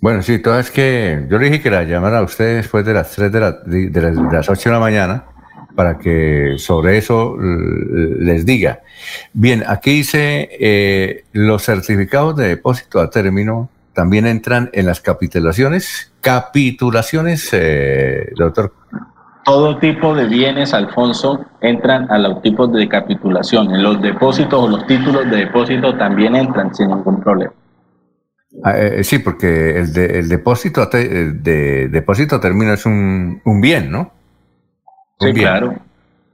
Bueno, 0.02 0.24
sí, 0.24 0.40
todo 0.40 0.60
es 0.60 0.72
que 0.72 1.28
yo 1.30 1.38
le 1.38 1.46
dije 1.46 1.62
que 1.62 1.70
la 1.70 1.84
llamara 1.84 2.18
a 2.18 2.24
usted 2.24 2.56
después 2.56 2.84
de 2.84 2.94
las 2.96 3.12
3 3.12 3.32
de, 3.32 3.40
la, 3.40 3.52
de, 3.52 4.02
las, 4.32 4.50
8 4.50 4.70
de 4.70 4.74
la 4.74 4.80
mañana 4.80 5.26
para 5.76 6.00
que 6.00 6.56
sobre 6.58 6.98
eso 6.98 7.38
les 7.38 8.44
diga. 8.44 8.80
Bien, 9.32 9.64
aquí 9.68 9.92
dice 9.92 10.50
eh, 10.60 11.26
los 11.34 11.64
certificados 11.64 12.36
de 12.36 12.48
depósito 12.48 13.00
a 13.00 13.12
término 13.12 13.70
también 13.94 14.26
entran 14.26 14.72
en 14.74 14.88
las 14.88 15.02
capitulaciones. 15.02 16.12
Capitulaciones, 16.20 17.50
eh, 17.52 18.32
doctor. 18.36 18.74
Todo 19.46 19.78
tipo 19.78 20.16
de 20.16 20.26
bienes, 20.26 20.74
Alfonso, 20.74 21.46
entran 21.62 22.10
a 22.12 22.18
los 22.18 22.42
tipos 22.42 22.74
de 22.74 22.90
capitulación. 22.90 23.74
En 23.76 23.84
los 23.84 24.02
depósitos 24.02 24.64
o 24.64 24.68
los 24.68 24.88
títulos 24.88 25.30
de 25.30 25.38
depósito 25.38 25.96
también 25.96 26.36
entran 26.36 26.74
sin 26.74 26.88
ningún 26.88 27.22
problema. 27.22 27.54
Ah, 28.64 28.78
eh, 28.78 29.00
eh, 29.00 29.04
sí, 29.04 29.20
porque 29.20 29.80
el, 29.80 29.98
el 29.98 30.30
depósito 30.30 30.86
de 30.86 31.88
depósito 31.90 32.40
termina 32.40 32.74
es 32.74 32.86
un, 32.86 33.42
un 33.46 33.62
bien, 33.62 33.92
¿no? 33.92 34.12
sí, 35.20 35.34
claro. 35.34 35.76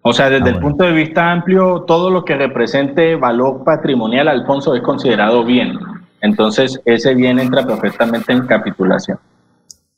O 0.01 0.13
sea, 0.13 0.29
desde 0.29 0.45
ah, 0.45 0.53
el 0.53 0.59
punto 0.59 0.85
de 0.85 0.93
vista 0.93 1.31
amplio, 1.31 1.81
todo 1.81 2.09
lo 2.09 2.23
que 2.23 2.35
represente 2.35 3.15
valor 3.15 3.63
patrimonial, 3.65 4.29
Alfonso, 4.29 4.73
es 4.73 4.81
considerado 4.81 5.43
bien. 5.43 5.77
Entonces, 6.21 6.79
ese 6.85 7.13
bien 7.13 7.39
entra 7.39 7.67
perfectamente 7.67 8.31
en 8.31 8.47
capitulación. 8.47 9.19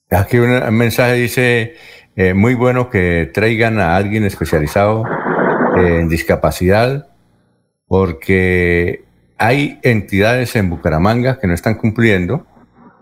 Aquí 0.09 0.39
un 0.39 0.75
mensaje 0.75 1.14
dice, 1.14 1.75
eh, 2.15 2.33
muy 2.33 2.56
bueno 2.56 2.89
que 2.89 3.30
traigan 3.31 3.80
a 3.80 3.95
alguien 3.95 4.25
especializado 4.25 5.03
en 5.75 6.09
discapacidad, 6.09 7.07
porque 7.88 9.06
hay 9.40 9.80
entidades 9.84 10.56
en 10.56 10.69
Bucaramanga 10.69 11.40
que 11.40 11.48
no 11.48 11.53
están 11.53 11.76
cumpliendo. 11.76 12.45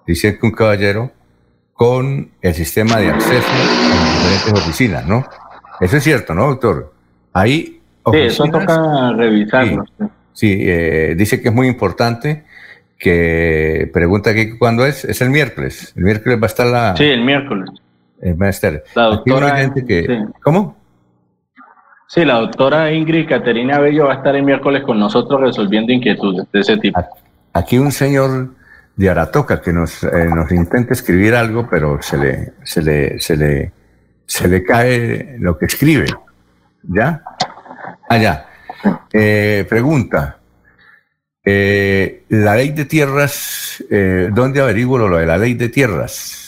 Dice 0.06 0.38
que 0.38 0.46
un 0.46 0.54
caballero 0.54 1.12
con 1.74 2.32
el 2.42 2.54
sistema 2.54 2.98
de 2.98 3.10
acceso 3.10 3.48
a 3.52 4.14
diferentes 4.14 4.54
oficinas, 4.54 5.06
¿no? 5.06 5.26
Eso 5.82 5.98
es 5.98 6.04
cierto, 6.04 6.34
¿no, 6.34 6.48
doctor? 6.48 6.94
Ahí. 7.34 7.82
Sí, 8.12 8.18
eso 8.20 8.46
toca 8.46 9.14
revisarlo. 9.14 9.84
Sí, 10.32 10.56
eh, 10.60 11.16
dice 11.18 11.42
que 11.42 11.50
es 11.50 11.54
muy 11.54 11.68
importante 11.68 12.46
que 12.98 13.90
pregunta 13.92 14.30
aquí 14.30 14.58
cuándo 14.58 14.86
es. 14.86 15.04
Es 15.06 15.22
el 15.22 15.30
miércoles. 15.30 15.94
El 15.98 16.04
miércoles 16.04 16.40
va 16.40 16.44
a 16.44 16.48
estar 16.48 16.68
la. 16.68 16.96
Sí, 16.96 17.04
el 17.04 17.24
miércoles. 17.24 17.70
El 18.22 18.42
estar. 18.44 18.84
La 18.96 19.04
doctora. 19.04 19.74
que, 19.74 20.26
¿Cómo? 20.42 20.77
Sí, 22.08 22.24
la 22.24 22.36
doctora 22.36 22.92
Ingrid 22.92 23.28
Caterina 23.28 23.80
Bello 23.80 24.06
va 24.06 24.14
a 24.14 24.16
estar 24.18 24.36
el 24.36 24.44
miércoles 24.44 24.84
con 24.84 25.00
nosotros 25.00 25.42
resolviendo 25.42 25.92
inquietudes 25.92 26.46
de 26.52 26.60
ese 26.60 26.78
tipo. 26.78 27.00
Aquí 27.54 27.78
un 27.78 27.92
señor 27.92 28.54
de 28.96 29.10
Aratoca 29.10 29.62
que 29.62 29.74
nos, 29.74 30.04
eh, 30.04 30.30
nos 30.34 30.52
intenta 30.52 30.94
escribir 30.94 31.36
algo, 31.36 31.68
pero 31.70 32.02
se 32.02 32.18
le, 32.18 32.54
se 32.64 32.82
le, 32.82 33.20
se 33.20 33.36
le, 33.36 33.72
se 34.26 34.48
le 34.48 34.64
cae 34.64 35.36
lo 35.40 35.58
que 35.58 35.66
escribe. 35.66 36.08
¿Ya? 36.84 37.22
Allá. 38.10 38.46
Ah, 38.84 39.02
eh, 39.12 39.66
pregunta. 39.68 40.38
Eh, 41.44 42.24
la 42.30 42.56
ley 42.56 42.72
de 42.72 42.86
tierras, 42.86 43.84
¿dónde 44.32 44.62
averiguo 44.62 44.98
lo 44.98 45.18
de 45.18 45.26
la 45.26 45.38
ley 45.38 45.54
de 45.54 45.70
tierras? 45.70 46.48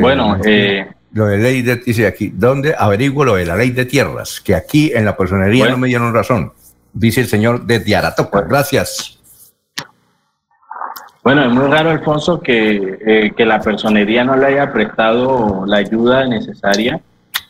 bueno, 0.00 0.38
eh, 0.44 0.86
lo 1.16 1.26
de 1.26 1.38
ley 1.38 1.62
de, 1.62 1.76
dice 1.76 2.06
aquí, 2.06 2.30
¿dónde 2.34 2.74
averiguo 2.78 3.24
lo 3.24 3.36
de 3.36 3.46
la 3.46 3.56
ley 3.56 3.70
de 3.70 3.86
tierras? 3.86 4.42
Que 4.42 4.54
aquí 4.54 4.92
en 4.94 5.06
la 5.06 5.16
personería 5.16 5.66
no 5.70 5.78
me 5.78 5.88
dieron 5.88 6.12
razón, 6.12 6.52
dice 6.92 7.22
el 7.22 7.26
señor 7.26 7.64
de 7.64 7.80
Diaratoca. 7.80 8.42
Gracias. 8.42 9.18
Bueno, 11.22 11.42
es 11.46 11.50
muy 11.50 11.68
raro, 11.68 11.88
Alfonso, 11.88 12.38
que, 12.40 12.98
eh, 13.00 13.32
que 13.34 13.46
la 13.46 13.60
personería 13.60 14.24
no 14.24 14.36
le 14.36 14.44
haya 14.46 14.70
prestado 14.70 15.64
la 15.66 15.78
ayuda 15.78 16.26
necesaria, 16.26 17.00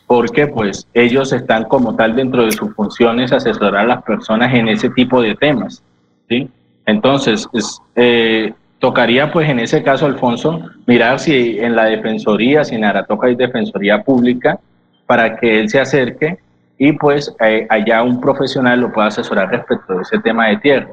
porque 0.07 0.47
pues 0.47 0.87
ellos 0.93 1.33
están 1.33 1.65
como 1.65 1.93
tal 1.93 2.15
dentro 2.15 2.45
de 2.45 2.53
sus 2.53 2.73
funciones 2.73 3.33
asesorar 3.33 3.83
a 3.83 3.87
las 3.95 4.03
personas 4.03 4.53
en 4.53 4.69
ese 4.69 4.89
tipo 4.91 5.21
de 5.21 5.35
temas. 5.35 5.83
¿sí? 6.29 6.49
Entonces, 6.85 7.45
es, 7.51 7.81
eh, 7.97 8.53
tocaría 8.79 9.31
pues 9.31 9.49
en 9.49 9.59
ese 9.59 9.83
caso, 9.83 10.05
Alfonso, 10.05 10.61
mirar 10.85 11.19
si 11.19 11.59
en 11.59 11.75
la 11.75 11.85
defensoría, 11.85 12.63
si 12.63 12.75
en 12.75 12.85
Aratoca 12.85 13.27
hay 13.27 13.35
defensoría 13.35 14.03
pública, 14.03 14.59
para 15.05 15.37
que 15.37 15.59
él 15.59 15.69
se 15.69 15.79
acerque 15.79 16.37
y 16.77 16.91
pues 16.91 17.33
eh, 17.39 17.65
allá 17.69 18.03
un 18.03 18.21
profesional 18.21 18.81
lo 18.81 18.91
pueda 18.91 19.07
asesorar 19.07 19.49
respecto 19.49 19.95
de 19.95 20.01
ese 20.01 20.19
tema 20.19 20.47
de 20.49 20.57
tierra. 20.57 20.91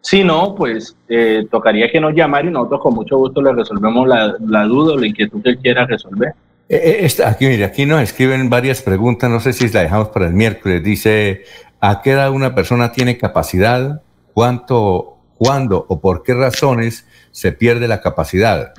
Si 0.00 0.24
no, 0.24 0.54
pues 0.54 0.96
eh, 1.08 1.46
tocaría 1.50 1.90
que 1.90 2.00
nos 2.00 2.14
llamara 2.14 2.48
y 2.48 2.50
nosotros 2.50 2.80
con 2.80 2.94
mucho 2.94 3.18
gusto 3.18 3.42
le 3.42 3.52
resolvemos 3.52 4.08
la, 4.08 4.64
duda 4.64 4.94
o 4.94 4.98
la 4.98 5.06
inquietud 5.06 5.42
que 5.42 5.50
él 5.50 5.58
quiera 5.58 5.86
resolver. 5.86 6.32
Eh, 6.68 7.06
aquí, 7.24 7.46
mire, 7.46 7.64
aquí 7.64 7.84
nos 7.84 8.00
escriben 8.00 8.48
varias 8.48 8.80
preguntas, 8.80 9.28
no 9.28 9.40
sé 9.40 9.52
si 9.52 9.68
la 9.68 9.82
dejamos 9.82 10.08
para 10.08 10.26
el 10.26 10.32
miércoles. 10.32 10.82
Dice, 10.82 11.44
¿a 11.80 12.00
qué 12.00 12.12
edad 12.12 12.30
una 12.32 12.54
persona 12.54 12.92
tiene 12.92 13.18
capacidad? 13.18 14.00
¿Cuánto, 14.32 15.18
cuándo 15.36 15.84
o 15.88 16.00
por 16.00 16.22
qué 16.22 16.32
razones 16.32 17.06
se 17.30 17.52
pierde 17.52 17.88
la 17.88 18.00
capacidad. 18.00 18.74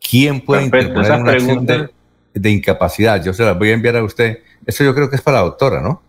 ¿Quién 0.00 0.40
puede 0.40 0.64
interponer 0.64 1.20
una 1.20 1.32
acción 1.32 1.66
de, 1.66 2.50
incapacidad? 2.50 3.22
Yo 3.22 3.32
se 3.32 3.44
las 3.44 3.58
voy 3.58 3.70
a 3.70 3.74
enviar 3.74 3.96
a 3.96 4.04
usted. 4.04 4.38
Eso 4.66 4.84
yo 4.84 4.94
creo 4.94 5.10
que 5.10 5.16
es 5.16 5.22
para 5.22 5.38
la 5.38 5.44
doctora, 5.44 5.80
¿no? 5.80 6.02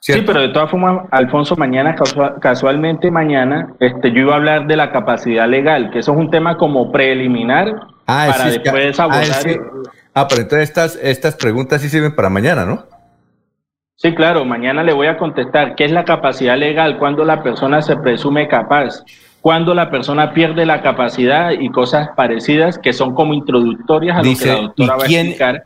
Sí, 0.00 0.22
pero 0.24 0.40
de 0.40 0.48
todas 0.50 0.70
formas, 0.70 1.06
Alfonso, 1.10 1.56
mañana, 1.56 1.96
casualmente 2.40 3.10
mañana, 3.10 3.74
este, 3.80 4.12
yo 4.12 4.20
iba 4.20 4.34
a 4.34 4.36
hablar 4.36 4.66
de 4.66 4.76
la 4.76 4.92
capacidad 4.92 5.48
legal, 5.48 5.90
que 5.90 5.98
eso 5.98 6.12
es 6.12 6.18
un 6.18 6.30
tema 6.30 6.56
como 6.56 6.92
preliminar 6.92 7.74
ah, 8.06 8.28
para 8.30 8.50
después 8.50 9.00
abordar. 9.00 9.26
Ah, 9.26 9.90
ah, 10.14 10.28
pero 10.28 10.42
entonces 10.42 10.68
estas, 10.68 10.96
estas 11.02 11.34
preguntas 11.34 11.82
sí 11.82 11.88
sirven 11.88 12.14
para 12.14 12.30
mañana, 12.30 12.64
¿no? 12.64 12.84
Sí, 13.96 14.14
claro, 14.14 14.44
mañana 14.44 14.84
le 14.84 14.92
voy 14.92 15.08
a 15.08 15.16
contestar 15.16 15.74
qué 15.74 15.86
es 15.86 15.90
la 15.90 16.04
capacidad 16.04 16.56
legal, 16.56 16.98
cuando 16.98 17.24
la 17.24 17.42
persona 17.42 17.82
se 17.82 17.96
presume 17.96 18.46
capaz 18.46 19.02
cuando 19.46 19.74
la 19.74 19.92
persona 19.92 20.34
pierde 20.34 20.66
la 20.66 20.82
capacidad 20.82 21.52
y 21.52 21.70
cosas 21.70 22.08
parecidas 22.16 22.80
que 22.80 22.92
son 22.92 23.14
como 23.14 23.32
introductorias 23.32 24.16
a 24.16 24.22
lo 24.24 24.36
que 24.36 24.44
la 24.44 24.54
doctora 24.54 24.96
va 24.96 25.04
a 25.04 25.06
explicar. 25.06 25.64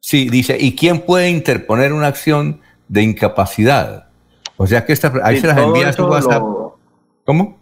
Sí, 0.00 0.28
dice, 0.28 0.56
¿y 0.58 0.74
quién 0.74 0.98
puede 0.98 1.30
interponer 1.30 1.92
una 1.92 2.08
acción 2.08 2.60
de 2.88 3.04
incapacidad? 3.04 4.08
O 4.56 4.66
sea 4.66 4.84
que 4.84 4.92
esta, 4.92 5.12
ahí 5.22 5.36
se 5.36 5.46
las 5.46 5.58
envía 5.58 5.90
a 5.90 5.92
su 5.92 6.04
WhatsApp. 6.06 6.42
¿Cómo? 7.24 7.56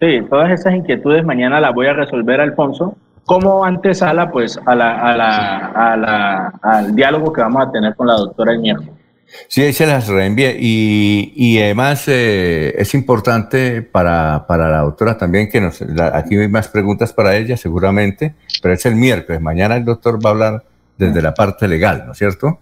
Sí, 0.00 0.22
todas 0.30 0.50
esas 0.52 0.74
inquietudes 0.74 1.22
mañana 1.22 1.60
las 1.60 1.74
voy 1.74 1.88
a 1.88 1.92
resolver, 1.92 2.40
Alfonso, 2.40 2.96
como 3.26 3.62
antesala 3.62 4.30
pues 4.30 4.58
a 4.64 4.74
la, 4.74 5.02
a 5.02 5.16
la, 5.18 5.66
a 5.66 5.96
la, 5.98 6.52
al 6.62 6.96
diálogo 6.96 7.30
que 7.30 7.42
vamos 7.42 7.66
a 7.66 7.70
tener 7.70 7.94
con 7.94 8.06
la 8.06 8.14
doctora 8.14 8.52
el 8.52 8.60
miércoles. 8.60 8.99
Sí, 9.48 9.62
ahí 9.62 9.72
se 9.72 9.86
las 9.86 10.08
reenvíe. 10.08 10.56
Y, 10.58 11.32
y 11.34 11.60
además 11.60 12.04
eh, 12.08 12.74
es 12.76 12.94
importante 12.94 13.82
para, 13.82 14.46
para, 14.46 14.68
la 14.68 14.80
doctora 14.80 15.16
también 15.16 15.48
que 15.48 15.60
nos... 15.60 15.82
aquí 16.12 16.36
hay 16.36 16.48
más 16.48 16.68
preguntas 16.68 17.12
para 17.12 17.36
ella 17.36 17.56
seguramente, 17.56 18.34
pero 18.62 18.74
es 18.74 18.84
el 18.86 18.96
miércoles. 18.96 19.40
Mañana 19.40 19.76
el 19.76 19.84
doctor 19.84 20.24
va 20.24 20.30
a 20.30 20.32
hablar 20.32 20.62
desde 20.96 21.22
la 21.22 21.34
parte 21.34 21.66
legal, 21.66 22.04
¿no 22.06 22.12
es 22.12 22.18
cierto? 22.18 22.58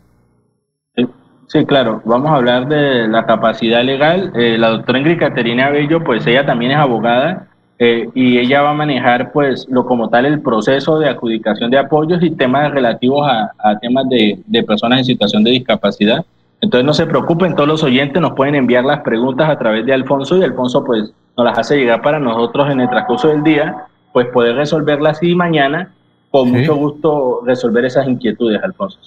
Sí, 1.48 1.64
claro. 1.64 2.02
Vamos 2.05 2.30
a 2.30 2.34
hablar 2.34 2.68
de 2.68 3.08
la 3.08 3.24
capacidad 3.24 3.82
legal. 3.82 4.32
Eh, 4.34 4.58
la 4.58 4.68
doctora 4.68 4.98
Ingrid 4.98 5.18
Caterina 5.18 5.70
Bello, 5.70 6.05
pues 6.05 6.26
ella 6.26 6.44
también 6.44 6.72
es 6.72 6.78
abogada 6.78 7.48
eh, 7.78 8.08
y 8.14 8.38
ella 8.38 8.60
va 8.60 8.70
a 8.70 8.74
manejar, 8.74 9.32
pues, 9.32 9.66
lo 9.70 9.86
como 9.86 10.10
tal 10.10 10.26
el 10.26 10.42
proceso 10.42 10.98
de 10.98 11.08
adjudicación 11.08 11.70
de 11.70 11.78
apoyos 11.78 12.22
y 12.22 12.32
temas 12.32 12.70
relativos 12.70 13.26
a, 13.26 13.52
a 13.58 13.78
temas 13.78 14.08
de, 14.10 14.38
de 14.47 14.62
personas 14.62 14.98
en 14.98 15.05
situación 15.06 15.42
de 15.42 15.52
discapacidad. 15.52 16.24
Entonces 16.60 16.84
no 16.84 16.94
se 16.94 17.06
preocupen, 17.06 17.54
todos 17.54 17.68
los 17.68 17.82
oyentes 17.84 18.20
nos 18.20 18.32
pueden 18.32 18.54
enviar 18.54 18.84
las 18.84 19.00
preguntas 19.00 19.48
a 19.48 19.58
través 19.58 19.86
de 19.86 19.92
Alfonso 19.92 20.36
y 20.36 20.42
Alfonso 20.42 20.84
pues 20.84 21.12
nos 21.36 21.44
las 21.46 21.58
hace 21.58 21.76
llegar 21.76 22.02
para 22.02 22.18
nosotros 22.18 22.68
en 22.70 22.80
el 22.80 22.90
transcurso 22.90 23.28
del 23.28 23.44
día, 23.44 23.86
pues 24.12 24.26
poder 24.28 24.56
resolverlas 24.56 25.22
y 25.22 25.34
mañana 25.34 25.92
con 26.30 26.50
mucho 26.50 26.74
gusto 26.74 27.42
resolver 27.46 27.84
esas 27.84 28.06
inquietudes, 28.08 28.62
Alfonso. 28.62 28.98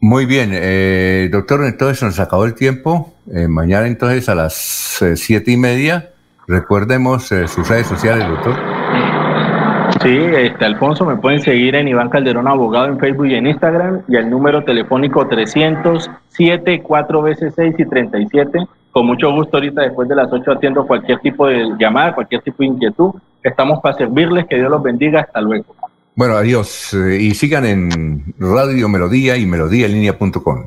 Muy 0.00 0.26
bien, 0.26 0.50
eh, 0.52 1.28
doctor, 1.32 1.64
entonces 1.64 2.02
nos 2.02 2.20
acabó 2.20 2.44
el 2.44 2.54
tiempo. 2.54 3.14
Eh, 3.32 3.48
mañana 3.48 3.86
entonces 3.86 4.28
a 4.28 4.34
las 4.34 5.00
eh, 5.00 5.16
siete 5.16 5.52
y 5.52 5.56
media, 5.56 6.10
recuerdemos 6.46 7.24
sus 7.24 7.68
redes 7.68 7.86
sociales, 7.86 8.28
doctor. 8.28 8.75
Sí, 10.06 10.16
este, 10.16 10.64
Alfonso, 10.64 11.04
me 11.04 11.16
pueden 11.16 11.40
seguir 11.40 11.74
en 11.74 11.88
Iván 11.88 12.08
Calderón 12.08 12.46
Abogado 12.46 12.86
en 12.86 12.96
Facebook 13.00 13.26
y 13.26 13.34
en 13.34 13.48
Instagram 13.48 14.02
y 14.06 14.14
el 14.14 14.30
número 14.30 14.62
telefónico 14.62 15.26
307 15.26 16.80
4 16.80 17.22
veces 17.22 17.54
6 17.56 17.74
y 17.76 17.84
37. 17.86 18.68
Con 18.92 19.06
mucho 19.06 19.32
gusto 19.32 19.56
ahorita 19.56 19.82
después 19.82 20.08
de 20.08 20.14
las 20.14 20.32
8 20.32 20.52
atiendo 20.52 20.86
cualquier 20.86 21.18
tipo 21.18 21.48
de 21.48 21.72
llamada, 21.76 22.14
cualquier 22.14 22.40
tipo 22.42 22.58
de 22.60 22.66
inquietud. 22.66 23.14
Estamos 23.42 23.80
para 23.80 23.96
servirles, 23.96 24.46
que 24.46 24.54
Dios 24.54 24.70
los 24.70 24.80
bendiga, 24.80 25.22
hasta 25.22 25.40
luego. 25.40 25.74
Bueno, 26.14 26.36
adiós 26.36 26.94
eh, 26.94 27.18
y 27.20 27.34
sigan 27.34 27.64
en 27.64 28.32
Radio 28.38 28.88
Melodía 28.88 29.36
y 29.36 29.44
melodíaenlínea.com. 29.44 30.66